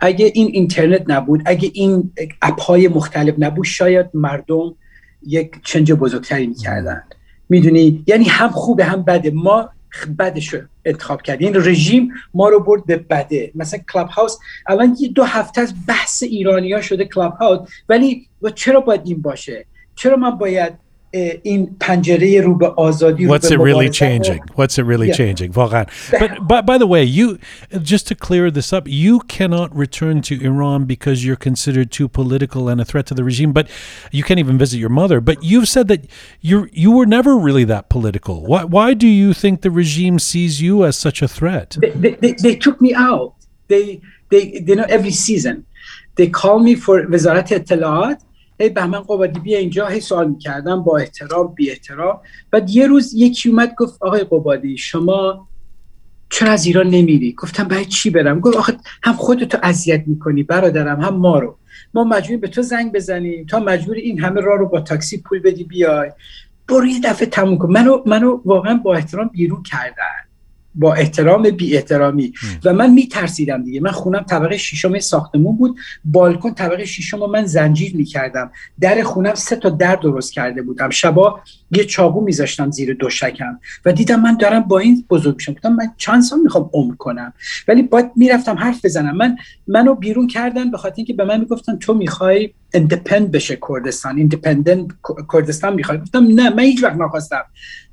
اگه 0.00 0.32
این 0.34 0.48
اینترنت 0.52 1.04
نبود 1.08 1.42
اگه 1.46 1.70
این 1.74 2.12
اپ 2.42 2.60
های 2.60 2.88
مختلف 2.88 3.34
نبود 3.38 3.64
شاید 3.64 4.06
مردم 4.14 4.74
یک 5.26 5.50
change 5.64 5.92
بزرگتری 5.92 6.46
می‌کردن. 6.46 7.02
می‌دونی؟ 7.48 8.04
یعنی 8.06 8.24
هم 8.24 8.48
خوبه 8.48 8.84
هم 8.84 9.02
بده. 9.02 9.30
ما 9.30 9.68
بدش 10.18 10.54
رو 10.54 10.60
انتخاب 10.84 11.22
کرد. 11.22 11.42
این 11.42 11.54
رژیم 11.54 12.12
ما 12.34 12.48
رو 12.48 12.60
برد 12.60 12.86
به 12.86 12.96
بده. 12.96 13.52
مثلا 13.54 13.80
کلاب 13.92 14.08
هاوس 14.08 14.38
الان 14.66 14.96
یه 15.00 15.08
دو 15.08 15.24
هفته 15.24 15.60
از 15.60 15.74
بحث 15.88 16.22
ایرانی 16.22 16.72
ها 16.72 16.80
شده 16.80 17.04
کلاب 17.04 17.32
هاوس 17.32 17.68
ولی 17.88 18.28
چرا 18.54 18.80
باید 18.80 19.00
این 19.04 19.22
باشه؟ 19.22 19.66
چرا 19.94 20.16
من 20.16 20.30
باید 20.30 20.83
این 21.13 21.75
پنجره 21.79 22.41
رو 22.41 22.55
به 22.55 22.67
آزادی 22.67 23.27
What's 23.27 23.49
it 23.49 23.59
really 23.59 23.89
changing? 23.89 24.41
What's 24.55 24.77
it 24.77 24.85
really 24.85 25.07
yeah. 25.07 25.17
changing? 25.17 25.51
واقعا. 25.51 25.85
But, 26.11 26.47
but 26.47 26.65
by 26.67 26.77
the 26.77 26.85
way, 26.85 27.03
you 27.03 27.39
just 27.81 28.07
to 28.07 28.15
clear 28.15 28.51
this 28.51 28.71
up, 28.71 28.87
you 28.87 29.21
cannot 29.21 29.75
return 29.75 30.21
to 30.21 30.35
Iran 30.49 30.85
because 30.85 31.25
you're 31.25 31.43
considered 31.49 31.91
too 31.91 32.07
political 32.07 32.69
and 32.69 32.79
a 32.79 32.85
threat 32.85 33.07
to 33.07 33.15
the 33.15 33.23
regime, 33.23 33.51
but 33.53 33.67
you 34.11 34.23
can't 34.23 34.39
even 34.39 34.57
visit 34.59 34.77
your 34.77 34.93
mother. 35.01 35.19
But 35.19 35.37
you've 35.43 35.69
said 35.75 35.87
that 35.87 36.01
you 36.41 36.69
you 36.83 36.91
were 36.97 37.07
never 37.17 37.33
really 37.47 37.65
that 37.73 37.89
political. 37.89 38.35
Why 38.51 38.63
why 38.75 38.93
do 38.93 39.07
you 39.21 39.33
think 39.41 39.61
the 39.61 39.71
regime 39.83 40.17
sees 40.31 40.61
you 40.65 40.73
as 40.89 40.95
such 40.95 41.19
a 41.23 41.29
threat? 41.37 41.69
They, 41.83 41.91
they, 42.03 42.13
they, 42.23 42.33
they 42.45 42.55
took 42.65 42.77
me 42.85 42.91
out. 42.93 43.33
They 43.71 43.85
they 44.31 44.43
they 44.65 44.75
know 44.75 44.89
every 44.97 45.15
season. 45.27 45.55
They 46.17 46.27
call 46.41 46.59
me 46.67 46.75
for 46.75 46.95
وزارت 47.11 47.53
اطلاعات 47.53 48.19
هی 48.60 48.68
بهمن 48.68 49.00
قبادی 49.00 49.40
بیا 49.40 49.58
اینجا. 49.58 49.86
هی 49.86 50.00
سوال 50.00 50.30
می‌کردم 50.30 50.82
با 50.82 50.98
احترام 50.98 51.54
بی 51.54 51.70
احترام. 51.70 52.20
بعد 52.50 52.70
یه 52.70 52.86
روز 52.86 53.14
یکی 53.14 53.48
اومد 53.48 53.74
گفت 53.74 54.02
آقای 54.02 54.24
قبادی 54.24 54.78
شما 54.78 55.48
چرا 56.30 56.50
از 56.50 56.66
ایران 56.66 56.86
نمیری؟ 56.86 57.32
گفتم 57.32 57.64
برای 57.64 57.84
چی 57.84 58.10
برم؟ 58.10 58.40
گفت 58.40 58.56
آخه 58.56 58.76
هم 59.02 59.12
خودتو 59.12 59.58
اذیت 59.62 60.02
می‌کنی 60.06 60.42
برادرم 60.42 61.00
هم 61.00 61.16
ما 61.16 61.38
رو. 61.38 61.58
ما 61.94 62.04
مجبور 62.04 62.36
به 62.36 62.48
تو 62.48 62.62
زنگ 62.62 62.92
بزنیم. 62.92 63.46
تا 63.46 63.60
مجبور 63.60 63.96
این 63.96 64.20
همه 64.20 64.40
راه 64.40 64.58
رو 64.58 64.68
با 64.68 64.80
تاکسی 64.80 65.18
پول 65.18 65.38
بدی 65.38 65.64
بیای. 65.64 66.10
برو 66.68 66.86
یه 66.86 67.00
دفعه 67.00 67.26
تموم 67.26 67.58
کن. 67.58 67.72
منو 67.72 68.02
منو 68.06 68.40
واقعا 68.44 68.74
با 68.74 68.94
احترام 68.94 69.28
بیرون 69.28 69.62
کردن. 69.62 70.23
با 70.74 70.94
احترام 70.94 71.42
بی 71.42 71.76
احترامی 71.76 72.32
و 72.64 72.72
من 72.72 72.90
میترسیدم 72.90 73.64
دیگه. 73.64 73.80
من 73.80 73.90
خونم 73.90 74.22
طبقه 74.22 74.56
ششم 74.56 74.98
ساختمون 74.98 75.56
بود. 75.56 75.78
بالکن 76.04 76.54
طبقه 76.54 76.84
ششم 76.84 77.20
رو 77.20 77.26
من 77.26 77.46
زنجیر 77.46 77.96
می‌کردم. 77.96 78.50
در 78.80 79.02
خونم 79.02 79.34
سه 79.34 79.56
تا 79.56 79.70
در 79.70 79.96
درست 79.96 80.32
کرده 80.32 80.62
بودم. 80.62 80.90
شبا 80.90 81.40
یه 81.70 81.84
چاقو 81.84 82.20
میذاشتم 82.24 82.70
زیر 82.70 82.94
دوشکم 82.94 83.58
و 83.84 83.92
دیدم 83.92 84.20
من 84.20 84.36
دارم 84.36 84.60
با 84.60 84.78
این 84.78 85.04
بزرگ 85.10 85.34
میشم. 85.34 85.52
گفتم 85.52 85.72
من 85.72 85.86
چند 85.96 86.22
سال 86.22 86.38
می‌خوام 86.40 86.70
عمر 86.72 86.94
کنم؟ 86.94 87.32
ولی 87.68 87.82
باید 87.82 88.10
می‌رفتم 88.16 88.54
حرف 88.54 88.84
بزنم. 88.84 89.16
من 89.16 89.36
منو 89.66 89.94
بیرون 89.94 90.26
کردن 90.26 90.70
به 90.70 90.78
خاطر 90.78 90.94
اینکه 90.96 91.12
به 91.14 91.24
من 91.24 91.40
می‌گفتن 91.40 91.76
تو 91.76 91.94
می‌خوای 91.94 92.50
اندپند 92.74 93.30
بشه 93.30 93.58
کردستان. 93.68 94.18
ایندیپندنت 94.18 94.86
کردستان 95.32 95.74
می‌خواد 95.74 96.00
گفتم 96.00 96.26
نه 96.26 96.50
من 96.50 96.62
هیچ 96.62 96.82
وقت 96.84 96.96
نخواستم. 96.96 97.44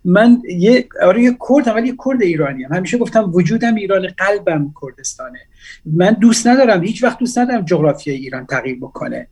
من 0.05 0.41
یه 0.57 0.87
آره 1.01 1.23
یه 1.23 1.37
کردم 1.49 1.75
ولی 1.75 1.87
یه 1.87 1.95
کرد 2.05 2.21
ایرانی 2.21 2.63
هم. 2.63 2.73
همیشه 2.73 2.97
گفتم 2.97 3.31
وجودم 3.33 3.75
ایران 3.75 4.07
قلبم 4.17 4.73
کردستانه. 4.81 5.39
من 5.85 6.11
دوست 6.11 6.47
ندارم 6.47 6.83
هیچ 6.83 7.03
وقت 7.03 7.19
دوست 7.19 7.37
ندارم 7.37 7.65
جغرافیای 7.65 8.17
ایران 8.17 8.45
تغییر 8.45 8.77
بکنه. 8.77 9.27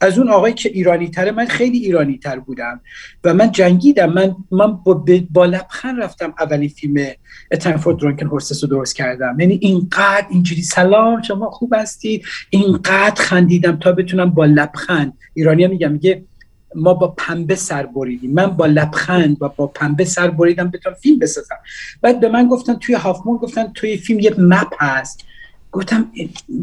از 0.00 0.18
اون 0.18 0.28
آقایی 0.28 0.54
که 0.54 0.68
ایرانی 0.68 1.08
تره 1.08 1.30
من 1.30 1.46
خیلی 1.46 1.78
ایرانی 1.78 2.18
تر 2.18 2.38
بودم. 2.38 2.80
و 3.24 3.34
من 3.34 3.52
جنگیدم. 3.52 4.12
من 4.12 4.36
من 4.50 4.72
با, 4.72 5.04
با 5.30 5.46
لبخند 5.46 6.02
رفتم 6.02 6.34
اولین 6.40 6.68
فیلم 6.68 7.06
اتنفورد 7.50 7.96
درانکن 7.96 8.26
هورسس 8.26 8.64
رو 8.64 8.70
درست 8.70 8.96
کردم. 8.96 9.40
یعنی 9.40 9.58
اینقدر 9.62 10.26
اینجوری 10.30 10.62
سلام 10.62 11.22
شما 11.22 11.50
خوب 11.50 11.74
هستید. 11.74 12.24
اینقدر 12.50 13.22
خندیدم 13.22 13.76
تا 13.76 13.92
بتونم 13.92 14.30
با 14.30 14.44
لبخند 14.44 15.12
ایرانی 15.34 15.66
میگم 15.66 15.92
میگه 15.92 16.24
ما 16.76 16.94
با 16.94 17.08
پنبه 17.08 17.54
سر 17.54 17.86
بریدیم. 17.86 18.30
من 18.30 18.46
با 18.46 18.66
لبخند 18.66 19.36
و 19.40 19.48
با 19.48 19.66
پنبه 19.66 20.04
سر 20.04 20.30
بریدم 20.30 20.70
بتونم 20.70 20.94
فیلم 20.94 21.18
بسازم. 21.18 21.56
بعد 22.02 22.20
به 22.20 22.28
من 22.28 22.48
گفتن 22.48 22.74
توی 22.74 22.94
هافمون 22.94 23.36
گفتن 23.36 23.72
توی 23.74 23.96
فیلم 23.96 24.20
یه 24.20 24.34
مپ 24.38 24.72
هست. 24.78 25.24
گفتم 25.72 26.10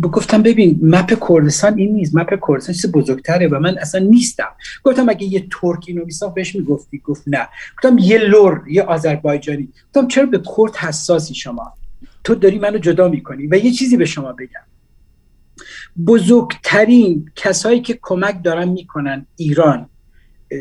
گفتم 0.02 0.42
ببین 0.42 0.80
مپ 0.82 1.28
کردستان 1.30 1.78
این 1.78 1.94
نیست. 1.94 2.16
مپ 2.16 2.48
کردستان 2.48 2.76
چیز 2.76 2.92
بزرگتره 2.92 3.48
و 3.48 3.60
من 3.60 3.78
اصلا 3.78 4.02
نیستم. 4.02 4.50
گفتم 4.84 5.10
اگه 5.10 5.24
یه 5.24 5.48
ترک 5.62 5.84
اینو 5.88 6.06
میساخت 6.06 6.34
بهش 6.34 6.56
می‌گفتی؟ 6.56 6.98
گفت 6.98 7.24
نه. 7.28 7.48
گفتم 7.78 7.98
یه 7.98 8.18
لور 8.18 8.64
یه 8.70 8.84
آذربایجانی. 8.84 9.70
گفتم 9.88 10.08
چرا 10.08 10.26
به 10.26 10.38
کرد 10.58 10.76
حساسی 10.76 11.36
شما؟ 11.36 11.74
تو 12.24 12.36
داری 12.36 12.60
منو 12.60 12.78
جدا 12.78 13.08
می‌کنی 13.08 13.48
و 13.48 13.56
یه 13.56 13.72
چیزی 13.72 13.98
به 13.98 14.06
شما 14.06 14.32
بگم. 14.32 14.62
بزرگترین 16.08 17.32
کسایی 17.36 17.82
که 17.82 18.00
کمک 18.02 18.44
دارن 18.44 18.70
می‌کنن 18.70 19.26
ایران. 19.36 19.90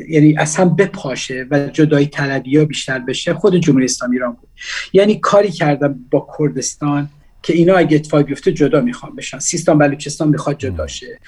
یعنی 0.09 0.37
از 0.39 0.57
هم 0.57 0.77
بپاشه 0.77 1.47
و 1.51 1.69
جدایی 1.69 2.07
طلبی 2.07 2.59
ها 2.59 2.65
بیشتر 2.65 2.99
بشه 2.99 3.35
خود 3.35 3.57
جمهوری 3.57 3.85
اسلامی 3.85 4.17
ایران 4.17 4.33
بود. 4.33 4.49
یعنی 4.93 5.19
کاری 5.19 5.51
کردم 5.51 5.95
با 6.11 6.29
کردستان 6.39 7.09
که 7.43 7.53
اینا 7.53 7.77
اگه 7.77 7.97
اتفاقی 7.97 8.23
بیفته 8.23 8.53
جدا 8.53 8.81
می‌خوان 8.81 9.17
بشن. 9.17 9.39
سیستان 9.39 9.79
بلوچستان 9.79 10.29
می‌خواد 10.29 10.59
جدا 10.59 10.87
شه. 10.87 11.19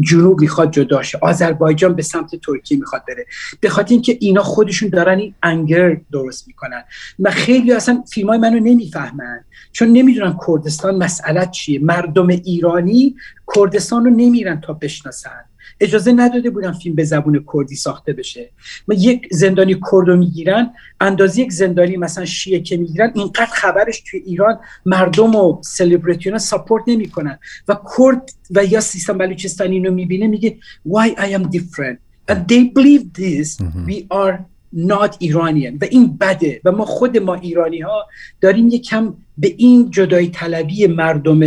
جنوب 0.00 0.40
می‌خواد 0.40 0.72
جدا 0.72 1.02
شه. 1.02 1.18
آذربایجان 1.22 1.94
به 1.94 2.02
سمت 2.02 2.36
ترکیه 2.36 2.78
می‌خواد 2.78 3.02
بره. 3.08 3.26
به 3.60 3.68
خاطر 3.68 3.90
اینکه 3.90 4.16
اینا 4.20 4.42
خودشون 4.42 4.88
دارن 4.88 5.18
این 5.18 5.34
انگر 5.42 6.00
درست 6.12 6.48
می‌کنن. 6.48 6.82
و 7.18 7.30
خیلی 7.30 7.72
اصلا 7.72 8.04
فیلم 8.12 8.28
های 8.28 8.38
منو 8.38 8.58
نمی‌فهمن. 8.58 9.44
چون 9.72 9.88
نمی‌دونن 9.88 10.36
کردستان 10.46 10.96
مسئله 10.96 11.46
چیه. 11.46 11.78
مردم 11.78 12.28
ایرانی 12.28 13.14
کردستان 13.56 14.04
رو 14.04 14.10
نمیرن 14.10 14.60
تا 14.60 14.72
بشناسن. 14.72 15.44
اجازه 15.82 16.12
نداده 16.12 16.50
بودن 16.50 16.72
فیلم 16.72 16.94
به 16.94 17.04
زبون 17.04 17.44
کردی 17.52 17.76
ساخته 17.76 18.12
بشه. 18.12 18.50
ما 18.88 18.94
یک 18.94 19.28
زندانی 19.30 19.74
کرد 19.74 20.08
رو 20.08 20.16
می‌گیرن 20.16 20.70
اندازی 21.00 21.42
یک 21.42 21.52
زندانی 21.52 21.96
مثلا 21.96 22.24
شیعه 22.24 22.60
که 22.60 22.76
می‌گیرن 22.76 23.12
اینقدر 23.14 23.46
خبرش 23.46 24.02
توی 24.10 24.20
ایران 24.20 24.58
مردم 24.86 25.34
و 25.34 25.62
سلبریتیون 25.62 26.38
ساپورت 26.38 26.84
نمی‌کنن. 26.86 27.38
و 27.68 27.76
کرد 27.96 28.30
و 28.50 28.64
یا 28.64 28.80
سیستم 28.80 29.18
بلوچستانی 29.18 29.80
رو 29.80 29.94
می‌بینه 29.94 30.26
میگه 30.26 30.56
why 30.88 31.08
I 31.08 31.38
am 31.38 31.44
different? 31.56 31.98
And 32.30 32.40
they 32.50 32.62
believe 32.76 33.04
this. 33.22 33.48
we 33.88 33.98
are 34.10 34.34
not 34.76 35.16
ایرانیان 35.18 35.76
و 35.80 35.84
این 35.90 36.16
بده. 36.16 36.60
و 36.64 36.72
ما 36.72 36.84
خود 36.84 37.18
ما 37.18 37.34
ایرانی 37.34 37.80
ها 37.80 38.06
داریم 38.40 38.68
یکم 38.68 39.14
به 39.38 39.54
این 39.56 39.90
جدای 39.90 40.28
طلبی 40.28 40.86
مردم 40.86 41.40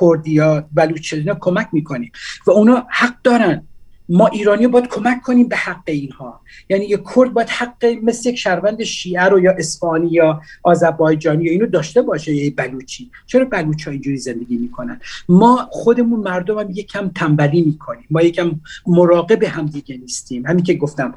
کردیا 0.00 0.68
بلوچستان 0.72 1.36
کمک 1.40 1.68
می‌کنیم. 1.72 2.12
و 2.46 2.50
اونا 2.50 2.86
حق 2.90 3.14
دارن. 3.24 3.67
ما 4.08 4.26
ایرانی 4.26 4.66
باید 4.66 4.88
کمک 4.88 5.22
کنیم 5.22 5.48
به 5.48 5.56
حق 5.56 5.82
اینها. 5.86 6.40
یعنی 6.68 6.84
یه 6.84 6.96
کرد 7.16 7.32
باید 7.34 7.48
حق 7.48 7.84
مثل 8.02 8.28
یک 8.28 8.38
شهروند 8.38 8.82
شیعه 8.82 9.24
رو 9.24 9.40
یا 9.40 9.54
اسپانی 9.58 10.08
یا 10.08 10.40
آذربایجانی 10.62 11.44
یا 11.44 11.52
اینو 11.52 11.66
داشته 11.66 12.02
باشه 12.02 12.34
یا 12.34 12.52
بلوچی. 12.56 13.10
چرا 13.26 13.44
بلوچ 13.44 13.84
ها 13.84 13.90
اینجوری 13.90 14.16
زندگی 14.16 14.56
می‌کنن؟ 14.56 15.00
ما 15.28 15.68
خودمون 15.70 16.20
مردم 16.20 16.58
هم 16.58 16.70
یکم 16.70 17.08
تنبلی 17.08 17.62
می‌کنیم. 17.62 18.06
ما 18.10 18.22
یکم 18.22 18.60
مراقب 18.86 19.44
هم 19.44 19.66
دیگه 19.66 19.96
نیستیم. 19.96 20.46
همین 20.46 20.64
که 20.64 20.74
گفتم 20.74 21.14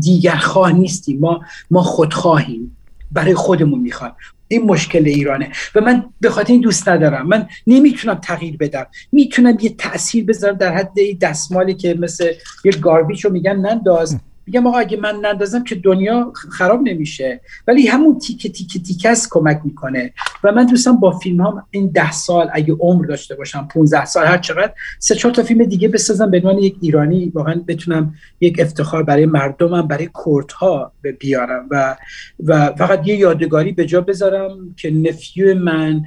دیگر 0.00 0.36
خواه 0.36 0.72
نیستیم. 0.72 1.18
ما 1.20 1.40
ما 1.70 1.82
خودخواهیم. 1.82 2.75
برای 3.12 3.34
خودمون 3.34 3.80
می‌خوایم 3.80 4.14
این 4.48 4.62
مشکل 4.62 5.06
ایرانه. 5.06 5.50
و 5.74 5.80
من 5.80 6.04
به 6.20 6.30
خاطر 6.30 6.52
این 6.52 6.62
دوست 6.62 6.88
ندارم. 6.88 7.26
من 7.26 7.48
نمی‌تونم 7.66 8.14
تغییر 8.14 8.56
بدم. 8.56 8.86
می‌تونم 9.12 9.56
یه 9.60 9.70
تاثیر 9.70 10.24
بذارم 10.24 10.56
در 10.56 10.74
حد 10.74 11.18
دستمالی 11.20 11.74
که 11.74 11.94
مثل 11.94 12.32
یه 12.64 12.72
گاربیچ 12.72 13.24
رو 13.24 13.32
میگن. 13.32 13.56
ننداز 13.56 14.20
میگم 14.46 14.66
آقا 14.66 14.78
اگه 14.78 14.96
من 14.96 15.14
نندازم 15.14 15.64
که 15.64 15.74
دنیا 15.74 16.32
خراب 16.50 16.80
نمیشه. 16.82 17.40
ولی 17.66 17.86
همون 17.86 18.18
تیکه 18.18 18.48
تیکه 18.48 18.78
تیکه 18.78 19.08
است 19.08 19.28
کمک 19.30 19.60
می‌کنه. 19.64 20.12
و 20.44 20.52
من 20.52 20.66
دوستم 20.66 20.96
با 20.96 21.18
فیلم 21.18 21.40
هم 21.40 21.66
این 21.70 21.90
ده 21.94 22.12
سال 22.12 22.48
اگه 22.52 22.74
عمر 22.80 23.04
داشته 23.04 23.34
باشم 23.34 23.68
15 23.74 24.04
سال 24.04 24.26
هر 24.26 24.38
چقدر 24.38 24.72
سه 24.98 25.14
چهار 25.14 25.34
تا 25.34 25.42
فیلم 25.42 25.64
دیگه 25.64 25.88
بسازم 25.88 26.30
به 26.30 26.36
عنوان 26.36 26.58
یک 26.58 26.76
ایرانی. 26.80 27.32
واقعا 27.34 27.54
بتونم 27.68 28.14
یک 28.40 28.60
افتخار 28.60 29.02
برای 29.02 29.26
مردمم 29.26 29.82
برای 29.82 30.08
کردها 30.26 30.92
بیارم. 31.18 31.66
و 31.70 31.96
و 32.44 32.72
فقط 32.78 33.08
یه 33.08 33.16
یادگاری 33.16 33.72
به 33.72 33.86
جا 33.86 34.00
بذارم 34.00 34.74
که 34.76 34.90
نفیو 34.90 35.54
من 35.54 36.02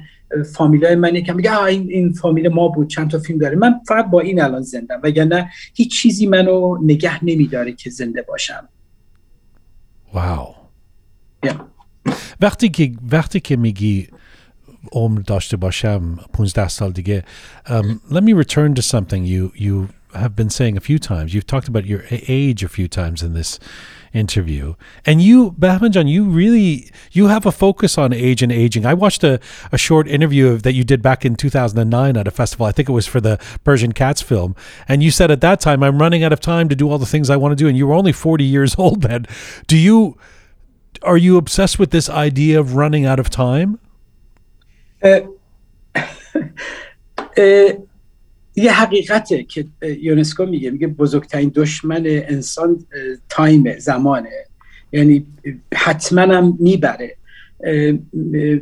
فامیلای 0.54 0.94
من 0.94 1.14
یکم 1.14 1.36
میگه 1.36 1.62
این 1.62 1.90
این 1.90 2.12
فامیل 2.12 2.48
ما 2.48 2.68
بود 2.68 2.88
چند 2.88 3.10
تا 3.10 3.18
فیلم 3.18 3.38
داره 3.38 3.56
من 3.56 3.80
فقط 3.88 4.10
با 4.10 4.20
این 4.20 4.42
الان 4.42 4.62
زندم 4.62 5.00
وگرنه 5.02 5.50
هیچ 5.74 6.02
چیزی 6.02 6.26
منو 6.26 6.78
نگه 6.82 7.24
نمیداره 7.24 7.72
که 7.72 7.90
زنده 7.90 8.22
باشم. 8.22 8.68
واو. 10.14 10.54
وقتی 12.40 12.68
که 12.68 12.92
وقتی 13.10 13.40
که 13.40 13.56
میگی 13.56 14.08
عمر 14.92 15.20
داشته 15.20 15.56
باشم 15.56 16.18
15 16.32 16.68
سال 16.68 16.92
دیگه 16.92 17.24
um, 17.66 18.00
let 18.10 18.22
me 18.22 18.32
return 18.32 18.74
to 18.74 18.82
something 18.82 19.24
you 19.24 19.52
you 19.54 19.88
have 20.14 20.34
been 20.34 20.50
saying 20.50 20.76
a 20.76 20.80
few 20.80 20.98
times. 20.98 21.34
You've 21.34 21.46
talked 21.46 21.68
about 21.68 21.86
your 21.86 22.02
age 22.10 22.62
a 22.64 22.68
few 22.68 22.88
times 22.88 23.22
in 23.22 23.34
this 23.34 23.58
interview. 24.12 24.74
And 25.06 25.22
you 25.22 25.52
Bahman 25.52 26.08
you 26.08 26.24
really 26.24 26.90
you 27.12 27.28
have 27.28 27.46
a 27.46 27.52
focus 27.52 27.96
on 27.98 28.12
age 28.12 28.42
and 28.42 28.50
aging. 28.50 28.86
I 28.86 28.94
watched 28.94 29.24
a, 29.24 29.40
a 29.72 29.78
short 29.78 30.08
interview 30.08 30.48
of, 30.48 30.62
that 30.62 30.72
you 30.72 30.84
did 30.84 31.02
back 31.02 31.24
in 31.24 31.36
2009 31.36 32.16
at 32.16 32.26
a 32.26 32.30
festival. 32.30 32.66
I 32.66 32.72
think 32.72 32.88
it 32.88 32.92
was 32.92 33.06
for 33.06 33.20
the 33.20 33.38
Persian 33.64 33.92
Cats 33.92 34.22
film. 34.22 34.56
And 34.88 35.02
you 35.02 35.10
said 35.10 35.30
at 35.30 35.40
that 35.42 35.60
time 35.60 35.82
I'm 35.82 36.00
running 36.00 36.24
out 36.24 36.32
of 36.32 36.40
time 36.40 36.68
to 36.68 36.76
do 36.76 36.90
all 36.90 36.98
the 36.98 37.06
things 37.06 37.30
I 37.30 37.36
want 37.36 37.52
to 37.52 37.56
do 37.56 37.68
and 37.68 37.76
you 37.76 37.86
were 37.86 37.94
only 37.94 38.12
40 38.12 38.44
years 38.44 38.74
old 38.78 39.02
then. 39.02 39.26
Do 39.66 39.76
you 39.76 40.18
are 41.02 41.16
you 41.16 41.36
obsessed 41.36 41.78
with 41.78 41.90
this 41.90 42.08
idea 42.08 42.58
of 42.58 42.74
running 42.74 43.06
out 43.06 43.18
of 43.20 43.30
time 43.30 43.78
uh, 45.02 45.20
uh, 45.94 47.72
یه 48.56 48.72
حقیقته 48.72 49.42
که 49.42 49.66
یونسکو 50.00 50.46
میگه 50.46 50.70
میگه 50.70 50.86
بزرگترین 50.86 51.52
دشمن 51.54 52.02
انسان 52.06 52.84
تایم 53.28 53.78
زمانه. 53.78 54.30
یعنی 54.92 55.26
حتما 55.74 56.20
هم 56.20 56.56
می‌بره. 56.60 57.16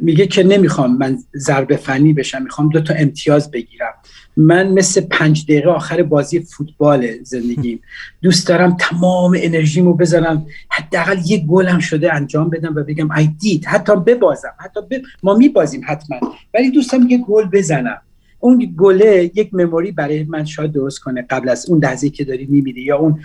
میگه 0.01 0.27
که 0.27 0.43
نمی‌خوام 0.43 0.97
من 0.97 1.19
ضربه 1.37 1.77
فنی 1.77 2.13
بشم 2.13 2.43
می‌خوام 2.43 2.69
دو 2.69 2.81
تا 2.81 2.95
امتیاز 2.95 3.51
بگیرم. 3.51 3.95
من 4.37 4.69
مثل 4.69 5.01
پنج 5.01 5.45
دقیقه 5.45 5.71
آخر 5.71 6.03
بازی 6.03 6.41
فوتبال 6.41 7.23
زندگیم. 7.23 7.81
دوست 8.23 8.49
دارم 8.49 8.77
تمام 8.81 9.37
انرژیمو 9.39 9.95
بذارم 9.95 10.47
حداقل 10.69 11.19
یه 11.27 11.47
گلم 11.47 11.79
شده 11.79 12.15
انجام 12.15 12.51
بدم 12.51 12.75
و 12.77 12.83
بگم 12.83 13.09
I 13.09 13.23
did 13.45 13.65
حتی 13.67 13.97
ببازم 13.97 14.53
حتی 14.59 14.81
ب... 14.81 14.95
ما 15.23 15.35
میبازیم 15.35 15.81
حتما. 15.87 16.21
ولی 16.55 16.71
دوستم 16.71 17.09
یه 17.09 17.19
گل 17.19 17.45
بزنم. 17.45 18.01
اون 18.41 18.75
گله 18.79 19.31
یک 19.35 19.55
مموری 19.55 19.93
برای 19.93 20.25
من 20.25 20.45
شاید 20.45 20.73
درست 20.73 20.99
کنه 20.99 21.27
قبل 21.31 21.49
از 21.49 21.71
اون 21.71 21.85
لحظه 21.85 22.11
که 22.11 22.25
داری 22.25 22.47
می‌بینی 22.47 22.81
یا 22.81 22.97
اون 22.97 23.21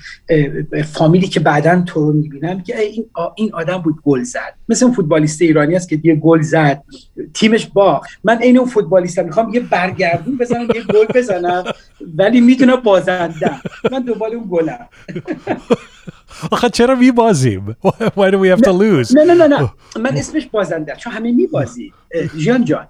فامیلی 0.94 1.28
که 1.28 1.40
بعدا 1.40 1.84
تو 1.86 2.00
رو 2.00 2.14
می‌بینم 2.14 2.62
که 2.62 2.80
این 2.80 3.06
این 3.36 3.54
آدم 3.54 3.78
بود 3.78 3.96
گل 4.04 4.24
زد. 4.24 4.56
مثل 4.70 4.86
اون 4.86 4.94
فوتبالیست 4.94 5.42
ایرانی 5.42 5.76
است 5.76 5.90
که 5.90 6.00
یه 6.04 6.16
گل 6.16 6.42
زد. 6.42 6.84
تیمش 7.34 7.66
با 7.66 8.02
من 8.24 8.38
عین 8.38 8.58
اون 8.58 8.70
فوتبالیستم 8.70 9.26
می‌خوام 9.26 9.54
یه 9.54 9.60
برگردون 9.60 10.38
بزنم 10.38 10.68
یه 10.76 10.84
گل 10.84 11.06
بزنم 11.16 11.64
ولی 12.18 12.42
می‌دونم 12.42 12.76
بازنده 12.76 13.52
من 13.92 14.04
دنبال 14.04 14.34
اون 14.34 14.48
گلم. 14.52 14.88
آخه 16.52 16.70
چرا 16.70 16.96
میبازیم؟ 16.96 17.78
Why 18.16 18.32
do 18.32 18.38
we 18.38 18.50
have 18.56 18.62
to 18.62 18.72
lose? 18.72 19.16
نه 19.16 19.24
نه 19.24 19.34
نه 19.34 19.48
نه. 19.48 19.72
من 20.00 20.18
اسمش 20.18 20.46
بازنده 20.46 20.96
چون 20.96 21.14
همه 21.14 21.32
میبازی. 21.32 21.94
جان 22.38 22.66
جان 22.66 22.88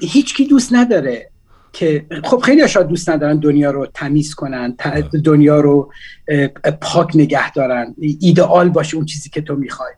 هیچ 0.00 0.36
کی 0.36 0.46
دوست 0.46 0.74
نداره 0.74 1.30
که 1.76 2.06
خب 2.24 2.38
خیلی 2.38 2.68
شاید 2.68 2.86
دوست 2.86 3.10
ندارن 3.10 3.38
دنیا 3.38 3.70
رو 3.70 3.86
تمیز 3.94 4.34
کنن 4.34 4.76
دنیا 5.24 5.60
رو 5.60 5.92
پاک 6.80 7.16
نگه 7.16 7.52
دارن 7.52 7.94
ایدئال 8.20 8.68
باشه 8.68 8.96
اون 8.96 9.06
چیزی 9.06 9.30
که 9.30 9.40
تو 9.40 9.56
می‌خوای. 9.56 9.92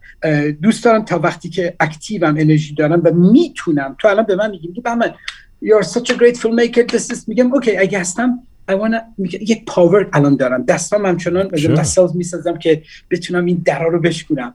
دوست 0.63 0.85
دارم 0.85 1.05
تا 1.05 1.19
وقتی 1.19 1.49
که 1.49 1.77
اکتیوم 1.81 2.37
انرژی 2.39 2.75
دارم 2.75 3.01
و 3.05 3.11
می‌تونم. 3.13 3.97
تو 3.99 4.09
الان 4.09 4.25
به 4.25 4.37
من 4.37 4.51
میگی 4.51 4.69
میگی 4.69 4.83
من 4.85 5.15
you're 5.65 5.87
such 5.87 6.11
a 6.11 6.15
great 6.15 6.37
filmmaker 6.37 6.97
this 6.97 7.15
is 7.15 7.19
میگم 7.27 7.53
اوکی 7.53 7.77
okay, 7.77 7.81
اگه 7.81 7.99
هستم 7.99 8.39
I 8.71 8.75
wanna 8.75 9.25
یک 9.41 9.65
پاور 9.65 10.09
الان 10.13 10.37
دارم. 10.37 10.65
دستام 10.65 11.07
همچنان 11.07 11.49
sure. 11.49 11.67
دستاز 11.67 12.17
می‌سازم 12.17 12.59
که 12.59 12.83
بتونم 13.11 13.45
این 13.45 13.63
درا 13.65 13.89
رو 13.89 14.01
بشکنم 14.01 14.55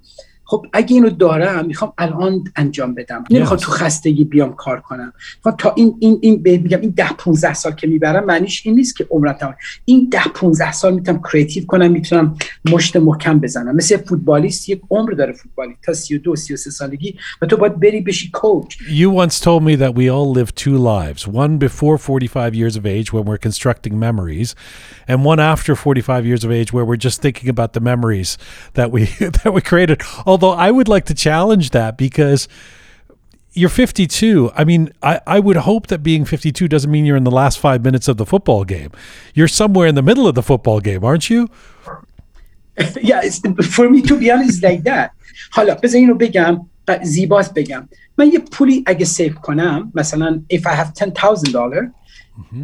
خب 0.53 0.65
اگه 0.73 0.93
اینو 0.93 1.09
دارم 1.09 1.65
می‌خوام 1.65 1.93
الان 1.97 2.43
انجام 2.55 2.93
بدم. 2.93 3.23
نمی‌خوام 3.29 3.59
تو 3.59 3.71
خستگی 3.71 4.23
بیام 4.23 4.53
کار 4.53 4.81
کنم. 4.81 5.13
تا 5.57 5.73
این 5.77 5.95
این 5.99 6.19
این 6.21 6.41
میگم 6.45 6.81
این 6.81 6.93
10 6.97 7.09
15 7.17 7.53
سال 7.53 7.71
که 7.71 7.87
می‌برم 7.87 8.25
معنیش 8.25 8.67
این 8.67 8.75
نیست 8.75 8.97
که 8.97 9.07
عمرم 9.09 9.33
تمام. 9.33 9.55
این 9.85 10.07
10 10.11 10.19
15 10.35 10.71
سال 10.71 10.93
می‌تونم 10.93 11.21
کریتیو 11.31 11.65
کنم 11.65 11.91
می‌تونم 11.91 12.35
مشت 12.71 12.95
محکم 12.95 13.39
بزنم. 13.39 13.75
مثل 13.75 13.97
فوتبالیست 13.97 14.69
یک 14.69 14.81
عمر 14.89 15.11
داره 15.11 15.33
فوتبالی 15.33 15.75
تا 15.83 15.93
32 15.93 16.35
33 16.35 16.69
سالگی 16.69 17.15
و 17.41 17.45
تو 17.45 17.57
باید 17.57 17.79
بری 17.79 18.01
بشی 18.01 18.29
کوچ 18.29 18.75
You 18.75 19.09
once 19.25 19.39
told 19.39 19.63
me 19.63 19.75
that 19.75 19.93
we 19.95 20.09
all 20.09 20.33
live 20.39 20.55
two 20.55 20.77
lives. 20.77 21.27
One 21.27 21.57
before 21.57 21.97
45 21.97 22.53
years 22.55 22.75
of 22.77 22.85
age 22.85 23.13
when 23.13 23.23
we're 23.25 23.43
constructing 23.49 23.99
memories 23.99 24.55
and 25.06 25.24
one 25.24 25.40
after 25.40 25.74
45 25.74 26.26
years 26.26 26.44
of 26.44 26.50
age 26.50 26.72
where 26.72 26.84
we're 26.84 26.96
just 26.96 27.20
thinking 27.22 27.48
about 27.48 27.72
the 27.72 27.80
memories 27.80 28.38
that 28.74 28.90
we 28.90 29.04
that 29.20 29.52
we 29.52 29.60
created 29.60 30.02
Although 30.26 30.52
I 30.52 30.70
would 30.70 30.88
like 30.88 31.04
to 31.06 31.14
challenge 31.14 31.70
that 31.70 31.96
because 31.96 32.48
you're 33.52 33.68
52. 33.68 34.52
I 34.54 34.64
mean, 34.64 34.92
I, 35.02 35.20
I 35.26 35.40
would 35.40 35.56
hope 35.56 35.88
that 35.88 36.02
being 36.02 36.24
52 36.24 36.68
doesn't 36.68 36.90
mean 36.90 37.04
you're 37.04 37.16
in 37.16 37.24
the 37.24 37.30
last 37.30 37.58
five 37.58 37.82
minutes 37.82 38.06
of 38.06 38.16
the 38.16 38.26
football 38.26 38.64
game. 38.64 38.90
You're 39.34 39.48
somewhere 39.48 39.88
in 39.88 39.94
the 39.94 40.02
middle 40.02 40.28
of 40.28 40.34
the 40.34 40.42
football 40.42 40.80
game, 40.80 41.04
aren't 41.04 41.28
you? 41.28 41.48
yeah, 43.00 43.20
it's, 43.24 43.40
for 43.74 43.90
me 43.90 44.02
to 44.02 44.18
be 44.18 44.30
honest, 44.30 44.62
like 44.62 44.82
that. 44.84 45.10
حالا 45.50 45.74
بذار 45.74 46.00
اینو 46.00 46.14
بگم 46.14 46.66
زیباست 47.02 47.54
بگم 47.54 47.88
من 48.18 48.32
یه 48.32 48.38
پولی 48.38 48.84
اگه 48.86 49.04
سیف 49.04 49.34
کنم 49.34 49.92
مثلا 49.94 50.42
if 50.52 50.60
I 50.60 50.74
have 50.74 50.92
$10,000 50.94 51.12
mm-hmm. 51.14 51.86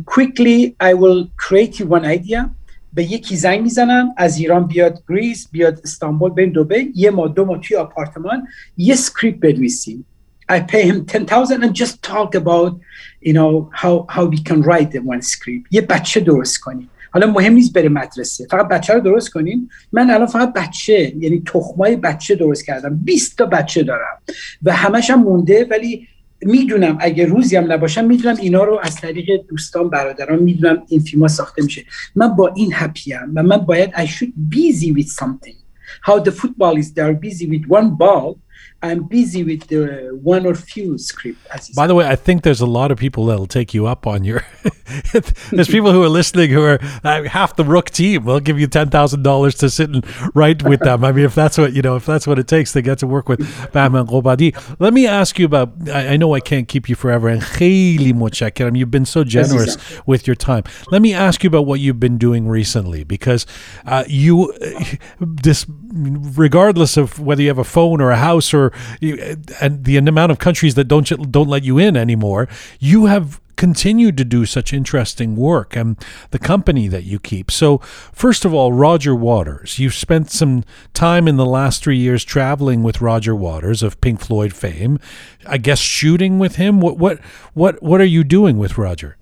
quickly 0.05 0.75
I 0.79 0.93
will 0.93 1.27
create 1.37 1.75
one 1.81 2.05
idea. 2.05 2.49
به 2.93 3.03
یکی 3.03 3.35
زنگ 3.35 3.61
می‌زنم 3.61 4.13
از 4.17 4.37
ایران 4.37 4.67
بیاد 4.67 5.03
Greece 5.09 5.47
بیاد 5.51 5.79
استانبول 5.83 6.31
بریم 6.31 6.49
دوبی 6.49 6.87
یه 6.95 7.11
ما 7.11 7.27
دو 7.27 7.45
ما 7.45 7.57
توی 7.57 7.77
آپارتمان. 7.77 8.47
یه 8.77 8.95
script 8.95 9.39
بنویسیم 9.39 10.05
I 10.51 10.59
pay 10.59 10.83
him 10.89 11.05
10,000 11.05 11.63
and 11.63 11.75
just 11.75 12.01
talk 12.01 12.33
about 12.35 12.79
you 13.21 13.33
know 13.33 13.69
how 13.71 14.05
how 14.09 14.25
we 14.25 14.37
can 14.37 14.61
write 14.61 14.91
the 14.91 15.01
one 15.01 15.21
script. 15.21 15.67
یه 15.71 15.81
بچه 15.81 16.19
درست 16.19 16.57
کنیم. 16.57 16.89
حالا 17.11 17.27
مهم 17.27 17.53
نیست 17.53 17.73
بره 17.73 17.89
مدرسه. 17.89 18.47
فقط 18.51 18.67
بچه 18.67 18.93
رو 18.93 18.99
درست 18.99 19.29
کنیم. 19.29 19.69
من 19.91 20.09
الان 20.09 20.27
فقط 20.27 20.53
بچه 20.53 21.13
یعنی 21.19 21.43
تخمای 21.45 21.95
بچه 21.95 22.35
درست 22.35 22.65
کردم. 22.65 22.99
20 23.03 23.37
تا 23.37 23.45
بچه 23.45 23.83
دارم. 23.83 24.17
و 24.63 24.73
همش 24.73 25.09
هم 25.09 25.23
مونده 25.23 25.67
ولی 25.71 26.07
می‌دونم 26.41 26.97
اگه 27.01 27.25
روزی 27.25 27.55
هم 27.55 27.71
نباشم 27.71 28.05
می‌دونم 28.05 28.35
اینا 28.41 28.63
رو 28.63 28.79
از 28.83 28.95
طریق 28.95 29.45
دوستان 29.49 29.89
برادران 29.89 30.39
می‌دونم 30.39 30.83
این 30.87 30.99
فیلم 30.99 31.27
ساخته 31.27 31.63
میشه. 31.63 31.85
من 32.15 32.27
با 32.27 32.53
این 32.55 32.71
هپیم 32.73 33.31
و 33.35 33.43
من 33.43 33.57
باید 33.57 33.89
I 33.89 34.05
should 34.05 34.55
busy 34.55 34.93
with 34.93 35.07
something. 35.07 35.55
How 36.03 36.19
the 36.19 36.31
football 36.31 36.77
is 36.77 36.93
they're 36.93 37.19
busy 37.27 37.45
with 37.45 37.65
one 37.69 37.89
ball 37.97 38.35
I'm 38.81 39.03
busy 39.03 39.43
with 39.43 39.67
the 39.67 40.17
one 40.21 40.45
or 40.45 40.55
few 40.55 40.97
script. 40.97 41.39
By 41.75 41.85
the 41.85 41.95
way, 41.95 42.07
I 42.07 42.15
think 42.15 42.43
there's 42.43 42.61
a 42.61 42.65
lot 42.65 42.91
of 42.91 42.97
people 42.97 43.25
that'll 43.25 43.45
take 43.45 43.73
you 43.73 43.87
up 43.87 44.07
on 44.07 44.23
your. 44.23 44.45
there's 45.51 45.67
people 45.67 45.91
who 45.91 46.01
are 46.01 46.09
listening 46.09 46.49
who 46.49 46.63
are 46.63 46.79
uh, 47.03 47.23
half 47.23 47.57
the 47.57 47.65
Rook 47.65 47.89
team. 47.89 48.23
They'll 48.23 48.39
give 48.39 48.57
you 48.57 48.67
ten 48.67 48.89
thousand 48.89 49.23
dollars 49.23 49.55
to 49.55 49.69
sit 49.69 49.89
and 49.89 50.05
write 50.33 50.63
with 50.63 50.79
them. 50.79 51.03
I 51.03 51.11
mean, 51.11 51.25
if 51.25 51.35
that's 51.35 51.57
what 51.57 51.73
you 51.73 51.81
know, 51.81 51.97
if 51.97 52.05
that's 52.05 52.25
what 52.25 52.39
it 52.39 52.47
takes 52.47 52.71
to 52.71 52.81
get 52.81 52.99
to 52.99 53.07
work 53.07 53.27
with 53.27 53.39
Batman 53.73 54.07
Gobadi. 54.07 54.55
Let 54.79 54.93
me 54.93 55.05
ask 55.05 55.37
you 55.37 55.45
about. 55.45 55.73
I, 55.89 56.13
I, 56.13 56.17
know 56.17 56.33
I 56.33 56.39
can't 56.39 56.67
keep 56.69 56.87
you 56.87 56.95
forever, 56.95 57.27
and 57.27 57.41
khayli 57.41 58.13
muchakiram. 58.13 58.77
You've 58.77 58.91
been 58.91 59.05
so 59.05 59.25
generous 59.25 59.77
with 60.05 60.25
your 60.25 60.35
time. 60.35 60.63
Let 60.89 61.01
me 61.01 61.13
ask 61.13 61.43
you 61.43 61.49
about 61.49 61.65
what 61.65 61.81
you've 61.81 61.99
been 61.99 62.17
doing 62.17 62.47
recently, 62.47 63.03
because 63.03 63.45
uh, 63.85 64.05
you, 64.07 64.53
this, 65.19 65.65
regardless 65.69 66.95
of 66.95 67.19
whether 67.19 67.41
you 67.41 67.49
have 67.49 67.57
a 67.57 67.65
phone 67.65 67.99
or 67.99 68.11
a 68.11 68.17
house 68.17 68.53
or 68.53 68.68
and 69.01 69.83
the 69.83 69.97
amount 69.97 70.31
of 70.31 70.39
countries 70.39 70.75
that 70.75 70.85
don't 70.85 71.31
don't 71.31 71.49
let 71.49 71.63
you 71.63 71.77
in 71.77 71.95
anymore, 71.95 72.47
you 72.79 73.05
have 73.05 73.39
continued 73.59 74.15
to 74.15 74.23
do 74.23 74.45
such 74.45 74.71
interesting 74.71 75.35
work 75.35 75.75
and 75.75 75.97
the 76.31 76.39
company 76.39 76.87
that 76.87 77.03
you 77.03 77.19
keep. 77.19 77.51
So, 77.51 77.79
first 78.13 78.45
of 78.45 78.53
all, 78.53 78.71
Roger 78.71 79.13
Waters, 79.13 79.77
you've 79.79 79.95
spent 79.95 80.31
some 80.31 80.63
time 80.93 81.27
in 81.27 81.35
the 81.35 81.45
last 81.45 81.83
three 81.83 81.97
years 81.97 82.23
traveling 82.23 82.83
with 82.83 83.01
Roger 83.01 83.35
Waters 83.35 83.83
of 83.83 83.99
Pink 83.99 84.21
Floyd 84.21 84.53
fame. 84.53 84.97
I 85.45 85.57
guess 85.57 85.79
shooting 85.79 86.39
with 86.39 86.55
him. 86.55 86.79
What 86.79 86.97
what 86.97 87.19
what 87.53 87.83
what 87.83 87.99
are 87.99 88.05
you 88.05 88.23
doing 88.23 88.57
with 88.57 88.77
Roger? 88.77 89.17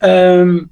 Um, 0.00 0.70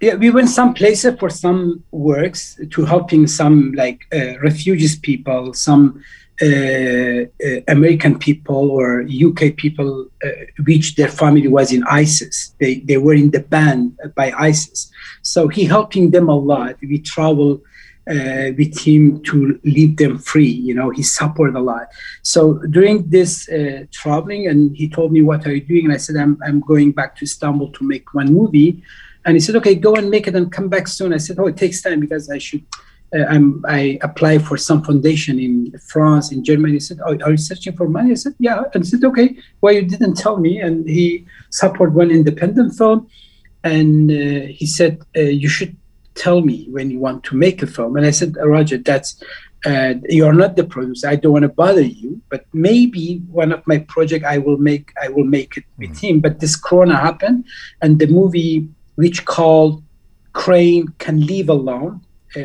yeah, 0.00 0.14
we 0.14 0.30
went 0.30 0.50
some 0.50 0.72
places 0.72 1.18
for 1.18 1.30
some 1.30 1.82
works 1.90 2.60
to 2.70 2.84
helping 2.84 3.26
some 3.26 3.72
like 3.72 4.06
uh, 4.12 4.38
refugees 4.38 4.96
people, 4.96 5.52
some 5.52 6.00
American 6.42 8.18
people 8.18 8.70
or 8.70 9.02
UK 9.02 9.56
people, 9.56 10.08
uh, 10.24 10.28
which 10.64 10.96
their 10.96 11.08
family 11.08 11.48
was 11.48 11.72
in 11.72 11.84
ISIS. 11.84 12.54
They, 12.58 12.80
they 12.80 12.96
were 12.96 13.14
in 13.14 13.30
the 13.30 13.40
band 13.40 13.98
by 14.16 14.32
ISIS. 14.32 14.90
So 15.22 15.48
he 15.48 15.64
helping 15.64 16.10
them 16.10 16.28
a 16.28 16.36
lot. 16.36 16.76
We 16.80 16.98
travel 16.98 17.62
uh, 18.10 18.52
with 18.58 18.78
him 18.78 19.22
to 19.22 19.58
leave 19.64 19.96
them 19.96 20.18
free. 20.18 20.50
You 20.50 20.74
know, 20.74 20.90
he 20.90 21.02
support 21.02 21.54
a 21.54 21.60
lot. 21.60 21.88
So 22.22 22.58
during 22.70 23.08
this 23.08 23.48
uh, 23.48 23.84
traveling, 23.92 24.46
and 24.48 24.76
he 24.76 24.88
told 24.88 25.12
me, 25.12 25.22
"What 25.22 25.46
are 25.46 25.54
you 25.54 25.62
doing?" 25.62 25.86
And 25.86 25.94
I 25.94 25.98
said, 25.98 26.16
"I'm 26.16 26.38
I'm 26.44 26.60
going 26.60 26.92
back 26.92 27.16
to 27.16 27.24
Istanbul 27.24 27.70
to 27.72 27.84
make 27.84 28.12
one 28.14 28.32
movie." 28.32 28.82
And 29.24 29.36
he 29.36 29.40
said, 29.40 29.56
"Okay, 29.56 29.74
go 29.74 29.94
and 29.94 30.10
make 30.10 30.26
it 30.26 30.34
and 30.34 30.52
come 30.52 30.68
back 30.68 30.88
soon." 30.88 31.14
I 31.14 31.18
said, 31.18 31.38
"Oh, 31.38 31.46
it 31.46 31.56
takes 31.56 31.80
time 31.80 32.00
because 32.00 32.28
I 32.28 32.38
should." 32.38 32.64
Uh, 33.14 33.24
I'm, 33.28 33.64
I 33.68 33.98
apply 34.02 34.38
for 34.38 34.56
some 34.56 34.82
foundation 34.82 35.38
in 35.38 35.72
France, 35.78 36.32
in 36.32 36.44
Germany. 36.44 36.74
He 36.74 36.80
said, 36.80 36.98
oh, 37.06 37.16
are 37.24 37.30
you 37.30 37.36
searching 37.36 37.76
for 37.76 37.88
money? 37.88 38.10
I 38.12 38.14
said, 38.14 38.34
yeah. 38.38 38.62
And 38.74 38.84
he 38.84 38.90
said, 38.90 39.04
okay, 39.04 39.36
why 39.60 39.72
you 39.72 39.82
didn't 39.82 40.16
tell 40.16 40.38
me? 40.38 40.60
And 40.60 40.88
he 40.88 41.26
support 41.50 41.92
one 41.92 42.10
independent 42.10 42.74
film. 42.74 43.08
And 43.62 44.10
uh, 44.10 44.46
he 44.48 44.66
said, 44.66 45.02
uh, 45.16 45.20
you 45.20 45.48
should 45.48 45.76
tell 46.14 46.40
me 46.42 46.66
when 46.70 46.90
you 46.90 46.98
want 46.98 47.24
to 47.24 47.36
make 47.36 47.62
a 47.62 47.66
film. 47.66 47.96
And 47.96 48.06
I 48.06 48.10
said, 48.10 48.36
Roger, 48.36 48.78
that's 48.78 49.22
uh, 49.64 49.94
you're 50.08 50.34
not 50.34 50.56
the 50.56 50.64
producer. 50.64 51.08
I 51.08 51.16
don't 51.16 51.32
want 51.32 51.44
to 51.44 51.48
bother 51.48 51.82
you, 51.82 52.20
but 52.28 52.44
maybe 52.52 53.22
one 53.30 53.50
of 53.50 53.66
my 53.66 53.78
project 53.78 54.24
I 54.24 54.38
will 54.38 54.58
make. 54.58 54.92
I 55.02 55.08
will 55.08 55.24
make 55.24 55.56
it 55.56 55.64
with 55.78 55.98
him. 55.98 56.20
But 56.20 56.40
this 56.40 56.54
Corona 56.54 56.96
happened, 56.96 57.46
and 57.80 57.98
the 57.98 58.06
movie 58.06 58.68
which 58.96 59.24
called 59.24 59.82
Crane 60.34 60.88
Can 60.98 61.26
Leave 61.26 61.48
Alone 61.48 62.02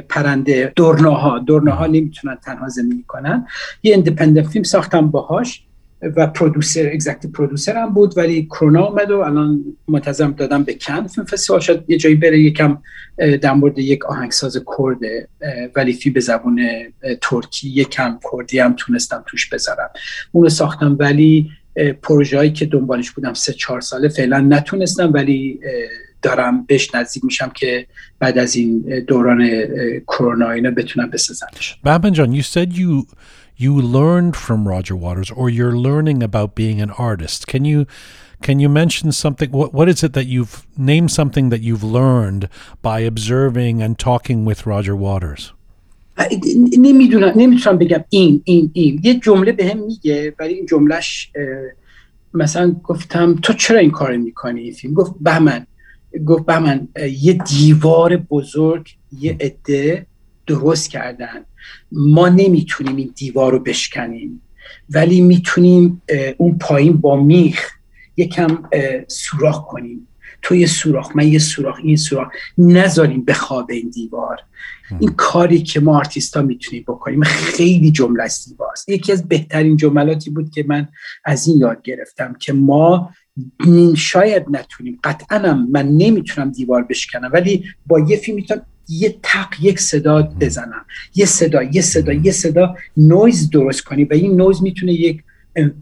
پرنده 0.10 0.74
دورناها. 0.76 1.40
دورناها 1.40 1.88
نمی‌تونن 1.88 2.38
تنها 2.46 2.70
زندگی 2.70 3.04
کنن. 3.08 3.48
یه 3.84 3.96
اندپندنت 3.96 4.48
فیلم 4.48 4.64
ساختم 4.64 5.12
باهاش 5.12 5.64
و 6.02 6.28
پرودوسر 6.28 6.90
اگزکت 6.94 7.28
پرودوسر 7.28 7.78
هم 7.78 7.94
بود 7.94 8.18
ولی 8.18 8.46
کرونا 8.46 8.86
اومد 8.86 9.12
و 9.12 9.20
الان 9.20 9.64
منتظم 9.88 10.32
دادم 10.32 10.64
به 10.64 10.74
کن 10.74 11.08
فیلم 11.08 11.26
فستیوال. 11.26 11.62
شد 11.62 11.86
یه 11.88 11.98
جایی 11.98 12.16
بره 12.16 12.40
یکم 12.40 12.78
در 13.42 13.54
مورد 13.54 13.80
یک 13.80 14.06
آهنگساز 14.06 14.58
کرده 14.78 15.28
ولی 15.76 15.94
فی 15.94 16.10
به 16.10 16.20
زبون 16.20 16.62
ترکی 17.22 17.70
یکم 17.70 18.20
کردی 18.32 18.60
هم 18.60 18.74
تونستم 18.78 19.24
توش 19.28 19.50
بذارم. 19.50 19.90
اونو 20.32 20.50
ساختم 20.50 20.96
ولی 21.00 21.50
پروژه‌ای 22.02 22.52
که 22.52 22.66
دنبالش 22.66 23.12
بودم 23.12 23.34
سه 23.34 23.54
چهار 23.54 23.82
ساله 23.82 24.08
فعلا 24.08 24.40
نتونستم 24.40 25.14
ولی 25.14 25.60
دارم 26.22 26.66
بهش 26.66 26.96
نزدیک 26.96 27.26
میشم 27.26 27.52
که 27.56 27.88
بعد 28.20 28.38
از 28.38 28.56
این 28.56 29.04
دوران 29.08 29.50
کرونا 30.08 30.52
اینا 30.52 30.72
بتونم 30.72 31.10
بسازمش 31.10 31.80
Babin 31.86 32.14
John, 32.14 32.32
you 32.34 32.44
said 32.44 32.74
you 32.74 33.06
you 33.60 33.74
learned 33.82 34.36
from 34.36 34.68
Roger 34.68 34.96
Waters 34.96 35.30
or 35.32 35.50
you're 35.50 35.78
learning 35.88 36.24
about 36.24 36.56
being 36.56 36.82
an 36.82 36.92
artist. 36.92 37.48
Can 37.48 37.66
you 37.66 37.86
can 38.42 38.60
you 38.60 38.70
mention 38.70 39.12
something 39.12 39.50
what 39.52 39.74
what 39.74 39.88
is 39.94 40.04
it 40.08 40.14
that 40.14 40.28
you've 40.34 40.56
named 40.92 41.12
something 41.12 41.50
that 41.54 41.62
you've 41.68 41.84
learned 42.00 42.44
by 42.82 42.98
observing 43.12 43.76
and 43.84 44.00
talking 44.10 44.40
with 44.46 44.66
Roger 44.66 44.96
Waters? 44.96 45.54
نمی‌دونم 46.78 47.34
نمی‌تونم 47.36 47.78
بگم 47.78 48.04
این 48.10 48.42
این 48.44 48.72
این 48.74 49.02
یه 49.04 49.14
جمله 49.14 49.52
به 49.52 49.66
هم 49.70 49.78
میگه 49.78 50.34
ولی 50.40 50.54
این 50.54 50.66
جملهش 50.66 51.32
مثلا 52.34 52.76
گفتم 52.84 53.36
تو 53.42 53.54
چرا 53.54 53.80
این 53.80 53.92
کار 53.92 54.18
می‌کنی 54.18 54.72
فیلم 54.72 54.94
گفت 54.94 55.14
بهمن 55.22 55.66
گفت 56.26 56.46
به 56.46 56.60
من 56.60 56.88
یه 57.20 57.34
دیوار 57.34 58.18
بزرگ 58.18 58.90
یه 59.20 59.38
عده 59.40 60.06
درست 60.48 60.90
کردن. 60.90 61.46
ما 61.92 62.30
نمی‌تونیم 62.30 62.96
این 62.96 63.14
دیوار 63.16 63.52
رو 63.52 63.60
بشکنیم 63.60 64.42
ولی 64.90 65.22
می‌تونیم 65.22 66.02
اون 66.38 66.58
پایین 66.58 66.94
با 66.94 67.24
میخ 67.24 67.70
یکم 68.18 68.64
سوراخ 69.08 69.66
کنیم. 69.68 70.08
تو 70.42 70.56
یه 70.56 70.68
سوراخ 70.68 71.16
من 71.16 71.28
یه 71.28 71.40
سوراخ 71.40 71.80
این 71.84 71.98
سوراخ. 71.98 72.28
نذاریم 72.58 73.26
بخوابه 73.26 73.74
این 73.74 73.90
دیوار. 73.90 74.38
این 75.00 75.10
کاری 75.10 75.64
که 75.64 75.80
ما 75.80 75.98
آرتیستا 75.98 76.42
می‌تونیم 76.42 76.84
بکنیم 76.88 77.24
خیلی 77.24 77.92
جمله 77.92 78.28
زیباست 78.28 78.90
یکی 78.90 79.12
از 79.12 79.28
بهترین 79.28 79.78
جملاتی 79.78 80.30
بود 80.30 80.52
که 80.52 80.66
من 80.68 80.88
از 81.26 81.48
این 81.48 81.58
یاد 81.58 81.82
گرفتم 81.82 82.36
که 82.40 82.54
ما 82.54 83.12
شاید 83.96 84.44
نتونیم. 84.50 85.00
قطعا 85.04 85.54
من 85.72 85.88
نمی‌تونم 85.88 86.52
دیوار 86.52 86.84
بشکنم 86.84 87.30
ولی 87.34 87.64
با 87.88 88.00
یه 88.00 88.18
فیلم 88.18 88.36
می‌تونم 88.36 88.62
یه 88.90 89.16
تق 89.24 89.48
یک 89.62 89.80
صدا 89.80 90.22
بزنم. 90.22 90.86
یه 91.16 91.26
صدا 91.26 91.64
یه 91.64 91.82
صدا 91.82 92.14
یه 92.14 92.32
صدا 92.32 92.76
نویز 92.98 93.50
درست 93.50 93.82
کنی 93.82 94.04
و 94.04 94.14
این 94.14 94.36
نویز 94.36 94.62
می‌تونه 94.62 94.94
یک 94.94 95.24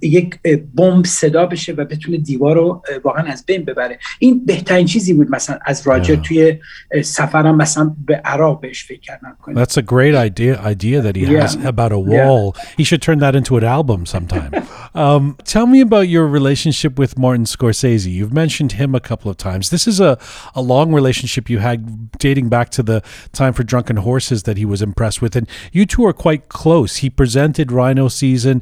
یک 0.03 0.39
بمب 0.75 1.05
صدا 1.05 1.47
بشه 1.47 1.73
و 1.73 1.85
بتونه 1.85 2.19
دیوار 2.19 2.57
رو 2.57 2.83
واقعا 3.05 3.25
از 3.25 3.47
بین 3.47 3.65
ببره 3.65 3.99
این 4.19 4.45
بهترین 4.47 4.87
چیزی 4.87 5.15
بود 5.15 5.31
مثلا 5.31 5.59
از 5.67 5.87
راجر 5.87 6.17
yeah. 6.17 6.29
توی 6.29 6.59
سفرم 7.03 7.57
مثلا 7.57 7.95
به 8.07 8.17
عراق 8.17 8.61
بهش 8.61 8.85
فکر 8.85 9.01
کردم 9.01 9.37
That's 9.47 9.77
a 9.77 9.83
great 9.83 10.15
idea 10.15 10.61
idea 10.61 11.01
that 11.01 11.17
he 11.17 11.25
yeah. 11.25 11.43
has 11.43 11.55
about 11.55 11.93
a 11.93 11.99
wall. 11.99 12.55
Yeah. 12.57 12.65
He 12.77 12.85
should 12.85 13.03
turn 13.03 13.19
that 13.19 13.35
into 13.35 13.57
an 13.57 13.65
album 13.65 14.07
sometime. 14.07 14.51
um, 14.95 15.37
tell 15.45 15.67
me 15.67 15.81
about 15.81 16.07
your 16.09 16.27
relationship 16.39 16.99
with 16.99 17.19
Martin 17.19 17.47
Scorsese. 17.55 18.11
You've 18.19 18.37
mentioned 18.45 18.73
him 18.73 18.95
a 18.95 19.01
couple 19.01 19.31
of 19.31 19.37
times. 19.49 19.65
This 19.71 19.87
is 19.93 19.99
a, 20.01 20.13
a 20.55 20.63
long 20.75 20.89
relationship 21.01 21.49
you 21.53 21.59
had 21.59 21.79
dating 22.27 22.49
back 22.49 22.69
to 22.77 22.83
the 22.91 22.99
time 23.41 23.53
for 23.53 23.63
Drunken 23.73 23.99
Horses 24.09 24.43
that 24.45 24.57
he 24.63 24.67
was 24.73 24.81
impressed 24.89 25.21
with. 25.23 25.35
And 25.39 25.47
you 25.73 25.85
two 25.87 26.05
are 26.09 26.17
quite 26.27 26.43
close. 26.61 26.93
He 27.05 27.09
presented 27.23 27.67
Rhino 27.73 28.09
season. 28.09 28.57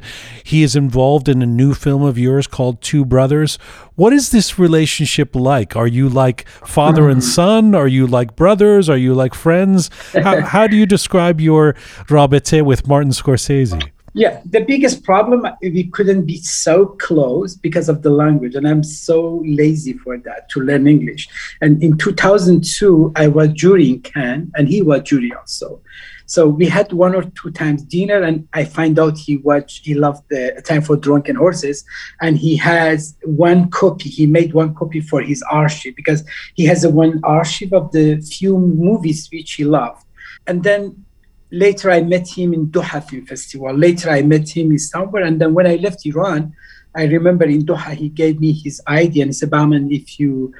He 0.51 0.63
is 0.63 0.73
involved 0.75 0.94
involved 0.96 1.28
in 1.28 1.42
a 1.42 1.46
new 1.46 1.74
film 1.74 2.02
of 2.02 2.16
yours 2.16 2.46
called 2.46 2.80
Two 2.80 3.04
Brothers. 3.04 3.58
What 3.96 4.14
is 4.14 4.30
this 4.30 4.58
relationship 4.58 5.36
like? 5.36 5.76
Are 5.76 5.86
you 5.86 6.08
like 6.08 6.48
father 6.48 7.10
and 7.10 7.20
mm. 7.20 7.34
son? 7.38 7.74
Are 7.74 7.86
you 7.86 8.06
like 8.06 8.34
brothers? 8.34 8.88
Are 8.88 8.96
you 8.96 9.12
like 9.12 9.34
friends? 9.34 9.90
How, 10.14 10.40
how 10.54 10.66
do 10.66 10.74
you 10.74 10.86
describe 10.86 11.38
your 11.38 11.74
rabete 12.08 12.64
with 12.64 12.88
Martin 12.88 13.10
Scorsese? 13.10 13.90
Yeah, 14.14 14.40
the 14.46 14.60
biggest 14.60 15.04
problem 15.04 15.46
we 15.60 15.84
couldn't 15.84 16.24
be 16.24 16.38
so 16.38 16.86
close 16.86 17.54
because 17.54 17.90
of 17.90 18.00
the 18.00 18.08
language, 18.08 18.54
and 18.54 18.66
I'm 18.66 18.82
so 18.82 19.42
lazy 19.44 19.92
for 19.92 20.16
that 20.16 20.48
to 20.52 20.60
learn 20.60 20.86
English. 20.86 21.28
And 21.60 21.82
in 21.82 21.98
2002, 21.98 23.12
I 23.16 23.28
was 23.28 23.50
jury 23.50 23.90
in 23.90 24.00
Cannes, 24.00 24.50
and 24.54 24.66
he 24.66 24.80
was 24.80 25.02
jury 25.02 25.30
also. 25.34 25.82
So 26.26 26.48
we 26.48 26.66
had 26.66 26.92
one 26.92 27.14
or 27.14 27.22
two 27.22 27.50
times 27.50 27.82
dinner, 27.82 28.22
and 28.22 28.48
I 28.52 28.64
find 28.64 28.98
out 28.98 29.16
he 29.16 29.36
watched, 29.38 29.86
he 29.86 29.94
loved 29.94 30.24
the 30.28 30.60
Time 30.66 30.82
for 30.82 30.96
Drunken 30.96 31.36
Horses, 31.36 31.84
and 32.20 32.36
he 32.36 32.56
has 32.56 33.16
one 33.24 33.70
copy. 33.70 34.08
He 34.08 34.26
made 34.26 34.52
one 34.52 34.74
copy 34.74 35.00
for 35.00 35.22
his 35.22 35.42
archive 35.50 35.94
because 35.94 36.24
he 36.54 36.64
has 36.66 36.84
a 36.84 36.90
one 36.90 37.20
archive 37.22 37.72
of 37.72 37.92
the 37.92 38.20
few 38.20 38.58
movies 38.58 39.28
which 39.32 39.52
he 39.54 39.64
loved. 39.64 40.04
And 40.48 40.62
then 40.64 41.04
later 41.50 41.90
I 41.90 42.02
met 42.02 42.28
him 42.28 42.52
in 42.52 42.68
Doha 42.68 43.02
Film 43.08 43.24
Festival. 43.26 43.72
Later 43.72 44.10
I 44.10 44.22
met 44.22 44.48
him 44.48 44.72
in 44.72 44.78
somewhere, 44.78 45.24
and 45.24 45.40
then 45.40 45.54
when 45.54 45.66
I 45.66 45.76
left 45.76 46.04
Iran, 46.06 46.54
I 46.94 47.04
remember 47.04 47.44
in 47.44 47.64
Doha 47.64 47.94
he 47.94 48.08
gave 48.08 48.40
me 48.40 48.52
his 48.52 48.80
ID 48.86 49.20
and 49.20 49.36
said, 49.36 49.50
Bahman, 49.50 49.92
if 49.92 50.18
you 50.18 50.52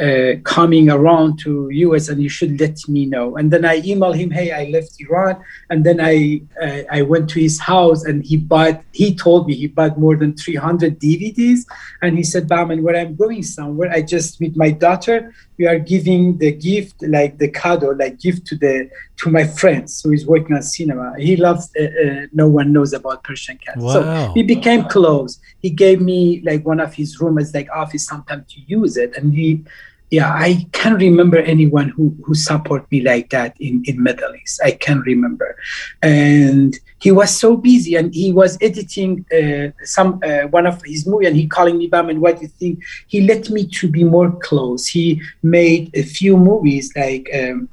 uh, 0.00 0.32
coming 0.44 0.88
around 0.88 1.38
to 1.40 1.68
US 1.70 2.08
and 2.08 2.22
you 2.22 2.28
should 2.28 2.58
let 2.58 2.78
me 2.88 3.04
know. 3.04 3.36
And 3.36 3.50
then 3.50 3.64
I 3.64 3.80
emailed 3.82 4.16
him, 4.16 4.30
hey, 4.30 4.50
I 4.50 4.70
left 4.70 5.00
Iran. 5.00 5.42
And 5.68 5.84
then 5.84 6.00
I 6.00 6.42
uh, 6.60 6.82
I 6.90 7.02
went 7.02 7.28
to 7.30 7.40
his 7.40 7.60
house 7.60 8.04
and 8.04 8.24
he 8.24 8.36
bought, 8.36 8.82
he 8.92 9.14
told 9.14 9.46
me 9.46 9.54
he 9.54 9.66
bought 9.66 9.98
more 9.98 10.16
than 10.16 10.34
300 10.34 10.98
DVDs. 10.98 11.66
And 12.00 12.16
he 12.16 12.24
said, 12.24 12.48
Bahman, 12.48 12.82
where 12.82 12.96
I'm 12.96 13.16
going 13.16 13.42
somewhere, 13.42 13.90
I 13.92 14.02
just, 14.02 14.40
with 14.40 14.56
my 14.56 14.70
daughter, 14.70 15.34
we 15.62 15.68
are 15.68 15.78
giving 15.78 16.22
the 16.38 16.50
gift, 16.70 16.96
like 17.16 17.38
the 17.38 17.48
cado, 17.60 17.88
like 17.96 18.18
gift 18.18 18.44
to 18.48 18.54
the, 18.56 18.90
to 19.18 19.30
my 19.30 19.44
friends 19.60 20.02
who 20.02 20.10
is 20.12 20.26
working 20.26 20.56
on 20.56 20.62
cinema. 20.62 21.14
He 21.26 21.36
loves, 21.36 21.70
uh, 21.80 21.84
uh, 21.84 22.26
no 22.32 22.48
one 22.48 22.68
knows 22.72 22.92
about 22.92 23.22
Persian 23.22 23.58
cat. 23.64 23.76
Wow. 23.76 23.92
So 23.94 24.32
we 24.34 24.42
became 24.42 24.82
close. 24.96 25.32
He 25.64 25.70
gave 25.70 25.98
me 26.00 26.42
like 26.48 26.66
one 26.72 26.80
of 26.80 26.90
his 27.00 27.20
room 27.20 27.38
as 27.38 27.54
like 27.54 27.68
office 27.82 28.04
sometime 28.12 28.44
to 28.52 28.56
use 28.66 28.96
it. 28.96 29.16
And 29.16 29.32
he, 29.32 29.62
yeah, 30.10 30.30
I 30.48 30.66
can't 30.72 30.98
remember 31.08 31.38
anyone 31.38 31.88
who 31.94 32.04
who 32.24 32.34
support 32.34 32.82
me 32.92 32.98
like 33.00 33.30
that 33.30 33.56
in 33.66 33.74
in 33.86 34.02
Middle 34.02 34.34
East. 34.40 34.60
I 34.62 34.72
can't 34.72 35.04
remember, 35.12 35.56
and 36.02 36.78
he 37.02 37.10
was 37.10 37.36
so 37.36 37.56
busy, 37.56 37.96
and 37.96 38.14
he 38.14 38.32
was 38.32 38.56
editing 38.60 39.26
uh, 39.34 39.68
some 39.84 40.20
uh, 40.22 40.42
one 40.56 40.66
of 40.66 40.80
his 40.84 41.04
movie, 41.04 41.26
and 41.26 41.36
he 41.36 41.48
calling 41.48 41.76
me, 41.76 41.88
Bam, 41.88 42.08
and 42.10 42.20
what 42.20 42.36
do 42.36 42.42
you 42.42 42.48
think? 42.48 42.80
He 43.08 43.22
let 43.22 43.50
me 43.50 43.66
to 43.66 43.88
be 43.88 44.04
more 44.04 44.30
close. 44.38 44.86
He 44.86 45.20
made 45.42 45.90
a 45.94 46.02
few 46.02 46.36
movies 46.36 46.92
like. 46.96 47.28
Um, 47.34 47.68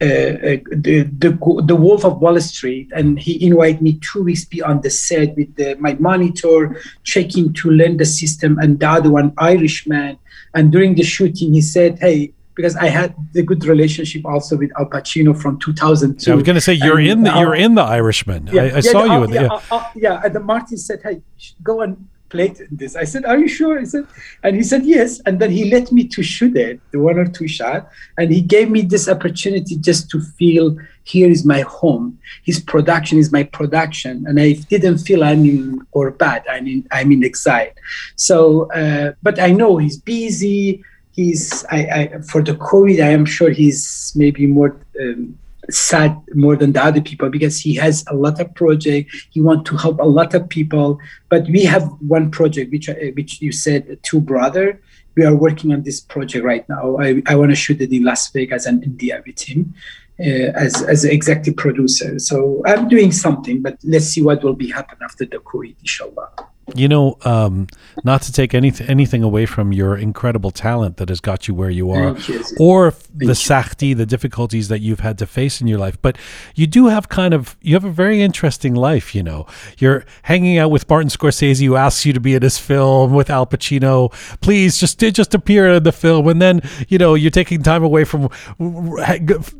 uh, 0.00 0.58
the, 0.84 1.08
the 1.18 1.30
the 1.64 1.76
Wolf 1.76 2.04
of 2.04 2.20
Wall 2.20 2.40
Street, 2.40 2.90
and 2.92 3.20
he 3.20 3.46
invited 3.46 3.80
me 3.80 4.00
two 4.00 4.24
weeks 4.24 4.44
be 4.44 4.60
on 4.60 4.80
the 4.80 4.90
set 4.90 5.36
with 5.36 5.54
the, 5.54 5.76
my 5.76 5.94
monitor, 5.94 6.82
checking 7.04 7.52
to 7.52 7.70
learn 7.70 7.98
the 7.98 8.04
system, 8.04 8.58
and 8.58 8.80
the 8.80 8.88
other 8.88 9.10
one 9.10 9.32
Irishman. 9.38 10.18
And 10.54 10.72
during 10.72 10.96
the 10.96 11.04
shooting, 11.04 11.52
he 11.52 11.60
said, 11.60 12.00
"Hey." 12.00 12.32
Because 12.54 12.76
I 12.76 12.86
had 12.86 13.14
a 13.34 13.42
good 13.42 13.64
relationship 13.64 14.26
also 14.26 14.56
with 14.56 14.70
Al 14.78 14.86
Pacino 14.86 15.40
from 15.40 15.58
2002. 15.58 16.30
I 16.30 16.34
was 16.34 16.44
going 16.44 16.54
to 16.54 16.60
say 16.60 16.74
you're 16.74 16.98
And, 16.98 17.08
in 17.08 17.22
the 17.22 17.32
uh, 17.34 17.40
you're 17.40 17.54
in 17.54 17.74
the 17.74 17.82
Irishman. 17.82 18.48
I, 18.48 18.52
I 18.52 18.64
yeah, 18.64 18.80
saw 18.80 19.04
yeah, 19.04 19.14
you 19.14 19.20
uh, 19.20 19.24
in 19.24 19.30
the, 19.30 19.36
yeah, 19.36 19.42
yeah. 19.42 19.60
uh, 19.70 19.88
yeah, 19.94 20.20
and 20.24 20.34
the 20.34 20.40
Martin 20.40 20.76
said, 20.76 21.00
"Hey, 21.02 21.22
go 21.62 21.80
and 21.80 22.08
play 22.28 22.54
this." 22.70 22.94
I 22.96 23.04
said, 23.04 23.24
"Are 23.24 23.38
you 23.38 23.48
sure?" 23.48 23.78
He 23.80 23.86
said, 23.86 24.06
and 24.42 24.56
he 24.56 24.62
said, 24.62 24.84
"Yes." 24.84 25.20
And 25.26 25.40
then 25.40 25.50
he 25.50 25.70
let 25.70 25.92
me 25.92 26.06
to 26.08 26.22
shoot 26.22 26.56
it, 26.56 26.80
the 26.90 27.00
one 27.00 27.18
or 27.18 27.26
two 27.26 27.48
shot, 27.48 27.90
and 28.18 28.32
he 28.32 28.40
gave 28.40 28.70
me 28.70 28.82
this 28.82 29.08
opportunity 29.08 29.76
just 29.76 30.10
to 30.10 30.20
feel 30.20 30.76
here 31.04 31.30
is 31.30 31.44
my 31.44 31.60
home. 31.62 32.18
His 32.44 32.60
production 32.60 33.18
is 33.18 33.32
my 33.32 33.44
production, 33.44 34.24
and 34.26 34.40
I 34.40 34.52
didn't 34.52 34.98
feel 34.98 35.24
I'm 35.24 35.44
in 35.44 35.86
or 35.92 36.10
bad. 36.10 36.44
I'm 36.48 36.66
in 36.66 36.86
I'm 36.90 37.12
in 37.12 37.24
exile. 37.24 37.72
So, 38.16 38.70
uh, 38.72 39.12
but 39.22 39.40
I 39.40 39.50
know 39.52 39.76
he's 39.78 39.98
busy. 39.98 40.84
He's 41.12 41.64
I, 41.70 41.78
I 41.78 42.20
for 42.22 42.42
the 42.42 42.54
COVID. 42.54 43.02
I 43.02 43.08
am 43.08 43.24
sure 43.24 43.50
he's 43.50 44.12
maybe 44.16 44.46
more. 44.46 44.76
Um, 45.00 45.38
sad 45.70 46.20
more 46.34 46.56
than 46.56 46.72
the 46.72 46.82
other 46.82 47.00
people 47.00 47.30
because 47.30 47.58
he 47.60 47.74
has 47.74 48.04
a 48.08 48.14
lot 48.14 48.40
of 48.40 48.52
project. 48.54 49.10
He 49.30 49.40
want 49.40 49.64
to 49.66 49.76
help 49.76 50.00
a 50.00 50.04
lot 50.04 50.34
of 50.34 50.48
people. 50.48 50.98
But 51.28 51.46
we 51.46 51.64
have 51.64 51.84
one 52.00 52.30
project 52.30 52.72
which 52.72 52.88
uh, 52.88 52.94
which 53.14 53.40
you 53.40 53.52
said 53.52 53.98
two 54.02 54.20
brother. 54.20 54.80
We 55.14 55.24
are 55.24 55.34
working 55.34 55.72
on 55.72 55.82
this 55.82 56.00
project 56.00 56.44
right 56.44 56.66
now. 56.68 56.96
I, 56.98 57.22
I 57.26 57.36
want 57.36 57.50
to 57.50 57.56
shoot 57.56 57.80
it 57.80 57.92
in 57.92 58.04
Las 58.04 58.30
Vegas 58.30 58.66
and 58.66 58.82
India 58.82 59.22
with 59.26 59.40
him 59.40 59.74
uh, 60.18 60.50
as 60.54 60.82
as 60.82 61.04
executive 61.04 61.56
producer. 61.56 62.18
So 62.18 62.62
I'm 62.66 62.88
doing 62.88 63.12
something, 63.12 63.62
but 63.62 63.78
let's 63.84 64.06
see 64.06 64.22
what 64.22 64.42
will 64.42 64.54
be 64.54 64.70
happen 64.70 64.98
after 65.02 65.24
the 65.24 65.38
COVID, 65.38 65.76
inshallah. 65.80 66.51
You 66.74 66.86
know, 66.86 67.18
um, 67.24 67.66
not 68.04 68.22
to 68.22 68.32
take 68.32 68.54
anything 68.54 68.86
anything 68.86 69.24
away 69.24 69.46
from 69.46 69.72
your 69.72 69.96
incredible 69.96 70.52
talent 70.52 70.96
that 70.98 71.08
has 71.08 71.20
got 71.20 71.48
you 71.48 71.54
where 71.54 71.70
you 71.70 71.90
are, 71.90 72.16
you. 72.18 72.44
or 72.60 72.94
the 73.12 73.26
you. 73.26 73.32
sahti, 73.32 73.96
the 73.96 74.06
difficulties 74.06 74.68
that 74.68 74.78
you've 74.78 75.00
had 75.00 75.18
to 75.18 75.26
face 75.26 75.60
in 75.60 75.66
your 75.66 75.80
life. 75.80 76.00
But 76.00 76.16
you 76.54 76.68
do 76.68 76.86
have 76.86 77.08
kind 77.08 77.34
of 77.34 77.56
you 77.62 77.74
have 77.74 77.84
a 77.84 77.90
very 77.90 78.22
interesting 78.22 78.74
life. 78.74 79.12
You 79.12 79.24
know, 79.24 79.46
you're 79.78 80.04
hanging 80.22 80.56
out 80.56 80.70
with 80.70 80.88
Martin 80.88 81.10
Scorsese, 81.10 81.66
who 81.66 81.74
asks 81.74 82.06
you 82.06 82.12
to 82.12 82.20
be 82.20 82.34
in 82.34 82.42
his 82.42 82.58
film 82.58 83.12
with 83.12 83.28
Al 83.28 83.44
Pacino. 83.44 84.12
Please, 84.40 84.78
just 84.78 85.00
just 85.00 85.34
appear 85.34 85.66
in 85.68 85.82
the 85.82 85.92
film, 85.92 86.28
and 86.28 86.40
then 86.40 86.62
you 86.88 86.96
know 86.96 87.14
you're 87.14 87.32
taking 87.32 87.62
time 87.64 87.82
away 87.82 88.04
from 88.04 88.28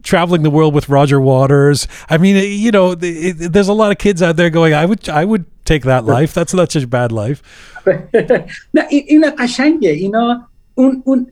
traveling 0.04 0.42
the 0.42 0.50
world 0.50 0.72
with 0.72 0.88
Roger 0.88 1.20
Waters. 1.20 1.88
I 2.08 2.18
mean, 2.18 2.36
you 2.36 2.70
know, 2.70 2.94
there's 2.94 3.68
a 3.68 3.72
lot 3.72 3.90
of 3.90 3.98
kids 3.98 4.22
out 4.22 4.36
there 4.36 4.50
going, 4.50 4.72
I 4.72 4.86
would 4.86 5.08
I 5.08 5.24
would 5.24 5.46
take 5.72 5.84
that 5.84 6.04
life. 6.04 6.30
That's 6.38 6.54
not 6.54 6.68
such 6.72 6.84
a 6.84 6.92
bad 6.98 7.12
life. 7.22 7.38
نه 8.74 8.82
این 8.90 9.04
اینا 9.08 9.30
قشنگه. 9.38 9.90
اینا 9.90 10.48
اون 10.74 11.02
اون 11.04 11.26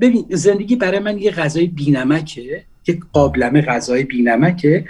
ببین 0.00 0.26
زندگی 0.30 0.76
برای 0.76 0.98
من 0.98 1.18
یه 1.18 1.30
غذای 1.30 1.66
بینمکه 1.66 2.64
یک 2.88 3.00
قابلمه 3.12 3.62
غذای 3.62 4.04
بینمکه. 4.04 4.84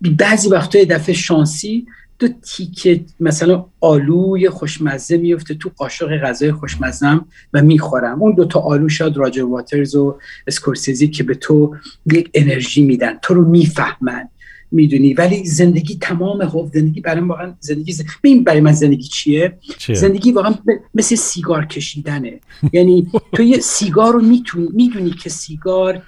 بعضی 0.00 0.48
وقتا 0.48 0.78
یه 0.78 0.84
دفعه 0.84 1.14
شانسی 1.14 1.86
دو 2.18 2.28
تیکه 2.28 3.00
مثلا 3.20 3.64
آلو 3.80 4.38
یه 4.38 4.50
خوشمزه 4.50 5.16
میفته 5.16 5.54
تو 5.54 5.70
قاشق 5.76 6.18
غذای 6.18 6.52
خوشمزم 6.52 7.26
و 7.52 7.62
می‌خورم. 7.62 8.22
اون 8.22 8.34
دوتا 8.34 8.60
آلو 8.60 8.88
شاید 8.88 9.16
راجر 9.16 9.44
واترز 9.44 9.94
و 9.94 10.18
اسکورسیزی 10.46 11.08
که 11.08 11.24
به 11.24 11.34
تو 11.34 11.76
یک 12.12 12.30
انرژی 12.34 12.82
میدن. 12.82 13.18
تو 13.22 13.34
رو 13.34 13.48
می‌فهمن. 13.48 14.28
می‌دونی. 14.70 15.14
ولی 15.14 15.44
زندگی 15.44 15.98
تمام 16.00 16.42
حب 16.42 16.70
زندگی 16.74 17.00
برای 17.00 17.20
من 17.20 17.28
واقعا 17.28 17.54
زندگی 17.60 17.92
ز... 17.92 18.02
برای 18.44 18.60
من 18.60 18.72
زندگی 18.72 19.02
چیه؟ 19.02 19.58
چیه؟ 19.78 19.96
زندگی 19.96 20.32
واقعا 20.32 20.54
مثل 20.94 21.16
سیگار 21.16 21.66
کشیدنه. 21.66 22.40
یعنی 22.72 23.10
تو 23.32 23.42
یه 23.42 23.58
سیگار 23.58 24.12
رو 24.12 24.20
می‌تونی 24.20 24.68
می‌دونی 24.72 25.10
که 25.10 25.30
سیگار 25.30 26.02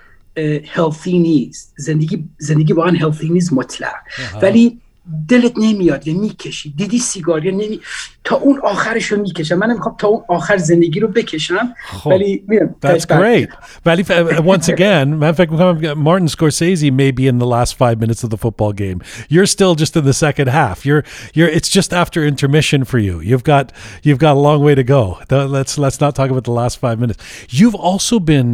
هلثی 0.67 1.19
نیست. 1.19 1.75
زندگی 1.79 2.25
زندگی 2.39 2.73
واقعا 2.73 2.93
هلثی 2.93 3.29
نیست 3.29 3.53
مطلق. 3.53 3.95
ولی 4.43 4.79
دلت 5.30 5.54
نمیاد 5.58 6.08
یا 6.08 6.14
میکشی 6.20 6.70
دیدی 6.78 7.00
سیگار 7.00 7.46
یا 7.46 7.52
نمی 7.52 7.80
تا 8.24 8.36
اون 8.36 8.60
آخرش 8.64 9.06
رو 9.06 9.22
میکشم 9.22 9.56
من 9.56 9.74
میخوام 9.74 9.96
تا 10.00 10.08
اون 10.08 10.24
آخر 10.30 10.58
زندگی 10.58 11.00
رو 11.00 11.08
بکشم 11.08 11.74
خب. 11.88 12.08
ولی 12.08 12.44
می‌دونم، 12.48 12.76
That's 12.86 13.06
بعد- 13.06 13.20
great. 13.22 13.50
But 13.86 14.00
if, 14.00 14.10
uh, 14.12 14.42
once 14.44 14.68
again, 14.70 15.20
matter 15.20 15.30
of 15.30 15.38
fact, 15.38 15.98
Martin 15.98 16.28
Scorsese 16.28 16.92
may 16.92 17.12
be 17.12 17.26
in 17.28 17.40
the 17.40 17.48
last 17.48 17.72
five 17.76 17.96
minutes 18.00 18.24
of 18.24 18.30
the 18.30 18.38
football 18.38 18.74
game. 18.74 19.00
You're 19.34 19.48
still 19.58 19.74
just 19.84 19.94
in 20.00 20.04
the 20.12 20.14
second 20.28 20.48
half. 20.60 20.78
You're 20.88 21.04
you're. 21.38 21.52
It's 21.58 21.70
just 21.80 21.92
after 22.02 22.20
intermission 22.34 22.80
for 22.92 23.00
you. 23.08 23.16
You've 23.30 23.46
got 23.54 23.66
you've 24.06 24.22
got 24.26 24.34
a 24.40 24.42
long 24.48 24.60
way 24.68 24.76
to 24.82 24.86
go. 24.98 25.02
Th- 25.30 25.50
Let's 25.58 25.74
let's 25.86 26.00
not 26.04 26.12
talk 26.20 26.30
about 26.34 26.46
the 26.52 26.58
last 26.64 26.76
five 26.86 26.98
minutes. 27.04 27.20
You've 27.60 27.78
also 27.90 28.16
been 28.34 28.50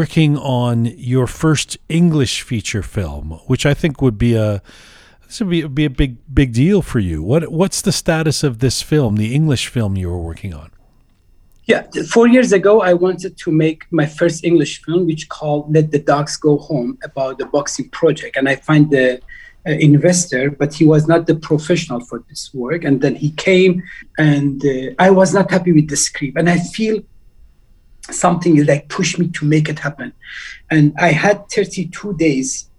working 0.00 0.32
on 0.62 0.76
your 1.14 1.26
first 1.42 1.70
English 2.00 2.34
feature 2.50 2.82
film, 2.96 3.26
which 3.50 3.64
I 3.70 3.74
think 3.80 3.92
would 4.04 4.18
be 4.28 4.32
a 4.48 4.50
this 5.31 5.39
would 5.39 5.49
be, 5.49 5.63
be 5.63 5.85
a 5.85 5.89
big 5.89 6.17
big 6.33 6.51
deal 6.53 6.81
for 6.81 6.99
you. 6.99 7.23
What 7.23 7.49
what's 7.51 7.81
the 7.81 7.93
status 7.93 8.43
of 8.43 8.59
this 8.59 8.81
film, 8.81 9.15
the 9.15 9.33
English 9.33 9.67
film 9.67 9.95
you 9.95 10.09
were 10.09 10.19
working 10.19 10.53
on? 10.53 10.71
Yeah, 11.63 11.83
four 12.09 12.27
years 12.27 12.51
ago, 12.51 12.81
I 12.81 12.93
wanted 12.93 13.37
to 13.37 13.51
make 13.51 13.85
my 13.91 14.05
first 14.05 14.43
English 14.43 14.83
film, 14.83 15.05
which 15.05 15.29
called 15.29 15.73
"Let 15.73 15.91
the 15.91 15.99
Dogs 15.99 16.35
Go 16.35 16.57
Home," 16.57 16.97
about 17.03 17.37
the 17.37 17.45
boxing 17.45 17.87
project, 17.89 18.35
and 18.35 18.49
I 18.49 18.57
find 18.57 18.91
the 18.91 19.21
uh, 19.65 19.71
investor, 19.89 20.51
but 20.51 20.73
he 20.73 20.83
was 20.83 21.07
not 21.07 21.27
the 21.27 21.35
professional 21.35 22.01
for 22.01 22.23
this 22.27 22.53
work. 22.53 22.83
And 22.83 22.99
then 22.99 23.15
he 23.15 23.31
came, 23.31 23.83
and 24.17 24.61
uh, 24.65 24.93
I 24.99 25.11
was 25.11 25.33
not 25.33 25.49
happy 25.49 25.71
with 25.71 25.87
the 25.89 25.95
script, 25.95 26.37
and 26.37 26.49
I 26.49 26.57
feel 26.59 27.01
something 28.09 28.65
like 28.65 28.89
pushed 28.89 29.17
me 29.17 29.29
to 29.29 29.45
make 29.45 29.69
it 29.69 29.79
happen. 29.79 30.11
And 30.69 30.93
I 30.99 31.11
had 31.13 31.49
32 31.49 32.15
days 32.17 32.70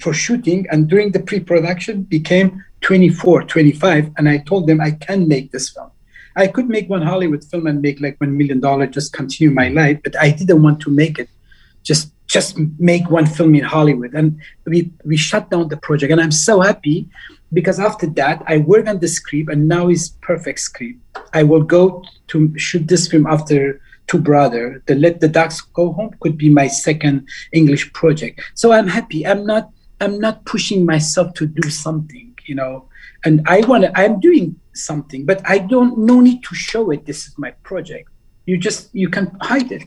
for 0.00 0.12
shooting, 0.12 0.66
and 0.70 0.88
during 0.88 1.12
the 1.12 1.20
pre-production 1.20 2.02
became 2.02 2.64
24, 2.80 3.44
25, 3.44 4.10
and 4.16 4.28
I 4.28 4.38
told 4.38 4.66
them 4.66 4.80
I 4.80 4.92
can 4.92 5.28
make 5.28 5.52
this 5.52 5.70
film. 5.70 5.90
I 6.36 6.46
could 6.46 6.68
make 6.68 6.88
one 6.90 7.02
Hollywood 7.02 7.42
film 7.44 7.66
and 7.66 7.80
make 7.80 8.00
like 8.00 8.20
one 8.20 8.36
million 8.36 8.60
dollar, 8.60 8.86
just 8.86 9.12
continue 9.12 9.52
my 9.52 9.68
life, 9.68 9.98
but 10.04 10.14
I 10.20 10.30
didn't 10.30 10.62
want 10.62 10.80
to 10.80 10.90
make 10.90 11.18
it. 11.18 11.28
Just 11.82 12.12
just 12.26 12.58
make 12.78 13.08
one 13.08 13.24
film 13.24 13.54
in 13.54 13.62
Hollywood, 13.62 14.12
and 14.12 14.38
we 14.66 14.90
we 15.04 15.16
shut 15.16 15.48
down 15.50 15.68
the 15.68 15.76
project, 15.76 16.12
and 16.12 16.20
I'm 16.20 16.32
so 16.32 16.60
happy 16.60 17.08
because 17.52 17.78
after 17.78 18.06
that 18.20 18.42
I 18.46 18.58
work 18.58 18.86
on 18.88 18.98
the 18.98 19.08
script, 19.08 19.50
and 19.50 19.68
now 19.68 19.88
it's 19.88 20.08
perfect 20.20 20.60
script. 20.60 20.98
I 21.32 21.42
will 21.44 21.62
go 21.62 22.04
to 22.28 22.58
shoot 22.58 22.86
this 22.88 23.08
film 23.08 23.26
after 23.26 23.80
Two 24.08 24.18
Brother. 24.18 24.82
The 24.86 24.94
Let 24.94 25.20
the 25.20 25.28
Ducks 25.28 25.60
Go 25.60 25.92
Home 25.92 26.10
could 26.20 26.36
be 26.36 26.48
my 26.48 26.68
second 26.68 27.28
English 27.52 27.92
project. 27.92 28.40
So 28.54 28.72
I'm 28.72 28.88
happy. 28.88 29.26
I'm 29.26 29.46
not 29.46 29.70
I'm 30.00 30.18
not 30.20 30.44
pushing 30.44 30.84
myself 30.84 31.34
to 31.34 31.46
do 31.46 31.70
something, 31.70 32.36
you 32.46 32.54
know. 32.54 32.88
And 33.24 33.42
I 33.46 33.60
want 33.60 33.84
to. 33.84 33.90
I'm 33.98 34.20
doing 34.20 34.56
something, 34.74 35.24
but 35.24 35.40
I 35.44 35.58
don't. 35.58 35.92
No 35.98 36.20
need 36.20 36.42
to 36.44 36.54
show 36.54 36.90
it. 36.90 37.06
This 37.06 37.26
is 37.28 37.38
my 37.38 37.52
project. 37.68 38.08
You 38.46 38.58
just 38.58 38.80
you 38.94 39.08
can 39.08 39.26
hide 39.40 39.72
it. 39.72 39.84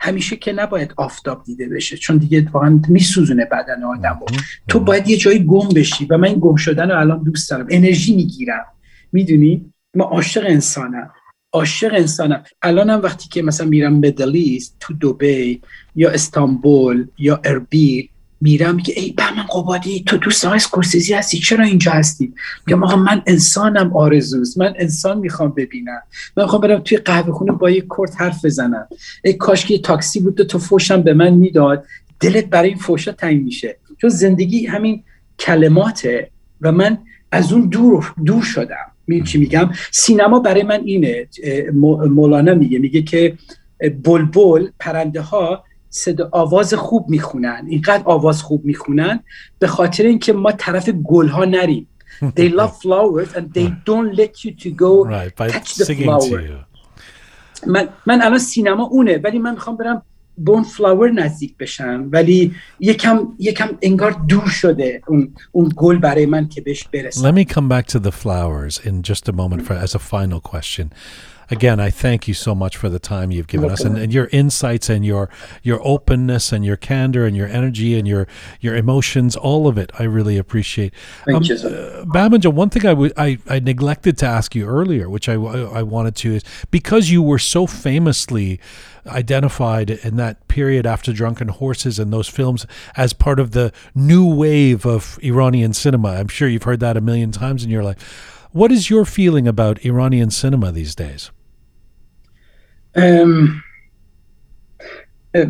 همیشه 0.00 0.36
که 0.36 0.52
نباید 0.52 0.94
آفتاب 0.96 1.44
دیده 1.44 1.68
بشه 1.68 1.96
چون 1.96 2.16
دیگه 2.16 2.48
واقعا 2.52 2.80
میسوزونه 2.88 3.44
بدن 3.44 3.84
آدم 3.84 4.20
تو 4.68 4.80
باید 4.80 5.08
یه 5.08 5.16
جایی 5.16 5.44
گم 5.44 5.68
بشی 5.68 6.04
و 6.04 6.18
من 6.18 6.28
این 6.28 6.38
گم 6.40 6.56
شدن 6.56 6.90
رو 6.90 6.98
الان 6.98 7.22
دوست 7.22 7.50
دارم 7.50 7.66
انرژی 7.70 8.16
می‌گیرم 8.16 8.64
می‌دونی 9.12 9.72
من 9.94 10.04
عاشق 10.04 10.44
انسانم 10.46 11.10
عاشق 11.52 11.94
انسانم 11.94 12.42
الانم 12.62 13.00
وقتی 13.02 13.28
که 13.28 13.42
مثلا 13.42 13.66
میرم 13.66 13.92
مدلیست 13.92 14.76
تو 14.80 14.94
دوبی 14.94 15.60
یا 15.94 16.10
استانبول 16.10 17.06
یا 17.18 17.40
اربیل 17.44 18.08
میرم 18.40 18.74
میگه 18.74 18.94
ای 18.96 19.12
بهمن 19.12 19.42
قبادی 19.42 20.02
تو 20.06 20.16
دوست 20.16 20.44
آقای 20.44 20.56
اسکورسیزی 20.56 21.14
هستی؟ 21.14 21.38
چرا 21.38 21.64
اینجا 21.64 21.92
هستی؟ 21.92 22.34
میگم 22.66 22.84
آقا 22.84 22.96
من 22.96 23.22
انسانم 23.26 23.96
آرزوست 23.96 24.58
من 24.58 24.74
انسان 24.78 25.18
می‌خوام 25.18 25.50
ببینم. 25.56 26.02
من 26.36 26.44
می‌خوام 26.44 26.62
برم 26.62 26.80
توی 26.80 26.98
قهوه 26.98 27.32
خونه 27.32 27.52
با 27.52 27.70
یه 27.70 27.84
کرد 27.98 28.14
حرف 28.14 28.44
بزنم. 28.44 28.88
ای 29.24 29.32
کاش 29.32 29.66
که 29.66 29.74
یه 29.74 29.80
تاکسی 29.80 30.20
بود 30.20 30.42
تو 30.42 30.58
فوشم 30.58 31.02
به 31.02 31.14
من 31.14 31.34
می‌داد. 31.34 31.84
دلت 32.20 32.44
برای 32.44 32.68
این 32.68 32.78
فوشا 32.78 33.12
تنگ 33.12 33.42
میشه. 33.42 33.76
چون 34.00 34.10
زندگی 34.10 34.66
همین 34.66 35.02
کلماته 35.38 36.30
و 36.60 36.72
من 36.72 36.98
از 37.32 37.52
اون 37.52 37.68
دور 37.68 38.14
دور 38.24 38.42
شدم. 38.42 38.86
می‌دونی 39.06 39.28
چی 39.28 39.38
میگم؟ 39.38 39.70
سینما 39.90 40.38
برای 40.38 40.62
من 40.62 40.80
اینه. 40.84 41.28
مولانا 42.10 42.54
میگه 42.54 42.78
میگه 42.78 43.02
که 43.02 43.38
بلبل 44.04 44.68
پرنده 44.80 45.20
ها 45.20 45.64
صدا 45.90 46.28
آواز 46.32 46.74
خوب 46.74 47.08
می‌خونن 47.08 47.64
اینقدر 47.68 48.02
آواز 48.04 48.42
خوب 48.42 48.64
می‌خونن 48.64 49.20
به 49.58 49.66
خاطر 49.66 50.04
اینکه 50.04 50.32
ما 50.32 50.52
طرف 50.52 50.88
گل 50.88 51.28
ها 51.28 51.44
نریم. 51.44 51.88
They 52.22 52.48
love 52.60 52.72
flowers 52.82 53.30
and 53.36 53.46
they 53.54 53.68
don't 53.86 54.10
let 54.20 54.44
you 54.44 54.50
to 54.62 54.70
go 54.70 55.04
Right, 55.04 55.36
touch 55.36 55.74
the 55.74 55.94
flower. 55.94 56.68
من 57.66 57.88
من 58.06 58.22
الان 58.22 58.38
سینما 58.38 58.84
اونه 58.84 59.20
ولی 59.24 59.38
من 59.38 59.52
می‌خوام 59.54 59.76
برم 59.76 60.02
به 60.37 60.51
اون 60.51 60.63
فلاور 60.63 61.11
نزدیک 61.11 61.57
بشم 61.57 62.09
ولی 62.11 62.55
یکم 62.79 63.27
یکم 63.39 63.69
انگار 63.81 64.11
دور 64.11 64.49
شده 64.49 65.01
اون 65.07 65.33
اون 65.51 65.71
گل 65.75 65.97
برای 65.97 66.25
من 66.25 66.49
که 66.49 66.61
بهش 66.61 66.83
برسم 66.93 67.31
Let 67.31 67.35
me 67.35 67.45
come 67.53 67.67
back 67.69 67.85
to 67.87 67.99
the 67.99 68.11
flowers 68.11 68.79
in 68.85 69.01
just 69.03 69.29
a 69.29 69.31
moment 69.31 69.61
for 69.67 69.73
as 69.73 69.95
a 69.95 69.99
final 69.99 70.39
question. 70.39 70.91
Again, 71.51 71.79
I 71.87 71.91
thank 72.05 72.21
you 72.29 72.33
so 72.33 72.55
much 72.63 72.77
for 72.81 72.89
the 72.89 73.03
time 73.13 73.27
you've 73.33 73.51
given 73.55 73.69
us 73.69 73.81
and, 73.87 73.95
and 74.03 74.11
your 74.17 74.27
insights 74.41 74.87
and 74.89 75.01
your 75.11 75.25
your 75.69 75.79
openness 75.93 76.45
and 76.55 76.61
your 76.69 76.77
candor 76.77 77.23
and 77.27 77.35
your 77.41 77.49
energy 77.59 77.91
and 77.99 78.05
your 78.13 78.23
your 78.65 78.75
emotions, 78.83 79.31
all 79.49 79.63
of 79.71 79.75
it. 79.83 79.89
I 80.01 80.03
really 80.17 80.37
appreciate. 80.45 80.91
Thank 81.25 81.37
Um, 81.37 81.43
you, 81.49 81.57
sir. 81.57 81.69
uh, 81.69 82.05
Babinja, 82.15 82.49
one 82.63 82.69
thing 82.73 82.85
I 82.91 82.93
would 82.99 83.11
I, 83.27 83.29
I 83.55 83.57
neglected 83.73 84.13
to 84.23 84.25
ask 84.37 84.47
you 84.57 84.63
earlier, 84.79 85.05
which 85.15 85.27
I, 85.33 85.35
I 85.79 85.83
wanted 85.95 86.15
to 86.23 86.27
is 86.37 86.43
because 86.77 87.03
you 87.15 87.21
were 87.31 87.41
so 87.55 87.61
famously 87.67 88.49
identified 89.08 89.90
in 89.90 90.16
that 90.16 90.46
period 90.48 90.86
after 90.86 91.12
Drunken 91.12 91.48
Horses 91.48 91.98
and 91.98 92.12
those 92.12 92.28
films 92.28 92.66
as 92.96 93.12
part 93.12 93.40
of 93.40 93.52
the 93.52 93.72
new 93.94 94.26
wave 94.26 94.86
of 94.86 95.18
Iranian 95.22 95.72
cinema. 95.72 96.10
I'm 96.10 96.28
sure 96.28 96.48
you've 96.48 96.62
heard 96.64 96.80
that 96.80 96.96
a 96.96 97.00
million 97.00 97.32
times 97.32 97.64
in 97.64 97.70
your 97.70 97.82
life. 97.84 98.48
What 98.52 98.72
is 98.72 98.90
your 98.90 99.04
feeling 99.04 99.46
about 99.46 99.84
Iranian 99.84 100.30
cinema 100.30 100.72
these 100.72 100.94
days? 100.94 101.30
Um, 102.94 103.62
uh, 105.34 105.46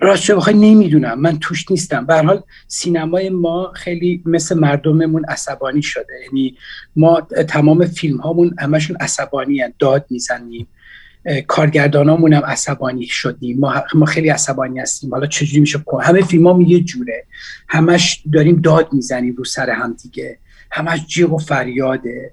راست 0.00 0.30
بخوای 0.30 0.56
نمی‌دونم. 0.56 1.20
من 1.20 1.38
توش 1.38 1.70
نیستم. 1.70 2.06
به 2.06 2.14
حال 2.14 2.42
سینمای 2.68 3.30
ما 3.30 3.72
خیلی 3.74 4.22
مثل 4.26 4.58
مردممون 4.58 5.24
عصبانی 5.24 5.82
شده. 5.82 6.12
یعنی 6.26 6.56
ما 6.96 7.20
تمام 7.48 7.86
فیلم 7.86 8.16
هامون 8.16 8.54
همشون 8.58 8.96
عصبانی. 9.00 9.62
داد 9.78 10.06
می‌زنیم. 10.10 10.66
کارگردانامون 11.46 12.32
هم 12.32 12.42
عصبانی 12.42 13.06
شدیم. 13.06 13.58
ما, 13.58 13.74
ما 13.94 14.06
خیلی 14.06 14.28
عصبانی 14.28 14.78
هستیم. 14.78 15.10
حالا 15.10 15.26
چجوری 15.26 15.60
میشه 15.60 15.84
همه 16.02 16.22
فیلم 16.22 16.60
یه 16.60 16.80
جوره. 16.80 17.24
همش 17.68 18.22
داریم 18.32 18.60
داد 18.60 18.92
می‌زنیم 18.92 19.34
رو 19.36 19.44
سر 19.44 19.70
هم 19.70 19.96
دیگه. 20.02 20.38
همش 20.70 21.06
جیغ 21.06 21.32
و 21.32 21.38
فریاده. 21.38 22.32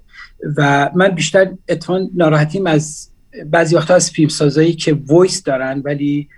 و 0.56 0.90
من 0.94 1.08
بیشتر 1.08 1.50
اتفاقا 1.68 2.06
ناراحتیم 2.14 2.66
از 2.66 3.10
بعضی 3.46 3.76
وقتا 3.76 3.94
از 3.94 4.10
فیلم 4.10 4.28
سازایی 4.28 4.72
که 4.72 4.98
voice 5.06 5.42
دارن 5.42 5.82
ولی 5.84 6.28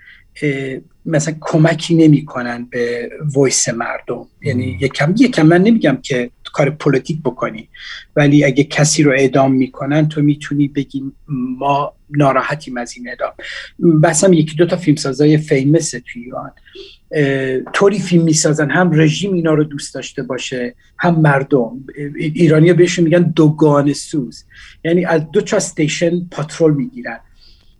مثلا 1.06 1.34
کمکی 1.40 1.94
نمی‌کنن 1.94 2.64
به 2.70 3.10
voice 3.34 3.68
مردم. 3.68 4.26
یعنی 4.42 4.78
یکم 4.80 5.14
یکم 5.18 5.46
من 5.46 5.62
نمیگم 5.62 5.98
که 6.02 6.30
کار 6.52 6.70
politic 6.70 7.22
بکنی 7.22 7.68
ولی 8.16 8.44
اگه 8.44 8.64
کسی 8.64 9.02
رو 9.02 9.12
اعدام 9.12 9.52
می‌کنن 9.52 10.08
تو 10.08 10.22
می‌تونی 10.22 10.68
بگی 10.68 11.02
ما 11.58 11.92
ناراحتیم 12.10 12.76
از 12.76 12.94
این 12.96 13.08
اعدام. 13.08 13.32
بس 14.02 14.24
هم 14.24 14.32
یکی 14.32 14.56
دو 14.56 14.66
تا 14.66 14.76
فیلم 14.76 14.96
سازای 14.96 15.38
famous 15.38 16.00
توی 16.00 16.22
ایران 16.22 16.50
طوری 17.72 17.98
فیلم 17.98 18.24
می‌سازن 18.24 18.70
هم 18.70 18.90
رژیم 18.92 19.32
اینا 19.32 19.54
رو 19.54 19.64
دوست 19.64 19.94
داشته 19.94 20.22
باشه 20.22 20.74
هم 20.98 21.20
مردم. 21.20 21.84
ایرانی 22.16 22.72
بهشون 22.72 23.04
میگن 23.04 23.32
دوگانه 23.36 23.92
سوز. 23.92 24.44
یعنی 24.84 25.04
از 25.04 25.30
دو 25.30 25.40
تا 25.40 25.56
station 25.56 26.28
petrol 26.30 26.74
می‌گیرن. 26.74 27.20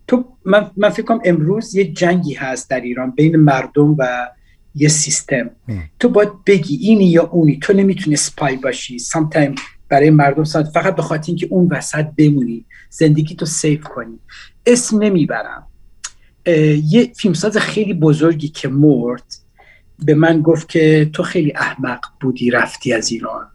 تو 0.07 0.25
من, 0.45 0.71
من 0.77 0.89
فکر 0.89 1.03
کنم 1.03 1.21
امروز 1.25 1.75
یه 1.75 1.85
جنگی 1.85 2.35
هست 2.35 2.71
در 2.71 2.81
ایران 2.81 3.11
بین 3.11 3.37
مردم 3.37 3.95
و 3.99 4.29
یه 4.75 4.89
سیستم. 4.89 5.51
تو 5.99 6.09
باید 6.09 6.45
بگی 6.47 6.77
اینی 6.77 7.07
یا 7.07 7.23
اونی. 7.23 7.59
تو 7.59 7.73
نمی‌تونی 7.73 8.17
spy 8.17 8.57
باشی. 8.57 8.99
sometime 8.99 9.55
برای 9.89 10.11
مردم 10.11 10.45
sometime 10.45 10.69
فقط 10.69 10.97
به 10.97 11.03
خاطر 11.03 11.27
اینکه 11.27 11.47
اون 11.51 11.69
وسط 11.71 12.05
بمونی. 12.05 12.65
زندگی 12.91 13.35
تو 13.35 13.47
safe 13.47 13.85
کنی. 13.85 14.19
اسم 14.67 15.03
نمی‌برم. 15.03 15.67
یه 16.91 17.13
فیلمساز 17.17 17.57
خیلی 17.57 17.95
بزرگی 17.95 18.49
که 18.49 18.69
مرد 18.69 19.25
به 19.99 20.15
من 20.15 20.43
گفت 20.43 20.69
که 20.69 21.11
تو 21.13 21.23
خیلی 21.23 21.53
احمق 21.57 22.01
بودی 22.21 22.51
رفتی 22.51 22.93
از 22.93 23.13
ایران. 23.13 23.47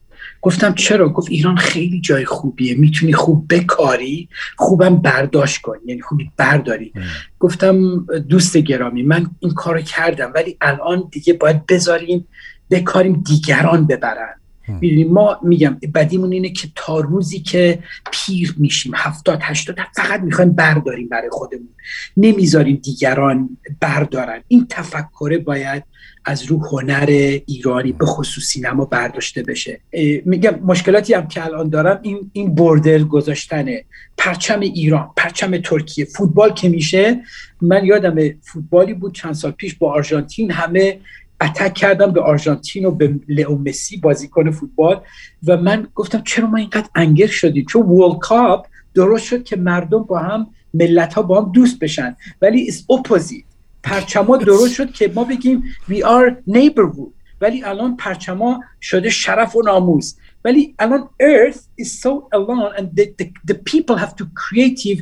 گفتم 0.41 0.73
چرا؟ 0.73 1.09
گفت 1.09 1.31
ایران 1.31 1.55
خیلی 1.55 2.01
جای 2.01 2.25
خوبیه 2.25 2.75
می‌تونی 2.75 3.13
خوب 3.13 3.45
بکاری 3.49 4.29
خوبم 4.55 4.95
برداشت 4.95 5.61
کنی 5.61 5.79
یعنی 5.85 6.01
خوبی 6.01 6.31
برداری. 6.37 6.93
گفتم 7.39 8.05
دوست 8.29 8.57
گرامی 8.57 9.03
من 9.03 9.27
این 9.39 9.53
کارو 9.53 9.81
کردم 9.81 10.31
ولی 10.35 10.57
الان 10.61 11.07
دیگه 11.11 11.33
باید 11.33 11.65
بذاریم 11.65 12.27
بکاریم 12.71 13.23
دیگران 13.25 13.87
ببرن. 13.87 14.35
می‌دونیم 14.67 15.13
ما 15.13 15.39
میگم 15.43 15.77
بدیمون 15.93 16.31
اینه 16.31 16.49
که 16.49 16.67
تا 16.75 16.99
روزی 16.99 17.39
که 17.39 17.79
پیر 18.11 18.55
میشیم 18.57 18.91
هفتاد 18.95 19.39
هشتاد 19.41 19.77
فقط 19.95 20.21
می‌خوایم 20.21 20.51
برداریم 20.51 21.07
برای 21.09 21.29
خودمون. 21.31 21.69
نمی‌ذاریم 22.17 22.79
دیگران 22.83 23.57
بردارن. 23.79 24.41
این 24.47 24.67
تفکره 24.69 25.37
باید 25.37 25.83
از 26.25 26.43
رو 26.43 26.65
هنر 26.65 27.05
ایرانی 27.45 27.91
به 27.91 28.05
خصوص 28.05 28.43
سینما 28.43 28.85
برداشته 28.85 29.43
بشه. 29.43 29.79
میگم 30.25 30.59
مشکلاتی 30.59 31.13
هم 31.13 31.27
که 31.27 31.45
الان 31.45 31.69
دارم 31.69 31.99
این 32.01 32.31
این 32.33 32.55
بردر 32.55 32.99
گذاشتنه. 32.99 33.83
پرچم 34.17 34.59
ایران 34.59 35.09
پرچم 35.17 35.57
ترکیه. 35.57 36.05
فوتبال 36.05 36.53
که 36.53 36.69
میشه 36.69 37.21
من 37.61 37.85
یادم 37.85 38.15
فوتبالی 38.41 38.93
بود 38.93 39.13
چند 39.15 39.33
سال 39.33 39.51
پیش 39.51 39.75
با 39.75 39.91
آرژانتین 39.91 40.51
همه 40.51 40.99
اتک 41.41 41.73
کردم 41.73 42.11
به 42.11 42.21
آرژانتین 42.21 42.85
و 42.85 42.91
به 42.91 43.19
لئو 43.27 43.57
مسی 43.57 43.97
بازیکن 43.97 44.51
فوتبال 44.51 45.01
و 45.47 45.57
من 45.57 45.87
گفتم 45.95 46.21
چرا 46.21 46.47
ما 46.47 46.57
اینقدر 46.57 46.89
انگر 46.95 47.27
شدیم؟ 47.27 47.65
چون 47.65 47.81
ورلد 47.81 48.19
کاپ 48.19 48.67
درست 48.93 49.25
شد 49.25 49.43
که 49.43 49.55
مردم 49.55 50.03
با 50.03 50.19
هم 50.19 50.47
ملت 50.73 51.13
ها 51.13 51.21
با 51.21 51.41
هم 51.41 51.51
دوست 51.51 51.79
بشن. 51.79 52.15
ولی 52.41 52.67
is 52.67 52.91
opposite 52.91 53.43
پرچما 53.83 54.37
درست 54.37 54.73
شد 54.73 54.91
که 54.91 55.11
ما 55.15 55.23
بگیم 55.23 55.63
we 55.89 55.95
are 55.95 56.51
neighborhood. 56.53 57.17
ولی 57.41 57.63
الان 57.63 57.97
پرچما 57.97 58.63
شده 58.81 59.09
شرف 59.09 59.55
و 59.55 59.61
ناموس 59.61 60.17
ولی 60.45 60.75
الان 60.79 61.09
earth 61.21 61.59
is 61.81 62.01
so 62.01 62.27
alone 62.33 62.71
and 62.77 62.95
the, 62.95 63.05
the, 63.19 63.31
the 63.47 63.55
people 63.71 63.95
have 63.95 64.15
to 64.15 64.25
creative 64.35 64.99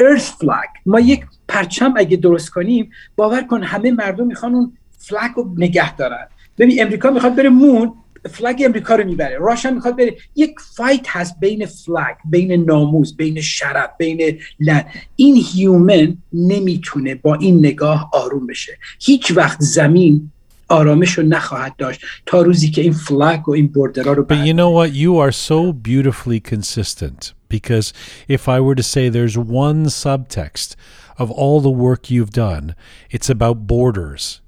earth 0.00 0.28
flag. 0.40 0.68
ما 0.86 1.00
یک 1.00 1.24
پرچم 1.48 1.94
اگه 1.96 2.16
درست 2.16 2.50
کنیم 2.50 2.90
باور 3.16 3.42
کن 3.42 3.62
همه 3.62 3.90
مردم 3.90 4.26
می‌خوان 4.26 4.54
اون 4.54 4.72
flag 5.08 5.30
رو 5.36 5.54
نگه 5.56 5.96
دارن. 5.96 6.26
ببین 6.58 6.82
امریکا 6.82 7.10
می‌خواد 7.10 7.34
بره 7.36 7.48
moon 7.48 7.92
flag 8.30 8.62
امریکا 8.64 8.94
رو 8.94 9.04
می‌بره. 9.04 9.38
Russian 9.38 9.74
می‌خواد 9.74 9.96
بره. 9.96 10.16
یک 10.36 10.54
fight 10.76 11.06
هست 11.08 11.40
بین 11.40 11.66
flag 11.66 12.16
بین 12.30 12.64
ناموس 12.64 13.16
بین 13.16 13.40
شرف 13.40 13.90
بین 13.98 14.38
land 14.60 14.84
این 15.16 15.36
human 15.52 16.16
نمی‌تونه 16.32 17.14
با 17.14 17.34
این 17.34 17.58
نگاه 17.58 18.10
آروم 18.12 18.46
بشه. 18.46 18.78
هیچ 19.00 19.32
وقت 19.36 19.60
زمین 19.60 20.30
آرامش 20.68 21.18
رو 21.18 21.24
نخواهد 21.24 21.76
داشت 21.76 22.00
تا 22.26 22.42
روزی 22.42 22.70
که 22.70 22.82
این 22.82 22.92
flag 22.92 23.48
و 23.48 23.52
این 23.52 23.68
border 23.68 24.06
ها 24.06 24.12
رو 24.12 24.26
But 24.28 24.46
you 24.46 24.54
know 24.54 24.70
what? 24.70 24.92
You 24.94 25.18
are 25.18 25.32
so 25.32 25.72
beautifully 25.72 26.40
consistent 26.40 27.32
because 27.48 27.92
if 28.28 28.48
I 28.48 28.60
were 28.60 28.74
to 28.74 28.82
say 28.82 29.08
there's 29.08 29.38
one 29.38 29.88
subtext 30.04 30.74
of 31.18 31.30
all 31.30 31.60
the 31.60 31.76
work 31.86 32.10
you've 32.10 32.32
done 32.32 32.74
it's 33.10 33.30
about 33.30 33.66
borders. 33.66 34.40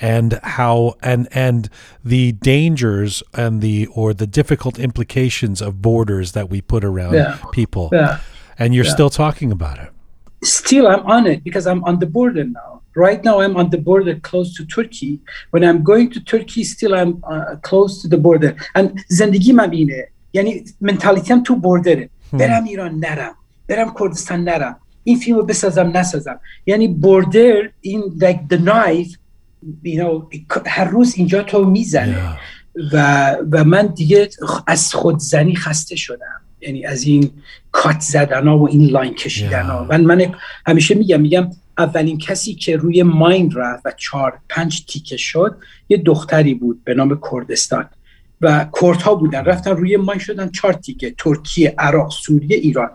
and 0.00 0.38
how 0.58 0.94
and 1.02 1.28
and 1.46 1.68
the 2.04 2.32
dangers 2.32 3.22
and 3.34 3.60
the 3.60 3.86
or 3.98 4.08
the 4.14 4.26
difficult 4.40 4.78
implications 4.78 5.60
of 5.66 5.70
borders 5.82 6.32
that 6.32 6.46
we 6.52 6.60
put 6.60 6.82
around 6.84 7.14
Yeah. 7.14 7.36
people 7.52 7.86
Yeah. 7.92 8.18
and 8.60 8.68
you're 8.74 8.84
Yeah. 8.84 8.96
still 8.98 9.10
talking 9.10 9.50
about 9.58 9.78
it 9.84 9.90
still 10.42 10.86
I'm 10.92 11.04
on 11.16 11.26
it 11.26 11.38
because 11.48 11.66
I'm 11.66 11.82
on 11.90 11.98
the 11.98 12.06
border 12.06 12.44
now. 12.44 12.70
Right 12.94 13.22
now 13.28 13.36
I'm 13.44 13.56
on 13.56 13.70
the 13.74 13.78
border 13.88 14.14
close 14.30 14.48
to 14.58 14.62
Turkey. 14.76 15.12
When 15.52 15.62
I'm 15.68 15.82
going 15.82 16.08
to 16.14 16.20
Turkey, 16.32 16.62
still 16.64 16.92
I'm 17.00 17.12
uh, 17.32 17.56
close 17.68 17.92
to 18.02 18.06
the 18.08 18.18
border. 18.26 18.50
And 18.76 18.86
زندگی 19.08 19.52
من 19.52 19.72
اینه 19.72 20.08
یعنی 20.32 20.64
منتالیتیم 20.80 21.42
تو 21.42 21.56
بردره 21.56 22.10
برم 22.32 22.64
ایران 22.64 22.94
نرم 22.98 23.34
برم 23.68 23.94
کردستان 24.00 24.44
نرم 24.44 24.76
این 25.04 25.18
فیلم 25.18 25.36
رو 25.36 25.44
بسازم 25.46 25.96
نسازم 25.96 26.40
یعنی 26.66 26.88
بردر 26.88 27.70
این 27.80 28.02
like 28.20 28.54
the 28.54 28.58
knife 28.58 29.16
you 29.83 29.99
know, 29.99 30.67
هر 30.67 30.85
روز 30.85 31.13
اینجا 31.17 31.43
تو 31.43 31.65
می‌زنه 31.65 32.15
Yeah. 32.15 32.53
و, 32.93 33.35
و 33.51 33.63
من 33.63 33.87
دیگه 33.87 34.29
از 34.67 34.93
خودزنی 34.93 35.55
خسته 35.55 35.95
شدم. 35.95 36.41
یعنی 36.61 36.85
از 36.85 37.03
این 37.03 37.31
کات 37.71 37.99
زدن 37.99 38.47
ها 38.47 38.57
و 38.57 38.69
این 38.69 38.89
لاین 38.89 39.13
کشیدن 39.13 39.63
ها. 39.63 39.87
Yeah. 39.87 39.91
من, 39.91 40.01
من 40.01 40.35
همیشه 40.67 40.95
میگم 40.95 41.21
میگم 41.21 41.49
اولین 41.77 42.17
کسی 42.17 42.53
که 42.55 42.77
روی 42.77 43.03
مایند 43.03 43.51
رفت 43.55 43.85
و 43.85 43.91
چهار 43.97 44.39
پنج 44.49 44.85
تیکه 44.85 45.17
شد 45.17 45.57
یه 45.89 45.97
دختری 45.97 46.53
بود 46.53 46.83
به 46.83 46.93
نام 46.93 47.19
کردستان. 47.31 47.89
و 48.41 48.67
کردها 48.81 49.15
بودن. 49.15 49.45
رفتن 49.45 49.71
روی 49.71 49.97
مایند 49.97 50.21
شدن 50.21 50.49
چهار 50.49 50.73
تیکه. 50.73 51.15
ترکیه 51.17 51.75
عراق 51.77 52.11
سوریه 52.11 52.57
ایران. 52.57 52.89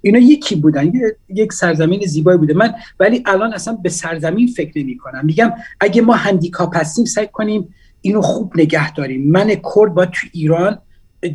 اینا 0.00 0.18
یکی 0.18 0.56
بودن 0.56 0.92
یک 1.28 1.52
سرزمین 1.52 2.06
زیبایی 2.06 2.38
بوده. 2.38 2.54
من 2.54 2.74
ولی 3.00 3.22
الان 3.26 3.52
اصلا 3.52 3.74
به 3.74 3.88
سرزمین 3.88 4.46
فکر 4.46 4.78
نمی 4.78 4.96
کنم 4.96 5.24
میگم 5.24 5.52
اگه 5.80 6.02
ما 6.02 6.14
هندیکاپ 6.14 6.76
هستیم 6.76 7.04
سعی 7.04 7.28
کنیم 7.32 7.74
اینو 8.00 8.22
خوب 8.22 8.52
نگه 8.56 8.92
داریم. 8.92 9.30
من 9.30 9.48
کرد 9.48 9.94
باید 9.94 10.10
تو 10.10 10.26
ایران 10.32 10.78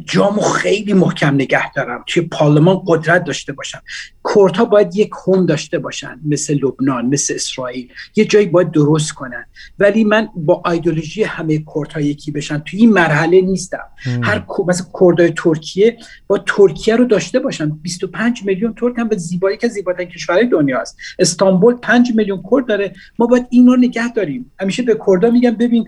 جامو 0.06 0.42
خیلی 0.42 0.94
محکم 0.94 1.36
نگه 1.36 1.74
دارم. 1.74 2.04
توی 2.08 2.22
پارلمان 2.22 2.82
قدرت 2.88 3.24
داشته 3.24 3.54
باشم. 3.54 3.82
کردها 4.36 4.66
باید 4.66 4.96
یک 4.96 5.12
هم 5.28 5.46
داشته 5.46 5.80
باشن. 5.80 6.20
مثل 6.26 6.54
لبنان 6.54 7.06
مثل 7.06 7.34
اسرائیل. 7.34 7.90
یه 8.16 8.26
جایی 8.26 8.46
باید 8.46 8.72
درست 8.72 9.12
کنن. 9.12 9.46
ولی 9.80 10.04
من 10.04 10.30
با 10.36 10.64
ایدولوژی 10.72 11.24
همه 11.24 11.64
کردها 11.76 12.02
یکی 12.02 12.32
بشن 12.32 12.60
توی 12.60 12.80
این 12.80 12.94
مرحله 12.94 13.42
نیستم. 13.42 13.84
هر 14.24 14.46
مثلا 14.68 14.88
کردای 15.00 15.34
ترکیه 15.38 15.98
با 16.28 16.38
ترکیه 16.38 16.96
رو 16.96 17.06
داشته 17.06 17.40
باشن 17.40 17.70
25 17.70 18.44
میلیون 18.46 18.74
ترک 18.74 18.94
هم 18.98 19.08
به 19.08 19.18
زیبایی 19.18 19.58
که 19.58 19.68
زیباترین 19.68 20.10
کشورهای 20.10 20.48
دنیا 20.48 20.80
است. 20.80 20.98
استانبول 21.20 21.76
5 21.76 22.12
میلیون 22.16 22.44
کرد 22.52 22.66
داره. 22.66 22.94
ما 23.20 23.26
باید 23.26 23.48
این 23.50 23.68
رو 23.68 23.76
نگه 23.76 24.14
داریم. 24.14 24.52
همیشه 24.60 24.84
به 24.84 25.00
کردها 25.08 25.32
میگم 25.32 25.52
ببین 25.52 25.88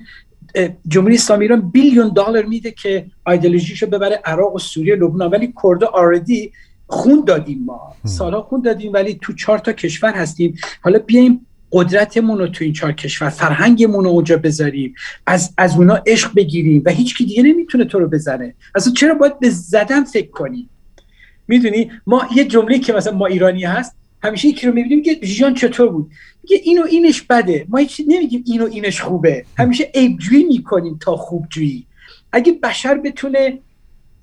جمهوری 0.87 1.15
اسلامی 1.15 1.45
ایران 1.45 1.69
بیلیون 1.69 2.09
دلار 2.09 2.45
میده 2.45 2.71
که 2.71 3.05
ایدئولوژیشو 3.27 3.87
ببره 3.87 4.21
عراق 4.25 4.55
و 4.55 4.59
سوریه 4.59 4.95
لبنان. 4.95 5.31
ولی 5.31 5.53
کردا 5.63 5.87
آردی 5.87 6.51
خون 6.87 7.23
دادیم 7.27 7.63
ما. 7.65 7.95
سالها 8.05 8.41
خون 8.41 8.61
دادیم 8.61 8.93
ولی 8.93 9.19
تو 9.21 9.33
چهار 9.33 9.59
تا 9.59 9.71
کشور 9.73 10.13
هستیم. 10.13 10.57
حالا 10.81 10.99
بیایم 10.99 11.45
قدرتمون 11.71 12.37
رو 12.37 12.47
تو 12.47 12.63
این 12.63 12.73
چهار 12.73 12.93
کشور 12.93 13.29
فرهنگمون 13.29 14.03
رو 14.03 14.09
اونجا 14.09 14.37
بذاریم. 14.37 14.93
از 15.25 15.53
از 15.57 15.75
اونا 15.75 15.99
عشق 16.07 16.35
بگیریم 16.35 16.83
و 16.85 16.89
هیچ 16.89 17.17
کی 17.17 17.25
دیگه 17.25 17.43
نمی‌تونه 17.43 17.85
تو 17.85 17.99
رو 17.99 18.07
بزنه. 18.07 18.55
اصلا 18.75 18.93
چرا 18.93 19.13
باید 19.13 19.39
به 19.39 19.49
زدن 19.49 20.03
فکر 20.03 20.29
کنی 20.31 20.69
می‌دونی؟ 21.47 21.91
ما 22.07 22.27
یه 22.35 22.45
جمله 22.45 22.79
که 22.79 22.93
مثلا 22.93 23.13
ما 23.13 23.25
ایرانی 23.25 23.63
هست 23.63 23.95
همیشه 24.23 24.47
یکی 24.47 24.67
رو 24.67 24.73
می‌بینیم 24.73 25.03
که 25.03 25.19
ژیان 25.23 25.53
چطور 25.53 25.89
بود؟ 25.89 26.11
میگه 26.43 26.61
اینو 26.63 26.83
اینش 26.83 27.21
بده. 27.21 27.65
ما 27.69 27.77
هیچ 27.77 28.01
نمیگیم 28.07 28.43
اینو 28.47 28.65
اینش 28.65 29.01
خوبه. 29.01 29.45
همیشه 29.57 29.91
عیبجویی 29.95 30.43
می‌کنیم 30.43 30.97
تا 31.01 31.15
خوبجویی. 31.15 31.85
اگه 32.31 32.51
بشر 32.53 32.97
بتونه 32.97 33.59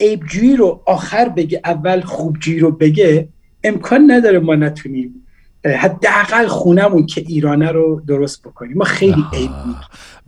عیبجویی 0.01 0.56
رو 0.56 0.82
آخر 0.86 1.28
بگه 1.28 1.60
اول 1.64 2.01
خوبجویی 2.01 2.59
رو 2.59 2.70
بگه 2.70 3.28
امکان 3.64 4.10
نداره 4.10 4.39
ما 4.39 4.55
نتونیم 4.55 5.27
حداقل 5.64 6.47
خونمون 6.47 7.06
که 7.06 7.24
ایرانه 7.28 7.70
رو 7.70 8.02
درست 8.06 8.43
بکنیم. 8.43 8.77
ما 8.77 8.85
خیلی 8.85 9.24
عیب 9.32 9.51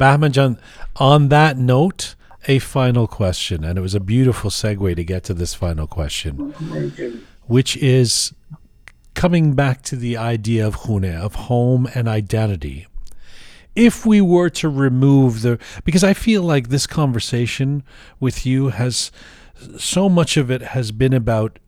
Bahman 0.00 0.32
John, 0.32 0.56
on 0.96 1.28
that 1.28 1.56
note, 1.58 2.14
a 2.48 2.58
final 2.58 3.06
question, 3.06 3.64
and 3.64 3.78
it 3.78 3.82
was 3.88 3.94
a 3.94 4.00
beautiful 4.00 4.50
segue 4.50 4.96
to 4.96 5.04
get 5.04 5.22
to 5.24 5.34
this 5.34 5.54
final 5.54 5.86
question, 5.86 6.32
which 7.54 7.76
is 7.76 8.32
coming 9.14 9.54
back 9.54 9.82
to 9.82 9.96
the 9.96 10.16
idea 10.16 10.66
of 10.66 10.86
hune, 10.86 11.14
of 11.14 11.34
home 11.34 11.88
and 11.94 12.08
identity. 12.08 12.86
If 13.74 14.04
we 14.04 14.20
were 14.20 14.50
to 14.50 14.68
remove 14.68 15.42
the, 15.42 15.58
because 15.84 16.04
I 16.04 16.12
feel 16.12 16.42
like 16.42 16.68
this 16.68 16.86
conversation 16.86 17.82
with 18.20 18.44
you 18.44 18.68
has, 18.68 19.10
so 19.78 20.08
much 20.08 20.36
of 20.36 20.50
it 20.50 20.62
has 20.62 20.92
been 20.92 21.14
about 21.14 21.58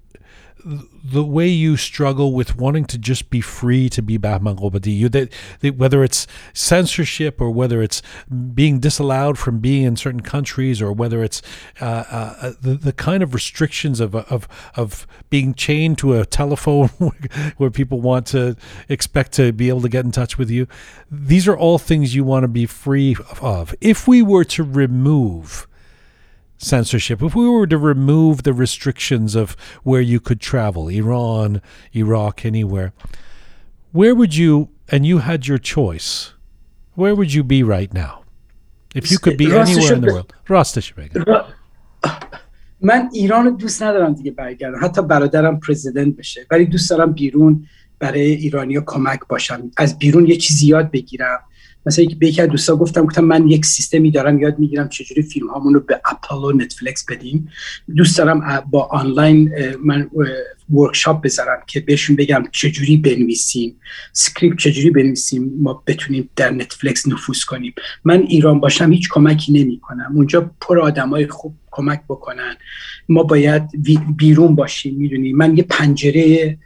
the 0.65 1.25
way 1.25 1.47
you 1.47 1.77
struggle 1.77 2.33
with 2.33 2.57
wanting 2.57 2.87
to 2.87 2.99
just 2.99 3.29
be 3.29 3.41
free 3.41 3.89
to 3.91 4.01
be 4.01 4.17
Bahman 4.17 4.57
Gobadi, 4.57 4.97
you 4.97 5.09
that, 5.11 5.33
that 5.61 5.77
whether 5.77 6.03
it's 6.03 6.27
censorship 6.55 7.41
or 7.41 7.51
whether 7.51 7.83
it's 7.83 8.01
being 8.55 8.81
disallowed 8.81 9.39
from 9.39 9.59
being 9.59 9.83
in 9.83 9.97
certain 9.97 10.23
countries 10.23 10.81
or 10.81 10.93
whether 10.93 11.23
it's 11.23 11.43
uh, 11.81 12.05
uh, 12.11 12.53
the, 12.61 12.75
the 12.75 12.93
kind 12.93 13.23
of 13.23 13.35
restrictions 13.35 14.01
of, 14.01 14.15
of 14.15 14.49
of 14.77 15.07
being 15.29 15.55
chained 15.55 15.99
to 15.99 16.19
a 16.19 16.25
telephone 16.25 16.89
where 17.57 17.71
people 17.71 18.01
want 18.01 18.27
to 18.29 18.57
expect 18.89 19.33
to 19.33 19.53
be 19.53 19.69
able 19.69 19.83
to 19.83 19.89
get 19.89 20.05
in 20.05 20.13
touch 20.13 20.39
with 20.39 20.51
you, 20.51 20.67
these 21.11 21.47
are 21.47 21.57
all 21.57 21.79
things 21.79 22.15
you 22.15 22.25
want 22.25 22.45
to 22.45 22.49
be 22.49 22.67
free 22.67 23.17
of. 23.41 23.75
If 23.81 24.09
we 24.09 24.23
were 24.23 24.45
to 24.45 24.63
remove 24.63 25.67
censorship, 26.64 27.22
if 27.24 27.36
we 27.36 27.50
were 27.50 27.68
to 27.68 27.78
remove 27.78 28.44
the 28.44 28.54
restrictions 28.54 29.36
of 29.36 29.56
where 29.84 30.02
you 30.02 30.20
could 30.20 30.42
travel, 30.42 30.88
Iran, 30.90 31.62
Iraq, 31.94 32.46
anywhere, 32.46 32.94
where 33.92 34.14
would 34.14 34.36
you, 34.36 34.70
and 34.92 35.06
you 35.06 35.20
had 35.20 35.48
your 35.48 35.58
choice, 35.58 36.34
where 36.96 37.16
would 37.16 37.34
you 37.34 37.44
be 37.44 37.64
right 37.64 37.94
now? 37.94 38.24
If 38.94 39.12
you 39.12 39.20
could 39.20 39.38
be 39.38 39.46
anywhere 39.46 39.94
in 39.94 40.02
the 40.02 40.14
world. 40.14 40.34
راستش 40.48 40.94
بگم. 40.94 41.24
من 42.82 43.10
ایران 43.14 43.46
رو 43.46 43.52
دوست 43.52 43.84
ندارم 43.84 44.14
دیگه 44.14 44.32
برگردم 44.32 44.86
حتی 44.86 45.02
برادرم 45.02 45.60
پرزیدنت 45.60 46.16
بشه 46.16 46.46
ولی 46.52 46.66
دوست 46.66 46.90
دارم 46.90 47.12
بیرون 47.14 47.68
برای 48.00 48.22
ایرانیا 48.22 48.84
کمک 48.86 49.20
باشم 49.30 49.72
از 49.78 50.00
بیرون 50.00 50.28
یه 50.28 50.38
چیزی 50.38 50.68
یاد 50.68 50.92
بگیرم 50.92 51.40
مثلا 51.87 52.05
به 52.19 52.29
یکی 52.29 52.47
دوستا 52.47 52.77
گفتم 52.77 53.05
گفتم 53.05 53.25
من 53.25 53.49
یک 53.49 53.67
سیستمی 53.67 54.11
دارم 54.11 54.39
یاد 54.39 54.59
می‌گیرم 54.59 54.89
چجوری 54.89 55.23
فیلم 55.23 55.49
هامون 55.49 55.75
رو 55.75 55.81
به 55.81 56.01
و 56.45 56.53
نتفلیکس 56.53 57.05
بدیم. 57.11 57.49
دوست 57.97 58.19
دارم 58.19 58.65
با 58.71 58.83
آنلاین 58.83 59.51
من 59.85 60.11
workshop 60.73 61.25
بذارم 61.25 61.63
که 61.67 61.81
بهشون 61.81 62.17
بگم 62.17 62.45
چجوری 62.53 62.97
بنویسیم. 62.97 63.77
script 64.13 64.59
چجوری 64.59 64.91
بنویسیم 64.91 65.53
ما 65.61 65.83
بتونیم 65.87 66.31
در 66.37 66.51
نتفلیکس 66.51 67.09
نفوذ 67.09 67.45
کنیم. 67.45 67.75
من 68.05 68.23
ایران 68.23 68.61
باشم 68.61 68.93
هیچ 68.93 69.09
کمکی 69.11 69.53
نمی 69.53 69.81
کنم 69.81 70.13
اونجا 70.15 70.51
پر 70.61 70.79
آدمای 70.79 71.27
خوب 71.27 71.55
کمک 71.71 72.03
بکنن. 72.09 72.57
ما 73.09 73.23
باید 73.23 73.63
بیرون 74.17 74.55
باشیم 74.55 74.95
می‌دونی. 74.97 75.33
من 75.33 75.57
یه 75.57 75.63
پنجره 75.63 76.59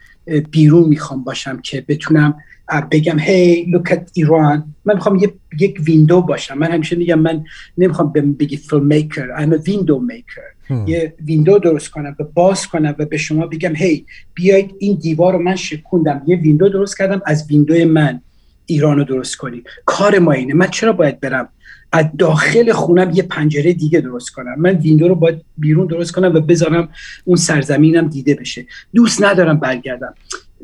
بیرون 0.51 0.89
می‌خوام 0.89 1.24
باشم 1.24 1.61
که 1.61 1.85
بتونم 1.89 2.35
بگم 2.90 3.19
hey 3.18 3.72
look 3.73 3.90
at 3.90 3.99
Iran 4.12 4.74
من 4.85 4.95
می‌خوام 4.95 5.20
یک 5.61 5.81
window 5.86 6.20
باشم. 6.20 6.59
من 6.59 6.70
همیشه 6.70 6.97
میگم 6.97 7.19
من 7.19 7.45
نمی‌خوام 7.78 8.12
بگی 8.12 8.57
filmmaker 8.56 9.26
I'm 9.36 9.53
a 9.53 9.69
window 9.69 10.12
maker. 10.12 10.59
یه 10.86 11.15
window 11.24 11.59
درست 11.59 11.89
کنم 11.89 12.16
و 12.20 12.24
باز 12.24 12.66
کنم 12.66 12.95
و 12.99 13.05
به 13.05 13.16
شما 13.16 13.47
بگم 13.47 13.77
هی 13.77 14.07
بیایید 14.35 14.74
این 14.78 14.99
دیوار 15.03 15.32
رو 15.32 15.39
من 15.39 15.57
شکوندم. 15.57 16.23
یه 16.27 16.36
window 16.36 16.68
درست 16.69 16.99
کردم 16.99 17.23
از 17.27 17.47
window 17.51 17.80
ی 17.80 17.85
من 17.85 18.20
ایران 18.66 18.97
رو 18.97 19.05
درست 19.05 19.36
کنیم. 19.36 19.62
کار 19.86 20.19
ما 20.19 20.32
اینه. 20.32 20.55
من 20.55 20.66
چرا 20.66 20.93
باید 20.93 21.20
برم؟ 21.20 21.49
از 21.93 22.05
داخل 22.19 22.73
خونم 22.73 23.11
یه 23.15 23.23
پنجره 23.23 23.73
دیگه 23.73 24.01
درست 24.01 24.31
کنم. 24.31 24.55
من 24.61 24.77
window 24.76 25.09
رو 25.09 25.15
باید 25.15 25.40
بیرون 25.59 25.86
درست 25.86 26.12
کنم 26.12 26.35
و 26.35 26.40
بذارم 26.40 26.89
اون 27.24 27.36
سرزمینم 27.36 28.09
دیده 28.09 28.35
بشه. 28.35 28.66
دوست 28.95 29.24
ندارم 29.24 29.61
برگردم. 29.61 30.15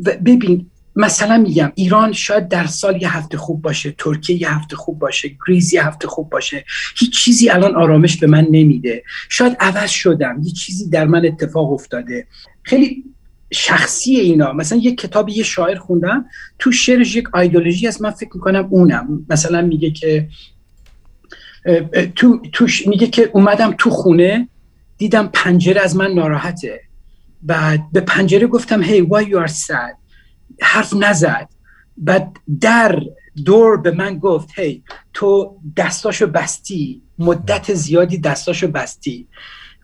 و 0.05 0.13
ببین 0.25 0.67
مثلا 0.97 1.39
میگم 1.39 1.73
ایران 1.75 2.12
شاید 2.12 2.49
در 2.49 2.66
سال 2.66 3.03
یه 3.03 3.16
هفته 3.16 3.37
خوب 3.39 3.62
باشه 3.62 3.95
ترکیه 3.99 4.43
یه 4.43 4.55
هفته 4.55 4.77
خوب 4.77 4.99
باشه 4.99 5.37
Greece 5.47 5.75
یه 5.75 5.87
هفته 5.87 6.09
خوب 6.09 6.31
باشه 6.31 6.65
هیچ 6.97 7.25
چیزی 7.25 7.49
الان 7.49 7.75
آرامش 7.75 8.16
به 8.16 8.27
من 8.27 8.47
نمیده. 8.51 9.03
شاید 9.29 9.57
عوض 9.61 9.91
شدم 9.91 10.41
یه 10.43 10.53
چیزی 10.53 10.89
در 10.89 11.05
من 11.05 11.27
اتفاق 11.27 11.73
افتاده. 11.73 12.27
خیلی 12.62 13.05
شخصی 13.53 14.16
اینا. 14.16 14.53
مثلا 14.53 14.79
یه 14.79 14.95
کتاب 14.95 15.29
یه 15.29 15.43
شاعر 15.43 15.79
خوندم 15.79 16.25
تو 16.59 16.73
شعرش 16.73 17.16
یک 17.16 17.35
ایدولوژی 17.35 17.87
از 17.87 18.03
من 18.03 18.11
فکر 18.11 18.31
می‌کنم 18.35 18.69
اونم. 18.71 19.27
مثلا 19.31 19.62
میگه 19.62 19.91
که 19.91 20.29
تو, 22.16 22.43
تو 22.53 22.66
میگه 22.87 23.07
که 23.07 23.31
اومدم 23.33 23.75
تو 23.79 23.91
خونه 23.91 24.49
دیدم 24.99 25.31
پنجره 25.33 25.81
از 25.81 25.97
من 25.97 26.11
ناراحته. 26.11 26.81
بعد 27.43 27.81
به 27.93 28.01
پنجره 28.01 28.47
گفتم 28.47 28.83
هی 28.83 29.01
hey, 29.01 29.09
why 29.09 29.29
you 29.29 29.49
are 29.49 29.53
sad? 29.53 30.04
حرف 30.63 30.95
نزد. 30.95 31.49
بعد 31.97 32.37
در 32.61 33.03
دور 33.45 33.77
به 33.77 33.91
من 33.91 34.19
گفت 34.19 34.59
هی 34.59 34.83
تو 35.13 35.57
دستاشو 35.77 36.27
بستی 36.27 37.03
مدت 37.19 37.75
زیادی 37.75 38.19
دستاشو 38.19 38.69
بستی. 38.69 39.29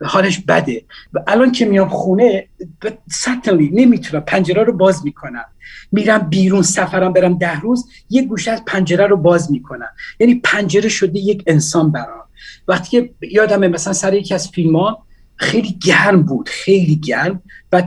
حالش 0.05 0.39
بده. 0.39 0.85
و 1.13 1.19
الان 1.27 1.51
که 1.51 1.65
میام 1.65 1.89
خونه 1.89 2.47
سطنلی 3.11 3.69
نمی‌تونم 3.73 4.23
پنجره 4.23 4.63
رو 4.63 4.73
باز 4.73 5.05
می‌کنم. 5.05 5.45
میرم 5.91 6.19
بیرون 6.19 6.61
سفرم 6.61 7.13
برم 7.13 7.37
ده 7.37 7.59
روز 7.59 7.89
یه 8.09 8.25
گوشه 8.25 8.51
از 8.51 8.65
پنجره 8.65 9.07
رو 9.07 9.17
باز 9.17 9.51
می‌کنم. 9.51 9.89
یعنی 10.19 10.35
پنجره 10.35 10.89
شده 10.89 11.19
یک 11.19 11.43
انسان 11.47 11.91
برام. 11.91 12.25
وقتی 12.67 12.89
که 12.89 13.13
یادمه 13.31 13.67
مثلا 13.67 13.93
سر 13.93 14.13
یکی 14.13 14.33
از 14.33 14.49
فیلم 14.49 14.75
ها 14.75 15.05
خیلی 15.41 15.77
گرم 15.83 16.23
بود 16.23 16.49
خیلی 16.49 16.95
گرم. 16.95 17.43
و 17.71 17.83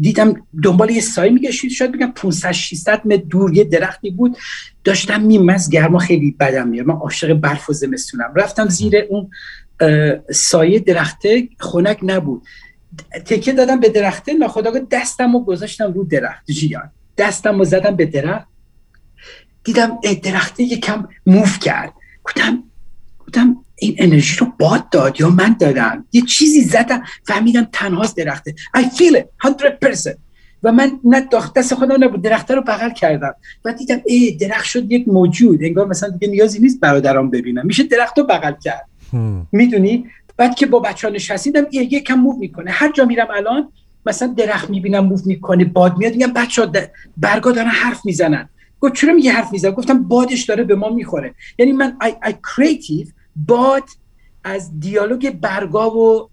دیدم 0.00 0.46
دنبال 0.62 0.90
یه 0.90 1.00
سایه 1.00 1.32
میگشید 1.32 1.70
شاید 1.70 1.92
بگم 1.92 2.12
500 2.12 2.52
600 2.52 3.06
متر 3.06 3.22
دور 3.22 3.56
یه 3.56 3.64
درختی 3.64 4.10
بود. 4.10 4.36
داشتم 4.84 5.20
میمز 5.20 5.70
گرما 5.70 5.98
خیلی 5.98 6.36
بدم 6.40 6.68
میاد 6.68 6.86
من 6.86 6.94
عاشق 6.94 7.32
برف 7.32 7.70
و 7.70 7.72
زمستونم. 7.72 8.32
رفتم 8.36 8.68
زیر 8.68 8.96
اون 9.08 9.30
سایه 10.30 10.78
درخته 10.78 11.48
خنک 11.58 11.98
نبود. 12.02 12.42
تکه 13.26 13.52
دادم 13.52 13.80
به 13.80 13.88
درخته 13.88 14.32
ناخداگاه 14.34 14.82
دستم 14.90 15.32
رو 15.32 15.44
گذاشتم 15.44 15.92
رو 15.92 16.04
درخت 16.04 16.50
جیان. 16.50 16.90
دستم 17.16 17.58
رو 17.58 17.64
زدم 17.64 17.96
به 17.96 18.06
درخت. 18.06 18.46
دیدم 19.64 19.98
درخته 20.22 20.62
یکم 20.62 21.08
موف 21.26 21.58
کرد. 21.58 21.92
گفتم 22.24 22.64
گفتم 23.18 23.56
این 23.80 23.94
انرژی 23.98 24.36
رو 24.36 24.46
باد 24.58 24.88
داد 24.88 25.20
یا 25.20 25.30
من 25.30 25.56
دادم. 25.60 26.04
یه 26.12 26.22
چیزی 26.22 26.60
زدم 26.60 27.02
فهمیدم 27.26 27.68
تنهاست 27.72 28.16
درخته. 28.16 28.54
I 28.76 28.80
feel 28.80 29.16
it 29.16 29.48
100% 30.08 30.16
و 30.62 30.72
من 30.72 30.92
نه 31.04 31.28
دست 31.56 31.74
خودم 31.74 32.04
نبود 32.04 32.22
درخته 32.22 32.54
رو 32.54 32.62
بغل 32.62 32.90
کردم. 32.90 33.34
و 33.64 33.72
دیدم 33.72 34.00
ای 34.06 34.30
درخت 34.30 34.64
شد 34.64 34.92
یک 34.92 35.08
موجود. 35.08 35.64
انگار 35.64 35.86
مثلا 35.86 36.08
دیگه 36.08 36.32
نیازی 36.32 36.58
نیست 36.58 36.80
برادرام 36.80 37.30
ببینم. 37.30 37.66
میشه 37.66 37.82
درخت 37.82 38.18
رو 38.18 38.24
بغل 38.24 38.52
کرد. 38.64 38.86
می‌دونی؟ 39.52 40.06
بعد 40.36 40.54
که 40.54 40.66
با 40.66 40.78
بچه 40.78 41.08
ها 41.08 41.14
نشستیدم 41.14 41.66
یکم 41.72 42.14
موو 42.14 42.38
می‌کنه. 42.38 42.70
هر 42.70 42.92
جا 42.92 43.04
میرم 43.04 43.28
الان 43.36 43.72
مثلا 44.06 44.28
درخت 44.28 44.70
می‌بینم 44.70 45.04
موو 45.04 45.18
می‌کنه 45.26 45.64
باد 45.64 45.96
میاد 45.98 46.12
میگم 46.12 46.32
بچه 46.32 46.64
ها 46.64 46.72
برگا 47.16 47.52
دارن 47.52 47.68
حرف 47.68 48.00
می‌زنن. 48.04 48.48
گفت 48.80 48.94
چرا 48.94 49.12
میگه 49.12 49.32
حرف 49.32 49.52
می‌زنن 49.52 49.72
گفتم 49.72 50.02
بادش 50.02 50.44
داره 50.44 50.64
به 50.64 50.74
ما 50.74 50.88
می‌خوره. 50.88 51.34
یعنی 51.58 51.72
من 51.72 51.96
I, 52.02 52.28
I 52.28 52.30
creative 52.30 53.08
باد 53.36 53.84
از 54.44 54.80
دیالوگ 54.80 55.30
برگا 55.30 55.90
و 55.90 56.30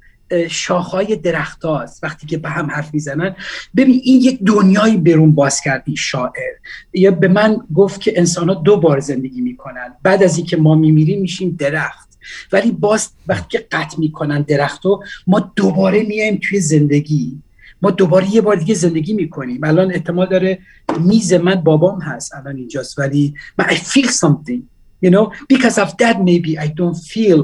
شاخهای 0.50 1.16
درخت 1.16 1.66
هاست 1.66 2.04
وقتی 2.04 2.28
که 2.28 2.38
به 2.38 2.50
هم 2.50 2.66
حرف 2.72 2.94
می‌زنن 2.94 3.36
ببین 3.76 4.02
این 4.04 4.22
یک 4.22 4.40
دنیایی 4.44 4.98
برون 4.98 5.36
باز 5.36 5.62
کردی 5.62 5.96
شاعر. 5.98 6.54
یا 6.94 7.12
به 7.12 7.28
من 7.28 7.58
گفت 7.76 8.02
که 8.02 8.14
انسان 8.16 8.50
ها 8.50 8.56
دو 8.56 8.78
بار 8.78 9.00
زندگی 9.00 9.42
می‌کنن. 9.42 9.94
بعد 10.04 10.24
از 10.24 10.38
اینکه 10.38 10.58
ما 10.58 10.76
میمیریم 10.76 11.22
میشیم 11.22 11.56
درخت. 11.60 12.20
ولی 12.52 12.72
باز 12.72 13.10
وقتی 13.28 13.58
که 13.58 13.68
قطع 13.72 14.00
می‌کنن 14.00 14.42
درخت 14.42 14.86
رو 14.86 15.04
ما 15.28 15.52
دوباره 15.56 16.04
میایم 16.04 16.40
توی 16.44 16.60
زندگی. 16.60 17.42
ما 17.82 17.92
دوباره 17.92 18.36
یه 18.36 18.42
بار 18.42 18.56
دیگه 18.56 18.76
زندگی 18.76 19.14
می‌کنیم. 19.14 19.64
الان 19.64 19.92
احتمال 19.92 20.30
داره 20.30 20.60
میز 21.00 21.34
من 21.34 21.56
بابام 21.56 22.02
هست. 22.02 22.36
الان 22.36 22.56
اینجاست. 22.56 23.00
ولی 23.00 23.34
من 23.58 23.66
I 23.66 23.76
feel 23.76 24.08
something. 24.08 24.77
You 25.06 25.10
know 25.10 25.26
because 25.54 25.78
of 25.84 25.90
that 26.02 26.16
maybe 26.30 26.52
I 26.66 26.68
don't 26.80 27.00
feel 27.14 27.40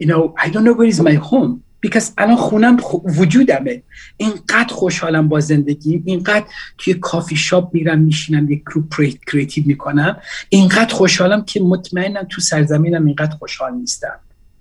you 0.00 0.08
know 0.10 0.22
I 0.44 0.46
don't 0.52 0.64
know 0.66 0.76
where 0.78 0.90
is 0.94 1.00
my 1.00 1.14
home. 1.30 1.62
because 1.84 2.12
الان 2.18 2.36
خونم 2.36 2.76
وجودمه. 3.18 3.82
اینقدر 4.16 4.74
خوشحالم 4.74 5.28
با 5.28 5.40
زندگی 5.40 6.02
اینقدر 6.04 6.44
توی 6.78 6.94
کافی 6.94 7.36
شاپ 7.36 7.74
میرم 7.74 7.98
میشینم 7.98 8.50
یک 8.50 8.62
group 8.62 8.94
creative 9.26 9.64
می‌کنم. 9.66 10.16
اینقدر 10.48 10.94
خوشحالم 10.94 11.44
که 11.44 11.60
مطمئنم 11.60 12.26
تو 12.30 12.40
سرزمینم 12.40 13.06
اینقدر 13.06 13.36
خوشحال 13.36 13.74
نیستم. 13.74 14.18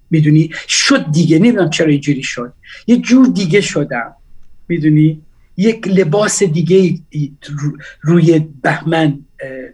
می‌دونی؟ 0.10 0.52
شد 0.68 1.12
دیگه. 1.12 1.40
نمی‌دونم 1.40 1.70
چرا 1.70 1.88
اینجوری 1.88 2.24
شد. 2.24 2.54
یه 2.88 2.98
جور 2.98 3.28
دیگه 3.28 3.62
شدم. 3.62 4.14
می‌دونی؟ 4.68 5.22
یک 5.58 5.88
لباس 5.88 6.44
دیگه 6.44 7.00
روی 8.02 8.40
بهمن 8.62 9.20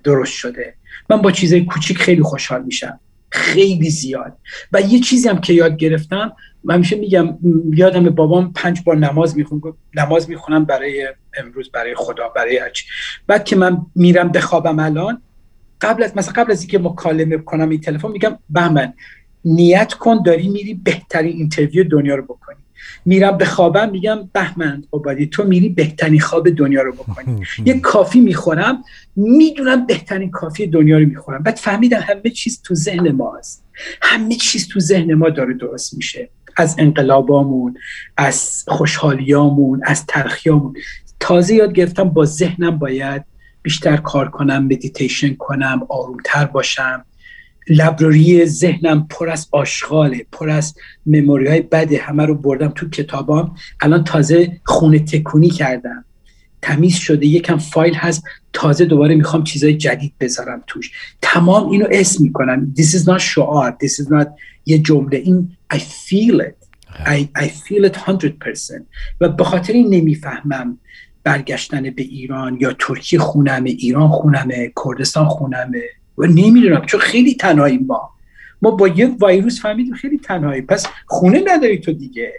درست 0.03 0.34
شده. 0.34 0.74
من 1.09 1.21
با 1.21 1.31
چیزای 1.31 1.65
کوچیک 1.65 1.97
خیلی 1.97 2.23
خوشحال 2.23 2.63
میشم. 2.63 2.99
خیلی 3.29 3.89
زیاد. 3.89 4.38
و 4.71 4.81
یه 4.81 4.99
چیزی 4.99 5.29
هم 5.29 5.41
که 5.41 5.53
یاد 5.53 5.77
گرفتم 5.77 6.34
من 6.63 6.75
همیشه 6.75 6.95
میگم 6.95 7.38
یادم 7.73 8.09
بابام 8.09 8.53
پنج 8.53 8.81
بار 8.85 8.97
نماز 8.97 9.38
میخون 9.38 9.61
نماز 9.95 10.29
می‌خونم 10.29 10.65
برای 10.65 11.07
امروز 11.38 11.71
برای 11.71 11.95
خدا 11.95 12.29
برای 12.29 12.57
هرچی 12.57 12.85
بعد 13.27 13.43
که 13.43 13.55
من 13.55 13.85
میرم 13.95 14.29
بخوابم 14.29 14.79
الان 14.79 15.21
قبل 15.81 16.03
از 16.03 16.17
مثلا 16.17 16.34
قبل 16.34 16.51
از 16.51 16.61
اینکه 16.61 16.79
مکالمه 16.79 17.38
کنم 17.38 17.69
این 17.69 17.81
تلفن 17.81 18.11
میگم 18.11 18.39
بهمن 18.49 18.93
نیت 19.45 19.93
کن 19.93 20.23
داری 20.25 20.47
میری 20.47 20.73
بهترین 20.73 21.38
interview 21.38 21.84
دنیا 21.84 22.15
رو 22.15 22.23
بکنی. 22.23 22.57
میرم 23.06 23.38
به 23.38 23.45
خوابم 23.45 23.90
میگم 23.90 24.30
بهمن 24.34 24.84
عبادی 24.94 25.28
تو 25.28 25.44
میری 25.44 25.70
بهترین 25.70 26.20
خواب 26.20 26.49
دنیا 26.49 26.82
رو 26.82 26.94
بکنی. 26.94 27.44
یه 27.66 27.80
coffee 27.80 28.19
می‌خورم 28.20 28.84
می‌دونم 29.16 29.86
بهترین 29.86 30.32
coffee 30.31 30.68
دنیا 30.68 30.98
رو 30.99 31.06
می‌خورم. 31.06 31.44
بعد 31.44 31.56
فهمیدم 31.56 31.99
همه 31.99 32.30
چیز 32.30 32.62
تو 32.62 32.76
ذهن 32.76 33.12
ماست. 33.12 33.64
همه 34.02 34.36
چیز 34.36 34.68
تو 34.68 34.80
ذهن 34.80 35.14
ما 35.14 35.30
داره 35.30 35.54
درست 35.54 35.94
میشه. 35.94 36.30
از 36.58 36.76
انقلابامون 36.78 37.78
از 38.18 38.64
خوشحالیامون 38.68 39.82
از 39.84 40.06
تلخیامون 40.06 40.76
تازه 41.20 41.56
یاد 41.56 41.74
گرفتم 41.74 42.04
با 42.04 42.26
ذهنم 42.26 42.78
باید 42.78 43.24
بیشتر 43.62 43.98
کار 43.98 44.30
کنم 44.30 44.64
مدیتیشن 44.64 45.36
کنم 45.36 45.82
آرومتر 45.90 46.45
باشم. 46.45 47.06
library 47.69 48.45
ذهنم 48.45 49.07
پر 49.10 49.30
از 49.30 49.48
آشغاله 49.52 50.26
پر 50.31 50.49
از 50.49 50.76
memory 51.06 51.48
های 51.48 51.61
بده 51.61 51.98
همه 51.98 52.26
رو 52.26 52.35
بردم 52.35 52.69
تو 52.76 52.89
کتابام. 52.89 53.56
الان 53.81 54.03
تازه 54.03 54.60
خونه 54.64 54.99
تکونی 54.99 55.49
کردم. 55.49 56.06
تمیز 56.61 56.95
شده 56.95 57.26
یکم 57.26 57.57
فایل 57.57 57.94
هست. 57.94 58.23
تازه 58.53 58.85
دوباره 58.85 59.15
می‌خوام 59.15 59.44
چیزای 59.44 59.77
جدید 59.77 60.14
بذارم 60.19 60.64
توش. 60.68 60.91
تمام 61.22 61.69
اینو 61.69 61.85
اسم 61.91 62.23
می‌کنم. 62.23 62.73
This 62.77 62.85
is 62.85 63.03
not 63.03 63.18
شعار. 63.18 63.77
This 63.84 64.03
is 64.03 64.07
not 64.07 64.27
یه 64.65 64.80
جمله. 64.80 65.18
این 65.18 65.52
I 65.73 65.77
feel 65.77 66.41
it. 66.41 66.68
I, 67.06 67.41
I 67.44 67.48
feel 67.48 67.89
it 67.89 67.94
100% 67.94 68.02
و 69.22 69.30
به 69.30 69.44
خاطر 69.44 69.73
این 69.73 69.94
نمی‌فهمم 69.94 70.77
برگشتن 71.23 71.81
به 71.81 72.02
ایران 72.02 72.57
یا 72.61 72.73
ترکیه 72.80 73.19
خونمه 73.19 73.69
ایران 73.69 74.10
خونمه 74.10 74.72
کردستان 74.85 75.26
خونمه. 75.26 75.84
و 76.18 76.26
نمی‌دونم 76.26 76.85
چون 76.85 76.99
خیلی 76.99 77.35
تنهایی 77.35 77.77
ما. 77.77 78.10
ما 78.61 78.72
با 78.72 78.88
یک 78.88 79.11
ویروس 79.22 79.61
فهمیدیم 79.61 79.94
خیلی 79.94 80.18
تنهایی. 80.18 80.61
پس 80.61 80.85
خونه 81.06 81.44
نداری 81.48 81.80
تو 81.80 81.91
دیگه. 81.94 82.34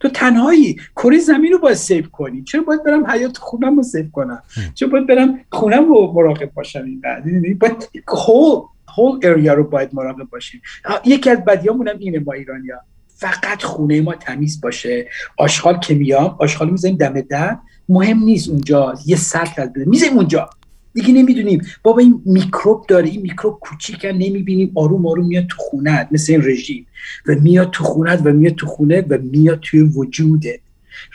تو 0.00 0.08
تنهایی. 0.08 0.76
کره 0.96 1.18
زمین 1.18 1.52
رو 1.52 1.58
باید 1.58 1.76
سیف 1.76 2.08
کنی. 2.08 2.42
چرا 2.42 2.62
باید 2.62 2.84
برم 2.84 3.06
حیات 3.06 3.36
خونم 3.36 3.76
رو 3.76 3.82
سیف 3.82 4.10
کنم؟ 4.12 4.42
چرا 4.74 4.88
باید 4.88 5.06
برم 5.06 5.40
خونم 5.50 5.88
رو 5.88 6.12
مراقب 6.14 6.52
باشم 6.54 6.84
این 6.84 7.00
بعد 7.00 7.24
باید 7.58 7.90
هول 8.08 8.62
هول 8.96 9.20
اریا 9.22 9.54
رو 9.54 9.64
باید 9.64 9.90
مراقب 9.92 10.24
باشیم. 10.24 10.62
یکی 11.04 11.30
از 11.30 11.44
بدیامون 11.44 11.88
هم 11.88 11.98
اینه 11.98 12.18
ما 12.18 12.32
ایرانیا 12.32 12.80
فقط 13.16 13.62
خونه 13.62 14.00
ما 14.00 14.14
تمیز 14.14 14.60
باشه. 14.60 15.08
آشغال 15.38 15.78
که 15.78 15.94
میام 15.94 16.36
آشغال 16.38 16.70
می‌ذاریم 16.70 16.96
دم 16.96 17.20
در. 17.20 17.56
مهم 17.88 18.18
نیست 18.18 18.48
اونجا. 18.48 18.94
یه 19.06 19.16
سطل 19.16 19.62
از 19.62 19.70
می‌ذاریم 19.74 20.16
اونجا. 20.16 20.50
دیگه 20.94 21.12
نمی‌دونیم. 21.12 21.62
بابا 21.82 21.98
این 21.98 22.22
میکروب 22.24 22.86
داره. 22.86 23.08
این 23.08 23.22
میکروب 23.22 23.58
کوچیکن 23.60 24.08
نمی‌بینیم. 24.08 24.72
آروم 24.74 25.06
آروم 25.06 25.26
میاد 25.26 25.46
تو 25.46 25.56
خونت 25.58 26.08
مثل 26.12 26.32
این 26.32 26.42
رژیم. 26.44 26.86
و 27.26 27.34
میاد 27.34 27.70
تو 27.70 27.84
خونت 27.84 28.20
و 28.24 28.32
میاد 28.32 28.54
تو 28.54 28.66
خونه 28.66 29.00
و 29.00 29.18
میاد 29.22 29.60
توی 29.60 29.80
وجوده. 29.80 30.60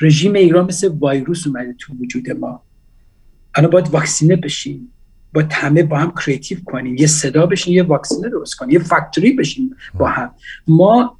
رژیم 0.01 0.33
ایران 0.33 0.65
مثل 0.65 0.91
ویروس 1.01 1.47
اومده 1.47 1.75
تو 1.79 1.93
وجود 1.93 2.31
ما. 2.31 2.61
الان 3.55 3.71
باید 3.71 3.87
واکسینه 3.87 4.35
بشیم. 4.35 4.93
با 5.33 5.43
همه 5.51 5.83
با 5.83 5.97
هم 5.97 6.13
کریتیو 6.25 6.57
کنیم. 6.65 6.95
یه 6.95 7.07
صدا 7.07 7.45
بشیم 7.45 7.73
یه 7.73 7.83
واکسینه 7.83 8.29
درست 8.29 8.55
کنیم. 8.55 8.71
یه 8.71 8.79
فکتوری 8.79 9.33
بشیم 9.33 9.75
با 9.93 10.07
هم. 10.07 10.31
ما 10.67 11.19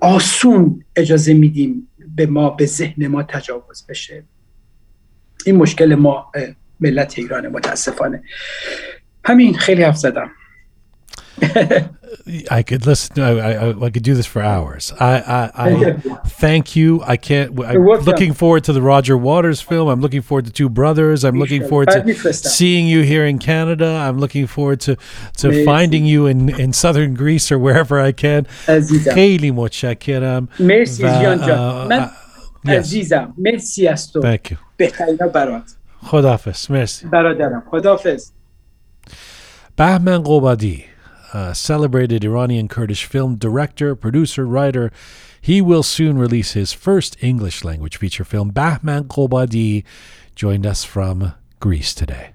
آسون 0.00 0.84
اجازه 0.96 1.34
میدیم 1.34 1.88
به 2.16 2.26
ما 2.26 2.50
به 2.50 2.66
ذهن 2.66 3.06
ما 3.06 3.22
تجاوز 3.22 3.86
بشه. 3.88 4.24
این 5.46 5.56
مشکل 5.56 5.94
ما 5.94 6.32
ملت 6.79 7.13
ایران 7.17 7.47
متاسفانه 7.47 8.23
همین 9.25 9.53
خیلی 9.57 9.83
حرف 9.83 9.97
زدم 9.97 10.31
I 12.51 12.61
could 12.63 12.85
listen. 12.85 13.21
I, 13.21 13.31
I, 13.31 13.69
I 13.69 13.89
could 13.89 14.03
do 14.03 14.13
this 14.13 14.25
for 14.25 14.41
hours. 14.41 14.93
I, 14.99 15.13
I, 15.39 15.41
I 15.65 15.93
thank 16.43 16.75
you. 16.75 17.01
I 17.03 17.17
can't. 17.17 17.59
I'm 17.59 17.83
looking 17.83 18.33
forward 18.33 18.63
to 18.65 18.73
the 18.73 18.81
Roger 18.81 19.17
Waters 19.17 19.59
film. 19.61 19.87
I'm 19.87 19.99
looking 19.99 20.21
forward 20.21 20.45
to 20.45 20.51
Two 20.51 20.69
Brothers. 20.69 21.23
I'm 21.23 21.37
looking 21.39 21.63
forward 21.67 21.89
to 21.89 22.33
seeing 22.33 22.85
you 22.87 23.01
here 23.01 23.25
in 23.25 23.39
Canada. 23.39 23.89
I'm 24.05 24.19
looking 24.19 24.47
forward 24.47 24.79
to 24.81 24.95
to 25.37 25.65
finding 25.65 26.05
you 26.05 26.27
in, 26.27 26.49
in 26.63 26.71
southern 26.71 27.13
Greece 27.15 27.51
or 27.51 27.57
wherever 27.57 27.99
I 27.99 28.11
can. 28.11 28.45
خیلی 29.13 29.51
متشکرم. 29.51 30.49
مرسی 30.59 31.03
جان 31.03 31.47
جان. 31.47 31.87
من 31.87 32.09
عزیزم. 32.65 33.33
مرسی 33.37 33.87
از 33.87 34.11
تو. 34.11 34.21
Thank 34.21 34.51
you. 34.51 34.57
بهترین 34.77 35.17
برات. 35.33 35.63
خدافز 36.01 36.71
مرسی 36.71 37.07
برادرم 37.07 37.63
خدافز 37.71 38.33
Bahman 39.75 40.23
Gobadi, 40.23 40.85
a 41.33 41.55
celebrated 41.55 42.23
Iranian 42.23 42.67
Kurdish 42.67 43.05
film 43.05 43.37
director, 43.37 43.95
producer, 43.95 44.45
writer. 44.45 44.91
He 45.41 45.61
will 45.61 45.81
soon 45.81 46.19
release 46.19 46.51
his 46.51 46.71
first 46.73 47.21
English 47.23 47.63
language 47.63 47.97
feature 47.97 48.23
film. 48.23 48.49
Bahman 48.51 49.05
Gobadi 49.05 49.83
joined 50.35 50.67
us 50.67 50.83
from 50.83 51.33
Greece 51.59 51.95
today. 51.95 52.33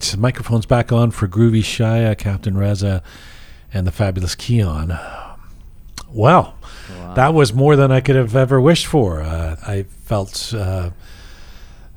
Right, 0.00 0.16
microphone's 0.16 0.66
back 0.66 0.92
on 0.92 1.10
for 1.10 1.28
Groovy 1.28 1.60
Shaya, 1.60 2.16
Captain 2.16 2.56
Reza, 2.56 3.02
and 3.72 3.86
the 3.86 3.92
fabulous 3.92 4.34
Keon. 4.34 4.98
Well, 6.08 6.54
wow. 6.90 7.14
that 7.14 7.34
was 7.34 7.52
more 7.52 7.76
than 7.76 7.92
I 7.92 8.00
could 8.00 8.16
have 8.16 8.34
ever 8.34 8.60
wished 8.60 8.86
for. 8.86 9.22
Uh, 9.22 9.56
I 9.66 9.84
felt 9.84 10.52
uh, 10.54 10.90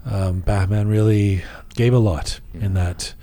um, 0.05 0.41
Batman 0.41 0.87
really 0.87 1.43
gave 1.75 1.93
a 1.93 1.99
lot 1.99 2.39
yeah. 2.53 2.65
in 2.65 2.73
that. 2.75 3.13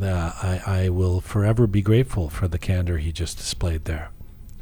Uh, 0.00 0.32
I, 0.42 0.60
I 0.66 0.88
will 0.90 1.22
forever 1.22 1.66
be 1.66 1.80
grateful 1.80 2.28
for 2.28 2.48
the 2.48 2.58
candor 2.58 2.98
he 2.98 3.12
just 3.12 3.38
displayed 3.38 3.86
there. 3.86 4.10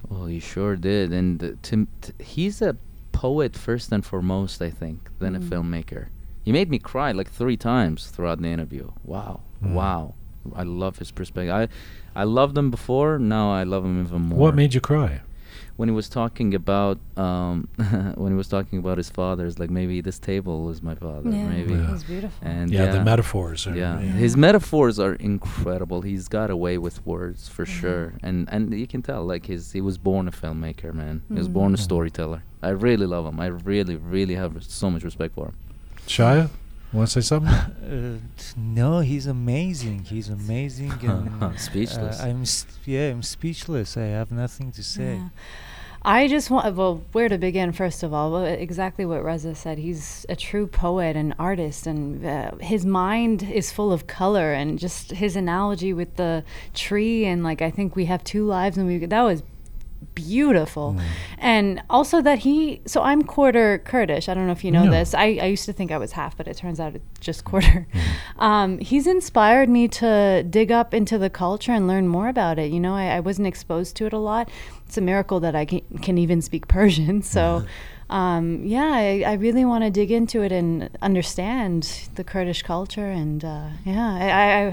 Well, 0.09 0.27
he 0.27 0.39
sure 0.39 0.77
did, 0.77 1.13
and 1.13 1.43
uh, 1.43 1.49
to, 1.63 1.89
he's 2.21 2.63
a 2.63 2.77
poet 3.11 3.57
first 3.57 3.91
and 3.91 4.05
foremost, 4.05 4.63
I 4.63 4.71
think, 4.71 5.11
than 5.19 5.35
mm. 5.35 5.39
a 5.39 5.41
filmmaker. 5.41 6.09
He 6.45 6.53
made 6.53 6.71
me 6.71 6.79
cry 6.79 7.13
like 7.13 7.31
three 7.31 7.57
times 7.57 8.09
throughout 8.09 8.41
the 8.41 8.49
interview. 8.49 8.91
Wow, 9.03 9.41
mm. 9.63 9.73
wow. 9.73 10.15
I 10.55 10.63
love 10.63 10.99
his 10.99 11.11
perspective. 11.11 11.53
I, 11.53 11.69
I 12.15 12.25
loved 12.25 12.57
him 12.57 12.71
before. 12.71 13.19
Now 13.19 13.53
I 13.53 13.63
love 13.63 13.85
him 13.85 14.05
even 14.05 14.23
more. 14.23 14.39
What 14.39 14.55
made 14.55 14.75
you 14.75 14.81
cry? 14.81 15.23
When 15.77 15.89
he 15.89 15.95
was 15.95 16.09
talking 16.09 16.55
about 16.55 16.99
um, 17.17 17.69
when 18.15 18.31
he 18.31 18.37
was 18.37 18.47
talking 18.47 18.79
about 18.79 18.97
his 18.97 19.11
fathers, 19.11 19.59
like 19.59 19.71
maybe 19.71 20.01
this 20.01 20.21
table 20.21 20.71
is 20.71 20.83
my 20.83 20.95
father. 20.95 21.31
Yeah, 21.31 21.49
maybe 21.49 21.75
yeah. 21.75 21.91
he's 21.91 22.05
beautiful. 22.05 22.47
And 22.47 22.71
yeah, 22.71 22.85
yeah, 22.85 22.93
the 22.93 23.05
metaphors. 23.05 23.67
Are, 23.67 23.75
yeah. 23.75 23.99
yeah. 23.99 24.13
his 24.13 24.37
metaphors 24.37 25.01
are 25.01 25.15
incredible. 25.15 26.03
He's 26.03 26.29
got 26.29 26.51
away 26.51 26.79
with 26.79 27.05
words 27.05 27.49
for 27.49 27.65
mm-hmm. 27.65 27.81
sure, 27.81 28.13
and 28.23 28.49
and 28.53 28.73
you 28.79 28.87
can 28.87 29.03
tell 29.03 29.25
like 29.25 29.47
his 29.47 29.73
he 29.73 29.81
was 29.81 29.99
born 29.99 30.29
a 30.29 30.31
filmmaker, 30.31 30.93
man. 30.93 31.23
Mm-hmm. 31.25 31.35
He 31.35 31.39
was 31.39 31.49
born 31.49 31.73
a 31.73 31.77
mm-hmm. 31.77 31.83
storyteller. 31.83 32.45
I 32.63 32.69
really 32.69 33.07
love 33.07 33.27
him. 33.27 33.41
I 33.41 33.47
really, 33.47 33.97
really 33.97 34.37
have 34.37 34.63
so 34.63 34.91
much 34.91 35.03
respect 35.03 35.35
for 35.35 35.47
him. 35.47 35.57
Shia, 36.07 36.51
want 36.93 37.09
to 37.09 37.23
say 37.23 37.27
something? 37.27 37.53
Uh, 37.85 38.19
no, 38.57 39.01
he's 39.01 39.27
amazing. 39.27 40.05
He's 40.05 40.31
amazing. 40.31 40.93
and, 41.03 41.61
speechless. 41.61 42.19
Uh, 42.19 42.25
I'm 42.25 42.47
st- 42.47 42.75
yeah, 42.87 43.11
I'm 43.11 43.23
speechless. 43.23 43.97
I 43.97 44.05
have 44.05 44.33
nothing 44.33 44.73
to 44.73 44.83
say. 44.83 45.17
Yeah. 45.17 45.29
I 46.07 46.29
just 46.29 46.51
want, 46.51 46.75
well, 46.75 47.03
where 47.13 47.29
to 47.29 47.39
begin, 47.39 47.73
first 47.73 48.03
of 48.03 48.13
all? 48.13 48.33
Well, 48.33 48.45
exactly 48.45 49.07
what 49.07 49.23
Reza 49.23 49.55
said. 49.55 49.79
He's 49.79 50.27
a 50.29 50.37
true 50.37 50.67
poet 50.67 51.15
and 51.15 51.35
artist, 51.39 51.87
and 51.87 52.25
uh, 52.25 52.57
his 52.57 52.85
mind 52.85 53.43
is 53.43 53.71
full 53.71 53.93
of 53.93 54.07
color. 54.07 54.53
And 54.53 54.79
just 54.79 55.13
his 55.13 55.37
analogy 55.37 55.93
with 55.93 56.17
the 56.17 56.43
tree, 56.75 57.27
and 57.27 57.45
like, 57.45 57.63
I 57.63 57.71
think 57.71 57.97
we 57.97 58.07
have 58.07 58.25
two 58.25 58.45
lives, 58.47 58.77
and 58.77 58.87
we, 58.87 58.99
that 59.07 59.23
was 59.23 59.43
beautiful. 60.15 60.95
Mm. 60.99 61.03
And 61.39 61.83
also 61.91 62.21
that 62.23 62.41
he, 62.41 62.81
so 62.87 63.03
I'm 63.03 63.23
quarter 63.23 63.79
Kurdish. 63.79 64.29
I 64.29 64.35
don't 64.35 64.47
know 64.47 64.53
if 64.53 64.65
you 64.65 64.71
know 64.71 64.85
No. 64.85 64.91
this. 64.91 65.15
I, 65.15 65.39
I 65.41 65.47
used 65.47 65.65
to 65.67 65.73
think 65.73 65.91
I 65.91 65.99
was 65.99 66.13
half, 66.13 66.37
but 66.37 66.49
it 66.49 66.57
turns 66.57 66.81
out 66.81 66.95
it's 66.95 67.05
just 67.21 67.45
quarter. 67.45 67.87
Mm. 67.93 68.43
Um, 68.43 68.79
he's 68.79 69.07
inspired 69.07 69.69
me 69.69 69.89
to 69.89 70.45
dig 70.49 70.71
up 70.73 70.93
into 70.95 71.19
the 71.19 71.31
culture 71.31 71.73
and 71.73 71.87
learn 71.87 72.09
more 72.09 72.29
about 72.29 72.59
it. 72.59 72.71
You 72.73 72.81
know, 72.81 72.95
I, 72.95 73.17
I 73.17 73.21
wasn't 73.21 73.47
exposed 73.47 73.97
to 73.97 74.07
it 74.07 74.13
a 74.13 74.19
lot. 74.19 74.49
It's 74.87 74.99
a 74.99 75.01
miracle 75.01 75.41
that 75.41 75.55
I 75.55 75.65
can, 75.65 75.81
can 76.03 76.19
even 76.19 76.43
speak 76.43 76.69
Persian. 76.69 77.23
So, 77.35 77.65
um, 78.15 78.65
yeah, 78.65 78.91
I, 78.93 79.25
I 79.27 79.33
really 79.35 79.65
want 79.65 79.83
to 79.85 79.91
dig 79.91 80.11
into 80.13 80.43
it 80.43 80.53
and 80.53 80.89
understand 81.03 82.09
the 82.15 82.23
Kurdish 82.25 82.63
culture. 82.63 83.07
And 83.23 83.45
uh, 83.45 83.69
yeah, 83.85 84.09
I, 84.15 84.27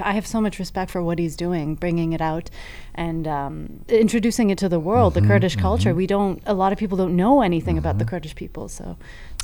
I, 0.03 0.09
I 0.09 0.11
have 0.13 0.27
so 0.27 0.39
much 0.41 0.59
respect 0.59 0.91
for 0.91 1.01
what 1.01 1.17
he's 1.17 1.35
doing, 1.35 1.75
bringing 1.75 2.13
it 2.13 2.21
out 2.21 2.49
and 2.93 3.27
um, 3.27 3.83
introducing 3.87 4.49
it 4.51 4.57
to 4.59 4.69
the 4.69 4.79
world, 4.79 5.13
Mm-hmm, 5.13 5.27
the 5.27 5.33
Kurdish 5.33 5.55
culture. 5.55 5.93
We 5.95 6.05
don't, 6.07 6.41
a 6.45 6.53
lot 6.53 6.71
of 6.71 6.77
people 6.77 6.97
don't 6.97 7.15
know 7.15 7.41
anything 7.41 7.77
about 7.77 7.97
the 7.97 8.05
Kurdish 8.05 8.35
people. 8.35 8.67
So, 8.69 8.95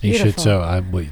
You 0.04 0.14
should. 0.14 0.40
So, 0.40 0.62
I, 0.62 0.82
well, 0.82 1.06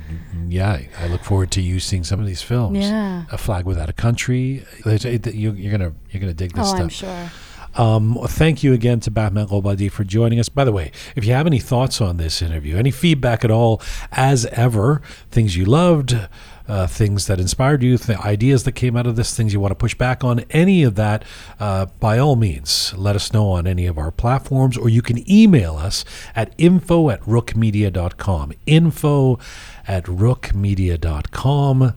yeah, 0.48 0.82
I 1.00 1.08
look 1.08 1.24
forward 1.24 1.50
to 1.52 1.62
you 1.62 1.80
seeing 1.80 2.04
some 2.04 2.20
of 2.20 2.28
these 2.28 2.42
films. 2.44 2.78
Yeah. 2.78 3.24
A 3.32 3.38
Flag 3.38 3.66
Without 3.66 3.90
a 3.90 3.94
Country. 3.94 4.64
It's- 4.86 5.06
it- 5.06 5.34
you- 5.34 5.54
You're 5.54 5.72
gonna 5.72 5.94
you're 6.12 6.22
gonna 6.22 6.34
dig 6.44 6.52
this 6.54 6.66
Oh, 6.68 6.76
stuff. 6.76 6.82
I'm 6.82 6.90
sure. 6.90 7.32
Um, 7.76 8.18
thank 8.26 8.64
you 8.64 8.74
again 8.74 9.00
to 9.02 9.12
Batman 9.12 9.48
Gobadi 9.48 9.92
for 9.92 10.04
joining 10.04 10.40
us. 10.40 10.50
By 10.50 10.64
the 10.64 10.72
way, 10.72 10.92
if 11.16 11.26
you 11.26 11.34
have 11.34 11.46
any 11.46 11.60
thoughts 11.60 12.00
on 12.00 12.18
this 12.18 12.42
interview, 12.42 12.78
any 12.78 12.92
feedback 12.92 13.44
at 13.44 13.52
all, 13.52 13.82
as 14.12 14.46
ever, 14.48 15.02
things 15.30 15.58
you 15.58 15.66
loved, 15.66 16.18
uh, 16.68 16.88
things 16.88 17.28
that 17.28 17.40
inspired 17.40 17.84
you, 17.84 17.98
th- 17.98 18.18
ideas 18.20 18.64
that 18.64 18.72
came 18.72 18.96
out 18.96 19.06
of 19.06 19.16
this, 19.16 19.36
things 19.36 19.54
you 19.54 19.60
want 19.60 19.72
to 19.72 19.76
push 19.76 19.94
back 19.94 20.24
on, 20.24 20.40
any 20.52 20.84
of 20.84 20.96
that, 20.96 21.24
uh, 21.60 21.86
by 22.00 22.18
all 22.18 22.36
means, 22.36 22.94
let 22.98 23.16
us 23.16 23.34
know 23.34 23.50
on 23.50 23.68
any 23.68 23.86
of 23.86 23.98
our 23.98 24.12
platforms, 24.12 24.78
or 24.78 24.90
you 24.90 25.02
can 25.02 25.30
email 25.30 25.76
us 25.76 26.06
at 26.36 26.54
info 26.58 27.10
at 27.10 27.22
rookmedia.com. 27.22 28.54
Info 28.66 29.38
at 29.88 30.06
rookmedia.com 30.06 31.94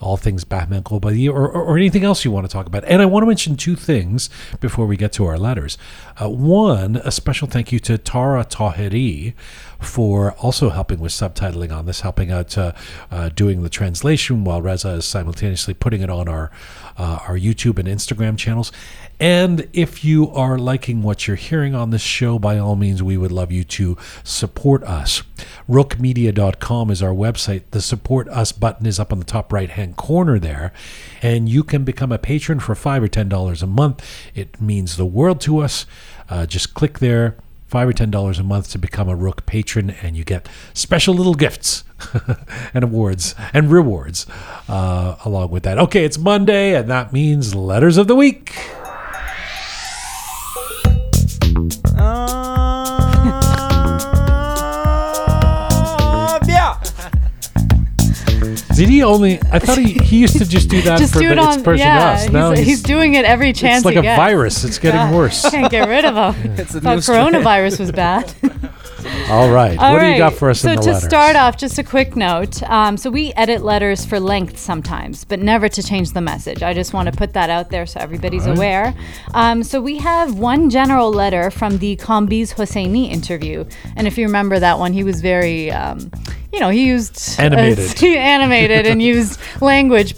all 0.00 0.16
things 0.16 0.44
Batman 0.44 0.82
Gold 0.82 1.02
by 1.02 1.12
the 1.12 1.20
Year, 1.20 1.32
or, 1.32 1.50
or, 1.50 1.62
or 1.62 1.76
anything 1.76 2.04
else 2.04 2.24
you 2.24 2.30
want 2.30 2.46
to 2.46 2.52
talk 2.52 2.66
about. 2.66 2.84
And 2.84 3.02
I 3.02 3.06
want 3.06 3.22
to 3.22 3.26
mention 3.26 3.56
two 3.56 3.76
things 3.76 4.30
before 4.60 4.86
we 4.86 4.96
get 4.96 5.12
to 5.14 5.26
our 5.26 5.38
letters. 5.38 5.78
Uh, 6.20 6.28
one, 6.28 6.96
a 6.96 7.10
special 7.10 7.46
thank 7.46 7.72
you 7.72 7.78
to 7.80 7.98
Tara 7.98 8.44
Tahiri 8.44 9.34
for 9.78 10.32
also 10.32 10.70
helping 10.70 11.00
with 11.00 11.12
subtitling 11.12 11.74
on 11.74 11.86
this, 11.86 12.00
helping 12.00 12.30
out 12.30 12.56
uh, 12.56 12.72
uh, 13.10 13.28
doing 13.30 13.62
the 13.62 13.70
translation 13.70 14.44
while 14.44 14.60
Reza 14.60 14.90
is 14.90 15.04
simultaneously 15.04 15.74
putting 15.74 16.00
it 16.00 16.10
on 16.10 16.28
our 16.28 16.50
uh, 16.98 17.20
our 17.26 17.38
YouTube 17.38 17.78
and 17.78 17.88
Instagram 17.88 18.36
channels. 18.36 18.72
And 19.20 19.68
if 19.74 20.02
you 20.02 20.30
are 20.30 20.58
liking 20.58 21.02
what 21.02 21.26
you're 21.26 21.36
hearing 21.36 21.74
on 21.74 21.90
this 21.90 22.00
show, 22.00 22.38
by 22.38 22.56
all 22.56 22.74
means, 22.74 23.02
we 23.02 23.18
would 23.18 23.30
love 23.30 23.52
you 23.52 23.64
to 23.64 23.98
support 24.24 24.82
us. 24.84 25.22
Rookmedia.com 25.68 26.90
is 26.90 27.02
our 27.02 27.12
website. 27.12 27.64
The 27.70 27.82
support 27.82 28.28
us 28.28 28.50
button 28.50 28.86
is 28.86 28.98
up 28.98 29.12
on 29.12 29.18
the 29.18 29.26
top 29.26 29.52
right 29.52 29.68
hand 29.68 29.98
corner 29.98 30.38
there. 30.38 30.72
And 31.20 31.50
you 31.50 31.62
can 31.62 31.84
become 31.84 32.12
a 32.12 32.18
patron 32.18 32.60
for 32.60 32.74
5 32.74 33.02
or 33.02 33.08
$10 33.08 33.62
a 33.62 33.66
month. 33.66 34.30
It 34.34 34.58
means 34.58 34.96
the 34.96 35.04
world 35.04 35.42
to 35.42 35.58
us. 35.58 35.84
Uh, 36.30 36.46
just 36.46 36.72
click 36.72 36.98
there. 37.00 37.36
Five 37.66 37.86
or 37.86 37.92
ten 37.92 38.10
dollars 38.10 38.40
a 38.40 38.42
month 38.42 38.72
to 38.72 38.78
become 38.78 39.08
a 39.08 39.14
Rook 39.14 39.46
patron, 39.46 39.90
and 39.90 40.16
you 40.16 40.24
get 40.24 40.48
special 40.74 41.14
little 41.14 41.34
gifts 41.34 41.84
and 42.74 42.82
awards 42.82 43.36
and 43.54 43.70
rewards 43.70 44.26
uh, 44.68 45.14
along 45.24 45.52
with 45.52 45.62
that. 45.62 45.78
Okay, 45.78 46.04
it's 46.04 46.18
Monday, 46.18 46.74
and 46.74 46.90
that 46.90 47.12
means 47.12 47.54
letters 47.54 47.96
of 47.96 48.08
the 48.08 48.16
week. 48.16 48.56
Um, 51.60 53.40
Did 58.74 58.88
he 58.88 59.02
only? 59.02 59.38
I 59.52 59.58
thought 59.58 59.76
he, 59.78 59.92
he 59.92 60.20
used 60.20 60.38
to 60.38 60.48
just 60.48 60.70
do 60.70 60.80
that 60.82 60.98
Just 60.98 61.12
for 61.12 61.18
do 61.20 61.26
the 61.28 61.32
it 61.34 61.38
it's 61.38 61.46
on, 61.58 61.62
person 61.62 61.86
yeah. 61.86 62.10
us. 62.12 62.22
He's, 62.22 62.32
Now 62.32 62.50
he's, 62.52 62.82
doing 62.82 63.14
it 63.14 63.24
every 63.26 63.52
chance 63.52 63.78
it's 63.78 63.84
like 63.84 63.92
he 63.94 63.98
a 63.98 64.02
gets. 64.02 64.16
virus. 64.18 64.64
It's 64.64 64.78
getting 64.78 65.00
Yeah. 65.00 65.14
worse. 65.14 65.48
Can't 65.50 65.70
get 65.70 65.86
rid 65.86 66.04
of 66.06 66.34
him. 66.34 66.52
It's 66.58 66.74
a 66.74 66.80
Thought 66.80 66.94
new 66.94 67.00
strain. 67.02 67.26
coronavirus 67.34 67.80
was 67.80 67.92
bad. 67.92 68.32
All 69.30 69.50
right, 69.50 69.78
All 69.78 69.92
what 69.92 70.00
do 70.00 70.06
you 70.06 70.18
got 70.18 70.34
for 70.34 70.50
us 70.50 70.60
so 70.60 70.70
in 70.70 70.76
the 70.76 70.82
to 70.82 70.92
letters? 70.92 71.08
start 71.08 71.36
off, 71.36 71.56
just 71.56 71.78
a 71.78 71.84
quick 71.84 72.16
note. 72.16 72.62
Um, 72.64 72.96
so 72.96 73.10
we 73.10 73.32
edit 73.34 73.62
letters 73.62 74.04
for 74.04 74.18
length 74.18 74.58
sometimes, 74.58 75.24
but 75.24 75.38
never 75.38 75.68
to 75.68 75.82
change 75.82 76.12
the 76.12 76.20
message. 76.20 76.62
I 76.62 76.74
just 76.74 76.92
want 76.92 77.10
to 77.10 77.16
put 77.16 77.32
that 77.34 77.50
out 77.50 77.70
there 77.70 77.86
so 77.86 78.00
everybody's 78.00 78.46
right. 78.46 78.56
aware. 78.56 78.94
Um, 79.34 79.62
so 79.62 79.80
we 79.80 79.98
have 79.98 80.38
one 80.38 80.70
general 80.70 81.12
letter 81.12 81.50
from 81.50 81.78
the 81.78 81.96
Kambiz 81.96 82.54
Hosseini 82.54 83.10
interview, 83.10 83.64
and 83.96 84.06
if 84.06 84.18
you 84.18 84.26
remember 84.26 84.58
that 84.58 84.78
one, 84.78 84.92
he 84.92 85.04
was 85.04 85.20
very, 85.20 85.70
um, 85.70 86.10
you 86.52 86.58
know, 86.60 86.70
he 86.70 86.86
used 86.86 87.38
uh, 87.38 87.42
Animated. 87.42 88.02
animated, 88.04 88.86
and 88.86 89.00
used 89.10 89.38
language 89.60 90.14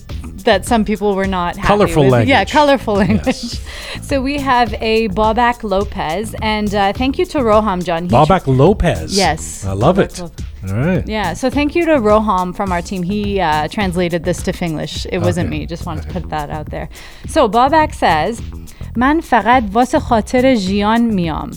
that 0.48 0.66
some 0.66 0.84
people 0.86 1.16
were 1.16 1.28
not 1.28 1.56
happy 1.58 1.68
Colorful 1.68 2.04
with. 2.12 2.28
Yeah, 2.28 2.38
language. 2.38 2.52
colorful 2.52 2.96
language. 2.96 3.26
Yes. 3.26 3.62
So 4.02 4.22
we 4.22 4.38
have 4.40 4.74
a 4.94 5.10
Babak 5.10 5.64
Lopez, 5.64 6.36
and 6.42 6.74
uh, 6.74 6.94
thank 6.94 7.18
you 7.20 7.26
to 7.34 7.38
Roham 7.40 7.84
John. 7.84 8.04
He 8.04 8.10
Babak 8.10 8.44
Lopez. 8.48 9.18
Yes. 9.18 9.66
I 9.66 9.74
love 9.74 10.00
it. 10.00 10.12
Babak 10.12 10.44
All 10.70 10.76
right. 10.90 11.08
yeah, 11.08 11.34
so 11.34 11.50
thank 11.50 11.76
you 11.76 11.86
to 11.86 11.96
Roham 12.10 12.56
from 12.56 12.72
our 12.72 12.82
team. 12.82 13.04
He 13.04 13.40
uh, 13.40 13.68
translated 13.68 14.24
this 14.24 14.42
to 14.44 14.52
Finglish. 14.52 15.06
It 15.12 15.20
wasn't 15.20 15.48
Okay. 15.48 15.60
me. 15.60 15.66
Just 15.66 15.86
wanted 15.86 16.04
to 16.08 16.10
put 16.16 16.30
that 16.30 16.50
out 16.50 16.68
there. 16.76 16.88
So 17.28 17.48
Babak 17.50 17.94
says, 17.94 18.42
من 18.96 19.22
فقط 19.22 19.64
واسه 19.74 20.00
خاطر 20.00 20.56
ژیان 20.56 21.02
میام 21.02 21.52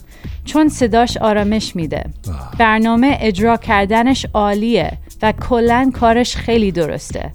چون 0.45 0.69
صداش 0.69 1.17
آرامش 1.17 1.77
میده 1.77 2.05
برنامه 2.59 3.19
اجرا 3.21 3.57
کردنش 3.57 4.27
عالیه 4.35 4.99
و 5.23 5.33
کلا 5.33 5.91
کارش 6.01 6.37
خیلی 6.37 6.73
درسته 6.73 7.33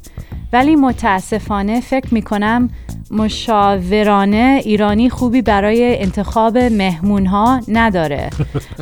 ولی 0.53 0.77
متاسفانه 0.77 1.81
فکر 1.81 2.15
می‌کنم 2.15 2.71
مشاورانه 3.11 4.61
ایرانی 4.65 5.11
خوبی 5.11 5.43
برای 5.43 6.03
انتخاب 6.03 6.59
مهمون 6.59 7.27
ها 7.27 7.61
نداره 7.69 8.31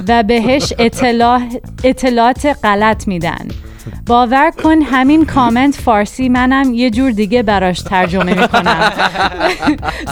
و 0.09 0.23
بهش 0.23 0.73
اطلاع 0.78 1.43
اطلاعات 1.85 2.59
غلط 2.62 3.09
میدن. 3.09 3.49
باور 4.06 4.52
کن 4.64 4.82
همین 4.82 5.26
کامنت 5.26 5.76
فارسی 5.76 6.30
منم 6.30 6.74
یه 6.74 6.90
جور 6.90 7.12
دیگه 7.12 7.44
براش 7.44 7.82
ترجمه 7.82 8.34
میکنم 8.41 8.91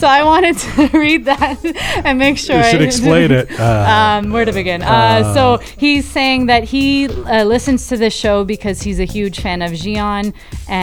so 0.02 0.06
I 0.08 0.22
wanted 0.24 0.58
to 0.58 0.82
read 1.06 1.26
that 1.26 1.58
and 2.06 2.20
make 2.20 2.38
sure 2.38 2.58
You 2.58 2.64
should 2.72 2.82
I- 2.82 2.90
explain 2.92 3.32
it. 3.40 3.46
Uh, 3.60 3.96
um, 3.98 4.32
where 4.34 4.46
to 4.46 4.54
begin? 4.62 4.82
Uh, 4.82 5.34
so 5.36 5.44
he's 5.84 6.06
saying 6.18 6.42
that 6.52 6.64
he 6.74 6.86
uh, 7.08 7.44
listens 7.54 7.88
to 7.92 7.96
the 8.04 8.10
show 8.22 8.38
because 8.54 8.78
he's 8.86 9.00
a 9.00 9.10
huge 9.18 9.38
fan 9.46 9.60
of 9.68 9.72
Jian 9.82 10.26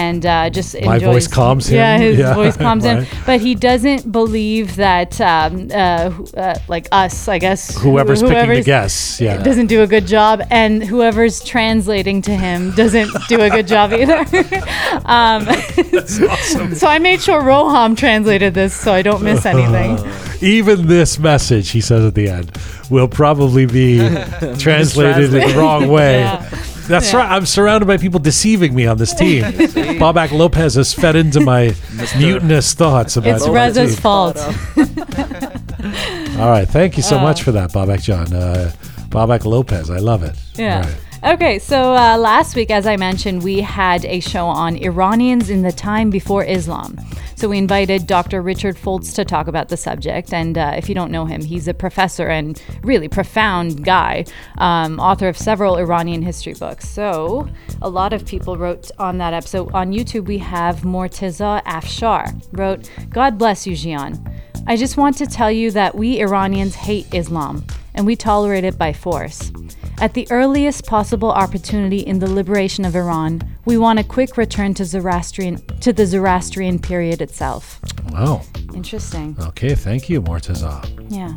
and 0.02 0.22
uh, 0.26 0.50
just 0.58 0.70
My 0.82 0.94
enjoys. 0.96 1.12
voice 1.12 1.28
calms 1.38 1.64
him. 1.68 1.76
Yeah, 1.82 1.98
his 2.06 2.18
Yeah, 2.18 2.34
voice 2.42 2.56
calms 2.64 2.84
him. 2.84 2.98
right. 2.98 3.08
But 3.28 3.38
he 3.46 3.52
doesn't 3.54 4.02
believe 4.20 4.66
that, 4.76 5.12
um, 5.20 5.68
uh, 5.74 6.10
wh- 6.10 6.36
uh, 6.36 6.54
like 6.74 6.86
us, 7.04 7.14
I 7.28 7.38
guess. 7.46 7.60
whoever's 7.84 8.20
picking 8.22 8.34
the 8.34 8.40
whoever's- 8.46 8.66
guests. 8.74 9.20
Yeah. 9.20 9.36
Doesn't 9.50 9.66
do 9.74 9.78
a 9.82 9.86
good 9.94 10.06
job, 10.16 10.36
and 10.62 10.72
whoever's 10.90 11.36
translating 11.52 12.18
to 12.28 12.32
him 12.44 12.60
doesn't 12.83 13.27
do 13.27 13.41
a 13.41 13.49
good 13.49 13.67
job 13.67 13.93
either. 13.93 14.19
um, 15.05 15.45
so 16.75 16.87
I 16.87 16.99
made 16.99 17.21
sure 17.21 17.41
Roham 17.41 17.95
translated 17.97 18.53
this 18.53 18.73
so 18.73 18.93
I 18.93 19.01
don't 19.01 19.23
miss 19.23 19.45
anything. 19.45 19.97
Even 20.41 20.87
this 20.87 21.17
message, 21.19 21.69
he 21.69 21.79
says 21.81 22.03
at 22.05 22.15
the 22.15 22.27
end, 22.29 22.51
will 22.89 23.07
probably 23.07 23.65
be 23.65 23.97
translated 24.59 25.33
in 25.33 25.47
the 25.49 25.55
wrong 25.57 25.87
way. 25.87 26.19
Yeah. 26.19 26.49
That's 26.87 27.13
Yeah. 27.13 27.19
right. 27.19 27.31
I'm 27.31 27.45
surrounded 27.45 27.85
by 27.85 27.95
people 27.95 28.19
deceiving 28.19 28.75
me 28.75 28.85
on 28.87 28.97
this 28.97 29.13
team. 29.13 29.43
Bobak 29.45 30.31
Lopez 30.31 30.75
has 30.75 30.93
fed 30.93 31.15
into 31.15 31.39
my 31.39 31.73
mutinous 32.17 32.73
thoughts 32.73 33.15
about 33.15 33.35
this. 33.35 33.43
It's 33.43 33.49
Reza's 33.49 33.93
team. 33.93 34.01
fault. 34.01 34.37
All 36.39 36.49
right. 36.49 36.67
Thank 36.67 36.97
you 36.97 37.03
so 37.03 37.19
Uh, 37.19 37.21
much 37.21 37.43
for 37.43 37.51
that, 37.53 37.71
Bobak 37.71 38.01
John. 38.03 38.33
Uh, 38.33 38.71
Babak 39.09 39.45
Lopez. 39.45 39.89
I 39.89 39.99
love 39.99 40.23
it. 40.23 40.35
Yeah. 40.55 40.85
Okay, 41.25 41.57
so 41.57 41.93
uh, 41.95 42.17
last 42.17 42.53
week, 42.53 42.69
as 42.69 42.85
I 42.85 42.97
mentioned, 42.97 43.43
we 43.43 43.61
had 43.61 44.03
a 44.03 44.19
show 44.19 44.45
on 44.45 44.75
Iranians 44.75 45.49
in 45.49 45.61
the 45.61 45.71
time 45.71 46.09
before 46.09 46.43
Islam. 46.43 46.97
So 47.35 47.47
we 47.47 47.57
invited 47.57 48.07
Dr. 48.07 48.41
Richard 48.41 48.75
Foltz 48.75 49.15
to 49.15 49.23
talk 49.23 49.47
about 49.47 49.69
the 49.69 49.77
subject. 49.77 50.33
And 50.33 50.57
uh, 50.57 50.73
if 50.75 50.89
you 50.89 50.95
don't 50.95 51.11
know 51.11 51.23
him, 51.23 51.41
he's 51.41 51.69
a 51.69 51.73
professor 51.73 52.27
and 52.27 52.61
really 52.81 53.07
profound 53.07 53.85
guy, 53.85 54.25
um, 54.57 54.99
author 54.99 55.29
of 55.29 55.37
several 55.37 55.77
Iranian 55.77 56.21
history 56.21 56.55
books. 56.55 56.89
So 56.89 57.47
a 57.81 57.87
lot 57.87 58.11
of 58.11 58.25
people 58.25 58.57
wrote 58.57 58.91
on 58.99 59.17
that 59.19 59.33
episode. 59.33 59.71
On 59.73 59.93
YouTube, 59.93 60.25
we 60.25 60.39
have 60.39 60.81
Morteza 60.81 61.63
Afshar 61.63 62.33
wrote, 62.51 62.89
God 63.09 63.37
bless 63.37 63.65
you, 63.65 63.77
Jian. 63.77 64.19
I 64.67 64.75
just 64.75 64.97
want 64.97 65.17
to 65.19 65.25
tell 65.25 65.49
you 65.49 65.71
that 65.71 65.95
we 65.95 66.19
Iranians 66.19 66.75
hate 66.75 67.13
Islam. 67.13 67.65
And 67.95 68.05
we 68.05 68.15
tolerate 68.15 68.63
it 68.63 68.77
by 68.77 68.93
force. 68.93 69.51
At 69.99 70.13
the 70.13 70.27
earliest 70.31 70.85
possible 70.85 71.31
opportunity 71.31 71.99
in 71.99 72.19
the 72.19 72.29
liberation 72.29 72.83
of 72.85 72.95
Iran, 72.95 73.41
we 73.65 73.77
want 73.77 73.99
a 73.99 74.03
quick 74.03 74.37
return 74.37 74.73
to 74.75 74.85
Zoroastrian 74.85 75.57
to 75.81 75.93
the 75.93 76.05
Zoroastrian 76.05 76.79
period 76.79 77.21
itself. 77.21 77.79
Wow. 78.11 78.41
Interesting. 78.73 79.35
Okay, 79.39 79.75
thank 79.75 80.09
you, 80.09 80.21
Mortaza. 80.21 80.83
Yeah. 81.09 81.33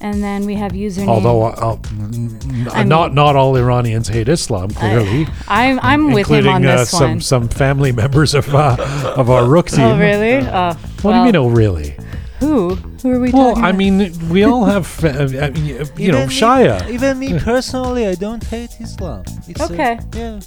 And 0.00 0.22
then 0.22 0.46
we 0.46 0.54
have 0.54 0.72
username. 0.72 1.08
Although 1.08 1.42
uh, 1.44 1.76
mm, 1.76 2.86
not 2.86 3.14
not 3.14 3.34
all 3.34 3.56
Iranians 3.56 4.06
hate 4.06 4.28
Islam, 4.28 4.70
clearly, 4.70 5.26
I'm 5.48 5.80
I'm 5.82 6.12
with 6.12 6.28
him 6.28 6.46
on 6.46 6.64
uh, 6.64 6.76
this 6.78 6.90
some 6.90 7.00
one. 7.00 7.20
some 7.20 7.40
some 7.42 7.48
family 7.48 7.90
members 8.02 8.34
of 8.34 8.52
uh, 8.54 8.76
of 9.16 9.28
our 9.28 9.44
Rook 9.44 9.68
team. 9.68 9.80
Oh 9.80 9.98
really? 9.98 10.36
Oh, 10.46 10.72
What 11.02 11.12
do 11.12 11.18
you 11.18 11.24
mean? 11.24 11.36
Oh, 11.36 11.48
really? 11.48 11.96
Who? 12.40 12.74
Who 13.02 13.10
are 13.12 13.20
we 13.20 13.30
Well, 13.32 13.48
talking 13.54 13.62
Well, 13.62 13.64
I 13.64 13.72
mean, 13.72 14.28
we 14.28 14.44
all 14.44 14.64
have, 14.64 15.04
uh, 15.04 15.08
I 15.08 15.50
mean, 15.50 15.80
uh, 15.80 15.84
you 15.96 16.12
know, 16.12 16.18
Even 16.22 16.28
me- 16.28 16.34
Shia. 16.40 16.88
Even 16.90 17.18
me 17.18 17.38
personally, 17.52 18.06
I 18.06 18.14
don't 18.14 18.44
hate 18.44 18.70
Islam. 18.80 19.24
It's 19.48 19.60
a- 19.60 19.64
Okay. 19.64 19.98
yeah. 20.14 20.40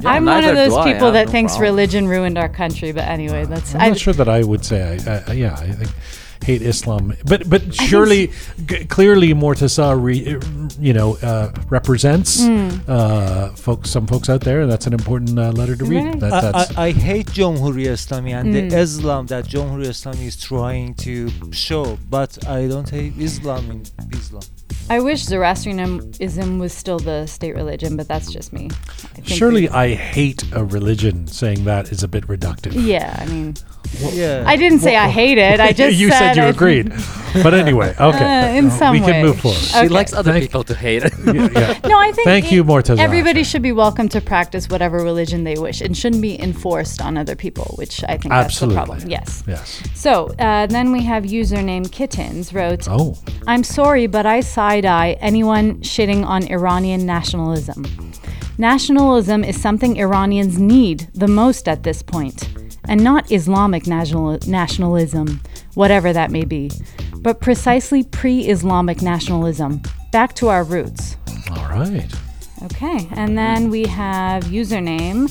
Yeah, 0.00 0.08
I'm 0.10 0.24
one 0.24 0.42
of 0.44 0.54
those 0.56 0.76
people 0.84 1.12
that 1.12 1.26
no 1.26 1.30
thinks 1.32 1.52
problem. 1.52 1.70
religion 1.70 2.08
ruined 2.08 2.38
our 2.38 2.48
country. 2.48 2.92
But 2.92 3.04
anyway, 3.04 3.44
that's 3.44 3.74
I'm 3.74 3.80
I, 3.82 3.88
not 3.90 3.98
sure 3.98 4.14
that 4.14 4.28
I 4.28 4.42
would 4.42 4.64
say, 4.64 4.98
I, 5.06 5.30
I, 5.30 5.32
yeah, 5.34 5.54
I 5.54 5.72
think 5.72 5.90
hate 6.48 6.62
Islam, 6.62 7.02
but 7.32 7.40
but 7.52 7.62
surely, 7.90 8.22
g- 8.70 8.84
clearly, 8.96 9.30
Mortaza, 9.42 9.86
re, 10.06 10.16
you 10.86 10.92
know, 10.98 11.08
uh, 11.30 11.50
represents 11.78 12.30
Hmm. 12.44 12.68
uh, 12.86 13.48
folks, 13.66 13.86
some 13.90 14.06
folks 14.12 14.28
out 14.32 14.42
there, 14.48 14.60
and 14.62 14.68
that's 14.72 14.86
an 14.86 14.92
important 15.00 15.38
uh, 15.38 15.50
letter 15.60 15.76
to 15.80 15.84
read. 15.92 16.04
Right. 16.04 16.20
That, 16.20 16.32
I, 16.32 16.40
that's 16.52 16.76
I, 16.76 16.86
I 16.86 16.90
hate 17.10 17.28
Jamhuri 17.38 17.86
Islami 17.96 18.32
and 18.38 18.46
Mm. 18.48 18.70
the 18.70 18.78
Islam 18.86 19.22
that 19.32 19.44
Jamhuri 19.52 19.86
Islami 19.94 20.26
is 20.32 20.36
trying 20.50 20.90
to 21.06 21.14
show, 21.66 21.84
but 22.16 22.30
I 22.58 22.60
don't 22.72 22.90
hate 22.98 23.14
Islam 23.18 23.62
in 23.74 23.80
Islam. 24.20 24.42
I 24.90 25.00
wish 25.00 25.24
Zoroastrianism 25.24 26.58
was 26.58 26.72
still 26.72 26.98
the 26.98 27.26
state 27.26 27.54
religion, 27.54 27.96
but 27.96 28.06
that's 28.06 28.30
just 28.30 28.52
me. 28.52 28.68
I 28.70 29.06
think 29.20 29.26
surely, 29.28 29.62
we- 29.62 29.68
I 29.70 29.94
hate 29.94 30.44
a 30.52 30.62
religion. 30.64 31.26
Saying 31.26 31.64
that 31.64 31.90
is 31.90 32.02
a 32.02 32.08
bit 32.08 32.26
reductive. 32.28 32.72
yeah. 32.74 33.16
I 33.20 33.26
mean, 33.26 33.54
Yeah. 34.12 34.44
I 34.46 34.56
didn't 34.56 34.80
say 34.80 34.96
I 34.96 35.08
hate 35.08 35.38
it. 35.38 35.58
I 35.60 35.72
just 35.82 35.96
you 35.96 36.10
said 36.10 36.36
you 36.36 36.42
I- 36.42 36.46
agreed, 36.46 36.92
but 37.42 37.54
anyway, 37.54 37.94
okay, 37.98 38.54
Uh, 38.54 38.58
in 38.58 38.70
some 38.70 38.92
we 38.92 39.00
can 39.00 39.24
move 39.24 39.40
forward. 39.40 39.58
She 39.58 39.78
Okay. 39.78 39.88
likes 39.88 40.12
other 40.12 40.32
Thank- 40.32 40.44
people 40.44 40.64
to 40.64 40.74
hate 40.74 41.02
it. 41.04 41.12
Yeah, 41.34 41.48
yeah. 41.52 41.88
No, 41.88 41.98
I 41.98 42.12
think 42.12 42.26
Thank 42.26 42.52
you, 42.52 42.60
it- 42.62 42.66
Mortaza. 42.66 42.98
Everybody 42.98 43.42
should 43.44 43.62
be 43.62 43.72
welcome 43.72 44.08
to 44.10 44.20
practice 44.20 44.68
whatever 44.68 44.98
religion 44.98 45.44
they 45.44 45.56
wish, 45.56 45.80
and 45.80 45.96
shouldn't 45.96 46.22
be 46.22 46.40
enforced 46.40 47.00
on 47.00 47.16
other 47.16 47.34
people, 47.36 47.74
which 47.76 48.04
I 48.04 48.16
think 48.18 48.32
Absolutely. 48.34 48.76
that's 48.76 48.88
the 48.88 48.94
problem. 48.94 49.10
Yes. 49.10 49.42
Yes. 49.46 49.82
So 49.94 50.34
uh, 50.38 50.66
then 50.66 50.92
we 50.92 51.02
have 51.04 51.24
username 51.24 51.90
kittens 51.90 52.52
wrote, 52.52 52.86
Oh, 52.88 53.16
I'm 53.46 53.64
sorry, 53.64 54.06
but 54.06 54.26
I 54.26 54.40
side 54.64 54.86
eye 54.86 55.12
anyone 55.20 55.78
shitting 55.82 56.24
on 56.24 56.42
Iranian 56.48 57.04
nationalism. 57.04 57.84
Nationalism 58.56 59.44
is 59.44 59.60
something 59.60 59.98
Iranians 59.98 60.58
need 60.58 61.06
the 61.12 61.28
most 61.28 61.68
at 61.68 61.82
this 61.82 62.02
point, 62.02 62.48
and 62.88 63.04
not 63.04 63.30
Islamic 63.30 63.86
national- 63.86 64.38
nationalism, 64.46 65.42
whatever 65.74 66.14
that 66.14 66.30
may 66.30 66.46
be, 66.46 66.70
but 67.18 67.42
precisely 67.42 68.02
pre 68.04 68.34
Islamic 68.54 69.02
nationalism. 69.02 69.82
Back 70.12 70.32
to 70.36 70.48
our 70.48 70.64
roots. 70.64 71.18
all 71.50 71.68
right. 71.68 72.10
Okay, 72.62 73.06
and 73.20 73.36
then 73.36 73.68
we 73.68 73.82
have 73.84 74.44
username 74.44 75.30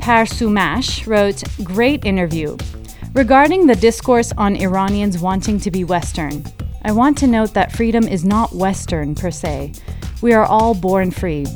Parsumash 0.00 1.06
wrote, 1.06 1.40
Great 1.62 2.04
interview. 2.04 2.56
Regarding 3.14 3.66
the 3.68 3.76
discourse 3.76 4.32
on 4.36 4.56
Iranians 4.56 5.18
wanting 5.18 5.60
to 5.60 5.70
be 5.70 5.84
Western, 5.84 6.42
I 6.84 6.90
want 6.90 7.16
to 7.18 7.28
note 7.28 7.54
that 7.54 7.70
freedom 7.70 8.08
is 8.08 8.24
not 8.24 8.52
Western 8.52 9.14
per 9.14 9.30
se. 9.30 9.74
We 10.20 10.32
are 10.32 10.44
all 10.44 10.74
born 10.74 11.12
free. 11.12 11.46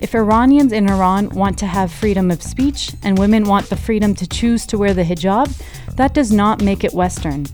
If 0.00 0.16
Iranians 0.16 0.72
in 0.72 0.88
Iran 0.88 1.28
want 1.28 1.56
to 1.58 1.66
have 1.66 1.92
freedom 1.92 2.32
of 2.32 2.42
speech 2.42 2.90
and 3.04 3.16
women 3.16 3.44
want 3.44 3.70
the 3.70 3.76
freedom 3.76 4.12
to 4.16 4.26
choose 4.26 4.66
to 4.66 4.78
wear 4.78 4.92
the 4.92 5.04
hijab, 5.04 5.56
that 5.94 6.14
does 6.14 6.32
not 6.32 6.62
make 6.62 6.82
it 6.82 6.92
Western. 6.92 7.46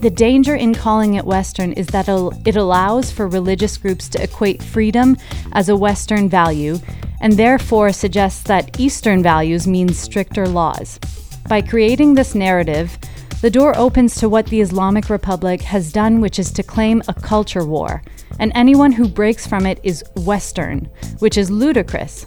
The 0.00 0.10
danger 0.10 0.54
in 0.54 0.74
calling 0.74 1.14
it 1.14 1.24
Western 1.24 1.72
is 1.72 1.86
that 1.88 2.08
it 2.46 2.56
allows 2.56 3.10
for 3.10 3.26
religious 3.26 3.78
groups 3.78 4.06
to 4.10 4.22
equate 4.22 4.62
freedom 4.62 5.16
as 5.52 5.70
a 5.70 5.76
Western 5.76 6.28
value 6.28 6.78
and 7.22 7.32
therefore 7.32 7.92
suggests 7.92 8.42
that 8.42 8.78
Eastern 8.78 9.22
values 9.22 9.66
mean 9.66 9.88
stricter 9.88 10.46
laws. 10.46 11.00
By 11.48 11.62
creating 11.62 12.14
this 12.14 12.34
narrative, 12.34 12.98
the 13.40 13.50
door 13.50 13.76
opens 13.78 14.16
to 14.16 14.28
what 14.28 14.46
the 14.46 14.60
Islamic 14.60 15.08
Republic 15.08 15.62
has 15.62 15.92
done, 15.92 16.20
which 16.20 16.38
is 16.38 16.50
to 16.52 16.62
claim 16.62 17.02
a 17.06 17.14
culture 17.14 17.64
war, 17.64 18.02
and 18.40 18.50
anyone 18.54 18.92
who 18.92 19.08
breaks 19.08 19.46
from 19.46 19.64
it 19.64 19.78
is 19.84 20.02
Western, 20.16 20.88
which 21.20 21.38
is 21.38 21.50
ludicrous. 21.50 22.26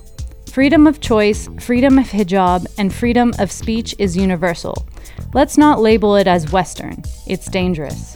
Freedom 0.52 0.88
of 0.88 1.02
choice, 1.02 1.50
freedom 1.60 1.98
of 1.98 2.08
hijab, 2.08 2.66
and 2.78 2.94
freedom 2.94 3.34
of 3.40 3.52
speech 3.52 3.94
is 4.00 4.16
universal. 4.16 4.88
Let's 5.34 5.58
not 5.58 5.82
label 5.82 6.16
it 6.16 6.28
as 6.28 6.52
Western. 6.52 7.04
It's 7.28 7.50
dangerous. 7.50 8.16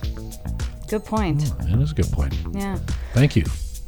Good 0.88 1.06
point. 1.06 1.40
Mm, 1.40 1.72
that 1.72 1.82
is 1.82 1.92
a 1.92 1.96
good 1.96 2.12
point. 2.12 2.34
Yeah. 2.54 2.78
Thank 3.14 3.36
you. 3.36 3.44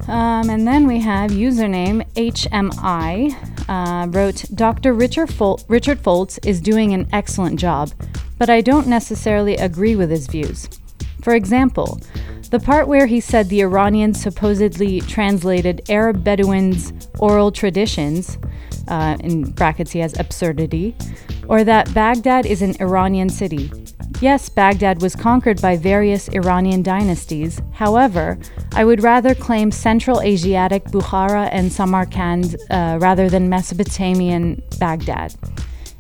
Um, 0.08 0.50
and 0.50 0.68
then 0.68 0.88
we 0.88 1.00
have 1.00 1.32
username 1.32 2.06
HMI 2.14 3.36
uh, 3.68 4.08
wrote 4.10 4.46
Dr. 4.54 4.94
Richard, 4.94 5.34
Fol- 5.34 5.62
Richard 5.68 6.02
Foltz 6.02 6.40
is 6.46 6.62
doing 6.62 6.94
an 6.94 7.08
excellent 7.12 7.60
job, 7.60 7.92
but 8.38 8.50
I 8.50 8.62
don't 8.62 8.88
necessarily 8.88 9.56
agree 9.56 9.96
with 9.96 10.10
his 10.10 10.28
views. 10.28 10.70
For 11.22 11.34
example, 11.36 12.00
the 12.52 12.60
part 12.60 12.88
where 12.88 13.08
he 13.08 13.20
said 13.20 13.50
the 13.50 13.62
Iranians 13.62 14.22
supposedly 14.22 15.02
translated 15.02 15.82
Arab 15.90 16.24
Bedouins' 16.24 16.94
oral 17.20 17.52
traditions, 17.52 18.38
uh, 18.88 19.18
in 19.20 19.52
brackets 19.52 19.92
he 19.92 20.00
has 20.00 20.18
absurdity, 20.18 20.96
or 21.50 21.66
that 21.66 21.94
Baghdad 21.94 22.46
is 22.46 22.62
an 22.62 22.76
Iranian 22.80 23.30
city. 23.30 23.70
Yes, 24.20 24.50
Baghdad 24.50 25.00
was 25.00 25.16
conquered 25.16 25.62
by 25.62 25.78
various 25.78 26.28
Iranian 26.30 26.82
dynasties. 26.82 27.62
However, 27.74 28.40
I 28.74 28.84
would 28.84 29.04
rather 29.04 29.36
claim 29.36 29.70
Central 29.72 30.22
Asiatic 30.22 30.86
Bukhara 30.86 31.50
and 31.52 31.72
Samarkand 31.72 32.56
uh, 32.72 32.98
rather 33.00 33.30
than 33.30 33.48
Mesopotamian 33.48 34.64
Baghdad. 34.80 35.36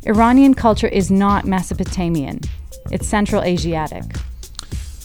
Iranian 0.07 0.55
culture 0.55 0.87
is 0.87 1.11
not 1.11 1.45
Mesopotamian, 1.45 2.39
it's 2.89 3.07
Central 3.07 3.43
Asiatic. 3.43 4.03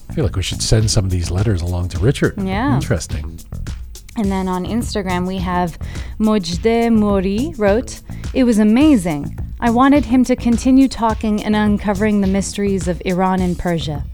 I 0.09 0.15
feel 0.15 0.25
like 0.25 0.37
we 0.37 0.43
should 0.43 0.63
send 0.63 0.91
some 0.91 1.05
of 1.05 1.11
these 1.11 1.31
letters 1.31 1.61
along 1.61 1.89
to 1.91 1.99
Richard. 1.99 2.41
Yeah. 2.41 2.75
Interesting. 2.75 3.39
And 4.17 4.31
then 4.31 4.47
on 4.49 4.65
Instagram, 4.67 5.27
we 5.27 5.39
have 5.39 5.79
Mojde 6.19 6.93
Mori 6.93 7.55
wrote, 7.57 8.01
It 8.35 8.45
was 8.45 8.59
amazing. 8.59 9.39
I 9.61 9.71
wanted 9.71 10.05
him 10.05 10.25
to 10.25 10.37
continue 10.37 10.89
talking 10.89 11.43
and 11.45 11.55
uncovering 11.57 12.21
the 12.21 12.27
mysteries 12.27 12.89
of 12.89 13.01
Iran 13.05 13.41
and 13.41 13.59
Persia. 13.59 14.05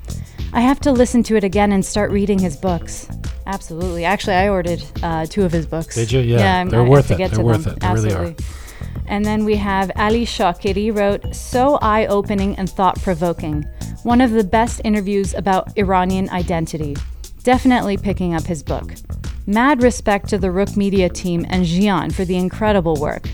I 0.52 0.60
have 0.60 0.80
to 0.80 0.92
listen 0.92 1.22
to 1.24 1.36
it 1.36 1.44
again 1.44 1.72
and 1.72 1.84
start 1.84 2.10
reading 2.10 2.38
his 2.38 2.56
books. 2.56 3.08
Absolutely. 3.46 4.04
Actually, 4.04 4.36
I 4.36 4.48
ordered 4.50 4.82
uh, 5.02 5.26
two 5.26 5.42
of 5.44 5.52
his 5.52 5.66
books. 5.66 5.94
Did 5.94 6.12
you? 6.12 6.20
Yeah, 6.20 6.58
I'm- 6.58 6.68
they're 6.68 6.82
I 6.82 6.88
worth 6.88 7.10
it. 7.10 7.18
They're 7.18 7.44
worth 7.44 7.64
them. 7.64 7.74
it. 7.74 7.80
They 7.80 7.88
really 7.92 8.12
are. 8.12 8.24
Absolutely. 8.26 8.44
And 9.06 9.24
then 9.24 9.44
we 9.44 9.56
have 9.56 9.90
Ali 9.96 10.26
Shakiri 10.26 10.94
wrote, 10.94 11.34
So 11.34 11.78
eye 11.80 12.06
opening 12.06 12.56
and 12.56 12.68
thought 12.68 13.00
provoking. 13.02 13.62
One 14.02 14.20
of 14.20 14.30
the 14.32 14.44
best 14.44 14.82
interviews 14.84 15.34
about 15.34 15.76
Iranian 15.78 16.28
identity. 16.28 16.94
Definitely 17.42 17.96
picking 17.96 18.34
up 18.34 18.44
his 18.44 18.62
book. 18.62 18.94
Mad 19.48 19.82
respect 19.82 20.28
to 20.28 20.36
the 20.36 20.50
Rook 20.50 20.76
Media 20.76 21.08
team 21.08 21.46
and 21.48 21.64
Jian 21.64 22.12
for 22.12 22.26
the 22.26 22.36
incredible 22.36 22.96
work. 22.96 23.30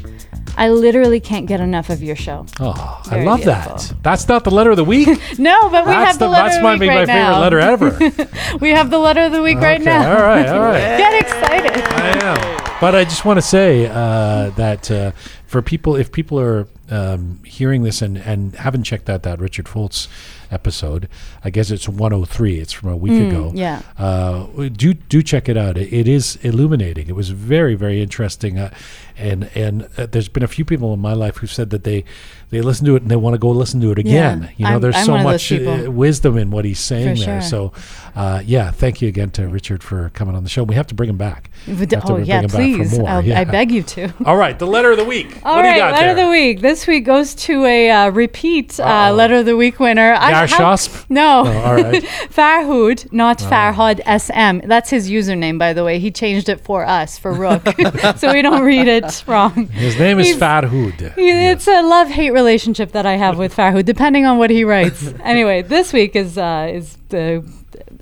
I 0.57 0.69
literally 0.69 1.19
can't 1.19 1.47
get 1.47 1.61
enough 1.61 1.91
of 1.91 2.05
your 2.05 2.15
show. 2.15 2.47
Oh, 2.61 3.03
I 3.07 3.25
love 3.25 3.41
beautiful. 3.41 3.79
that. 3.79 3.95
That's 4.05 4.29
not 4.29 4.45
the 4.45 4.53
letter 4.53 4.71
of 4.71 4.77
the 4.77 4.85
week. 4.85 5.09
No, 5.41 5.69
but 5.71 5.85
we 5.85 5.91
that's 5.91 6.13
have 6.13 6.19
the, 6.21 6.27
the, 6.27 6.31
letter 6.31 6.45
that's 6.45 6.57
of 6.57 6.61
the 6.61 6.69
my, 6.69 6.75
week 6.75 6.89
my 6.89 6.97
right 6.99 7.07
favorite 7.09 7.21
now. 7.21 7.41
letter 7.41 7.59
ever. 7.59 8.59
we 8.61 8.71
have 8.71 8.91
the 8.91 8.99
letter 8.99 9.23
of 9.23 9.33
the 9.33 9.43
week 9.43 9.59
right 9.59 9.83
now. 9.83 10.17
All 10.17 10.23
right, 10.23 10.47
all 10.47 10.61
right. 10.61 10.97
Get 10.97 11.21
excited. 11.21 11.83
I 11.83 12.25
am. 12.25 12.81
But 12.81 12.95
I 12.95 13.03
just 13.03 13.25
want 13.25 13.39
to 13.39 13.43
say 13.43 13.87
uh, 13.87 14.51
that 14.51 14.89
uh, 14.93 15.11
for 15.47 15.63
people, 15.63 15.97
if 15.97 16.13
people 16.13 16.39
are 16.39 16.69
um, 16.91 17.43
hearing 17.45 17.83
this 17.83 18.03
and, 18.03 18.19
and 18.19 18.55
haven't 18.55 18.85
checked 18.85 19.11
out 19.11 19.25
that 19.25 19.41
Richard 19.41 19.65
Foltz 19.65 20.07
episode, 20.55 21.09
I 21.45 21.51
guess 21.51 21.71
it's 21.71 21.89
103. 21.89 22.61
It's 22.61 22.73
from 22.73 22.91
a 22.91 22.97
week 22.97 23.21
ago. 23.29 23.51
Mm, 23.51 23.59
yeah. 23.59 23.83
Uh, 23.99 24.47
do 24.71 24.95
do 24.95 25.23
check 25.23 25.49
it 25.49 25.57
out. 25.57 25.77
It, 25.77 25.93
it 25.93 26.09
is 26.09 26.37
illuminating. 26.37 27.09
It 27.09 27.17
was 27.17 27.31
very 27.31 27.75
very 27.75 28.01
interesting. 28.01 28.59
Uh, 28.59 28.73
and 29.17 29.51
and 29.55 29.89
uh, 29.97 30.07
there's 30.07 30.29
been 30.29 30.43
a 30.43 30.49
few 30.49 30.65
people 30.65 30.93
in 30.95 31.01
my 31.01 31.13
life 31.13 31.37
who 31.37 31.47
said 31.47 31.71
that 31.71 31.85
they 31.85 32.05
they 32.51 32.61
listen 32.61 32.87
to 32.87 32.95
it 32.95 33.03
and 33.03 33.11
they 33.11 33.17
want 33.17 33.35
to 33.35 33.39
go 33.39 33.51
listen 33.51 33.81
to 33.81 33.91
it 33.91 33.99
again. 33.99 34.43
Yeah, 34.43 34.49
you 34.57 34.65
know, 34.65 34.71
I'm- 34.73 34.81
there's 34.81 34.97
I'm 34.97 35.05
so 35.07 35.13
one 35.13 35.21
of 35.27 35.33
those 35.33 35.51
much 35.51 35.87
uh, 35.87 35.91
wisdom 35.91 36.39
in 36.39 36.51
what 36.51 36.65
he's 36.65 36.79
saying 36.79 37.17
For 37.17 37.25
there. 37.25 37.41
sure. 37.43 37.49
So, 37.51 37.73
uh, 38.15 38.43
yeah, 38.45 38.71
thank 38.71 39.03
you 39.03 39.09
again 39.09 39.31
to 39.31 39.49
Richard 39.49 39.83
for 39.83 40.11
coming 40.11 40.37
on 40.37 40.45
the 40.45 40.49
show. 40.49 40.63
We 40.63 40.77
have 40.77 40.87
to 40.89 40.95
bring 40.95 41.11
him 41.11 41.17
back. 41.17 41.51
Oh, 41.67 41.73
yeah, 42.19 42.41
him 42.41 42.43
back 42.43 42.51
for 42.51 42.57
please. 42.57 42.97
Yeah. 42.99 43.41
I 43.41 43.45
beg 43.45 43.73
you 43.73 43.83
to. 43.83 44.13
All 44.25 44.37
right, 44.37 44.57
the 44.59 44.67
letter 44.67 44.93
of 44.93 44.99
the 44.99 45.05
week. 45.05 45.39
All 45.45 45.57
what 45.57 45.63
do 45.63 45.69
you 45.69 45.75
got 45.77 45.93
letter 45.95 46.03
there? 46.03 46.11
of 46.13 46.17
the 46.17 46.31
week. 46.31 46.61
This 46.61 46.87
week 46.87 47.05
goes 47.05 47.35
to 47.37 47.65
a 47.65 47.91
uh, 47.91 48.11
repeat 48.11 48.79
uh, 48.79 49.13
letter 49.13 49.37
of 49.37 49.47
the 49.47 49.57
week 49.57 49.81
winner. 49.81 50.15
Gary 50.15 50.47
Farshasp? 50.47 51.07
No. 51.09 51.45
Oh, 51.47 51.59
all 51.63 51.75
right. 51.75 52.03
Farhood, 52.31 53.13
not 53.13 53.39
Farhad 53.39 54.01
SM. 54.07 54.67
That's 54.69 54.91
his 54.91 55.11
username, 55.11 55.59
by 55.59 55.73
the 55.73 55.83
way. 55.85 55.99
He 55.99 56.11
changed 56.11 56.49
it 56.49 56.61
for 56.61 56.85
us, 56.87 57.19
for 57.19 57.33
Rook. 57.33 57.63
so 58.17 58.33
we 58.33 58.43
don't 58.43 58.63
read 58.63 58.87
it 58.87 59.04
wrong. 59.29 59.67
His 59.69 59.99
name 59.99 60.19
is 60.21 60.27
He's- 60.29 60.39
Farhood. 60.39 61.15
He- 61.15 61.31
It's 61.53 61.67
a 61.69 61.83
love 61.83 62.09
hate 62.09 62.31
relationship 62.33 62.93
that 62.93 63.07
I 63.07 63.17
have 63.17 63.39
with 63.39 63.55
Farhood, 63.55 63.85
depending 63.85 64.25
on 64.27 64.39
what 64.39 64.51
he 64.51 64.65
writes. 64.65 65.13
anyway, 65.25 65.63
this 65.63 65.93
week 65.93 66.15
is 66.17 66.37
uh, 66.39 66.71
is 66.73 66.97
the 67.09 67.45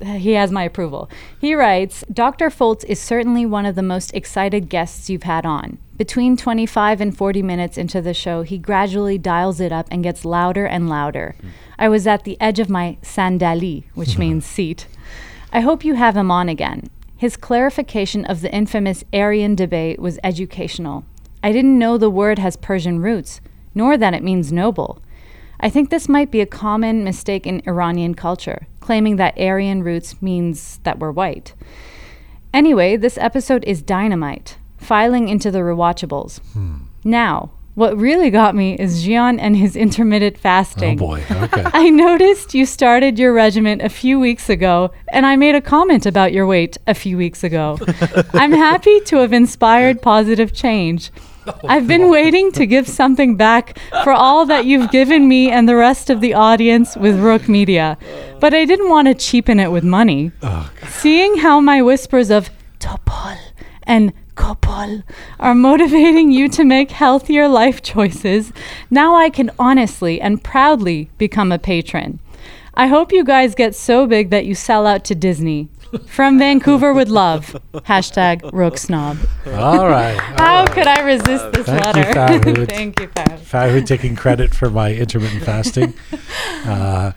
he 0.05 0.33
has 0.33 0.51
my 0.51 0.63
approval. 0.63 1.09
He 1.39 1.55
writes, 1.55 2.03
Dr. 2.11 2.49
Foltz 2.49 2.83
is 2.85 2.99
certainly 2.99 3.45
one 3.45 3.65
of 3.65 3.75
the 3.75 3.81
most 3.83 4.13
excited 4.13 4.67
guests 4.69 5.09
you've 5.09 5.23
had 5.23 5.45
on. 5.45 5.77
Between 5.97 6.35
25 6.35 6.99
and 6.99 7.15
40 7.15 7.41
minutes 7.43 7.77
into 7.77 8.01
the 8.01 8.13
show, 8.13 8.41
he 8.41 8.57
gradually 8.57 9.17
dials 9.17 9.59
it 9.59 9.71
up 9.71 9.87
and 9.91 10.03
gets 10.03 10.25
louder 10.25 10.65
and 10.65 10.89
louder. 10.89 11.35
I 11.79 11.87
was 11.89 12.05
at 12.07 12.23
the 12.23 12.37
edge 12.41 12.59
of 12.59 12.69
my 12.69 12.97
sandali, 13.01 13.83
which 13.93 14.17
means 14.23 14.45
seat. 14.45 14.87
I 15.53 15.61
hope 15.61 15.85
you 15.85 15.93
have 15.95 16.17
him 16.17 16.31
on 16.31 16.49
again. 16.49 16.89
His 17.23 17.37
clarification 17.37 18.25
of 18.25 18.41
the 18.41 18.53
infamous 18.53 19.05
Aryan 19.13 19.55
debate 19.55 19.97
was 19.97 20.19
educational. 20.25 21.05
I 21.41 21.53
didn't 21.53 21.79
know 21.79 21.97
the 21.97 22.09
word 22.09 22.37
has 22.37 22.57
Persian 22.57 22.99
roots, 22.99 23.39
nor 23.73 23.95
that 23.95 24.13
it 24.13 24.23
means 24.23 24.51
noble. 24.51 25.01
I 25.61 25.69
think 25.69 25.89
this 25.89 26.09
might 26.09 26.31
be 26.31 26.41
a 26.41 26.45
common 26.45 27.01
mistake 27.05 27.47
in 27.47 27.63
Iranian 27.65 28.13
culture, 28.13 28.67
claiming 28.81 29.15
that 29.15 29.39
Aryan 29.39 29.83
roots 29.83 30.21
means 30.21 30.79
that 30.83 30.99
we're 30.99 31.13
white. 31.13 31.53
Anyway, 32.53 32.97
this 32.97 33.17
episode 33.17 33.63
is 33.63 33.81
dynamite, 33.81 34.57
filing 34.75 35.29
into 35.29 35.49
the 35.49 35.59
rewatchables. 35.59 36.41
Hmm. 36.51 36.87
Now, 37.05 37.51
what 37.75 37.97
really 37.97 38.29
got 38.29 38.55
me 38.55 38.75
is 38.75 39.03
Jian 39.05 39.37
and 39.39 39.57
his 39.57 39.75
intermittent 39.75 40.37
fasting. 40.37 40.99
Oh 40.99 41.05
boy. 41.07 41.23
Okay. 41.31 41.63
I 41.73 41.89
noticed 41.89 42.53
you 42.53 42.65
started 42.65 43.17
your 43.17 43.33
regimen 43.33 43.81
a 43.81 43.89
few 43.89 44.19
weeks 44.19 44.49
ago, 44.49 44.91
and 45.11 45.25
I 45.25 45.35
made 45.35 45.55
a 45.55 45.61
comment 45.61 46.05
about 46.05 46.33
your 46.33 46.45
weight 46.45 46.77
a 46.85 46.93
few 46.93 47.17
weeks 47.17 47.43
ago. 47.43 47.79
I'm 48.33 48.51
happy 48.51 48.99
to 49.01 49.17
have 49.17 49.33
inspired 49.33 50.01
positive 50.01 50.53
change. 50.53 51.11
Oh, 51.45 51.59
I've 51.65 51.87
been 51.87 52.09
waiting 52.09 52.51
to 52.53 52.65
give 52.65 52.87
something 52.87 53.35
back 53.35 53.77
for 54.03 54.13
all 54.13 54.45
that 54.45 54.65
you've 54.65 54.91
given 54.91 55.27
me 55.27 55.51
and 55.51 55.67
the 55.67 55.75
rest 55.75 56.09
of 56.09 56.21
the 56.21 56.33
audience 56.33 56.95
with 56.95 57.19
Rook 57.19 57.49
Media, 57.49 57.97
but 58.39 58.53
I 58.53 58.63
didn't 58.65 58.89
want 58.89 59.07
to 59.09 59.13
cheapen 59.13 59.59
it 59.59 59.71
with 59.71 59.83
money. 59.83 60.31
Oh, 60.41 60.71
Seeing 60.87 61.37
how 61.39 61.59
my 61.59 61.81
whispers 61.81 62.29
of 62.29 62.49
Topol 62.79 63.37
and 63.83 64.13
Kopol 64.35 65.03
are 65.39 65.55
motivating 65.55 66.31
you 66.31 66.47
to 66.49 66.63
make 66.63 66.91
healthier 66.91 67.47
life 67.47 67.81
choices, 67.81 68.51
now 68.89 69.15
I 69.15 69.29
can 69.29 69.51
honestly 69.59 70.19
and 70.19 70.43
proudly 70.43 71.09
become 71.17 71.51
a 71.51 71.59
patron. 71.59 72.19
I 72.73 72.87
hope 72.87 73.11
you 73.11 73.23
guys 73.23 73.53
get 73.53 73.75
so 73.75 74.07
big 74.07 74.31
that 74.31 74.45
you 74.45 74.55
sell 74.55 74.87
out 74.87 75.03
to 75.05 75.15
Disney. 75.15 75.69
From 76.07 76.39
Vancouver 76.39 76.91
with 76.91 77.07
love. 77.07 77.55
Hashtag 77.73 78.51
Rook 78.51 78.79
Snob. 78.79 79.17
All 79.45 79.87
right. 79.87 80.17
How 80.17 80.65
could 80.65 80.87
I 80.87 81.01
resist 81.01 81.51
this 81.51 81.67
Thank 81.67 81.95
you, 81.95 82.01
letter? 82.01 82.13
Farhood. 82.13 82.67
Thank 82.67 82.99
you, 82.99 83.07
Farhood. 83.09 83.39
Farhood 83.41 83.85
taking 83.85 84.15
credit 84.15 84.55
for 84.55 84.71
my 84.71 84.93
intermittent 84.93 85.43
fasting. 85.43 85.93
Uh, 86.65 87.11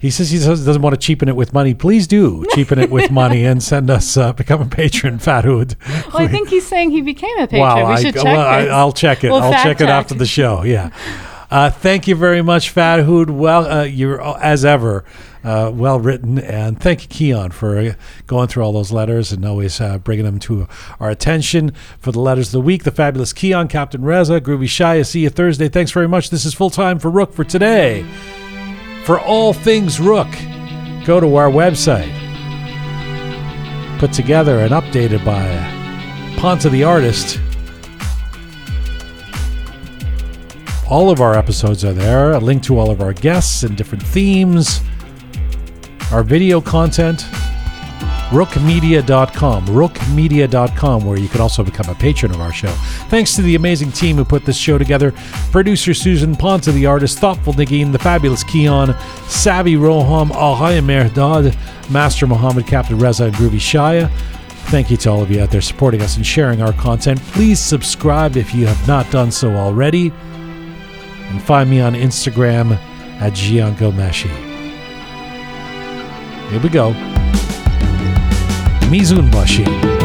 he 0.00 0.10
says 0.10 0.30
he 0.30 0.38
doesn't 0.38 0.64
doesn't 0.64 0.80
want 0.80 0.94
to 0.94 1.06
cheapen 1.06 1.28
it 1.28 1.36
with 1.36 1.52
money. 1.52 1.74
Please 1.74 2.06
do 2.06 2.44
cheapen 2.54 2.78
it 2.78 2.90
with 2.90 3.10
money 3.10 3.44
and 3.50 3.62
send 3.62 3.90
us 3.90 4.16
uh, 4.16 4.32
become 4.32 4.62
a 4.62 4.66
patron, 4.66 5.18
Farhood. 5.18 5.76
Well, 6.12 6.22
I 6.22 6.26
think 6.26 6.48
he's 6.48 6.66
saying 6.66 6.90
he 6.90 7.02
became 7.02 7.36
a 7.38 7.46
patron. 7.46 7.60
Wow, 7.60 7.86
we 7.88 7.92
I, 7.92 8.02
should 8.02 8.14
check 8.14 8.24
well, 8.24 8.40
I, 8.40 8.62
this. 8.62 8.72
I'll 8.72 8.92
check 8.92 9.24
it. 9.24 9.30
We'll 9.30 9.42
I'll 9.42 9.62
check 9.62 9.80
it 9.82 9.88
after 9.88 10.14
the 10.14 10.26
show. 10.26 10.64
Yeah. 10.64 10.90
Uh, 11.50 11.68
thank 11.68 12.06
you 12.06 12.14
very 12.14 12.42
much, 12.42 12.72
Farhood. 12.72 13.28
Well, 13.28 13.66
uh, 13.66 13.82
you're 13.82 14.22
uh, 14.22 14.38
as 14.40 14.64
ever 14.64 15.04
uh, 15.42 15.72
well 15.74 15.98
written, 15.98 16.38
and 16.38 16.80
thank 16.80 17.02
you, 17.02 17.08
Keon, 17.08 17.50
for 17.50 17.76
uh, 17.76 17.94
going 18.28 18.46
through 18.46 18.62
all 18.62 18.72
those 18.72 18.92
letters 18.92 19.32
and 19.32 19.44
always 19.44 19.80
uh, 19.80 19.98
bringing 19.98 20.24
them 20.24 20.38
to 20.38 20.68
our 21.00 21.10
attention 21.10 21.72
for 21.98 22.12
the 22.12 22.20
letters 22.20 22.48
of 22.48 22.52
the 22.52 22.60
week. 22.60 22.84
The 22.84 22.92
fabulous 22.92 23.32
Keon, 23.32 23.66
Captain 23.66 24.02
Reza, 24.02 24.40
Groovy 24.40 24.66
Shia. 24.66 25.04
See 25.04 25.24
you 25.24 25.30
Thursday. 25.30 25.68
Thanks 25.68 25.90
very 25.90 26.06
much. 26.06 26.30
This 26.30 26.44
is 26.44 26.54
full 26.54 26.70
time 26.70 27.00
for 27.00 27.10
Rook 27.10 27.32
for 27.32 27.42
today. 27.42 28.06
For 29.04 29.18
all 29.18 29.52
things 29.52 29.98
Rook, 29.98 30.28
go 31.04 31.20
to 31.20 31.36
our 31.36 31.50
website, 31.50 32.10
put 33.98 34.12
together 34.12 34.60
and 34.60 34.72
updated 34.72 35.24
by 35.24 35.78
Ponta 36.36 36.68
the 36.68 36.84
artist. 36.84 37.40
All 40.88 41.10
of 41.10 41.20
our 41.20 41.36
episodes 41.36 41.84
are 41.84 41.92
there, 41.92 42.32
a 42.32 42.38
link 42.38 42.62
to 42.64 42.78
all 42.78 42.90
of 42.90 43.00
our 43.00 43.12
guests 43.12 43.62
and 43.62 43.76
different 43.76 44.02
themes, 44.02 44.80
our 46.12 46.22
video 46.22 46.60
content. 46.60 47.24
Rookmedia.com, 48.30 49.66
rookmedia.com, 49.66 51.04
where 51.04 51.18
you 51.18 51.28
can 51.28 51.40
also 51.40 51.64
become 51.64 51.88
a 51.88 51.96
patron 51.96 52.30
of 52.30 52.40
our 52.40 52.52
show. 52.52 52.70
Thanks 53.08 53.34
to 53.34 53.42
the 53.42 53.56
amazing 53.56 53.90
team 53.90 54.16
who 54.16 54.24
put 54.24 54.44
this 54.44 54.56
show 54.56 54.78
together 54.78 55.12
producer 55.50 55.92
Susan 55.94 56.36
Ponta, 56.36 56.70
the 56.70 56.86
artist, 56.86 57.18
Thoughtful 57.18 57.54
Nagin, 57.54 57.90
the 57.90 57.98
fabulous 57.98 58.44
Keon, 58.44 58.94
Savvy 59.26 59.74
Roham, 59.74 60.28
Ahaya 60.28 60.80
Merdad, 60.80 61.56
Master 61.90 62.28
Mohammed, 62.28 62.68
Captain 62.68 62.98
Reza, 62.98 63.24
and 63.24 63.34
Groovy 63.34 63.56
Shaya. 63.56 64.08
Thank 64.70 64.92
you 64.92 64.96
to 64.98 65.10
all 65.10 65.22
of 65.22 65.30
you 65.32 65.42
out 65.42 65.50
there 65.50 65.60
supporting 65.60 66.00
us 66.00 66.16
and 66.16 66.24
sharing 66.24 66.62
our 66.62 66.72
content. 66.74 67.20
Please 67.32 67.58
subscribe 67.58 68.36
if 68.36 68.54
you 68.54 68.66
have 68.66 68.86
not 68.86 69.10
done 69.10 69.32
so 69.32 69.56
already. 69.56 70.12
And 71.30 71.42
find 71.42 71.68
me 71.68 71.80
on 71.80 71.94
Instagram 71.94 72.76
at 73.20 73.32
Gianco 73.32 73.90
Meshi. 73.92 74.30
Here 76.50 76.60
we 76.60 76.68
go. 76.68 76.94
Mizunbashi. 78.90 79.99